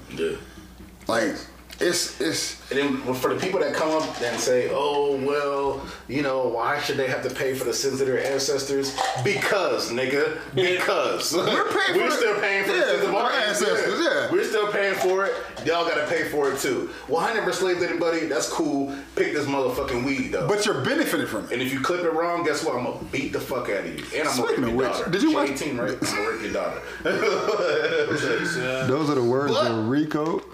Like 1.07 1.35
it's 1.79 2.21
it's 2.21 2.71
And 2.71 2.79
then 3.03 3.13
for 3.15 3.33
the 3.33 3.39
people 3.39 3.59
that 3.59 3.73
come 3.73 3.89
up 3.89 4.21
and 4.21 4.39
say, 4.39 4.69
"Oh 4.71 5.17
well, 5.25 5.85
you 6.07 6.21
know, 6.21 6.47
why 6.47 6.79
should 6.79 6.97
they 6.97 7.07
have 7.07 7.23
to 7.27 7.33
pay 7.33 7.55
for 7.55 7.65
the 7.65 7.73
sins 7.73 7.99
of 7.99 8.07
their 8.07 8.23
ancestors?" 8.23 8.95
Because, 9.23 9.91
nigga, 9.91 10.37
because 10.53 11.33
We're 11.33 11.65
paying 11.71 11.99
We're 11.99 12.09
for 12.11 12.15
still 12.17 12.35
it. 12.35 12.41
paying 12.41 12.63
for 12.65 12.71
Yeah, 12.71 12.77
the 12.85 12.91
sins 12.93 13.03
of 13.05 13.15
our 13.15 13.23
our 13.23 13.31
ancestors, 13.31 13.69
ancestors. 13.79 14.05
yeah. 14.05 14.31
we're 14.31 14.43
still 14.47 14.71
paying 14.71 14.93
for 14.95 15.25
it. 15.25 15.33
Y'all 15.65 15.85
gotta 15.87 16.05
pay 16.07 16.23
for 16.29 16.51
it 16.51 16.59
too. 16.59 16.89
Well, 17.07 17.21
I 17.21 17.33
never 17.33 17.51
slaved 17.53 17.81
anybody. 17.83 18.25
That's 18.27 18.49
cool. 18.49 18.93
Pick 19.15 19.33
this 19.33 19.45
motherfucking 19.45 20.03
weed 20.05 20.31
though. 20.31 20.47
but 20.47 20.65
you're 20.65 20.81
benefiting 20.83 21.27
from 21.27 21.45
it. 21.45 21.51
and 21.53 21.61
if 21.61 21.71
you 21.71 21.79
clip 21.81 22.03
it 22.03 22.11
wrong, 22.13 22.43
guess 22.43 22.63
what? 22.65 22.75
I'm 22.75 22.83
gonna 22.85 22.99
beat 23.11 23.31
the 23.33 23.39
fuck 23.39 23.69
out 23.69 23.85
of 23.85 23.87
you. 23.87 24.03
And 24.19 24.27
I'm 24.27 24.33
Speaking 24.35 24.55
gonna 24.63 24.67
of 24.67 24.67
rape 24.67 24.67
your 24.67 24.75
which, 24.75 24.87
daughter. 24.97 25.09
did 25.11 25.21
you 25.21 25.29
She 25.29 25.35
watch- 25.35 25.49
18, 25.49 25.77
right? 25.77 25.91
I'm 25.91 25.99
gonna 25.99 26.29
rape 26.31 26.41
your 26.41 26.53
daughter. 26.53 26.81
Those 28.87 29.09
are 29.09 29.15
the 29.15 29.23
words 29.23 29.53
of 29.55 29.87
Rico. 29.87 30.41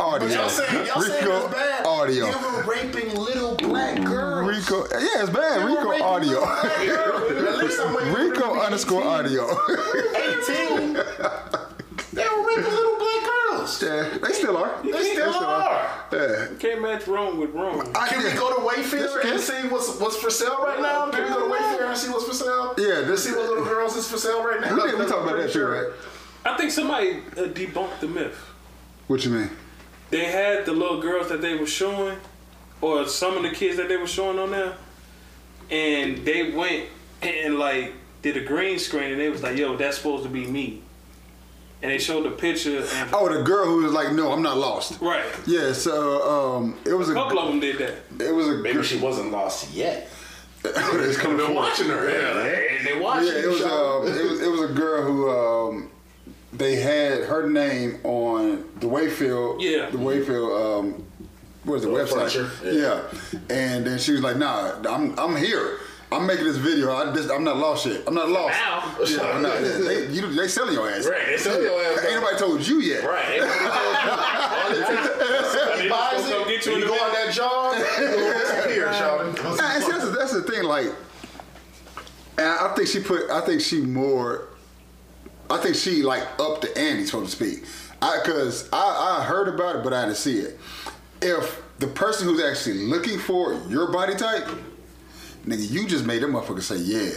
audio. 0.00 0.28
But 0.28 0.30
y'all 0.30 0.48
saying, 0.48 0.86
y'all 0.86 1.00
saying 1.00 1.26
it's 1.26 1.52
bad. 1.54 1.86
audio. 1.86 2.26
You 2.26 2.38
were 2.38 2.62
raping 2.64 3.14
little 3.14 3.56
black 3.56 4.02
girls. 4.04 4.48
Rico, 4.48 4.86
yeah, 4.92 5.22
it's 5.22 5.30
bad. 5.30 5.60
You 5.68 5.74
were 5.74 5.80
Rico 5.80 5.90
raping 5.90 6.04
audio. 6.04 6.40
little 6.40 6.46
black 6.46 6.86
girls. 6.86 7.32
At 7.32 7.58
least 7.58 7.80
I'm 7.80 7.94
waiting 7.94 8.12
for 8.12 8.18
them 8.18 8.32
to 8.34 8.40
Rico 8.40 8.54
be 8.54 8.60
underscore 8.60 9.00
18. 9.00 9.08
audio. 9.08 9.42
18. 9.44 10.94
They 12.12 12.22
were 12.28 12.46
raping 12.46 12.64
little 12.72 12.98
black 12.98 13.22
girls. 13.64 13.82
yeah, 13.82 14.18
they 14.18 14.32
still 14.32 14.56
are. 14.56 14.82
They 14.82 15.12
still 15.12 15.34
are. 15.34 16.04
Yeah. 16.12 16.46
Can't 16.58 16.80
match 16.82 17.06
wrong 17.06 17.38
with 17.38 17.50
wrong. 17.50 17.90
I, 17.94 18.08
Can 18.08 18.22
we 18.22 18.30
go 18.38 18.54
to 18.54 18.60
Wayfair 18.62 19.22
This- 19.22 19.24
and 19.24 19.40
see 19.40 19.68
what's 19.68 19.98
what's 19.98 20.16
for 20.16 20.30
sale 20.30 20.58
right 20.62 20.80
now? 20.80 21.10
Can 21.10 21.24
we 21.24 21.28
go 21.28 21.48
to 21.48 21.54
Wayfair 21.54 21.88
and 21.88 21.96
see 21.96 22.10
what's 22.10 22.24
for 22.26 22.34
sale? 22.34 22.74
Yeah, 22.78 22.86
Let's 22.86 23.06
this- 23.08 23.24
see 23.24 23.32
what 23.32 23.48
little 23.48 23.64
girls 23.64 23.96
is 23.96 24.08
for 24.08 24.16
sale 24.18 24.44
right 24.44 24.60
now. 24.60 24.74
We, 24.74 24.82
did, 24.90 24.98
we 24.98 25.06
talked 25.06 25.22
about 25.28 25.38
that 25.38 25.52
too, 25.52 25.66
right? 25.66 25.86
I 26.44 26.56
think 26.56 26.70
somebody 26.70 27.18
uh, 27.36 27.48
debunked 27.48 28.00
the 28.00 28.08
myth. 28.08 28.36
What 29.06 29.24
you 29.24 29.30
mean? 29.30 29.50
They 30.10 30.26
had 30.26 30.66
the 30.66 30.72
little 30.72 31.00
girls 31.00 31.28
that 31.30 31.40
they 31.40 31.54
were 31.56 31.66
showing, 31.66 32.18
or 32.80 33.06
some 33.08 33.36
of 33.36 33.42
the 33.42 33.50
kids 33.50 33.76
that 33.78 33.88
they 33.88 33.96
were 33.96 34.06
showing 34.06 34.38
on 34.38 34.50
there, 34.50 34.74
and 35.70 36.18
they 36.24 36.50
went 36.52 36.88
and 37.22 37.58
like 37.58 37.94
did 38.22 38.36
a 38.36 38.44
green 38.44 38.78
screen, 38.78 39.10
and 39.12 39.20
they 39.20 39.28
was 39.30 39.42
like, 39.42 39.56
"Yo, 39.56 39.76
that's 39.76 39.96
supposed 39.96 40.22
to 40.24 40.28
be 40.28 40.46
me," 40.46 40.82
and 41.82 41.90
they 41.90 41.98
showed 41.98 42.24
the 42.24 42.30
picture, 42.30 42.78
and 42.78 43.10
Oh, 43.12 43.28
the 43.32 43.42
girl 43.42 43.66
who 43.66 43.82
was 43.82 43.92
like, 43.92 44.12
"No, 44.12 44.32
I'm 44.32 44.42
not 44.42 44.56
lost." 44.56 45.00
right, 45.00 45.24
Yeah, 45.46 45.72
so 45.72 46.56
um, 46.56 46.76
it 46.84 46.94
was 46.94 47.08
a 47.08 47.12
a 47.12 47.14
couple 47.14 47.38
of 47.38 47.48
them 47.48 47.60
did 47.60 47.78
that. 47.78 47.94
it 48.26 48.32
was 48.34 48.48
a 48.48 48.52
Maybe 48.54 48.82
she 48.82 48.98
wasn't 48.98 49.30
lost 49.30 49.72
yet. 49.72 50.08
it's 50.64 51.18
coming 51.18 51.36
They're 51.36 51.46
forward. 51.46 51.54
watching 51.62 51.88
her. 51.88 52.08
Yeah, 52.08 52.32
they, 52.42 52.78
they 52.94 52.98
watching 52.98 53.26
Yeah, 53.28 53.42
it 53.44 53.48
was 53.48 53.62
um, 53.62 54.06
it 54.06 54.30
was 54.30 54.40
it 54.40 54.48
was 54.50 54.62
a 54.70 54.72
girl 54.72 55.02
who 55.02 55.30
um, 55.30 55.90
they 56.54 56.76
had 56.76 57.24
her 57.24 57.50
name 57.50 58.00
on 58.04 58.64
the 58.80 58.88
Wayfield. 58.88 59.60
Yeah. 59.60 59.90
The 59.90 59.98
Wayfield. 59.98 60.52
Um, 60.52 61.06
what 61.64 61.76
is 61.76 61.82
the 61.82 61.90
Oh, 61.90 61.94
website? 61.94 62.64
Yeah. 62.64 63.02
yeah. 63.32 63.40
And 63.54 63.86
then 63.86 63.98
she 63.98 64.12
was 64.12 64.22
like, 64.22 64.36
"Nah, 64.36 64.72
I'm 64.88 65.18
I'm 65.18 65.36
here. 65.36 65.78
I'm 66.14 66.26
making 66.26 66.44
this 66.44 66.56
video. 66.56 66.94
I 66.94 67.12
just 67.12 67.30
I'm 67.30 67.44
not 67.44 67.56
lost 67.56 67.86
yet. 67.86 68.02
I'm 68.06 68.14
not 68.14 68.28
lost. 68.28 68.54
Now. 68.58 68.94
Yeah, 69.06 69.30
I'm 69.34 69.42
not. 69.42 69.60
They, 69.60 70.06
you, 70.10 70.32
they 70.34 70.48
selling 70.48 70.74
your 70.74 70.88
ass. 70.88 71.06
Right, 71.06 71.26
they 71.26 71.36
selling 71.36 71.62
your 71.62 71.82
ass. 71.82 72.04
Ain't 72.04 72.14
nobody 72.20 72.38
told 72.38 72.66
you 72.66 72.80
yet. 72.80 73.04
Right. 73.04 73.24
Ain't 73.30 73.42
you. 73.42 73.50
All 74.54 74.70
it 74.70 74.86
takes- 74.86 75.52
Somebody 75.52 75.88
buys 75.88 76.28
to 76.28 76.40
it, 76.42 76.48
get 76.48 76.66
you 76.66 76.76
you 76.76 76.86
go 76.86 76.94
on 76.94 77.12
that 77.12 77.32
jog, 77.32 77.76
it'll 77.76 78.32
disappear, 78.32 78.92
Sheldon. 78.94 79.34
Nah, 79.34 79.56
see, 79.80 79.90
that's, 79.90 80.04
the, 80.04 80.10
that's 80.18 80.32
the 80.32 80.42
thing. 80.42 80.62
Like, 80.64 80.86
and 82.38 82.46
I 82.46 82.72
think 82.74 82.88
she 82.88 83.00
put. 83.00 83.30
I 83.30 83.40
think 83.42 83.60
she 83.60 83.80
more. 83.80 84.48
I 85.50 85.58
think 85.58 85.76
she 85.76 86.02
like 86.02 86.22
up 86.38 86.60
the 86.60 86.76
ante, 86.78 87.04
so 87.04 87.20
to 87.20 87.28
speak. 87.28 87.64
I 88.00 88.20
because 88.22 88.68
I, 88.72 89.18
I 89.20 89.24
heard 89.24 89.48
about 89.48 89.76
it, 89.76 89.84
but 89.84 89.92
I 89.92 90.06
didn't 90.06 90.16
see 90.16 90.38
it. 90.38 90.58
If 91.22 91.62
the 91.78 91.86
person 91.86 92.28
who's 92.28 92.42
actually 92.42 92.86
looking 92.86 93.18
for 93.18 93.54
your 93.68 93.90
body 93.92 94.14
type, 94.14 94.46
nigga, 95.46 95.70
you 95.70 95.86
just 95.86 96.04
made 96.04 96.22
them 96.22 96.32
motherfucker 96.32 96.62
say, 96.62 96.76
"Yeah, 96.76 97.10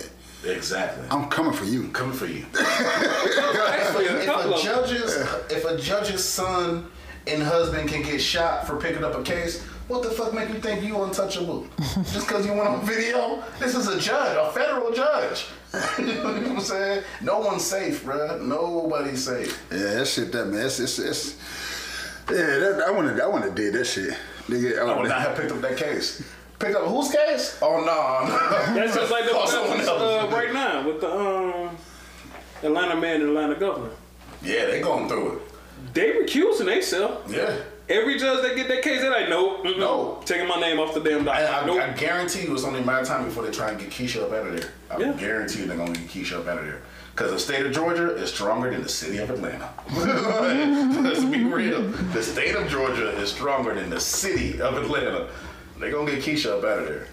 Exactly. 0.53 1.07
I'm 1.09 1.29
coming 1.29 1.53
for 1.53 1.65
you." 1.65 1.89
coming 1.89 2.15
for 2.15 2.25
you. 2.27 2.45
Actually, 2.59 4.07
a 4.07 4.17
if 4.21 4.27
a 4.27 4.61
judge's 4.63 5.15
if 5.51 5.65
a 5.65 5.77
judge's 5.77 6.23
son 6.23 6.89
and 7.25 7.43
husband 7.43 7.89
can 7.89 8.01
get 8.03 8.21
shot 8.21 8.65
for 8.67 8.77
picking 8.77 9.03
up 9.03 9.15
a 9.15 9.23
case, 9.23 9.63
What 9.87 10.03
the 10.03 10.09
fuck 10.09 10.33
make 10.33 10.49
you 10.49 10.59
think 10.59 10.83
you 10.83 11.01
untouchable? 11.01 11.65
Just 11.79 12.27
because 12.27 12.45
you 12.45 12.51
went 12.53 12.67
on 12.67 12.85
video? 12.85 13.41
This 13.57 13.73
is 13.73 13.87
a 13.87 13.97
judge, 13.99 14.35
a 14.37 14.51
federal 14.51 14.91
judge. 14.91 15.47
you 15.99 16.05
know 16.05 16.23
what 16.23 16.43
I'm 16.43 16.59
saying? 16.59 17.03
No 17.21 17.39
one's 17.39 17.63
safe, 17.63 18.03
bruh. 18.03 18.41
Nobody's 18.41 19.23
safe. 19.23 19.61
Yeah, 19.71 19.95
that 19.95 20.07
shit, 20.07 20.31
that 20.33 20.47
man, 20.47 20.65
it's, 20.65 20.79
it's, 20.79 20.99
it's 20.99 21.35
yeah, 22.29 22.35
that, 22.35 22.83
I 22.85 22.91
wanna, 22.91 23.17
I 23.23 23.27
wanna 23.27 23.49
did 23.49 23.73
that 23.75 23.85
shit. 23.85 24.13
Nigga, 24.47 24.79
I 24.79 24.97
would 24.97 25.07
not 25.07 25.21
have 25.21 25.37
picked 25.37 25.51
up 25.51 25.61
that 25.61 25.77
case. 25.77 26.21
Picked 26.59 26.75
up 26.75 26.85
whose 26.85 27.11
case? 27.11 27.57
Oh 27.61 27.79
no. 27.81 28.73
That's 28.75 28.95
just 28.95 29.11
like 29.11 29.25
the 29.25 29.31
uh, 29.35 29.41
else. 29.41 30.33
right 30.33 30.51
now 30.53 30.85
with 30.87 31.01
the 31.01 31.11
um, 31.11 31.77
Atlanta 32.63 32.95
man 32.99 33.21
and 33.21 33.29
Atlanta 33.29 33.55
governor. 33.55 33.91
Yeah, 34.41 34.65
they 34.65 34.81
going 34.81 35.07
through 35.07 35.33
it. 35.37 35.41
They 35.93 36.11
recusing 36.11 36.65
themselves. 36.65 37.31
Yeah. 37.31 37.55
Every 37.89 38.17
judge 38.19 38.41
that 38.43 38.55
get 38.57 38.67
that 38.67 38.81
case, 38.81 38.99
they 39.01 39.07
like, 39.09 39.29
nope, 39.29 39.63
mm-mm, 39.63 39.79
No. 39.79 40.21
taking 40.25 40.47
my 40.47 40.59
name 40.59 40.77
off 40.79 40.93
the 40.93 40.99
damn 40.99 41.27
I. 41.29 41.61
I, 41.61 41.65
nope. 41.65 41.79
I 41.81 41.91
guarantee 41.93 42.41
you 42.43 42.53
it's 42.53 42.65
only 42.65 42.81
a 42.81 42.85
matter 42.85 43.01
of 43.03 43.07
time 43.07 43.23
before 43.25 43.43
they 43.43 43.51
try 43.51 43.69
and 43.69 43.79
get 43.79 43.89
Keisha 43.91 44.23
up 44.23 44.31
out 44.33 44.47
of 44.47 44.59
there. 44.59 44.71
I 44.91 44.97
Yeah. 44.97 45.13
guarantee 45.13 45.59
you 45.61 45.67
they're 45.67 45.77
gonna 45.77 45.93
get 45.93 46.07
Keisha 46.09 46.39
up 46.39 46.47
out 46.47 46.57
of 46.57 46.65
there. 46.65 46.81
Because 47.15 47.31
the 47.31 47.39
state 47.39 47.65
of 47.65 47.71
Georgia 47.71 48.13
is 48.15 48.29
stronger 48.31 48.69
than 48.71 48.83
the 48.83 48.89
city 48.89 49.17
of 49.19 49.29
Atlanta. 49.29 49.69
Let's 51.01 51.23
be 51.23 51.43
real. 51.45 51.81
The 52.13 52.21
state 52.21 52.55
of 52.55 52.67
Georgia 52.69 53.09
is 53.19 53.31
stronger 53.31 53.73
than 53.73 53.89
the 53.89 53.99
city 53.99 54.61
of 54.61 54.75
Atlanta. 54.77 55.27
They're 55.79 55.91
gonna 55.91 56.11
get 56.11 56.23
Keisha 56.23 56.57
up 56.57 56.63
out 56.63 56.79
of 56.79 56.87
there. 56.87 57.07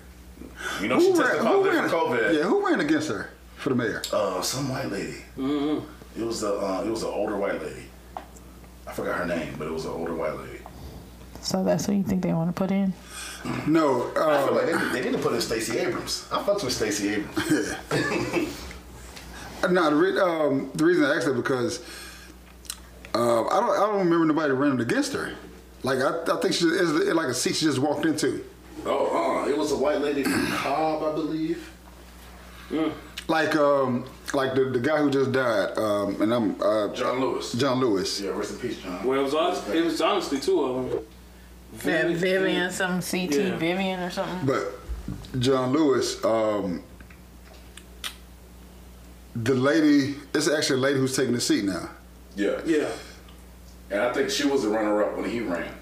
You 0.80 0.88
know 0.88 0.98
she 0.98 1.10
who 1.10 1.16
tested 1.16 1.42
ran, 1.42 1.46
who 1.46 1.64
positive 1.64 1.90
for 1.90 1.96
COVID. 1.96 2.34
yeah, 2.36 2.42
who 2.44 2.66
ran 2.66 2.80
against 2.80 3.08
her 3.08 3.30
for 3.56 3.68
the 3.70 3.74
mayor? 3.74 4.02
Uh, 4.12 4.40
some 4.40 4.68
white 4.68 4.90
lady. 4.90 5.18
Mm-hmm. 5.36 6.20
It 6.20 6.24
was 6.24 6.42
a 6.42 6.54
uh, 6.54 6.82
it 6.84 6.90
was 6.90 7.02
an 7.02 7.10
older 7.10 7.36
white 7.36 7.60
lady. 7.62 7.84
I 8.86 8.92
forgot 8.92 9.18
her 9.18 9.26
name, 9.26 9.54
but 9.58 9.66
it 9.66 9.72
was 9.72 9.84
an 9.84 9.92
older 9.92 10.14
white 10.14 10.36
lady. 10.36 10.60
So 11.40 11.62
that's 11.62 11.86
what 11.86 11.96
you 11.96 12.02
think 12.02 12.22
they 12.22 12.32
want 12.32 12.54
to 12.54 12.58
put 12.58 12.70
in? 12.70 12.94
No, 13.66 14.10
I 14.16 14.18
uh, 14.18 14.46
feel 14.46 14.54
like 14.56 14.66
they, 14.66 15.00
they 15.00 15.04
need 15.04 15.16
to 15.16 15.22
put 15.22 15.34
in 15.34 15.40
Stacey 15.42 15.78
Abrams. 15.78 16.26
I 16.32 16.42
fucked 16.42 16.64
with 16.64 16.72
Stacey 16.72 17.14
Abrams. 17.14 17.50
Yeah. 19.62 19.70
No. 19.70 19.90
The, 19.90 19.96
re- 19.96 20.20
um, 20.20 20.70
the 20.74 20.84
reason 20.84 21.04
I 21.04 21.14
asked 21.16 21.26
that 21.26 21.34
because 21.34 21.80
uh, 23.14 23.44
I 23.46 23.60
don't, 23.60 23.70
I 23.70 23.86
don't 23.86 23.98
remember 23.98 24.26
nobody 24.26 24.52
running 24.52 24.80
against 24.80 25.12
her. 25.12 25.34
Like 25.82 25.98
I, 25.98 26.22
I 26.32 26.40
think 26.40 26.54
she 26.54 26.66
is 26.66 26.92
like 27.14 27.28
a 27.28 27.34
seat 27.34 27.56
she 27.56 27.66
just 27.66 27.78
walked 27.78 28.06
into. 28.06 28.44
Oh, 28.86 29.44
uh, 29.44 29.48
it 29.48 29.56
was 29.56 29.72
a 29.72 29.76
white 29.76 30.00
lady 30.00 30.22
from 30.22 30.46
Cobb, 30.52 31.02
I 31.02 31.12
believe. 31.14 31.70
Like, 33.28 33.56
um, 33.56 34.04
like 34.34 34.54
the, 34.54 34.64
the 34.64 34.80
guy 34.80 34.98
who 34.98 35.10
just 35.10 35.32
died, 35.32 35.78
um, 35.78 36.20
and 36.20 36.32
I'm 36.34 36.60
uh, 36.62 36.88
John 36.94 37.20
Lewis. 37.20 37.52
John 37.52 37.80
Lewis. 37.80 38.20
Yeah, 38.20 38.30
rest 38.30 38.52
in 38.52 38.58
peace, 38.58 38.78
John. 38.78 39.04
well, 39.06 39.20
it 39.20 39.22
was, 39.22 39.34
honest, 39.34 39.68
it 39.68 39.84
was 39.84 40.00
honestly 40.00 40.40
two 40.40 40.60
of 40.62 40.90
them. 40.90 41.00
Vivian, 41.72 42.16
Vivian 42.16 42.70
some 42.70 43.00
CT 43.00 43.30
Yeah. 43.34 43.56
Vivian 43.56 44.00
or 44.00 44.10
something. 44.10 44.46
But 44.46 45.40
John 45.40 45.72
Lewis, 45.72 46.22
um, 46.24 46.82
the 49.34 49.54
lady, 49.54 50.16
it's 50.34 50.48
actually 50.48 50.78
a 50.78 50.82
lady 50.82 50.98
who's 51.00 51.16
taking 51.16 51.32
the 51.34 51.40
seat 51.40 51.64
now. 51.64 51.90
Yeah. 52.36 52.60
Yeah. 52.64 52.88
And 53.90 54.00
I 54.00 54.12
think 54.12 54.30
she 54.30 54.46
was 54.46 54.62
the 54.62 54.68
runner-up 54.68 55.16
when 55.16 55.28
he 55.28 55.40
ran. 55.40 55.72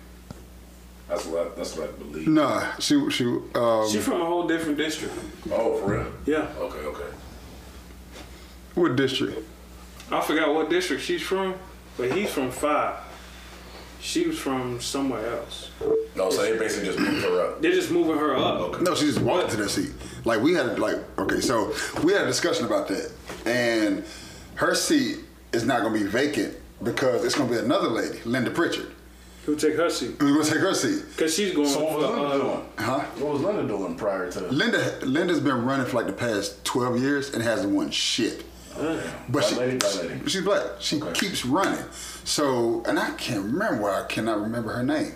That's 1.13 1.27
what 1.27 1.47
I, 1.47 1.51
that's 1.57 1.77
what 1.77 1.91
I 1.91 1.93
believe. 1.93 2.27
Nah, 2.27 2.75
she 2.79 3.11
she 3.11 3.27
um, 3.55 3.87
She 3.91 3.99
from 3.99 4.23
a 4.23 4.25
whole 4.25 4.47
different 4.47 4.79
district. 4.79 5.15
Oh, 5.51 5.77
for 5.77 5.93
real? 5.93 6.13
Yeah. 6.25 6.49
Okay, 6.57 6.79
okay. 6.79 7.15
what 8.75 8.97
district? 8.97 9.47
I 10.11 10.23
forgot 10.23 10.55
what 10.55 10.71
district 10.71 11.03
she's 11.03 11.21
from, 11.21 11.55
but 11.99 12.13
he's 12.13 12.31
from 12.31 12.51
five. 12.51 12.95
She 14.01 14.27
was 14.27 14.39
from 14.39 14.81
somewhere 14.81 15.37
else. 15.37 15.71
No, 16.17 16.31
so 16.31 16.43
they 16.43 16.59
basically 16.59 16.87
just 16.87 16.99
moved 16.99 17.23
her 17.25 17.47
up. 17.47 17.61
They're 17.61 17.73
just 17.73 17.91
moving 17.91 18.17
her 18.17 18.35
up. 18.35 18.61
Okay. 18.61 18.83
No, 18.83 18.95
she 18.95 19.05
just 19.05 19.21
walked 19.21 19.51
into 19.51 19.59
that 19.59 19.69
seat. 19.69 19.93
Like 20.25 20.41
we 20.41 20.55
had 20.55 20.79
like 20.79 20.97
okay, 21.19 21.41
so 21.41 21.75
we 22.03 22.15
had 22.15 22.23
a 22.23 22.27
discussion 22.27 22.65
about 22.65 22.89
that, 22.89 23.13
and 23.45 24.03
her 24.55 24.75
seat 24.75 25.19
is 25.53 25.67
not 25.67 25.83
going 25.83 25.93
to 25.93 26.01
be 26.01 26.07
vacant 26.07 26.57
because 26.83 27.23
it's 27.23 27.35
going 27.35 27.51
to 27.51 27.55
be 27.55 27.61
another 27.63 27.89
lady, 27.89 28.19
Linda 28.25 28.51
Pritchard, 28.51 28.91
Who 29.45 29.57
take 29.57 29.75
her 29.75 29.91
seat? 29.91 30.15
who's 30.21 30.33
going 30.35 30.45
to 30.45 30.51
take 30.53 30.61
her 30.61 30.75
seat. 30.75 31.05
Cause 31.17 31.35
she's 31.35 31.53
going 31.55 31.67
So 31.69 31.83
what 31.85 31.99
was 31.99 32.07
for, 32.07 32.13
Linda 32.21 32.29
uh, 32.29 32.39
doing? 32.39 32.67
Huh? 32.79 32.99
What 33.19 33.33
was 33.33 33.43
Linda 33.43 33.67
doing 33.67 33.95
prior 33.97 34.31
to? 34.31 34.41
That? 34.41 34.53
Linda 34.53 34.99
Linda's 35.05 35.41
been 35.41 35.65
running 35.65 35.87
for 35.87 35.97
like 35.97 36.07
the 36.07 36.13
past 36.13 36.65
twelve 36.65 36.99
years 37.01 37.35
and 37.35 37.43
hasn't 37.43 37.75
won 37.75 37.91
shit. 37.91 38.45
But 38.77 39.03
Black 39.29 39.45
she, 39.45 39.55
lady, 39.57 39.79
lady. 39.99 40.29
she's 40.29 40.43
black. 40.43 40.63
She 40.79 41.03
Okay. 41.03 41.13
keeps 41.13 41.45
running. 41.45 41.85
So, 42.25 42.83
and 42.87 42.99
I 42.99 43.11
can't 43.13 43.45
remember. 43.45 43.83
Why 43.83 44.01
I 44.03 44.07
cannot 44.07 44.41
remember 44.41 44.73
her 44.73 44.83
name. 44.83 45.13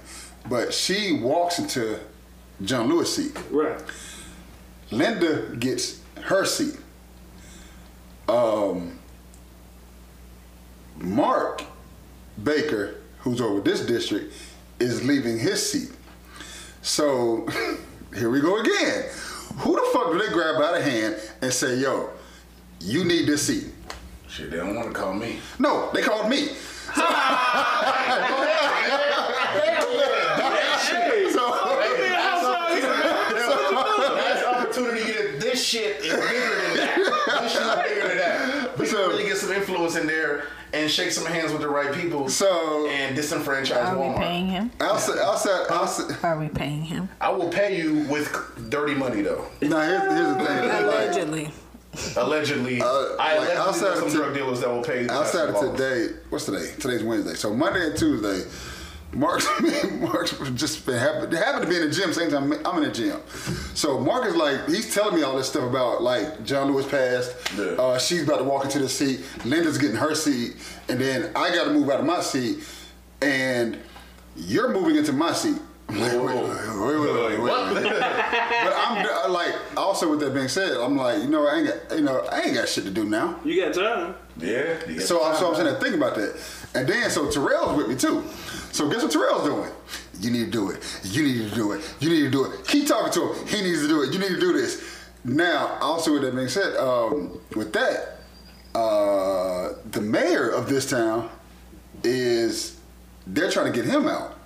But 0.48 0.74
she 0.74 1.18
walks 1.22 1.58
into 1.58 1.98
John 2.62 2.88
Lewis' 2.88 3.16
seat. 3.16 3.36
right. 3.50 3.80
Linda 4.90 5.54
gets 5.56 6.00
her 6.24 6.44
seat. 6.44 6.76
Um, 8.28 8.98
Mark 10.96 11.62
Baker, 12.42 12.96
who's 13.26 13.40
over 13.40 13.60
this 13.60 13.84
district, 13.84 14.32
is 14.78 15.02
leaving 15.04 15.36
his 15.36 15.60
seat. 15.72 15.90
So 16.80 17.44
here 18.16 18.30
we 18.30 18.40
go 18.40 18.60
again. 18.60 19.06
Who 19.58 19.74
the 19.74 19.82
fuck 19.92 20.12
do 20.12 20.18
they 20.18 20.32
grab 20.32 20.60
by 20.60 20.78
the 20.78 20.82
hand 20.88 21.16
and 21.42 21.52
say, 21.52 21.74
yo, 21.78 22.10
you 22.78 23.04
need 23.04 23.26
this 23.26 23.48
seat? 23.48 23.64
Shit, 24.28 24.52
they 24.52 24.58
don't 24.58 24.76
want 24.76 24.86
to 24.86 24.94
call 24.94 25.12
me. 25.12 25.40
No, 25.58 25.90
they 25.92 26.02
called 26.02 26.30
me. 26.30 26.50
Last 33.08 34.44
opportunity 34.44 35.12
that 35.12 35.38
this 35.40 35.64
shit 35.64 36.00
is 36.00 36.12
bigger 36.12 36.56
than 36.62 36.76
that. 36.76 36.96
This 37.42 37.52
shit 37.52 37.62
is 37.62 37.74
bigger 37.84 38.08
than 38.08 38.16
that. 38.18 38.78
We 38.78 38.86
So- 38.86 38.96
can 39.02 39.08
really 39.10 39.24
get 39.24 39.36
some 39.38 39.52
influence 39.52 39.96
in 39.96 40.06
there 40.06 40.44
and 40.76 40.90
shake 40.90 41.10
some 41.10 41.24
hands 41.26 41.52
with 41.52 41.62
the 41.62 41.68
right 41.68 41.92
people 41.92 42.28
So- 42.28 42.86
and 42.88 43.16
disenfranchise 43.16 43.76
Are 43.84 43.96
we 44.12 44.18
paying 44.18 44.46
him? 44.48 44.70
Outside, 44.80 45.18
outside, 45.18 45.66
outside. 45.70 46.16
Are 46.22 46.38
we 46.38 46.48
paying 46.48 46.82
him? 46.82 47.08
I 47.20 47.30
will 47.30 47.48
pay 47.48 47.76
you 47.80 48.00
with 48.08 48.30
dirty 48.70 48.94
money 48.94 49.22
though. 49.22 49.46
No, 49.62 49.80
here's, 49.80 50.02
here's 50.02 50.36
the 50.36 50.44
thing. 50.44 50.70
Allegedly. 50.84 51.50
Allegedly, 52.16 52.82
Uh, 52.82 52.86
I 52.86 53.38
like, 53.38 53.48
allegedly 53.48 53.56
outside 53.56 53.96
some 53.98 54.10
to- 54.10 54.16
drug 54.16 54.34
dealers 54.34 54.60
that 54.60 54.68
will 54.68 54.82
pay. 54.82 55.04
the 55.06 55.12
outside 55.12 55.48
of 55.48 55.54
basketballs. 55.54 55.76
today, 55.76 56.14
what's 56.28 56.44
today? 56.44 56.70
Today's 56.78 57.02
Wednesday. 57.02 57.34
So 57.34 57.54
Monday 57.54 57.86
and 57.86 57.96
Tuesday, 57.96 58.42
Mark's 59.16 59.48
Mark's 59.92 60.38
just 60.50 60.84
been 60.84 60.98
happen, 60.98 61.32
happened 61.32 61.62
to 61.62 61.68
be 61.68 61.76
in 61.76 61.88
the 61.88 61.94
gym 61.94 62.12
same 62.12 62.30
time 62.30 62.52
I'm 62.64 62.82
in 62.82 62.88
the 62.88 62.94
gym. 62.94 63.20
So 63.74 63.98
Mark 63.98 64.26
is 64.26 64.36
like 64.36 64.68
he's 64.68 64.94
telling 64.94 65.14
me 65.14 65.22
all 65.22 65.36
this 65.36 65.48
stuff 65.48 65.64
about 65.64 66.02
like 66.02 66.44
John 66.44 66.70
Lewis 66.70 66.86
passed. 66.86 67.34
Yeah. 67.56 67.64
Uh, 67.64 67.98
she's 67.98 68.24
about 68.24 68.38
to 68.38 68.44
walk 68.44 68.64
into 68.64 68.78
the 68.78 68.88
seat. 68.88 69.20
Linda's 69.44 69.78
getting 69.78 69.96
her 69.96 70.14
seat, 70.14 70.56
and 70.88 71.00
then 71.00 71.30
I 71.34 71.54
got 71.54 71.64
to 71.64 71.72
move 71.72 71.88
out 71.88 72.00
of 72.00 72.06
my 72.06 72.20
seat, 72.20 72.58
and 73.22 73.78
you're 74.36 74.72
moving 74.72 74.96
into 74.96 75.12
my 75.12 75.32
seat. 75.32 75.58
I'm 75.88 76.00
like, 76.00 76.12
wait, 76.12 76.24
wait, 76.24 76.34
wait, 76.34 76.98
wait, 76.98 77.12
wait, 77.14 77.40
wait, 77.40 77.40
wait. 77.40 77.92
But 77.92 78.74
I'm 78.76 79.06
uh, 79.06 79.32
like, 79.32 79.54
also 79.76 80.10
with 80.10 80.18
that 80.18 80.34
being 80.34 80.48
said, 80.48 80.76
I'm 80.76 80.96
like, 80.96 81.22
you 81.22 81.28
know, 81.28 81.46
I 81.46 81.58
ain't 81.58 81.68
got, 81.68 81.96
you 81.96 82.04
know, 82.04 82.26
I 82.32 82.40
ain't 82.40 82.54
got 82.54 82.68
shit 82.68 82.82
to 82.84 82.90
do 82.90 83.04
now. 83.04 83.38
You 83.44 83.64
got 83.64 83.72
time. 83.72 84.16
Yeah. 84.36 84.80
you 84.88 84.94
get 84.94 85.02
So, 85.02 85.24
I'm, 85.24 85.32
time, 85.32 85.40
so 85.40 85.48
I'm 85.48 85.54
sitting 85.54 85.72
there 85.72 85.80
thinking 85.80 86.00
about 86.00 86.16
that. 86.16 86.40
And 86.74 86.88
then, 86.88 87.08
so 87.08 87.30
Terrell's 87.30 87.76
with 87.76 87.88
me 87.88 87.94
too. 87.94 88.24
So 88.76 88.90
guess 88.90 89.02
what 89.02 89.10
Terrell's 89.10 89.44
doing? 89.44 89.70
You 90.20 90.30
need 90.30 90.44
to 90.44 90.50
do 90.50 90.70
it. 90.70 91.00
You 91.02 91.22
need 91.22 91.48
to 91.48 91.54
do 91.54 91.72
it. 91.72 91.96
You 91.98 92.10
need 92.10 92.20
to 92.24 92.30
do 92.30 92.44
it. 92.44 92.66
Keep 92.66 92.86
talking 92.88 93.10
to 93.14 93.32
him. 93.32 93.46
He 93.46 93.62
needs 93.62 93.80
to 93.80 93.88
do 93.88 94.02
it. 94.02 94.12
You 94.12 94.18
need 94.18 94.28
to 94.28 94.38
do 94.38 94.52
this. 94.52 94.84
Now, 95.24 95.78
also 95.80 96.12
with 96.12 96.20
that 96.22 96.34
being 96.34 96.48
said, 96.48 96.76
um, 96.76 97.40
with 97.54 97.72
that, 97.72 98.18
uh, 98.74 99.72
the 99.92 100.02
mayor 100.02 100.50
of 100.50 100.68
this 100.68 100.90
town 100.90 101.30
is, 102.04 102.78
they're 103.26 103.50
trying 103.50 103.72
to 103.72 103.82
get 103.82 103.86
him 103.90 104.08
out. 104.08 104.36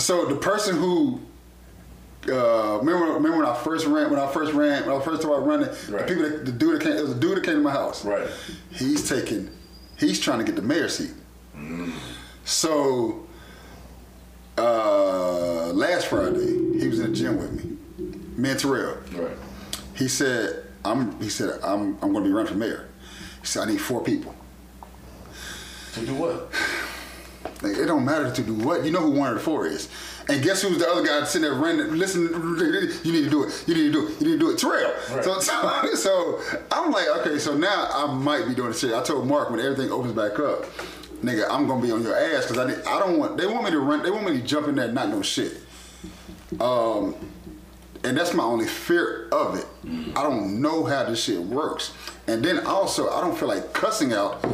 So 0.00 0.26
the 0.26 0.36
person 0.40 0.76
who 0.76 1.20
uh, 2.28 2.78
remember, 2.78 3.06
remember 3.12 3.38
when 3.38 3.46
I 3.46 3.54
first 3.56 3.86
ran, 3.86 4.08
when 4.08 4.20
I 4.20 4.30
first 4.30 4.52
ran, 4.52 4.86
when 4.86 4.94
I 4.94 5.04
first 5.04 5.22
started 5.22 5.44
running, 5.44 5.68
Right. 5.88 6.06
the 6.06 6.14
people, 6.14 6.22
that, 6.30 6.46
the 6.46 6.52
dude 6.52 6.76
that 6.76 6.84
came, 6.84 6.92
it 6.92 7.02
was 7.02 7.10
a 7.10 7.18
dude 7.18 7.38
that 7.38 7.44
came 7.44 7.54
to 7.54 7.60
my 7.60 7.72
house. 7.72 8.04
Right. 8.04 8.28
He's 8.70 9.08
taking, 9.08 9.50
he's 9.98 10.20
trying 10.20 10.38
to 10.38 10.44
get 10.44 10.54
the 10.54 10.62
mayor 10.62 10.88
seat. 10.88 11.10
So 12.48 13.26
uh, 14.56 15.70
last 15.74 16.06
Friday, 16.06 16.78
he 16.80 16.88
was 16.88 16.98
in 16.98 17.10
the 17.10 17.16
gym 17.16 17.36
with 17.36 17.52
me, 17.52 17.76
me 18.38 18.50
and 18.50 18.58
Terrell. 18.58 18.96
Right. 19.12 19.36
He 19.94 20.08
said, 20.08 20.64
"I'm," 20.82 21.20
he 21.20 21.28
said, 21.28 21.60
"I'm, 21.62 21.98
I'm 22.00 22.10
going 22.12 22.24
to 22.24 22.30
be 22.30 22.30
running 22.30 22.50
for 22.50 22.58
mayor." 22.58 22.88
He 23.42 23.46
said, 23.46 23.68
"I 23.68 23.70
need 23.70 23.82
four 23.82 24.02
people." 24.02 24.34
To 25.92 26.06
do 26.06 26.14
what? 26.14 26.50
Like, 27.62 27.76
it 27.76 27.84
don't 27.84 28.06
matter 28.06 28.32
to 28.32 28.42
do 28.42 28.54
what. 28.54 28.82
You 28.82 28.92
know 28.92 29.00
who 29.00 29.10
one 29.10 29.28
of 29.28 29.34
the 29.34 29.40
four 29.40 29.66
is. 29.66 29.90
And 30.30 30.42
guess 30.42 30.62
who's 30.62 30.78
the 30.78 30.88
other 30.88 31.04
guy 31.04 31.24
sitting 31.24 31.50
there 31.50 31.58
running, 31.58 31.96
listen, 31.96 32.22
you 33.04 33.12
need 33.12 33.24
to 33.24 33.30
do 33.30 33.44
it. 33.44 33.62
You 33.66 33.74
need 33.74 33.92
to 33.92 33.92
do 33.92 34.08
it. 34.08 34.20
You 34.20 34.26
need 34.26 34.32
to 34.32 34.38
do 34.38 34.50
it. 34.52 34.58
Terrell. 34.58 34.92
Right. 35.10 35.24
So, 35.24 35.38
so, 35.40 35.94
so 35.94 36.40
I'm 36.70 36.92
like, 36.92 37.08
okay, 37.18 37.38
so 37.38 37.56
now 37.58 37.88
I 37.92 38.14
might 38.14 38.46
be 38.46 38.54
doing 38.54 38.72
the 38.72 38.78
shit. 38.78 38.94
I 38.94 39.02
told 39.02 39.26
Mark 39.26 39.50
when 39.50 39.60
everything 39.60 39.90
opens 39.92 40.14
back 40.14 40.38
up, 40.38 40.64
nigga, 41.22 41.46
I'm 41.50 41.66
gonna 41.66 41.82
be 41.82 41.90
on 41.90 42.02
your 42.02 42.16
ass 42.16 42.46
because 42.46 42.58
I 42.58 42.68
need, 42.68 42.84
I 42.86 42.98
don't 42.98 43.18
want 43.18 43.36
they 43.36 43.46
want 43.46 43.64
me 43.64 43.70
to 43.70 43.80
run 43.80 44.02
they 44.02 44.10
want 44.10 44.26
me 44.26 44.40
to 44.40 44.46
jump 44.46 44.68
in 44.68 44.76
there 44.76 44.86
and 44.86 44.94
not 44.94 45.08
know 45.08 45.22
shit. 45.22 45.56
Um, 46.60 47.14
and 48.04 48.16
that's 48.16 48.32
my 48.32 48.44
only 48.44 48.66
fear 48.66 49.28
of 49.32 49.58
it. 49.58 49.66
I 50.16 50.22
don't 50.22 50.60
know 50.62 50.84
how 50.84 51.04
this 51.04 51.24
shit 51.24 51.40
works. 51.40 51.92
And 52.26 52.44
then 52.44 52.64
also, 52.64 53.10
I 53.10 53.20
don't 53.20 53.36
feel 53.36 53.48
like 53.48 53.72
cussing 53.72 54.12
out 54.12 54.44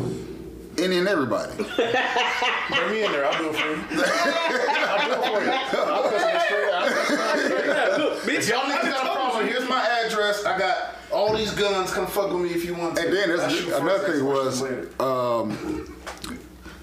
any 0.79 0.99
and 0.99 1.07
everybody. 1.09 1.53
Bring 1.57 2.91
me 2.91 3.05
in 3.05 3.13
there. 3.13 3.27
I'll 3.27 3.39
do 3.39 3.51
it 3.51 3.57
for 3.57 3.69
you. 3.69 3.75
I'll 4.05 5.07
do 5.07 5.13
it 5.13 5.27
for 5.27 5.45
you. 5.45 5.51
I'll 5.51 6.03
cuss 6.03 6.33
you 6.33 6.41
straight. 6.41 6.73
I'll 6.73 6.89
cuss 6.89 7.11
you 7.11 7.17
straight. 8.23 8.39
If 8.39 8.49
y'all 8.49 8.63
niggas 8.63 8.91
got 8.91 9.07
a 9.07 9.15
problem, 9.15 9.47
here's 9.47 9.69
my 9.69 9.87
address. 10.05 10.45
I 10.45 10.59
got 10.59 10.97
all 11.13 11.37
these 11.37 11.53
guns. 11.53 11.93
Come 11.93 12.07
fuck 12.07 12.33
with 12.33 12.43
me 12.43 12.51
if 12.51 12.65
you 12.65 12.75
want 12.75 12.97
to. 12.97 13.03
And 13.03 13.13
then 13.13 13.37
that's, 13.37 13.61
another 13.67 14.13
thing 14.13 14.25
was, 14.25 14.61
questions 14.61 15.01
um, 15.01 15.97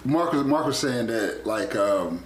Mark 0.05 0.33
was 0.33 0.43
Mark 0.43 0.65
was 0.65 0.77
saying 0.79 1.07
that 1.07 1.45
like 1.45 1.75
um, 1.75 2.23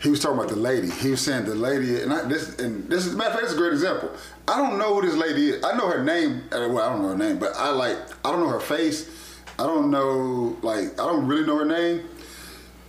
he 0.00 0.08
was 0.10 0.20
talking 0.20 0.38
about 0.38 0.48
the 0.50 0.56
lady. 0.56 0.90
He 0.90 1.10
was 1.10 1.20
saying 1.20 1.44
the 1.44 1.54
lady, 1.54 2.00
and 2.00 2.12
I, 2.12 2.24
this 2.26 2.58
and 2.58 2.88
this 2.88 3.06
is 3.06 3.14
matter 3.14 3.28
of 3.30 3.34
fact, 3.34 3.42
this 3.44 3.52
is 3.52 3.58
a 3.58 3.60
great 3.60 3.72
example. 3.72 4.10
I 4.48 4.56
don't 4.56 4.78
know 4.78 4.94
who 4.94 5.06
this 5.06 5.16
lady 5.16 5.50
is. 5.50 5.64
I 5.64 5.76
know 5.76 5.88
her 5.88 6.02
name. 6.04 6.42
uh, 6.52 6.68
Well, 6.70 6.78
I 6.78 6.92
don't 6.92 7.02
know 7.02 7.08
her 7.08 7.16
name, 7.18 7.38
but 7.38 7.52
I 7.56 7.70
like 7.70 7.96
I 8.24 8.30
don't 8.32 8.40
know 8.40 8.48
her 8.48 8.60
face. 8.60 9.10
I 9.58 9.64
don't 9.64 9.90
know 9.90 10.56
like 10.62 10.92
I 11.00 11.06
don't 11.06 11.26
really 11.26 11.46
know 11.46 11.58
her 11.58 11.64
name, 11.64 12.02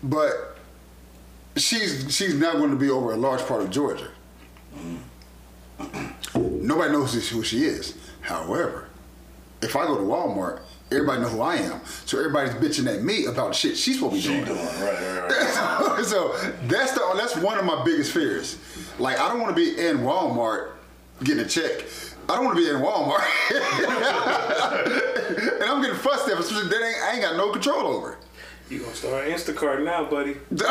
but 0.04 0.58
she's 1.56 2.14
she's 2.16 2.34
now 2.36 2.54
going 2.54 2.72
to 2.72 2.76
be 2.78 2.90
over 2.90 3.14
a 3.14 3.18
large 3.18 3.42
part 3.46 3.62
of 3.62 3.70
Georgia. 3.72 4.10
Nobody 6.36 6.92
knows 6.92 7.30
who 7.30 7.44
she 7.44 7.64
is. 7.66 7.98
However, 8.22 8.90
if 9.62 9.76
I 9.76 9.86
go 9.86 9.96
to 9.98 10.04
Walmart, 10.04 10.62
everybody 10.91 11.22
know 11.22 11.30
who 11.30 11.41
I 11.41 11.55
am. 11.57 11.81
So 12.05 12.18
everybody's 12.19 12.53
bitching 12.55 12.88
at 12.93 13.01
me 13.03 13.26
about 13.26 13.49
the 13.49 13.53
shit 13.53 13.77
she's 13.77 13.99
supposed 13.99 14.23
to 14.23 14.30
be 14.30 14.39
She 14.39 14.45
doing. 14.45 14.45
doing 14.45 14.65
right, 14.81 15.01
right, 15.01 15.97
right. 15.97 16.05
so 16.05 16.35
that's 16.68 16.91
the 16.93 17.01
that's 17.15 17.35
one 17.38 17.57
of 17.57 17.65
my 17.65 17.84
biggest 17.84 18.11
fears. 18.11 18.57
Like 18.99 19.19
I 19.19 19.27
don't 19.30 19.39
want 19.41 19.55
to 19.55 19.61
be 19.61 19.77
in 19.88 19.99
Walmart 19.99 20.72
getting 21.23 21.43
a 21.45 21.47
check. 21.47 21.85
I 22.30 22.35
don't 22.35 22.43
want 22.45 22.57
to 22.57 22.64
be 22.64 22.69
in 22.69 22.76
Walmart, 22.81 23.23
and 25.61 25.64
I'm 25.64 25.81
getting 25.81 25.95
fussed 25.97 26.27
at 26.27 26.35
for 26.35 26.43
something 26.43 26.69
that 26.69 26.85
ain't, 26.85 26.97
I 27.03 27.11
ain't 27.14 27.22
got 27.22 27.38
no 27.38 27.51
control 27.53 27.88
over. 27.88 28.18
You 28.69 28.80
gonna 28.80 28.93
start 28.95 29.27
Instacart 29.27 29.85
now, 29.85 30.03
buddy? 30.09 30.35
And 30.49 30.59
then- 30.59 30.68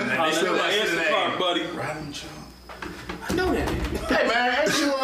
and 0.00 0.12
I'll 0.12 0.30
they 0.30 0.36
still 0.36 0.52
do 0.54 0.58
got 0.58 0.72
his 0.72 0.90
Instacart, 0.90 1.28
name. 1.30 1.38
buddy. 1.38 1.60
Rodham 1.62 2.12
John. 2.12 2.30
I 3.28 3.34
know 3.34 3.52
that. 3.54 3.68
Hey 3.68 4.26
man, 4.26 4.66
ain't 4.66 4.78
you 4.78 4.92
uh, 4.92 4.98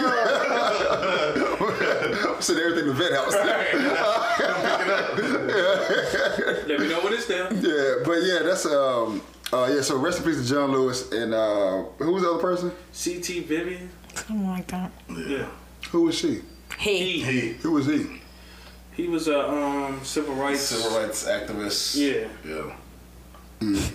Send 2.40 2.59
everything 2.60 2.86
to 2.86 2.92
vet 2.92 3.12
house. 3.12 3.34
Let 6.68 6.80
me 6.80 6.88
know 6.88 7.01
when 7.02 7.12
it's 7.12 7.26
there. 7.26 7.52
yeah, 7.52 7.96
but 8.05 8.22
yeah, 8.22 8.40
that's 8.42 8.64
um, 8.66 9.20
uh, 9.52 9.70
yeah. 9.74 9.80
So 9.82 9.96
rest 9.98 10.18
in 10.20 10.24
peace 10.24 10.40
to 10.42 10.46
John 10.48 10.72
Lewis 10.72 11.10
and 11.12 11.34
uh, 11.34 11.84
who 11.98 12.12
was 12.12 12.22
the 12.22 12.30
other 12.30 12.40
person? 12.40 12.70
CT 12.92 13.44
Vivian. 13.46 13.90
Something 14.14 14.46
like 14.48 14.66
that. 14.68 14.90
Yeah. 15.09 15.48
Who 15.90 16.02
was 16.02 16.16
she? 16.18 16.42
He. 16.78 17.20
he 17.22 17.48
Who 17.55 17.72
was 17.72 17.86
he? 17.86 18.20
He 18.92 19.09
was 19.09 19.26
a 19.28 19.48
um 19.51 20.01
civil 20.05 20.34
rights. 20.34 20.60
civil 20.62 20.98
rights 21.01 21.24
activist? 21.26 21.96
Yeah. 21.96 22.28
Yeah. 22.48 22.72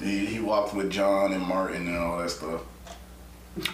He, 0.02 0.26
he 0.26 0.40
walked 0.40 0.74
with 0.74 0.90
John 0.90 1.32
and 1.34 1.44
Martin 1.46 1.88
and 1.88 1.98
all 1.98 2.18
that 2.20 2.32
stuff. 2.32 2.62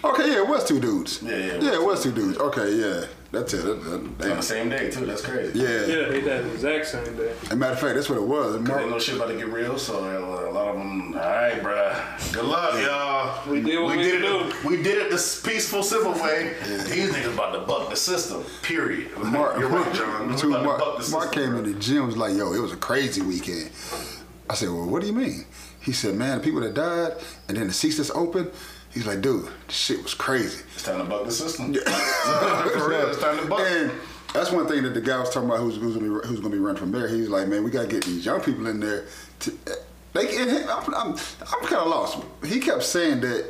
Okay, 0.04 0.30
yeah, 0.32 0.38
it 0.38 0.48
was 0.48 0.64
two 0.66 0.80
dudes. 0.80 1.22
Yeah, 1.22 1.30
yeah, 1.30 1.36
it 1.36 1.62
yeah, 1.62 1.74
it 1.74 1.82
was 1.82 2.02
two 2.02 2.10
dudes. 2.10 2.38
Okay, 2.38 2.74
yeah, 2.74 3.04
that's 3.30 3.54
it. 3.54 3.62
That- 3.64 4.18
that- 4.18 4.30
On 4.32 4.36
the 4.38 4.42
same 4.42 4.68
day 4.68 4.90
too. 4.90 5.06
That's 5.06 5.20
crazy. 5.24 5.56
Yeah. 5.58 5.68
Yeah, 5.86 6.08
they 6.08 6.20
did 6.22 6.44
the 6.44 6.52
exact 6.54 6.86
same 6.86 7.16
day. 7.16 7.32
As 7.44 7.52
a 7.52 7.56
matter 7.56 7.74
of 7.74 7.78
fact, 7.78 7.94
that's 7.94 8.08
what 8.08 8.18
it 8.18 8.22
was. 8.26 8.56
Cause 8.56 8.66
Mark- 8.66 8.80
they 8.82 8.88
know 8.90 8.98
shit 8.98 9.14
about 9.16 9.28
to 9.28 9.36
get 9.36 9.46
real, 9.48 9.78
so 9.78 9.94
a 9.98 10.50
lot 10.50 10.68
of 10.68 10.76
them. 10.76 11.14
All 11.14 11.20
right, 11.20 11.62
bruh. 11.62 12.32
Good 12.32 12.44
luck, 12.46 12.74
y'all. 12.82 13.48
We 13.52 13.60
did 13.60 13.78
what 13.80 13.96
we 13.96 14.02
did 14.02 14.22
do. 14.22 14.40
it. 14.48 14.64
We 14.64 14.76
did 14.82 14.98
it 14.98 15.10
this 15.10 15.40
peaceful, 15.40 15.82
civil 15.84 16.12
way. 16.22 16.54
These 16.66 17.12
niggas 17.12 17.34
about 17.34 17.52
to 17.52 17.60
buck 17.60 17.88
the 17.90 17.96
system. 17.96 18.42
Period. 18.62 19.16
Mark, 19.18 19.58
You're 19.60 19.68
right, 19.68 19.94
John. 19.94 20.30
We 20.30 20.36
Too, 20.36 20.48
about 20.54 20.62
to 20.62 20.66
buck 20.66 20.78
Mark, 20.94 21.04
the 21.04 21.10
Mark 21.12 21.32
came 21.32 21.50
bruh. 21.50 21.64
in 21.64 21.72
the 21.74 21.78
gym 21.78 22.06
was 22.06 22.16
like, 22.16 22.34
"Yo, 22.34 22.54
it 22.54 22.60
was 22.60 22.72
a 22.72 22.76
crazy 22.76 23.20
weekend." 23.22 23.70
I 24.50 24.54
said, 24.54 24.70
"Well, 24.70 24.86
what 24.86 25.02
do 25.02 25.06
you 25.06 25.12
mean?" 25.12 25.44
He 25.80 25.92
said, 25.92 26.16
"Man, 26.16 26.38
the 26.38 26.44
people 26.44 26.60
that 26.62 26.74
died, 26.74 27.12
and 27.46 27.56
then 27.56 27.68
the 27.68 27.72
seats 27.72 27.98
that's 27.98 28.10
open." 28.10 28.50
He's 28.96 29.06
like, 29.06 29.20
"Dude, 29.20 29.46
this 29.66 29.76
shit 29.76 30.02
was 30.02 30.14
crazy." 30.14 30.64
It's 30.74 30.82
time 30.82 30.98
to 30.98 31.04
buck 31.04 31.26
the 31.26 31.30
system. 31.30 31.74
Yeah. 31.74 31.80
For 32.78 32.88
real, 32.88 33.08
it's 33.08 33.20
time 33.20 33.38
to 33.38 33.44
buck. 33.44 33.60
And 33.60 33.90
that's 34.32 34.50
one 34.50 34.66
thing 34.66 34.84
that 34.84 34.94
the 34.94 35.02
guy 35.02 35.20
was 35.20 35.28
talking 35.28 35.50
about 35.50 35.60
who's, 35.60 35.76
who's 35.76 35.96
gonna 35.96 36.20
be 36.20 36.26
who's 36.26 36.40
gonna 36.40 36.54
be 36.54 36.58
running 36.58 36.80
from 36.80 36.92
there. 36.92 37.06
He's 37.06 37.28
like, 37.28 37.46
"Man, 37.46 37.62
we 37.62 37.70
gotta 37.70 37.88
get 37.88 38.04
these 38.04 38.24
young 38.24 38.40
people 38.40 38.66
in 38.68 38.80
there." 38.80 39.04
To, 39.40 39.52
they, 40.14 40.62
I'm, 40.64 40.94
I'm, 40.94 41.10
I'm 41.12 41.60
kind 41.68 41.74
of 41.74 41.88
lost. 41.88 42.24
He 42.46 42.58
kept 42.58 42.84
saying 42.84 43.20
that 43.20 43.44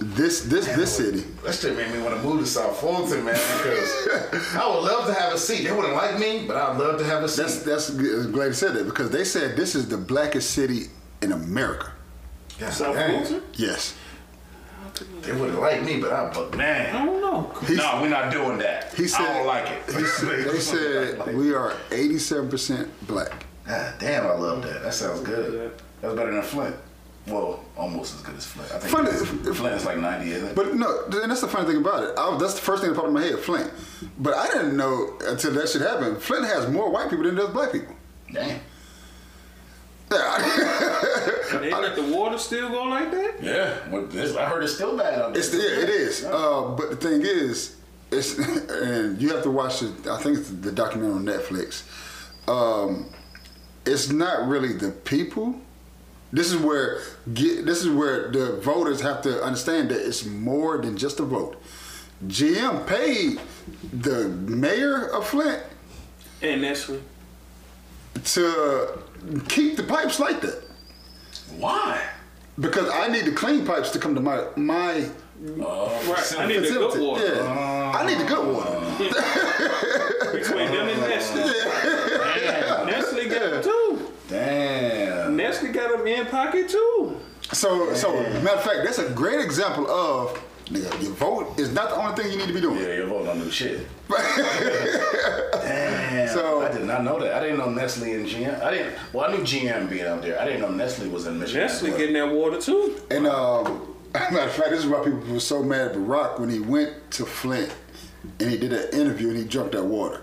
this 0.00 0.42
this 0.42 0.66
this 0.66 0.96
city. 0.96 1.20
That 1.42 1.54
shit 1.54 1.74
made 1.76 1.90
me 1.94 2.02
want 2.02 2.14
to 2.14 2.22
move 2.22 2.40
to 2.40 2.46
South 2.46 2.78
Fulton, 2.78 3.24
man, 3.24 3.34
because 3.34 4.54
I 4.54 4.68
would 4.68 4.84
love 4.84 5.06
to 5.06 5.14
have 5.14 5.32
a 5.32 5.38
seat. 5.38 5.64
They 5.64 5.72
wouldn't 5.72 5.94
like 5.94 6.18
me, 6.18 6.44
but 6.46 6.56
I'd 6.56 6.76
love 6.76 6.98
to 6.98 7.06
have 7.06 7.22
a 7.22 7.28
seat. 7.28 7.42
That's 7.42 7.62
that's 7.62 7.90
good- 7.90 8.32
glad 8.34 8.46
you 8.48 8.52
said 8.52 8.74
that 8.74 8.84
because 8.84 9.08
they 9.08 9.24
said 9.24 9.56
this 9.56 9.74
is 9.74 9.88
the 9.88 9.96
blackest 9.96 10.50
city 10.50 10.88
in 11.22 11.32
America. 11.32 11.93
God 12.58 12.72
South 12.72 12.94
damn. 12.96 13.24
Fulton? 13.24 13.42
Yes. 13.54 13.96
They 15.22 15.32
wouldn't 15.32 15.60
like 15.60 15.82
me, 15.82 16.00
but 16.00 16.12
I 16.12 16.30
but 16.32 16.54
I 16.54 16.56
man. 16.56 17.06
don't 17.06 17.20
know. 17.20 17.52
No, 17.68 17.98
we're 18.00 18.08
not 18.08 18.30
doing 18.30 18.58
that. 18.58 18.94
He 18.94 19.08
said 19.08 19.22
I 19.22 19.38
don't 19.38 19.46
like 19.46 19.66
it. 19.68 19.82
He 19.86 20.04
said, 20.04 20.44
they 20.44 20.58
said 20.60 21.34
we 21.34 21.52
are 21.52 21.74
87 21.90 22.48
percent 22.48 23.06
black. 23.08 23.44
God 23.66 23.94
damn, 23.98 24.24
I 24.26 24.34
love 24.34 24.62
that. 24.62 24.82
That 24.82 24.94
sounds 24.94 25.20
good. 25.20 25.72
That's 26.00 26.14
better 26.14 26.30
than 26.32 26.42
Flint. 26.42 26.76
Well, 27.26 27.64
almost 27.76 28.14
as 28.16 28.20
good 28.20 28.36
as 28.36 28.44
Flint. 28.46 28.70
I 28.70 28.78
think 28.78 28.90
Flint- 28.90 29.46
if- 29.48 29.56
Flint 29.56 29.74
is 29.74 29.86
like 29.86 29.96
90, 29.96 30.30
isn't 30.30 30.48
it? 30.50 30.54
But 30.54 30.74
no, 30.74 31.04
and 31.06 31.30
that's 31.30 31.40
the 31.40 31.48
funny 31.48 31.66
thing 31.66 31.78
about 31.78 32.04
it. 32.04 32.10
I, 32.18 32.36
that's 32.38 32.52
the 32.54 32.60
first 32.60 32.82
thing 32.82 32.92
that 32.92 32.96
popped 32.96 33.08
in 33.08 33.14
my 33.14 33.22
head, 33.22 33.38
Flint. 33.38 33.72
But 34.18 34.34
I 34.34 34.46
didn't 34.48 34.76
know 34.76 35.16
until 35.24 35.52
that 35.52 35.70
shit 35.70 35.80
happened. 35.80 36.18
Flint 36.22 36.44
has 36.44 36.68
more 36.70 36.90
white 36.90 37.08
people 37.08 37.24
than 37.24 37.34
it 37.34 37.40
does 37.40 37.48
black 37.50 37.72
people. 37.72 37.96
Damn. 38.30 38.60
Yeah. 40.14 41.58
They 41.60 41.70
let 41.86 41.96
the 41.96 42.14
water 42.16 42.38
still 42.38 42.68
go 42.70 42.84
like 42.84 43.10
that? 43.10 43.42
Yeah, 43.42 43.76
well, 43.90 44.06
this, 44.06 44.36
I 44.36 44.46
heard 44.46 44.62
it's 44.64 44.74
still 44.74 44.96
bad 44.96 45.18
out 45.18 45.34
there. 45.34 45.42
It's 45.42 45.52
yeah, 45.54 45.82
it 45.82 45.88
is. 45.88 46.24
Uh, 46.24 46.74
but 46.76 46.90
the 46.90 46.96
thing 46.96 47.22
is, 47.22 47.76
it's 48.10 48.38
and 48.70 49.20
you 49.20 49.30
have 49.30 49.42
to 49.42 49.50
watch 49.50 49.82
it. 49.82 50.06
I 50.06 50.18
think 50.20 50.38
it's 50.38 50.50
the 50.50 50.72
documentary 50.72 51.14
on 51.14 51.24
Netflix. 51.24 51.82
Um, 52.48 53.06
it's 53.86 54.10
not 54.10 54.46
really 54.48 54.72
the 54.72 54.90
people. 54.90 55.56
This 56.32 56.50
is 56.52 56.56
where 56.56 57.00
get, 57.32 57.64
this 57.64 57.82
is 57.82 57.88
where 57.90 58.30
the 58.30 58.60
voters 58.60 59.00
have 59.02 59.22
to 59.22 59.42
understand 59.42 59.90
that 59.90 60.04
it's 60.06 60.24
more 60.24 60.78
than 60.78 60.96
just 60.96 61.20
a 61.20 61.22
vote. 61.24 61.60
GM 62.26 62.86
paid 62.86 63.40
the 63.92 64.28
mayor 64.28 65.06
of 65.08 65.26
Flint 65.26 65.62
And 66.42 66.62
Nestle. 66.62 67.00
to 68.24 68.98
keep 69.48 69.76
the 69.76 69.82
pipes 69.82 70.18
like 70.20 70.40
that 70.40 70.62
Why? 71.56 72.00
because 72.60 72.88
I 72.90 73.08
need 73.08 73.24
the 73.24 73.32
clean 73.32 73.64
pipes 73.66 73.90
to 73.90 73.98
come 73.98 74.14
to 74.14 74.20
my 74.20 74.44
my 74.56 75.08
oh, 75.60 76.12
Right. 76.12 76.34
I 76.40 76.46
need 76.46 76.56
the 76.58 76.68
good 76.68 76.92
facility. 76.92 77.00
water. 77.04 77.34
Yeah, 77.34 77.92
I 77.94 78.06
need 78.06 78.18
the 78.18 78.24
good 78.24 78.46
water. 78.54 78.80
Between 80.32 80.70
them 80.70 80.88
and 80.88 81.00
Nestle. 81.00 81.42
Damn, 81.42 82.86
Nestle 82.86 83.28
got 83.28 83.50
them 83.50 83.62
too. 83.62 84.12
Damn. 84.28 85.36
Nestle 85.36 85.72
got 85.72 85.96
them 85.96 86.06
in 86.06 86.26
pocket 86.26 86.68
too. 86.68 87.20
So, 87.52 87.92
so 87.94 88.12
matter 88.42 88.50
of 88.50 88.62
fact, 88.64 88.80
that's 88.84 88.98
a 88.98 89.10
great 89.10 89.40
example 89.40 89.86
of 89.90 90.40
nigga, 90.66 91.02
your 91.02 91.12
vote 91.12 91.58
is 91.58 91.72
not 91.72 91.90
the 91.90 91.96
only 91.96 92.14
thing 92.22 92.32
you 92.32 92.38
need 92.38 92.48
to 92.48 92.54
be 92.54 92.60
doing. 92.60 92.78
Yeah, 92.80 92.94
your 92.94 93.06
vote 93.06 93.24
don't 93.26 93.38
do 93.38 93.50
shit. 93.50 93.86
Damn. 95.52 96.28
So- 96.28 96.62
I 96.62 96.70
did 96.72 96.84
not 96.84 97.04
know 97.04 97.18
that. 97.20 97.34
I 97.34 97.40
didn't 97.40 97.58
know 97.58 97.68
Nestle 97.70 98.12
and 98.12 98.26
GM. 98.26 98.62
I 98.62 98.70
didn't. 98.70 98.94
Well, 99.12 99.30
I 99.30 99.36
knew 99.36 99.42
GM 99.42 99.88
being 99.90 100.06
out 100.06 100.22
there. 100.22 100.40
I 100.40 100.44
didn't 100.44 100.60
know 100.62 100.70
Nestle 100.70 101.08
was 101.08 101.26
in 101.26 101.38
Michigan. 101.38 101.62
Nestle 101.62 101.86
as 101.88 101.90
well. 101.92 101.98
getting 101.98 102.14
that 102.14 102.32
water 102.34 102.60
too. 102.60 103.00
And 103.10 103.26
um, 103.26 103.94
matter 104.14 104.40
of 104.40 104.52
fact, 104.52 104.70
this 104.70 104.80
is 104.80 104.86
why 104.86 104.98
people 105.04 105.20
were 105.20 105.40
so 105.40 105.62
mad 105.62 105.88
at 105.88 105.94
Barack 105.94 106.38
when 106.40 106.48
he 106.48 106.60
went 106.60 107.10
to 107.12 107.26
Flint 107.26 107.72
and 108.40 108.50
he 108.50 108.56
did 108.56 108.70
that 108.70 108.94
interview 108.94 109.28
and 109.28 109.36
he 109.36 109.44
drank 109.44 109.72
that 109.72 109.84
water 109.84 110.22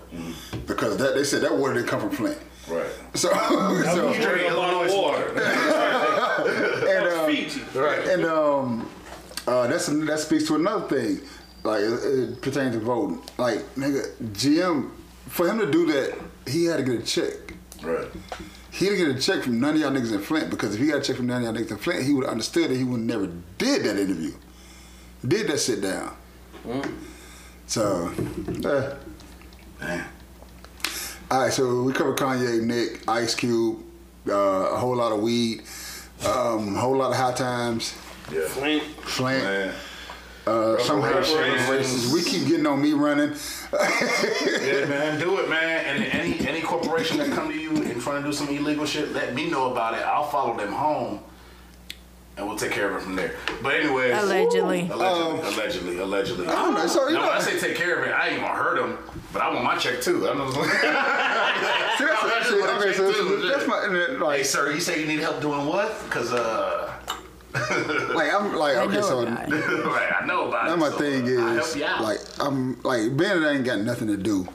because 0.66 0.96
that 0.96 1.14
they 1.14 1.22
said 1.24 1.42
that 1.42 1.56
water 1.56 1.74
didn't 1.74 1.88
come 1.88 2.00
from 2.00 2.10
Flint. 2.10 2.38
Right. 2.68 2.86
So, 3.14 3.28
so 3.84 4.12
You 4.12 4.20
drink 4.22 4.48
Illinois 4.48 4.92
water. 4.96 5.28
and, 6.88 7.08
um, 7.08 7.26
Fiji. 7.30 7.60
right. 7.74 8.06
and 8.08 8.24
um, 8.24 8.88
uh, 9.46 9.66
that's 9.66 9.86
that 9.86 10.18
speaks 10.18 10.46
to 10.48 10.56
another 10.56 10.88
thing, 10.88 11.20
like 11.64 11.80
it, 11.82 11.92
it 11.92 12.42
pertains 12.42 12.74
to 12.74 12.80
voting. 12.80 13.22
Like 13.38 13.58
nigga, 13.74 14.12
GM 14.32 14.90
for 15.28 15.48
him 15.48 15.58
to 15.58 15.70
do 15.70 15.86
that, 15.86 16.18
he 16.46 16.64
had 16.66 16.78
to 16.78 16.82
get 16.82 17.00
a 17.00 17.02
check. 17.02 17.54
Right. 17.82 18.06
He 18.70 18.86
didn't 18.86 19.06
get 19.06 19.16
a 19.16 19.20
check 19.20 19.44
from 19.44 19.60
none 19.60 19.74
of 19.74 19.80
y'all 19.80 19.90
niggas 19.90 20.12
in 20.12 20.20
Flint 20.20 20.50
because 20.50 20.74
if 20.74 20.80
he 20.80 20.86
got 20.86 20.98
a 20.98 21.02
check 21.02 21.16
from 21.16 21.26
none 21.26 21.44
of 21.44 21.54
y'all 21.54 21.62
niggas 21.62 21.70
in 21.70 21.78
Flint, 21.78 22.04
he 22.04 22.12
would 22.12 22.24
have 22.24 22.32
understood 22.32 22.70
that 22.70 22.76
he 22.76 22.84
would 22.84 23.00
never 23.00 23.26
did 23.58 23.84
that 23.84 23.98
interview, 23.98 24.32
did 25.26 25.48
that 25.48 25.58
sit 25.58 25.80
down. 25.80 26.14
So, 27.66 28.12
uh, 28.64 28.96
Damn. 29.80 30.04
all 31.30 31.40
right. 31.42 31.52
So 31.52 31.82
we 31.82 31.92
covered 31.92 32.16
Kanye, 32.16 32.62
Nick, 32.62 33.08
Ice 33.08 33.34
Cube, 33.34 33.82
uh, 34.28 34.32
a 34.32 34.76
whole 34.76 34.96
lot 34.96 35.12
of 35.12 35.20
weed, 35.20 35.62
um, 36.26 36.76
a 36.76 36.80
whole 36.80 36.96
lot 36.96 37.10
of 37.10 37.16
high 37.16 37.32
times. 37.32 37.94
Yeah. 38.30 38.46
Flint. 38.48 38.82
Flint. 38.82 39.42
Man. 39.44 39.74
Uh, 40.44 40.76
somehow 40.78 41.06
Reparations. 41.20 41.60
reparations. 41.60 42.12
We 42.12 42.22
keep 42.22 42.48
getting 42.48 42.66
on 42.66 42.82
me 42.82 42.92
running. 42.92 43.34
Yeah, 43.72 44.84
man, 44.86 45.18
do 45.20 45.38
it, 45.38 45.48
man. 45.48 45.84
And 45.86 46.04
any 46.12 46.46
any 46.46 46.60
corporation 46.60 47.16
that 47.18 47.30
come 47.32 47.48
to 47.50 47.56
you 47.58 47.70
and 47.70 48.00
trying 48.00 48.22
to 48.22 48.28
do 48.28 48.32
some 48.32 48.48
illegal 48.48 48.84
shit, 48.86 49.12
let 49.12 49.34
me 49.34 49.48
know 49.48 49.70
about 49.72 49.94
it. 49.94 50.00
I'll 50.02 50.24
follow 50.28 50.56
them 50.56 50.72
home, 50.72 51.20
and 52.36 52.46
we'll 52.46 52.56
take 52.58 52.72
care 52.72 52.90
of 52.90 52.96
it 52.96 53.02
from 53.02 53.16
there. 53.16 53.34
But 53.62 53.74
anyways, 53.76 54.20
Allegedly. 54.22 54.88
allegedly, 54.90 55.40
allegedly, 55.48 55.98
allegedly. 55.98 56.46
I 56.48 56.52
don't 56.52 56.74
know. 56.74 56.86
So 56.86 57.08
you 57.08 57.14
Now, 57.14 57.20
know, 57.22 57.28
when 57.28 57.36
I 57.36 57.40
say 57.40 57.58
take 57.58 57.76
care 57.76 57.98
of 58.00 58.06
it, 58.08 58.12
I 58.12 58.28
ain't 58.28 58.40
gonna 58.42 58.54
hurt 58.54 58.76
them, 58.78 58.98
but 59.32 59.42
I 59.42 59.50
want 59.52 59.64
my 59.64 59.76
check 59.78 60.00
too. 60.02 60.28
I 60.30 60.34
know. 60.34 60.50
See, 60.50 60.58
that's- 60.60 61.98
just 61.98 62.50
see, 62.50 62.60
want 62.60 62.70
okay, 62.72 62.86
check 62.88 62.96
so 62.96 63.36
that's 63.48 63.66
my 63.68 63.84
and 63.84 63.94
hey, 63.96 64.16
like, 64.18 64.44
sir, 64.44 64.70
you 64.72 64.80
say 64.80 65.00
you 65.00 65.06
need 65.06 65.20
help 65.20 65.40
doing 65.40 65.66
what? 65.66 65.90
Cause 66.10 66.32
uh, 66.32 66.81
like 68.14 68.32
I'm 68.32 68.54
like 68.56 68.76
I 68.76 68.82
okay, 68.84 69.02
so 69.02 69.20
a 69.20 69.24
right, 69.84 70.22
I 70.22 70.26
know 70.26 70.48
about 70.48 70.66
now 70.66 70.76
my 70.76 70.88
so, 70.90 70.98
thing 70.98 71.24
uh, 71.24 71.26
is 71.26 71.74
help 71.74 71.76
you 71.76 71.84
out. 71.84 72.00
like 72.02 72.18
I'm 72.40 72.80
like 72.82 73.16
being 73.16 73.40
that 73.40 73.44
I 73.44 73.52
ain't 73.52 73.64
got 73.64 73.80
nothing 73.80 74.08
to 74.08 74.16
do. 74.16 74.48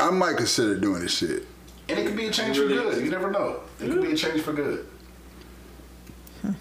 I 0.00 0.10
might 0.10 0.36
consider 0.36 0.76
doing 0.76 1.02
this 1.02 1.16
shit. 1.16 1.44
and 1.88 1.98
it 1.98 2.06
could 2.06 2.16
be 2.16 2.26
a 2.26 2.30
change 2.32 2.56
for 2.58 2.66
good. 2.66 3.04
You 3.04 3.10
never 3.10 3.30
know. 3.30 3.60
It 3.80 3.90
could 3.90 4.02
be 4.02 4.12
a 4.12 4.16
change 4.16 4.40
for 4.42 4.52
good. 4.52 4.86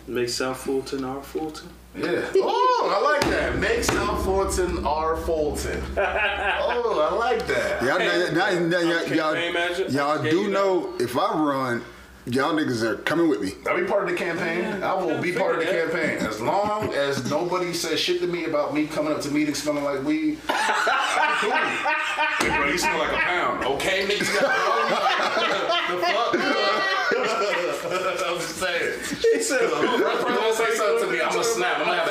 Make 0.07 0.29
South 0.29 0.57
Fulton 0.57 1.03
our 1.03 1.23
Fulton. 1.23 1.69
Yeah. 1.95 2.25
Oh, 2.83 2.89
I 2.95 3.11
like 3.13 3.21
that. 3.31 3.57
Make 3.59 3.83
South 3.83 4.23
Fulton 4.25 4.83
R. 4.85 5.15
Fulton. 5.17 5.81
Oh, 5.97 7.07
I 7.11 7.15
like 7.15 7.45
that. 7.47 7.81
Y'all, 7.83 7.99
Hey, 7.99 8.33
now, 8.33 8.67
now, 8.67 8.79
y'all, 8.79 9.15
y'all, 9.15 9.35
you 9.35 9.49
imagine? 9.49 9.91
y'all 9.93 10.23
do 10.23 10.47
know 10.49 10.93
if 10.99 11.15
I 11.17 11.33
run, 11.35 11.83
y'all 12.31 12.53
niggas 12.53 12.81
are 12.81 12.95
coming 12.97 13.27
with 13.27 13.41
me. 13.41 13.53
I'll 13.67 13.77
be 13.77 13.85
part 13.85 14.03
of 14.03 14.09
the 14.09 14.15
campaign. 14.15 14.81
I 14.83 14.93
will 14.93 15.21
be 15.21 15.33
part 15.33 15.55
of 15.55 15.65
the 15.65 15.71
campaign. 15.71 16.17
As 16.25 16.39
long 16.39 16.93
as 16.93 17.29
nobody 17.29 17.73
says 17.73 17.99
shit 17.99 18.21
to 18.21 18.27
me 18.27 18.45
about 18.45 18.73
me 18.73 18.87
coming 18.87 19.11
up 19.11 19.21
to 19.21 19.31
meetings 19.31 19.61
smelling 19.61 19.83
like 19.83 20.03
weed, 20.03 20.39
I'm 20.49 21.37
cool. 21.39 21.51
Hey, 21.51 22.57
bro, 22.57 22.67
you 22.67 22.77
smell 22.77 22.99
like 22.99 23.11
a 23.11 23.17
pound. 23.17 23.65
Okay, 23.65 24.05
niggas 24.07 24.39
got 24.39 24.49
the 25.89 25.97
fuck? 25.97 26.35
I'm 28.31 28.37
just 28.37 28.55
saying. 28.57 28.99
He 29.33 29.41
said, 29.43 29.61
Right 29.61 29.99
person 29.99 30.35
gonna 30.35 30.53
say 30.55 30.75
something 30.75 31.07
to 31.07 31.13
me, 31.13 31.21
I'm 31.21 31.31
gonna 31.31 31.43
snap. 31.43 31.79
I'm 31.79 31.85
gonna 31.85 31.97
have 31.97 32.07
an 32.07 32.10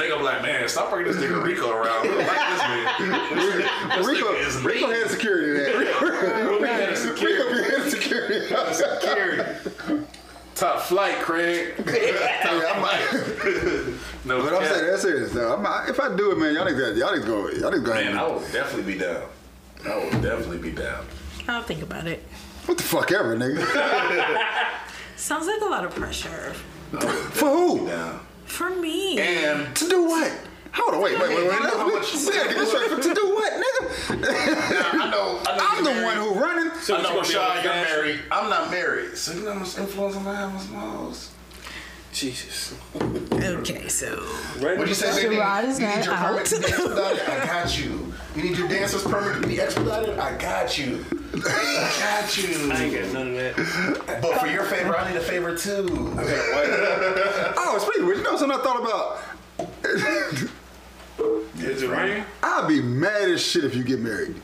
And 0.00 0.06
they 0.08 0.08
gonna 0.16 0.22
be 0.22 0.32
like, 0.32 0.42
man, 0.42 0.66
stop 0.66 0.90
bringing 0.90 1.12
this 1.12 1.22
nigga 1.22 1.42
Rico 1.42 1.70
around. 1.70 2.02
We 2.04 2.08
don't 2.08 2.26
like 2.26 2.26
this 2.28 2.60
nigga. 2.62 3.96
This 3.98 4.06
Rico, 4.06 4.32
nigga 4.32 4.46
is 4.48 4.56
Rico 4.62 4.86
mean. 4.86 4.96
had 4.96 5.10
security 5.10 5.52
there. 5.52 5.78
We 6.60 6.66
had 6.66 6.82
a 6.84 6.92
Rico 6.92 6.94
security. 6.94 7.52
be 7.52 7.70
had 7.76 7.90
security. 7.90 8.46
Security. 8.74 10.06
Top 10.54 10.80
flight, 10.80 11.16
Craig. 11.16 11.74
Top 12.42 12.76
flight. 12.78 13.94
no, 14.24 14.42
But 14.42 14.54
I'm 14.54 14.64
saying 14.64 14.86
that's 14.86 15.02
serious 15.02 15.32
though. 15.32 15.54
I'm, 15.54 15.66
I, 15.66 15.86
if 15.90 16.00
I 16.00 16.16
do 16.16 16.32
it, 16.32 16.38
man, 16.38 16.54
y'all 16.54 16.64
niggas, 16.66 16.96
y'all 16.96 17.10
niggas 17.10 17.26
go, 17.26 17.48
y'all 17.50 17.70
niggas 17.70 17.84
go 17.84 17.92
ahead. 17.92 18.04
Man, 18.06 18.16
I 18.18 18.26
will 18.26 18.40
definitely 18.40 18.92
be 18.94 18.98
down. 18.98 19.22
I 19.86 19.96
will 19.96 20.10
definitely 20.22 20.58
be 20.58 20.70
down. 20.72 21.04
I'll 21.46 21.62
think 21.62 21.82
about 21.82 22.06
it. 22.06 22.22
What 22.64 22.78
the 22.78 22.84
fuck 22.84 23.12
ever, 23.12 23.36
nigga? 23.36 23.66
Sounds 25.16 25.46
like 25.46 25.60
a 25.60 25.64
lot 25.66 25.84
of 25.84 25.94
pressure 25.94 26.54
For 27.32 27.48
who? 27.50 27.86
Down. 27.86 28.20
For 28.50 28.70
me. 28.70 29.18
And 29.18 29.74
To 29.76 29.88
do 29.88 30.04
what? 30.04 30.32
Hold 30.72 30.94
on, 30.94 31.02
wait, 31.02 31.18
wait, 31.18 31.28
wait, 31.30 31.36
wait. 31.36 31.44
You 31.54 31.60
know 31.60 31.78
how 31.78 31.88
Let's- 31.92 32.14
much- 32.14 32.26
we 32.26 32.32
gotta 32.38 32.54
this 32.54 32.68
straight. 32.70 33.02
To 33.02 33.14
do 33.14 33.34
what, 33.34 33.52
nigga? 33.54 35.00
I 35.00 35.10
know, 35.10 35.40
I 35.46 35.56
know 35.56 35.66
I'm 35.68 35.84
the 35.84 35.90
married. 35.90 36.04
one 36.04 36.16
who 36.16 36.40
running. 36.40 36.70
So 36.80 36.94
I 36.94 36.98
you 36.98 37.02
know, 37.02 37.08
gonna 37.10 37.22
Rashad, 37.22 37.56
on 37.58 37.64
you're 37.64 37.72
married. 37.72 38.20
I'm 38.30 38.48
not 38.50 38.70
married. 38.70 39.16
So 39.18 39.32
you 39.32 39.40
know 39.44 39.52
how 39.54 39.58
much 39.58 39.76
influence 39.78 40.14
I'm 40.16 40.24
have 40.24 40.54
on 40.54 40.60
Smalls. 40.60 41.30
Jesus. 42.12 42.74
Okay, 43.32 43.88
so 43.88 44.24
Right 44.58 44.76
What 44.76 44.88
you 44.88 44.94
say, 44.94 45.22
baby? 45.22 45.36
Sherrod 45.36 45.64
is 45.64 45.78
you 45.80 45.86
need 45.86 45.94
not 45.96 46.04
your 46.04 46.16
permit 46.16 46.46
to 46.46 46.58
be 46.58 46.66
expedited? 46.66 47.28
I 47.28 47.46
got 47.46 47.78
you. 47.78 48.12
You 48.36 48.42
need 48.42 48.58
your 48.58 48.68
dancer's 48.68 49.02
permit 49.04 49.42
to 49.42 49.48
be 49.48 49.60
expedited? 49.60 50.18
I 50.18 50.36
got 50.36 50.76
you. 50.76 51.04
I 51.34 51.94
got 52.00 52.36
you. 52.36 52.72
I 52.72 52.82
ain't 52.82 52.94
got 52.94 53.12
none 53.12 53.28
of 53.28 53.34
that. 53.34 54.20
But 54.22 54.40
for 54.40 54.46
your 54.48 54.64
favor, 54.64 54.96
I 54.96 55.08
need 55.08 55.16
a 55.16 55.22
favor 55.22 55.56
too. 55.56 55.86
Oh, 57.56 57.78
speaking 57.80 58.02
of 58.02 58.08
which, 58.08 58.18
you 58.18 58.24
know 58.24 58.36
something 58.36 58.58
I 58.58 58.62
thought 58.62 58.80
about? 58.80 59.20
Is 61.58 61.82
it 61.82 61.90
rain? 61.90 62.24
I'd 62.42 62.66
be 62.66 62.80
mad 62.80 63.30
as 63.30 63.42
shit 63.42 63.64
if 63.64 63.74
you 63.74 63.84
get 63.84 64.00
married. 64.00 64.34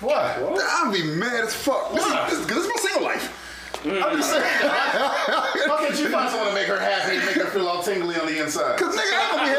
What? 0.00 0.16
I'd 0.18 0.92
be 0.92 1.02
mad 1.02 1.44
as 1.44 1.54
fuck. 1.54 1.92
This 1.92 2.06
is, 2.06 2.12
this, 2.12 2.46
this 2.46 2.58
is 2.58 2.68
my 2.68 2.76
single 2.80 3.02
life. 3.02 3.36
Mm. 3.82 4.02
I'm 4.02 4.16
just 4.16 4.30
saying. 4.30 4.42
How 4.44 5.76
can't 5.78 5.98
you 5.98 6.08
find 6.10 6.28
someone 6.30 6.48
to 6.48 6.54
make 6.54 6.66
her 6.66 6.78
happy 6.78 7.16
and 7.16 7.24
make 7.24 7.36
her 7.36 7.46
feel 7.46 7.66
all 7.66 7.82
tingly 7.82 8.14
on 8.16 8.26
the 8.26 8.42
inside? 8.42 8.78
Cause 8.78 8.94
nigga, 8.94 9.18
I'm 9.18 9.36
gonna 9.36 9.48
be 9.48 9.56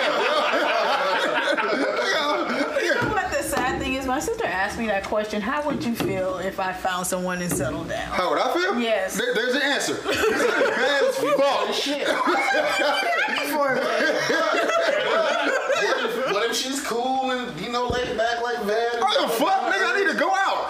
happy. 2.59 2.85
you 2.85 2.93
know 2.95 3.09
what 3.09 3.31
the 3.31 3.41
sad 3.41 3.79
thing 3.81 3.93
is? 3.95 4.05
My 4.05 4.19
sister 4.19 4.45
asked 4.45 4.77
me 4.77 4.85
that 4.87 5.03
question. 5.05 5.41
How 5.41 5.63
would 5.65 5.83
you 5.83 5.95
feel 5.95 6.37
if 6.37 6.59
I 6.59 6.71
found 6.71 7.07
someone 7.07 7.41
and 7.41 7.51
settled 7.51 7.89
down? 7.89 8.11
How 8.13 8.29
would 8.29 8.39
I 8.39 8.53
feel? 8.53 8.79
Yes. 8.79 9.15
There- 9.17 9.33
there's 9.33 9.55
your 9.55 9.63
answer. 9.63 9.93
mad 10.05 11.03
as 11.03 11.15
fuck. 11.17 11.73
Shit. 11.73 12.07
What 14.71 15.97
if, 16.05 16.33
what 16.33 16.49
if 16.49 16.55
she's 16.55 16.81
cool 16.87 17.31
and 17.31 17.59
you 17.59 17.71
know 17.71 17.87
laid 17.87 18.17
back 18.17 18.41
like 18.41 18.63
that? 18.67 18.95
I 18.95 18.99
don't 18.99 19.21
give 19.29 19.29
a 19.31 19.45
fuck, 19.45 19.61
nigga. 19.73 19.93
I 19.93 19.99
need 19.99 20.11
to 20.13 20.17
go 20.19 20.29
out. 20.33 20.69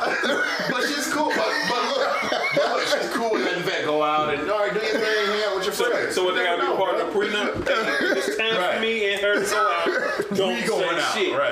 But 0.71 0.83
she's 0.87 1.11
cool. 1.13 1.29
But, 1.29 1.51
but 1.69 1.81
look, 1.91 2.31
but 2.55 2.65
look, 2.71 2.81
she's 2.87 3.09
cool 3.11 3.35
and 3.35 3.43
letting 3.43 3.63
vet 3.63 3.85
go 3.85 4.01
out 4.03 4.33
and 4.33 4.49
all 4.49 4.59
right, 4.59 4.73
do 4.73 4.79
your 4.79 4.99
thing, 4.99 5.01
hang 5.27 5.43
out 5.49 5.55
with 5.55 5.65
your 5.65 5.73
So, 5.73 5.89
friends. 5.91 6.15
so 6.15 6.23
what 6.23 6.35
they 6.35 6.43
gotta 6.45 6.61
be 6.61 6.67
No, 6.67 6.77
part 6.77 6.97
bro. 6.97 7.07
of 7.07 7.13
the 7.13 7.19
prenup? 7.19 8.17
It's 8.17 8.37
time 8.37 8.55
Right. 8.57 8.75
for 8.75 8.81
me 8.81 9.13
and 9.13 9.21
her 9.21 9.33
to 9.43 9.45
go 9.49 9.57
out. 9.57 10.35
Don't 10.35 10.53
We 10.55 10.61
going 10.67 10.97
say 10.97 11.01
out, 11.01 11.13
shit. 11.13 11.37
right? 11.37 11.50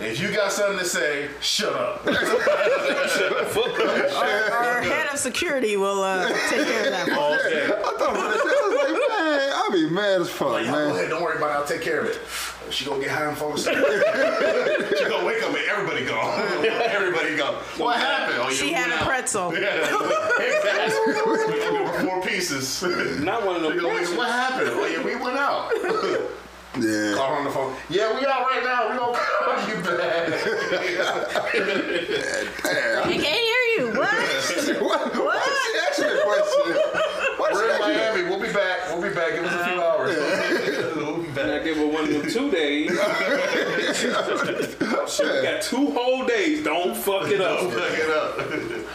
If 0.00 0.20
you 0.20 0.32
got 0.34 0.52
something 0.52 0.78
to 0.78 0.84
say, 0.84 1.28
shut 1.40 1.72
up. 1.74 2.04
Fuck 2.04 2.16
her. 3.76 4.08
Our 4.52 4.82
head 4.82 5.08
of 5.12 5.18
security 5.18 5.76
will 5.76 6.02
uh, 6.02 6.28
take 6.48 6.66
care 6.66 6.84
of 6.86 6.90
that. 6.90 7.10
All 7.18 7.34
day. 7.36 7.64
I 7.64 7.68
thought 7.68 7.94
about 7.94 8.14
that. 8.14 8.40
I 8.40 8.68
was 8.68 8.74
like, 8.76 8.92
man, 9.08 9.52
I'd 9.54 9.70
be 9.72 9.90
mad 9.94 10.20
as 10.22 10.30
fuck, 10.30 10.50
Like, 10.52 10.66
y'all 10.66 10.74
go 10.74 10.86
man. 10.88 10.94
ahead, 10.96 11.08
don't 11.10 11.22
worry 11.22 11.36
about 11.38 11.50
it. 11.50 11.54
I'll 11.54 11.64
take 11.66 11.82
care 11.82 12.00
of 12.00 12.06
it. 12.06 12.18
She 12.72 12.84
gonna 12.84 13.00
get 13.00 13.10
high 13.10 13.24
and 13.24 13.36
fall 13.36 13.54
asleep. 13.54 13.76
she 14.98 15.04
gonna 15.08 15.24
wake 15.24 15.42
up 15.42 15.48
and 15.54 15.64
everybody 15.70 16.04
gone. 16.04 16.38
everybody 16.66 17.34
gone. 17.36 17.54
What 17.78 17.96
happened? 17.98 18.38
Oh, 18.42 18.50
She 18.50 18.72
had 18.72 18.90
a 18.90 18.96
out. 18.96 19.06
pretzel. 19.08 19.52
Exactly. 19.52 20.98
we 21.06 21.12
gonna 21.60 21.84
go 21.84 22.06
four 22.06 22.20
pieces. 22.22 22.82
Not 23.22 23.46
one 23.46 23.56
of 23.56 23.62
them. 23.62 23.76
gonna 23.78 23.94
wake 23.94 24.06
up, 24.08 24.16
what 24.18 24.28
happened? 24.30 24.70
Oh 24.74 24.84
yeah, 24.86 25.02
we 25.02 25.16
went 25.16 25.38
out. 25.38 25.72
Yeah. 26.76 27.14
Call 27.16 27.30
her 27.32 27.36
on 27.38 27.44
the 27.44 27.50
phone. 27.50 27.74
Yeah, 27.88 28.12
we 28.14 28.26
out 28.26 28.42
right 28.42 28.62
now. 28.62 28.90
We 28.90 28.96
gonna 28.98 29.18
call 29.18 29.68
you 29.68 29.76
back. 29.82 30.28
I 32.64 33.02
can't 33.08 33.22
hear 33.22 33.64
you. 33.78 33.88
What? 33.98 35.14
What? 35.14 35.14
Why 35.16 35.38
did 35.44 35.56
she 35.64 35.72
ask 35.78 35.98
you 35.98 36.04
that 36.04 36.22
question? 36.24 36.74
Why 37.38 37.48
We're 37.52 37.58
she 37.58 37.64
in 37.64 37.70
ask 37.70 37.88
you 37.88 37.94
that? 37.94 38.14
Miami. 38.14 38.28
We'll 38.28 38.40
be 38.40 38.52
back. 38.52 38.78
We'll 38.90 39.02
be 39.02 39.14
back. 39.14 39.30
Give 39.34 39.44
us 39.44 39.54
a 39.54 39.64
few 39.64 39.80
hours. 39.82 40.16
we'll 40.16 40.47
be 41.74 41.80
And 41.80 41.86
give 41.86 41.86
her 41.86 41.86
one 41.86 42.04
of 42.04 42.10
them 42.10 42.30
two 42.30 42.50
days. 42.50 42.90
Shit, 45.08 45.26
we 45.26 45.42
got 45.42 45.62
two 45.62 45.90
whole 45.90 46.24
days. 46.26 46.64
Don't 46.64 46.96
fuck 46.96 47.30
it 47.30 47.40
up. 47.40 47.62
Look 47.62 47.92
it 47.92 48.10
up. 48.10 48.40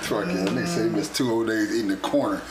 Fuck 0.04 0.28
yeah, 0.28 0.46
nigga 0.46 0.68
say 0.68 0.84
he 0.84 0.90
missed 0.90 1.16
two 1.16 1.28
whole 1.28 1.46
days 1.46 1.74
eating 1.74 1.90
the 1.90 1.98
corner. 1.98 2.42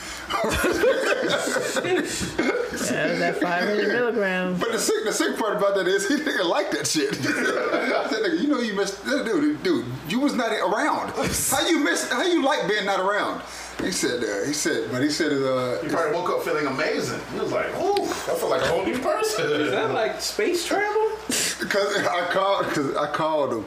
Yeah, 2.73 3.13
that 3.13 3.37
500 3.39 3.87
milligrams. 3.87 4.59
But 4.59 4.71
the 4.71 4.79
sick, 4.79 5.05
the 5.05 5.13
sick 5.13 5.37
part 5.37 5.55
about 5.55 5.75
that 5.75 5.87
is 5.87 6.07
he 6.07 6.17
didn't 6.17 6.47
like 6.47 6.71
that 6.71 6.87
shit. 6.87 7.11
I 7.13 8.09
said, 8.09 8.23
nigga, 8.23 8.41
you 8.41 8.47
know 8.47 8.59
you 8.59 8.73
missed, 8.75 9.03
dude, 9.05 9.63
dude, 9.63 9.85
you 10.09 10.19
was 10.19 10.33
not 10.33 10.51
around. 10.51 11.11
How 11.49 11.67
you 11.67 11.79
miss? 11.79 12.11
How 12.11 12.23
you 12.23 12.43
like 12.43 12.67
being 12.67 12.85
not 12.85 12.99
around? 12.99 13.41
He 13.83 13.91
said, 13.91 14.23
uh, 14.23 14.45
he 14.45 14.53
said, 14.53 14.89
but 14.91 15.01
he 15.01 15.09
said, 15.09 15.33
uh, 15.33 15.81
He 15.81 15.89
probably 15.89 16.13
woke 16.13 16.29
up 16.29 16.43
feeling 16.43 16.67
amazing. 16.67 17.19
He 17.33 17.39
was 17.39 17.51
like, 17.51 17.67
ooh, 17.75 18.03
I 18.03 18.35
feel 18.35 18.49
like 18.49 18.61
a 18.61 18.67
whole 18.67 18.85
new 18.85 18.97
person. 18.97 19.51
Is 19.61 19.71
that 19.71 19.91
like 19.91 20.21
space 20.21 20.65
travel? 20.65 21.11
because 21.27 21.97
I 21.97 22.29
called, 22.31 22.67
because 22.67 22.95
I 22.95 23.11
called 23.11 23.53
him, 23.53 23.65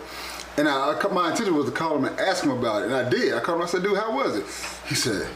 and 0.56 0.68
I, 0.68 0.98
I, 0.98 1.12
my 1.12 1.30
intention 1.30 1.54
was 1.54 1.66
to 1.66 1.72
call 1.72 1.98
him 1.98 2.06
and 2.06 2.18
ask 2.18 2.42
him 2.42 2.50
about 2.50 2.82
it, 2.82 2.86
and 2.86 2.94
I 2.94 3.08
did. 3.08 3.34
I 3.34 3.40
called 3.40 3.58
him. 3.58 3.64
I 3.64 3.68
said, 3.68 3.82
dude, 3.82 3.98
how 3.98 4.16
was 4.16 4.36
it? 4.36 4.46
He 4.88 4.94
said, 4.94 5.28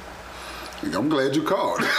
I'm 0.82 1.11
glad 1.11 1.36
you 1.36 1.43
called. 1.43 1.82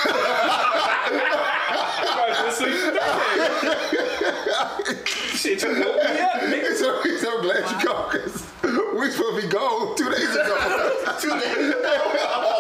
Shit, 5.06 5.62
you 5.62 5.70
woke 5.70 6.04
me 6.04 6.20
up, 6.20 6.42
nigga. 6.42 6.76
said, 6.76 7.04
he 7.04 7.18
said, 7.18 7.30
I'm 7.30 7.42
glad 7.42 7.72
you 7.72 7.88
called 7.88 8.12
because 8.12 8.51
we 9.02 9.12
supposed 9.12 9.42
to 9.42 9.48
be 9.48 9.52
gone 9.52 9.96
two 9.98 10.10
days 10.10 10.30
ago. 10.36 10.98
Two 11.20 11.30
days. 11.40 11.74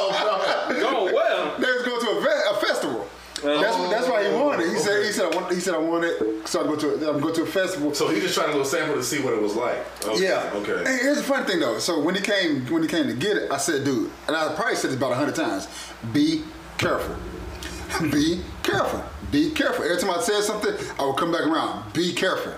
Oh, 0.04 0.78
Going 0.80 1.14
well. 1.14 1.58
They 1.60 1.72
was 1.72 1.84
going 1.84 2.02
to 2.02 2.10
a, 2.18 2.22
ve- 2.22 2.50
a 2.50 2.66
festival. 2.66 3.08
That's, 3.44 3.76
oh. 3.76 3.90
that's 3.90 4.08
why 4.08 4.28
he 4.28 4.34
wanted. 4.34 4.66
it. 4.66 4.74
He 4.74 4.78
said 4.78 5.04
he 5.06 5.12
said 5.12 5.32
I 5.32 5.36
want, 5.36 5.54
he 5.54 5.60
said 5.60 5.74
I 5.74 5.78
want 5.80 6.04
it. 6.04 6.48
So 6.48 6.62
I 6.62 6.64
go 6.64 6.76
to 6.76 6.90
a, 7.10 7.14
I'm 7.14 7.20
going 7.22 7.34
to 7.36 7.44
a 7.44 7.46
festival. 7.46 7.94
So 7.94 8.08
he 8.10 8.20
just 8.20 8.36
trying 8.36 8.48
to 8.48 8.54
go 8.54 8.64
sample 8.64 8.96
to 8.96 9.04
see 9.04 9.22
what 9.22 9.34
it 9.34 9.42
was 9.42 9.56
like. 9.56 9.78
Okay. 10.06 10.24
yeah. 10.24 10.52
Okay. 10.54 10.84
Hey, 10.84 11.00
here's 11.02 11.18
the 11.18 11.24
funny 11.24 11.46
thing 11.46 11.60
though. 11.60 11.80
So 11.80 12.00
when 12.02 12.16
he 12.16 12.22
came 12.22 12.66
when 12.68 12.82
he 12.84 12.88
came 12.88 13.08
to 13.08 13.14
get 13.14 13.38
it, 13.38 13.52
I 13.52 13.58
said, 13.58 13.84
dude, 13.84 14.12
and 14.28 14.36
I 14.36 14.54
probably 14.56 14.76
said 14.76 14.92
this 14.92 14.98
about 14.98 15.12
a 15.14 15.16
hundred 15.16 15.36
times. 15.36 15.68
Be 16.14 16.44
careful. 16.78 17.16
Be 18.12 18.42
careful. 18.64 19.00
careful. 19.02 19.04
Be 19.32 19.52
careful. 19.52 19.86
Every 19.86 19.98
time 19.98 20.12
I 20.12 20.22
said 20.22 20.42
something, 20.44 20.74
I 21.00 21.06
would 21.06 21.18
come 21.18 21.32
back 21.32 21.46
around. 21.46 21.94
Be 21.94 22.14
careful. 22.14 22.54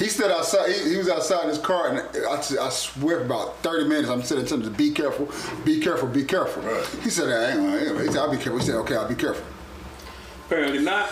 He 0.00 0.08
stood 0.08 0.30
outside. 0.30 0.72
He, 0.72 0.92
he 0.92 0.96
was 0.96 1.10
outside 1.10 1.42
in 1.42 1.50
his 1.50 1.58
car, 1.58 1.90
and 1.90 1.98
I, 2.26 2.36
I 2.38 2.70
swear 2.70 3.18
for 3.18 3.24
about 3.26 3.58
thirty 3.58 3.86
minutes. 3.86 4.08
I'm 4.08 4.22
sitting 4.22 4.46
telling 4.46 4.64
him 4.64 4.72
to 4.72 4.76
be 4.76 4.90
careful, 4.92 5.28
be 5.62 5.78
careful, 5.78 6.08
be 6.08 6.24
careful. 6.24 6.62
Right. 6.62 6.86
He 7.02 7.10
said, 7.10 7.28
"I 7.28 7.50
ain't 7.50 7.56
gonna." 7.58 7.76
ain't 7.76 7.88
gonna." 7.88 8.00
He 8.00 8.06
said, 8.06 8.16
"I'll 8.16 8.30
be 8.30 8.36
careful." 8.38 8.58
He 8.58 8.64
said, 8.64 8.74
"Okay, 8.76 8.96
I'll 8.96 9.08
be 9.08 9.14
careful." 9.14 9.44
Apparently 10.46 10.82
not. 10.82 11.10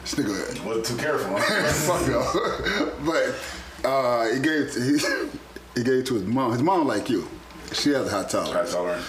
This 0.00 0.14
nigga, 0.14 0.64
Wasn't 0.64 0.86
too 0.86 0.96
careful. 0.96 1.36
Huh? 1.38 1.72
fuck 1.72 2.08
no. 2.08 2.92
but 3.04 3.88
uh, 3.88 4.34
he 4.34 4.40
gave 4.40 4.74
he, 4.74 4.98
he 5.74 5.84
gave 5.84 6.00
it 6.00 6.06
to 6.06 6.14
his 6.14 6.24
mom. 6.24 6.52
His 6.52 6.62
mom 6.62 6.86
like 6.86 7.10
you. 7.10 7.28
She 7.72 7.90
has 7.90 8.06
a 8.06 8.10
high 8.10 8.28
tolerance. 8.28 8.52
That's 8.52 8.74
all 8.74 8.86
right. 8.86 9.02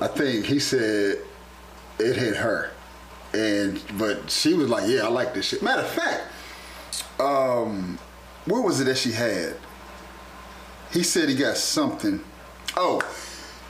I 0.00 0.08
think 0.08 0.46
he 0.46 0.58
said 0.58 1.18
it 2.00 2.16
hit 2.16 2.36
her, 2.36 2.72
and 3.32 3.80
but 3.98 4.28
she 4.28 4.54
was 4.54 4.68
like, 4.68 4.88
"Yeah, 4.88 5.04
I 5.04 5.08
like 5.08 5.32
this 5.32 5.46
shit." 5.46 5.62
Matter 5.62 5.82
of 5.82 5.88
fact, 5.88 6.24
um, 7.20 7.98
what 8.46 8.64
was 8.64 8.80
it 8.80 8.84
that 8.84 8.98
she 8.98 9.12
had? 9.12 9.56
He 10.92 11.02
said 11.02 11.28
he 11.28 11.34
got 11.34 11.56
something. 11.56 12.20
Oh, 12.76 13.00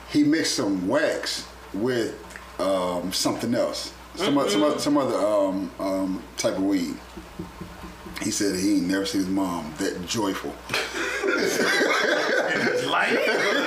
he 0.09 0.23
mixed 0.23 0.55
some 0.55 0.87
wax 0.87 1.47
with 1.73 2.13
um, 2.59 3.11
something 3.11 3.53
else, 3.53 3.93
some 4.15 4.37
oth- 4.37 4.51
some 4.51 4.63
other, 4.63 4.79
some 4.79 4.97
other 4.97 5.15
um, 5.17 5.71
um, 5.79 6.23
type 6.37 6.53
of 6.55 6.63
weed. 6.63 6.95
He 8.21 8.31
said 8.31 8.57
he 8.57 8.77
ain't 8.77 8.87
never 8.87 9.05
seen 9.05 9.21
his 9.21 9.29
mom 9.29 9.73
that 9.77 10.05
joyful. 10.07 10.53
In 11.25 12.61
his 12.61 12.85
life. 12.85 13.19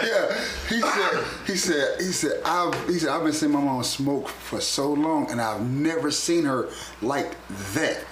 Yeah, 0.05 0.35
he 0.69 0.81
said. 0.81 1.25
He 1.47 1.57
said. 1.57 2.01
He 2.01 2.13
said. 2.13 2.41
I've. 2.45 2.89
He 2.89 2.99
said. 2.99 3.11
I've 3.11 3.25
been 3.25 3.33
seeing 3.33 3.53
my 3.53 3.61
mom 3.61 3.83
smoke 3.85 4.29
for 4.29 4.61
so 4.61 4.93
long, 4.93 5.31
and 5.31 5.41
I've 5.41 5.61
never 5.69 6.11
seen 6.11 6.45
her 6.45 6.69
like 7.03 7.37
that. 7.75 8.05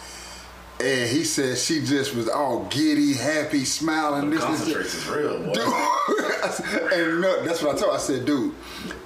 And 0.79 1.09
he 1.11 1.25
said 1.25 1.57
she 1.57 1.83
just 1.83 2.15
was 2.15 2.29
all 2.29 2.67
giddy, 2.67 3.15
happy, 3.15 3.65
smiling. 3.65 4.29
The 4.29 4.37
This, 4.37 4.45
this, 4.45 4.59
concentrates 4.59 4.95
is 4.95 5.07
real, 5.09 5.39
boy. 5.43 5.53
Dude, 5.53 5.65
and 6.93 7.21
no, 7.23 7.43
that's 7.45 7.63
what 7.63 7.77
I 7.77 7.79
told. 7.79 7.95
I 7.95 7.99
said, 7.99 8.27
dude, 8.27 8.55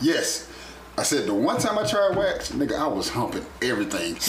yes. 0.00 0.48
I 0.98 1.02
said 1.02 1.26
the 1.26 1.34
one 1.34 1.58
time 1.58 1.78
I 1.78 1.86
tried 1.86 2.16
wax, 2.16 2.50
nigga, 2.50 2.78
I 2.78 2.86
was 2.88 3.08
humping 3.08 3.46
everything. 3.62 4.14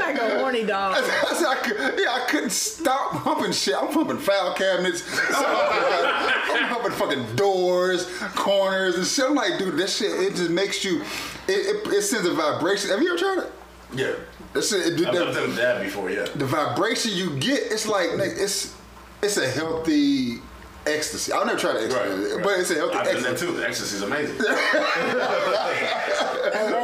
like 0.00 0.20
a 0.20 0.38
horny 0.38 0.64
dog. 0.64 0.96
I 0.96 1.34
said, 1.34 1.46
I 1.46 1.56
could, 1.62 1.98
yeah, 1.98 2.12
I 2.12 2.26
couldn't 2.28 2.50
stop 2.50 3.12
humping 3.12 3.52
shit. 3.52 3.74
I'm 3.74 3.92
humping 3.92 4.18
file 4.18 4.52
cabinets. 4.52 5.02
I'm 5.30 6.64
humping 6.64 6.92
fucking 6.92 7.36
doors, 7.36 8.06
corners, 8.34 8.96
and 8.96 9.06
shit. 9.06 9.24
I'm 9.26 9.34
like, 9.34 9.58
dude, 9.58 9.76
this 9.78 9.96
shit, 9.96 10.10
it 10.10 10.34
just 10.34 10.50
makes 10.50 10.84
you, 10.84 11.02
it, 11.46 11.86
it, 11.86 11.86
it 11.86 12.02
sends 12.02 12.26
a 12.26 12.34
vibration. 12.34 12.90
Have 12.90 13.00
you 13.00 13.10
ever 13.10 13.18
tried 13.18 13.38
it? 13.46 13.52
Yeah. 13.92 14.12
That 14.52 14.64
shit, 14.64 14.86
it, 14.86 14.92
I've 15.06 15.14
that- 15.14 15.34
done 15.34 15.54
that 15.56 15.82
before, 15.82 16.10
yeah. 16.10 16.24
the 16.34 16.46
vibration 16.46 17.12
you 17.12 17.36
get, 17.38 17.60
it's 17.72 17.86
like, 17.86 18.08
it's, 18.14 18.74
it's 19.22 19.36
a 19.36 19.48
healthy 19.48 20.38
ecstasy. 20.86 21.32
I've 21.32 21.46
never 21.46 21.58
tried 21.58 21.76
ecstasy, 21.76 22.34
Right, 22.34 22.42
but 22.42 22.58
it's 22.60 22.70
a 22.70 22.74
healthy 22.74 22.96
I've 22.96 23.06
done 23.06 23.22
that 23.22 23.38
too. 23.38 23.52
The 23.52 23.66
ecstasy 23.66 23.96
is 23.96 24.02
amazing. 24.02 24.36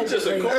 Just 0.05 0.27
a 0.27 0.39
cool. 0.39 0.51
I, 0.51 0.53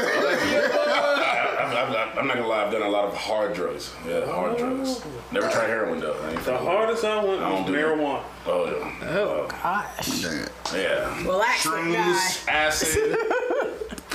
I, 2.15 2.17
I'm 2.17 2.25
not 2.27 2.35
gonna 2.37 2.47
lie, 2.47 2.63
I've 2.65 2.71
done 2.71 2.81
a 2.81 2.89
lot 2.89 3.05
of 3.05 3.13
hard 3.13 3.53
drugs. 3.53 3.93
Yeah, 4.07 4.25
hard 4.25 4.53
oh. 4.53 4.57
drugs. 4.57 5.01
Never 5.31 5.49
tried 5.49 5.67
heroin 5.67 5.99
though. 5.99 6.15
The 6.43 6.57
hardest 6.57 7.03
I 7.03 7.23
went 7.23 7.41
I 7.41 7.49
don't 7.49 7.63
was 7.63 7.71
do 7.71 7.73
that. 7.73 7.85
marijuana. 7.85 8.23
Oh 8.47 8.65
yeah. 8.65 9.09
Oh 9.09 9.47
gosh. 9.47 10.21
Damn. 10.21 10.47
Yeah. 10.73 11.23
Relax, 11.23 11.63
that 11.63 11.73
Shrooms, 11.73 12.47
acid. 12.47 13.17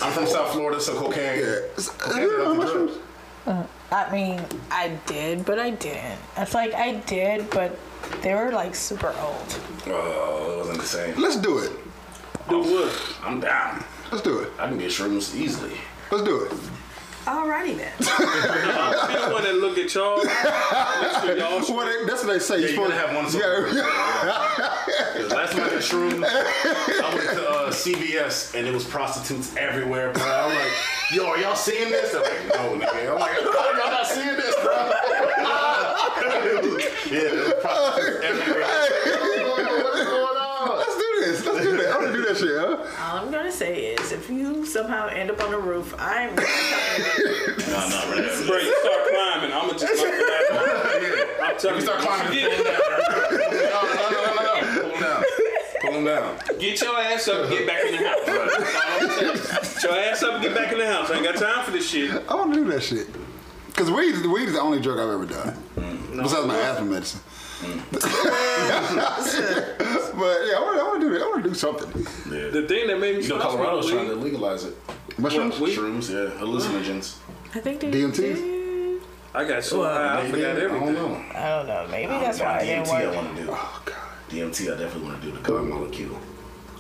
I'm 0.02 0.12
from 0.12 0.27
South 0.27 0.52
Florida, 0.52 0.81
so 0.81 0.94
cocaine. 0.94 1.40
Yeah. 1.40 1.60
Cocaine's 1.98 2.32
a 2.32 2.44
healthy. 2.44 3.01
Uh, 3.47 3.64
I 3.90 4.12
mean, 4.12 4.40
I 4.70 4.97
did, 5.06 5.44
but 5.44 5.59
I 5.59 5.70
didn't. 5.70 6.18
It's 6.36 6.55
like 6.55 6.74
I 6.74 6.97
did, 7.06 7.51
but 7.51 7.77
they 8.22 8.35
were 8.35 8.51
like 8.51 8.74
super 8.74 9.14
old. 9.20 9.60
Oh, 9.86 10.52
it 10.52 10.59
wasn't 10.59 10.81
the 10.81 10.86
same. 10.86 11.16
Let's 11.20 11.36
do 11.36 11.59
it. 11.59 11.72
Do 12.48 12.60
what? 12.60 13.16
I'm 13.22 13.40
down. 13.40 13.85
Let's 14.10 14.22
do 14.22 14.40
it. 14.40 14.52
I 14.59 14.68
can 14.68 14.78
get 14.78 14.90
shrooms 14.90 15.35
easily. 15.35 15.77
Let's 16.10 16.24
do 16.24 16.44
it. 16.44 16.52
Alrighty 17.26 17.76
then. 17.76 17.92
I'm 18.01 19.28
the 19.28 19.34
one 19.34 19.42
that 19.44 19.55
look 19.56 19.76
at 19.78 19.94
y'all. 19.94 20.16
Make 20.24 20.32
sure 21.22 21.36
y'all 21.36 21.62
Well, 21.76 21.86
they, 21.86 22.06
that's 22.06 22.24
what 22.24 22.32
they 22.32 22.38
say. 22.38 22.56
Yeah, 22.60 22.62
you 22.62 22.68
supposed- 22.74 22.92
gotta 22.92 23.06
have 23.06 23.14
one. 23.14 23.24
Yeah, 23.26 23.30
somewhere. 23.30 23.68
yeah. 23.74 25.34
Last 25.36 25.52
time 25.52 25.64
I 25.64 25.68
got 25.70 25.82
shrooms, 25.82 26.24
I 26.24 26.26
went 27.14 27.28
to 27.30 27.48
uh, 27.48 27.70
CVS 27.70 28.55
and 28.59 28.66
it 28.66 28.72
was 28.72 28.84
prostitutes 28.84 29.55
everywhere, 29.56 30.12
bro. 30.12 30.22
I'm 30.24 30.55
like, 30.55 30.72
yo, 31.12 31.26
are 31.26 31.36
y'all 31.38 31.55
seeing 31.55 31.90
this? 31.90 32.10
They're 32.12 32.22
like, 32.22 32.47
no, 32.48 32.78
nigga. 32.86 33.12
I'm 33.12 33.18
like, 33.20 33.32
oh, 33.38 33.74
y'all 33.78 33.90
not 33.90 34.06
seeing 34.06 34.36
this, 34.36 34.55
bro? 34.62 34.72
yeah, 37.10 37.52
prostitutes 37.60 38.24
everywhere. 38.24 38.64
What's 39.84 40.05
going 40.05 40.38
on? 40.38 40.78
Let's 40.78 40.97
do 40.97 41.09
this. 41.20 41.44
Let's 41.47 41.64
do 42.39 42.55
that. 42.55 42.61
I'm 42.61 42.74
gonna 42.74 42.78
do 42.81 42.81
that 42.81 42.86
shit, 42.86 42.97
huh? 42.97 43.12
All 43.12 43.19
I'm 43.24 43.31
gonna 43.31 43.52
say 43.52 43.86
is, 43.94 44.12
if 44.12 44.28
you 44.31 44.65
somehow 44.66 45.09
end 45.09 45.31
up 45.31 45.43
on 45.43 45.51
the 45.51 45.59
roof, 45.59 45.94
I'm 45.98 46.35
not 46.35 46.44
coming 46.44 47.02
with 47.07 47.66
you. 47.66 47.73
No, 47.73 47.89
no, 47.89 47.97
right. 48.11 48.47
Bro, 48.47 48.57
you 48.59 48.74
start 48.81 49.02
climbing. 49.11 49.52
I'm 49.52 49.66
gonna 49.69 49.78
just 49.78 49.97
start 49.97 50.15
climbing. 50.15 51.12
I'm 51.43 51.57
telling 51.59 51.77
You 51.77 51.81
you, 51.81 51.86
start 51.86 52.01
climbing. 52.01 52.32
Get, 52.32 52.51
Pull 52.51 52.65
him 52.65 52.65
down. 52.65 53.81
No, 53.81 54.11
no, 54.11 54.20
no, 54.20 54.35
no, 54.35 54.43
no. 54.43 54.55
Pull 54.81 54.90
him 54.90 55.01
down. 55.01 55.24
Pull 55.81 55.93
him 55.93 56.05
down. 56.05 56.59
get 56.59 56.81
your 56.81 56.98
ass 56.98 57.28
up 57.28 57.40
and 57.43 57.51
get 57.51 57.66
back 57.66 57.85
in 57.85 57.93
the 57.93 58.09
house. 58.09 58.20
That's 58.27 58.74
all 58.74 58.93
I'm 58.93 59.09
telling 59.09 59.36
you. 59.36 59.43
Get 59.43 59.82
your 59.82 59.98
ass 59.98 60.23
up 60.23 60.35
and 60.35 60.43
get 60.43 60.55
back 60.55 60.73
in 60.73 60.78
the 60.78 60.86
house. 60.86 61.11
I 61.11 61.15
ain't 61.16 61.24
got 61.24 61.36
time 61.36 61.65
for 61.65 61.70
this 61.70 61.89
shit. 61.89 62.11
I 62.28 62.35
want 62.35 62.55
to 62.55 62.61
do 62.61 62.70
that 62.70 62.82
shit. 62.82 63.09
Cause 63.74 63.90
weed, 63.90 64.27
weed 64.27 64.48
is 64.48 64.52
the 64.52 64.61
only 64.61 64.81
drug 64.81 64.98
I've 64.98 65.09
ever 65.09 65.24
done, 65.24 65.57
mm. 65.77 66.23
besides 66.23 66.47
my 66.47 66.59
asthma 66.59 66.85
medicine. 66.85 67.20
but 67.91 68.03
yeah, 70.47 70.57
I 70.57 70.61
want 70.62 70.77
to 70.77 70.82
I 70.82 70.89
wanna 70.89 71.01
do 71.01 71.11
that. 71.11 71.23
I 71.23 71.28
want 71.28 71.43
to 71.43 71.49
do 71.51 71.55
something. 71.55 71.91
The 72.31 72.66
thing 72.66 72.87
that 72.87 72.99
made 72.99 73.16
me 73.19 73.23
you 73.23 73.28
know 73.28 73.39
Colorado's 73.39 73.91
trying 73.91 74.09
to 74.09 74.15
legalize 74.15 74.65
it. 74.65 74.74
Mushrooms. 75.19 75.61
Weed? 75.61 75.77
Shrooms, 75.77 76.09
yeah, 76.11 76.31
hallucinogens. 76.41 77.19
I 77.55 77.61
think 77.61 77.81
they 77.81 77.91
DMTs? 77.91 78.16
did. 78.16 79.03
I 79.35 79.45
got 79.45 79.62
so 79.62 79.82
high, 79.85 80.20
I 80.20 80.23
Maybe, 80.23 80.32
forgot 80.32 80.57
I 80.57 80.61
don't 80.61 80.95
know. 80.95 81.24
I 81.35 81.49
don't 81.49 81.66
know. 81.66 81.87
Maybe 81.91 82.12
that's 82.12 82.41
why 82.41 82.59
it 82.59 82.66
didn't 82.66 82.87
DMT 82.87 83.12
I 83.12 83.16
want 83.16 83.37
to 83.37 83.43
do. 83.43 83.49
Oh 83.53 83.82
god. 83.85 83.97
DMT 84.31 84.73
I 84.74 84.78
definitely 84.78 85.09
want 85.09 85.20
to 85.23 85.27
do. 85.31 85.37
The 85.37 85.43
God 85.43 85.65
molecule. 85.65 86.19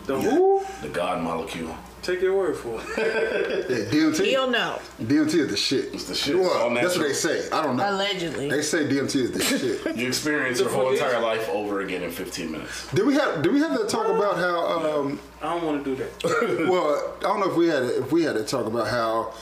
The 0.06 0.20
who? 0.20 0.64
The 0.82 0.88
God 0.88 1.22
molecule. 1.22 1.76
Take 2.02 2.22
your 2.22 2.34
word 2.36 2.56
for 2.56 2.80
it. 2.80 3.66
Yeah, 3.70 3.76
DMT. 3.90 4.24
He'll 4.24 4.50
know. 4.50 4.78
DMT 5.00 5.34
is 5.34 5.48
the 5.48 5.56
shit. 5.56 5.92
It's 5.94 6.04
the 6.04 6.14
shit. 6.14 6.36
Well, 6.38 6.50
all 6.50 6.74
that's 6.74 6.96
what 6.96 7.06
they 7.06 7.12
say. 7.12 7.48
I 7.50 7.62
don't 7.62 7.76
know. 7.76 7.90
Allegedly. 7.90 8.48
They 8.48 8.62
say 8.62 8.84
DMT 8.84 9.14
is 9.16 9.32
the 9.32 9.42
shit. 9.42 9.96
You 10.00 10.08
experience 10.08 10.60
your 10.60 10.70
whole 10.70 10.92
entire 10.92 11.20
life 11.20 11.48
over 11.50 11.80
again 11.82 12.02
in 12.02 12.10
15 12.10 12.50
minutes. 12.50 12.90
Did 12.92 13.06
we 13.06 13.14
have? 13.14 13.42
Did 13.42 13.52
we 13.52 13.60
have 13.60 13.78
to 13.78 13.86
talk 13.86 14.06
about 14.08 14.36
how? 14.36 15.00
Um, 15.00 15.20
I 15.42 15.54
don't 15.54 15.64
want 15.64 15.84
to 15.84 15.94
do 15.94 16.02
that. 16.02 16.68
well, 16.70 17.14
I 17.18 17.22
don't 17.22 17.40
know 17.40 17.50
if 17.50 17.56
we 17.56 17.68
had 17.68 17.82
if 17.84 18.10
we 18.12 18.22
had 18.22 18.34
to 18.34 18.44
talk 18.44 18.66
about 18.66 18.88
how, 18.88 19.34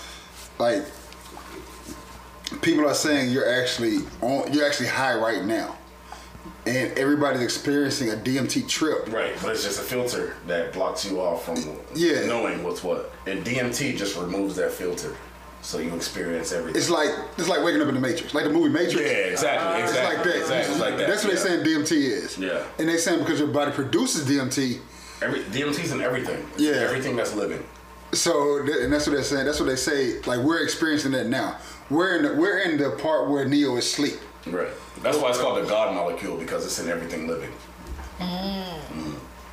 like, 0.59 0.85
people 2.61 2.87
are 2.87 2.95
saying 2.95 3.31
you're 3.31 3.49
actually 3.49 3.99
on, 4.21 4.53
you're 4.53 4.67
actually 4.67 4.89
high 4.89 5.15
right 5.17 5.45
now, 5.45 5.78
and 6.69 6.99
everybody's 6.99 7.43
experiencing 7.43 8.11
a 8.11 8.15
DMT 8.15 8.69
trip. 8.69 9.13
Right, 9.13 9.33
but 9.43 9.53
it's 9.53 9.65
just 9.65 9.79
a 9.81 9.83
filter 9.83 10.35
that 10.47 10.73
blocks 10.73 11.05
you 11.05 11.21
off 11.21 11.45
from 11.45 11.57
Yeah. 11.95 12.27
knowing 12.27 12.63
what's 12.63 12.83
what. 12.85 13.13
And 13.27 13.45
DMT 13.45 13.97
just 13.97 14.17
removes 14.17 14.57
that 14.57 14.71
filter, 14.73 15.15
so 15.63 15.79
you 15.79 15.95
experience 15.95 16.53
everything. 16.53 16.79
It's 16.81 16.91
like 16.91 17.11
it's 17.37 17.49
like 17.49 17.63
waking 17.65 17.81
up 17.83 17.89
in 17.89 17.95
the 17.95 18.01
Matrix, 18.01 18.35
like 18.35 18.45
the 18.45 18.51
movie 18.51 18.69
Matrix. 18.69 19.01
yeah, 19.01 19.17
exactly, 19.35 19.83
It's 19.83 19.91
exactly, 19.93 20.17
like 20.17 20.25
that. 20.25 20.37
exactly, 20.41 20.73
it's 20.75 20.81
like 20.81 20.97
that. 20.99 21.07
That's 21.09 21.25
what 21.25 21.35
yeah. 21.35 21.41
they're 21.43 21.63
saying 21.65 21.65
DMT 21.65 21.93
is. 21.93 22.39
Yeah. 22.39 22.63
And 22.79 22.89
they're 22.89 22.99
saying 22.99 23.21
because 23.21 23.39
your 23.39 23.49
body 23.49 23.73
produces 23.73 24.27
DMT, 24.27 24.81
Every, 25.21 25.41
DMT's 25.45 25.91
in 25.93 26.01
everything. 26.01 26.47
It's 26.55 26.63
Yeah. 26.63 26.73
everything 26.75 27.17
that's 27.17 27.35
living. 27.35 27.65
so 28.13 28.59
and 28.61 28.93
that's 28.93 29.07
what 29.07 29.15
they're 29.15 29.23
saying. 29.25 29.45
That's 29.47 29.61
what 29.61 29.67
they 29.67 29.77
say. 29.77 30.21
Like 30.23 30.41
we're 30.41 30.63
experiencing 30.63 31.13
that 31.13 31.27
now. 31.27 31.57
We're 31.91 32.17
in 32.17 32.23
the, 32.23 32.35
we're 32.35 32.59
in 32.59 32.77
the 32.79 32.91
part 32.93 33.29
where 33.31 33.47
Neo 33.47 33.77
is 33.77 33.85
asleep. 33.87 34.19
Right. 34.47 34.69
That's 35.03 35.19
why 35.19 35.31
it's 35.31 35.39
called 35.39 35.63
the 35.63 35.69
God 35.69 35.95
molecule 35.95 36.37
because 36.37 36.65
it's 36.65 36.79
in 36.79 36.89
everything 36.89 37.27
living. 37.27 37.51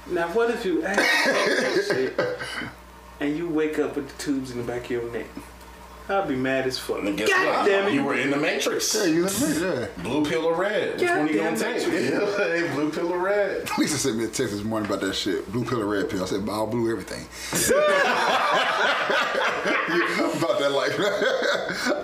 Now, 0.08 0.28
what 0.34 0.52
if 0.52 0.66
you 0.66 0.84
act 0.84 0.98
that 0.98 1.86
shit 1.88 2.20
and 3.20 3.36
you 3.36 3.50
wake 3.50 3.80
up 3.80 3.96
with 3.96 4.08
the 4.08 4.24
tubes 4.24 4.52
in 4.52 4.58
the 4.58 4.64
back 4.64 4.86
of 4.86 4.92
your 4.92 5.12
neck? 5.12 5.26
I'd 6.08 6.28
be 6.28 6.36
mad 6.36 6.68
as 6.68 6.78
fuck. 6.78 7.00
And 7.00 7.08
then 7.08 7.16
guess 7.16 7.30
God 7.30 7.48
what? 7.48 7.66
damn 7.66 7.88
it. 7.88 7.94
You 7.94 8.04
were 8.04 8.14
in 8.14 8.30
the 8.30 8.38
Matrix. 8.38 8.94
Yeah, 8.94 9.06
you 9.06 9.26
in 9.26 9.34
the 9.34 9.90
yeah. 9.98 10.04
Blue 10.04 10.24
pill 10.24 10.46
or 10.46 10.54
red? 10.54 10.94
Which 10.94 11.08
God 11.08 11.18
one 11.18 11.28
you 11.28 11.34
damn 11.34 11.56
gonna 11.56 11.80
take? 11.80 11.88
Yeah, 11.88 12.20
hey, 12.38 12.72
blue 12.76 12.92
pill 12.92 13.12
or 13.12 13.18
red? 13.18 13.68
Lisa 13.80 13.98
sent 13.98 14.18
me 14.18 14.26
a 14.26 14.28
text 14.28 14.54
this 14.54 14.64
morning 14.64 14.88
about 14.88 15.02
that 15.02 15.16
shit. 15.16 15.52
Blue 15.52 15.66
pill 15.66 15.82
or 15.82 15.88
red 15.88 16.08
pill. 16.08 16.22
I 16.22 16.28
said, 16.28 16.48
I'll 16.48 16.68
blue 16.68 16.92
everything. 16.92 17.26
about 20.38 20.60
that 20.60 20.72
life. 20.72 21.00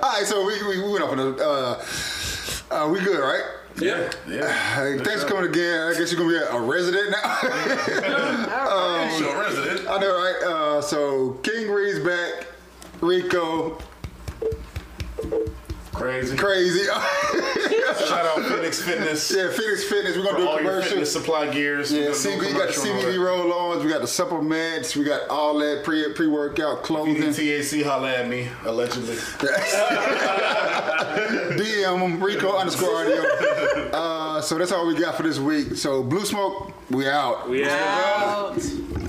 All 0.03 0.13
right, 0.13 0.25
so 0.25 0.45
we, 0.45 0.61
we, 0.63 0.81
we 0.81 0.91
went 0.91 1.03
off 1.03 1.11
on 1.11 1.19
a, 1.19 1.29
uh, 1.35 1.85
uh, 2.71 2.87
we 2.89 2.99
good, 3.01 3.19
right? 3.19 3.43
Yeah. 3.79 4.09
Hey, 4.75 4.97
thanks 5.03 5.23
for 5.23 5.29
coming 5.29 5.49
again. 5.49 5.87
I 5.87 5.97
guess 5.97 6.11
you're 6.11 6.19
gonna 6.21 6.31
be 6.31 6.57
a 6.57 6.59
resident 6.59 7.11
now. 7.11 7.37
Sure, 9.17 9.39
resident. 9.39 9.87
I 9.89 9.97
know, 9.99 10.13
right? 10.17 10.43
Uh, 10.45 10.81
so 10.81 11.31
King 11.43 11.69
Reed's 11.69 11.99
back. 11.99 12.47
Rico, 13.01 13.77
Crazy. 15.93 16.37
crazy. 16.37 16.85
Shout 16.85 18.25
out 18.25 18.45
Phoenix 18.45 18.81
Fitness. 18.81 19.29
yeah, 19.35 19.49
Phoenix 19.51 19.83
Fitness. 19.83 20.15
We're 20.17 20.23
gonna 20.23 20.37
do 20.37 20.43
a 20.43 20.47
all 20.47 20.53
your 20.61 20.69
commercial. 20.69 20.89
fitness 20.91 21.11
supply 21.11 21.49
gears. 21.51 21.91
Yeah, 21.91 22.09
We're 22.09 22.13
gonna 22.13 22.15
do 22.23 22.29
a 22.29 22.31
CB, 22.31 22.39
we 22.39 22.45
got 22.53 22.67
the 22.67 22.73
commercial 22.73 22.83
CBD 22.83 23.13
that. 23.13 23.19
roll-ons. 23.19 23.83
We 23.83 23.89
got 23.91 24.01
the 24.01 24.07
supplements. 24.07 24.95
We 24.95 25.03
got 25.03 25.27
all 25.29 25.57
that 25.59 25.83
pre 25.83 26.11
pre 26.13 26.27
workout 26.27 26.83
clothing. 26.83 27.33
TAC, 27.33 27.83
holla 27.83 28.11
at 28.13 28.27
me, 28.29 28.47
allegedly. 28.65 29.15
DM 31.57 31.99
them 31.99 32.23
Rico 32.23 32.55
underscore 32.57 32.95
audio. 33.01 33.23
Uh, 33.91 34.39
so 34.41 34.57
that's 34.57 34.71
all 34.71 34.87
we 34.87 34.95
got 34.95 35.15
for 35.15 35.23
this 35.23 35.37
week. 35.37 35.75
So 35.75 36.01
Blue 36.01 36.25
Smoke, 36.25 36.71
we 36.89 37.07
out. 37.09 37.49
We 37.49 37.65
out. 37.65 38.55
Out. 38.57 39.01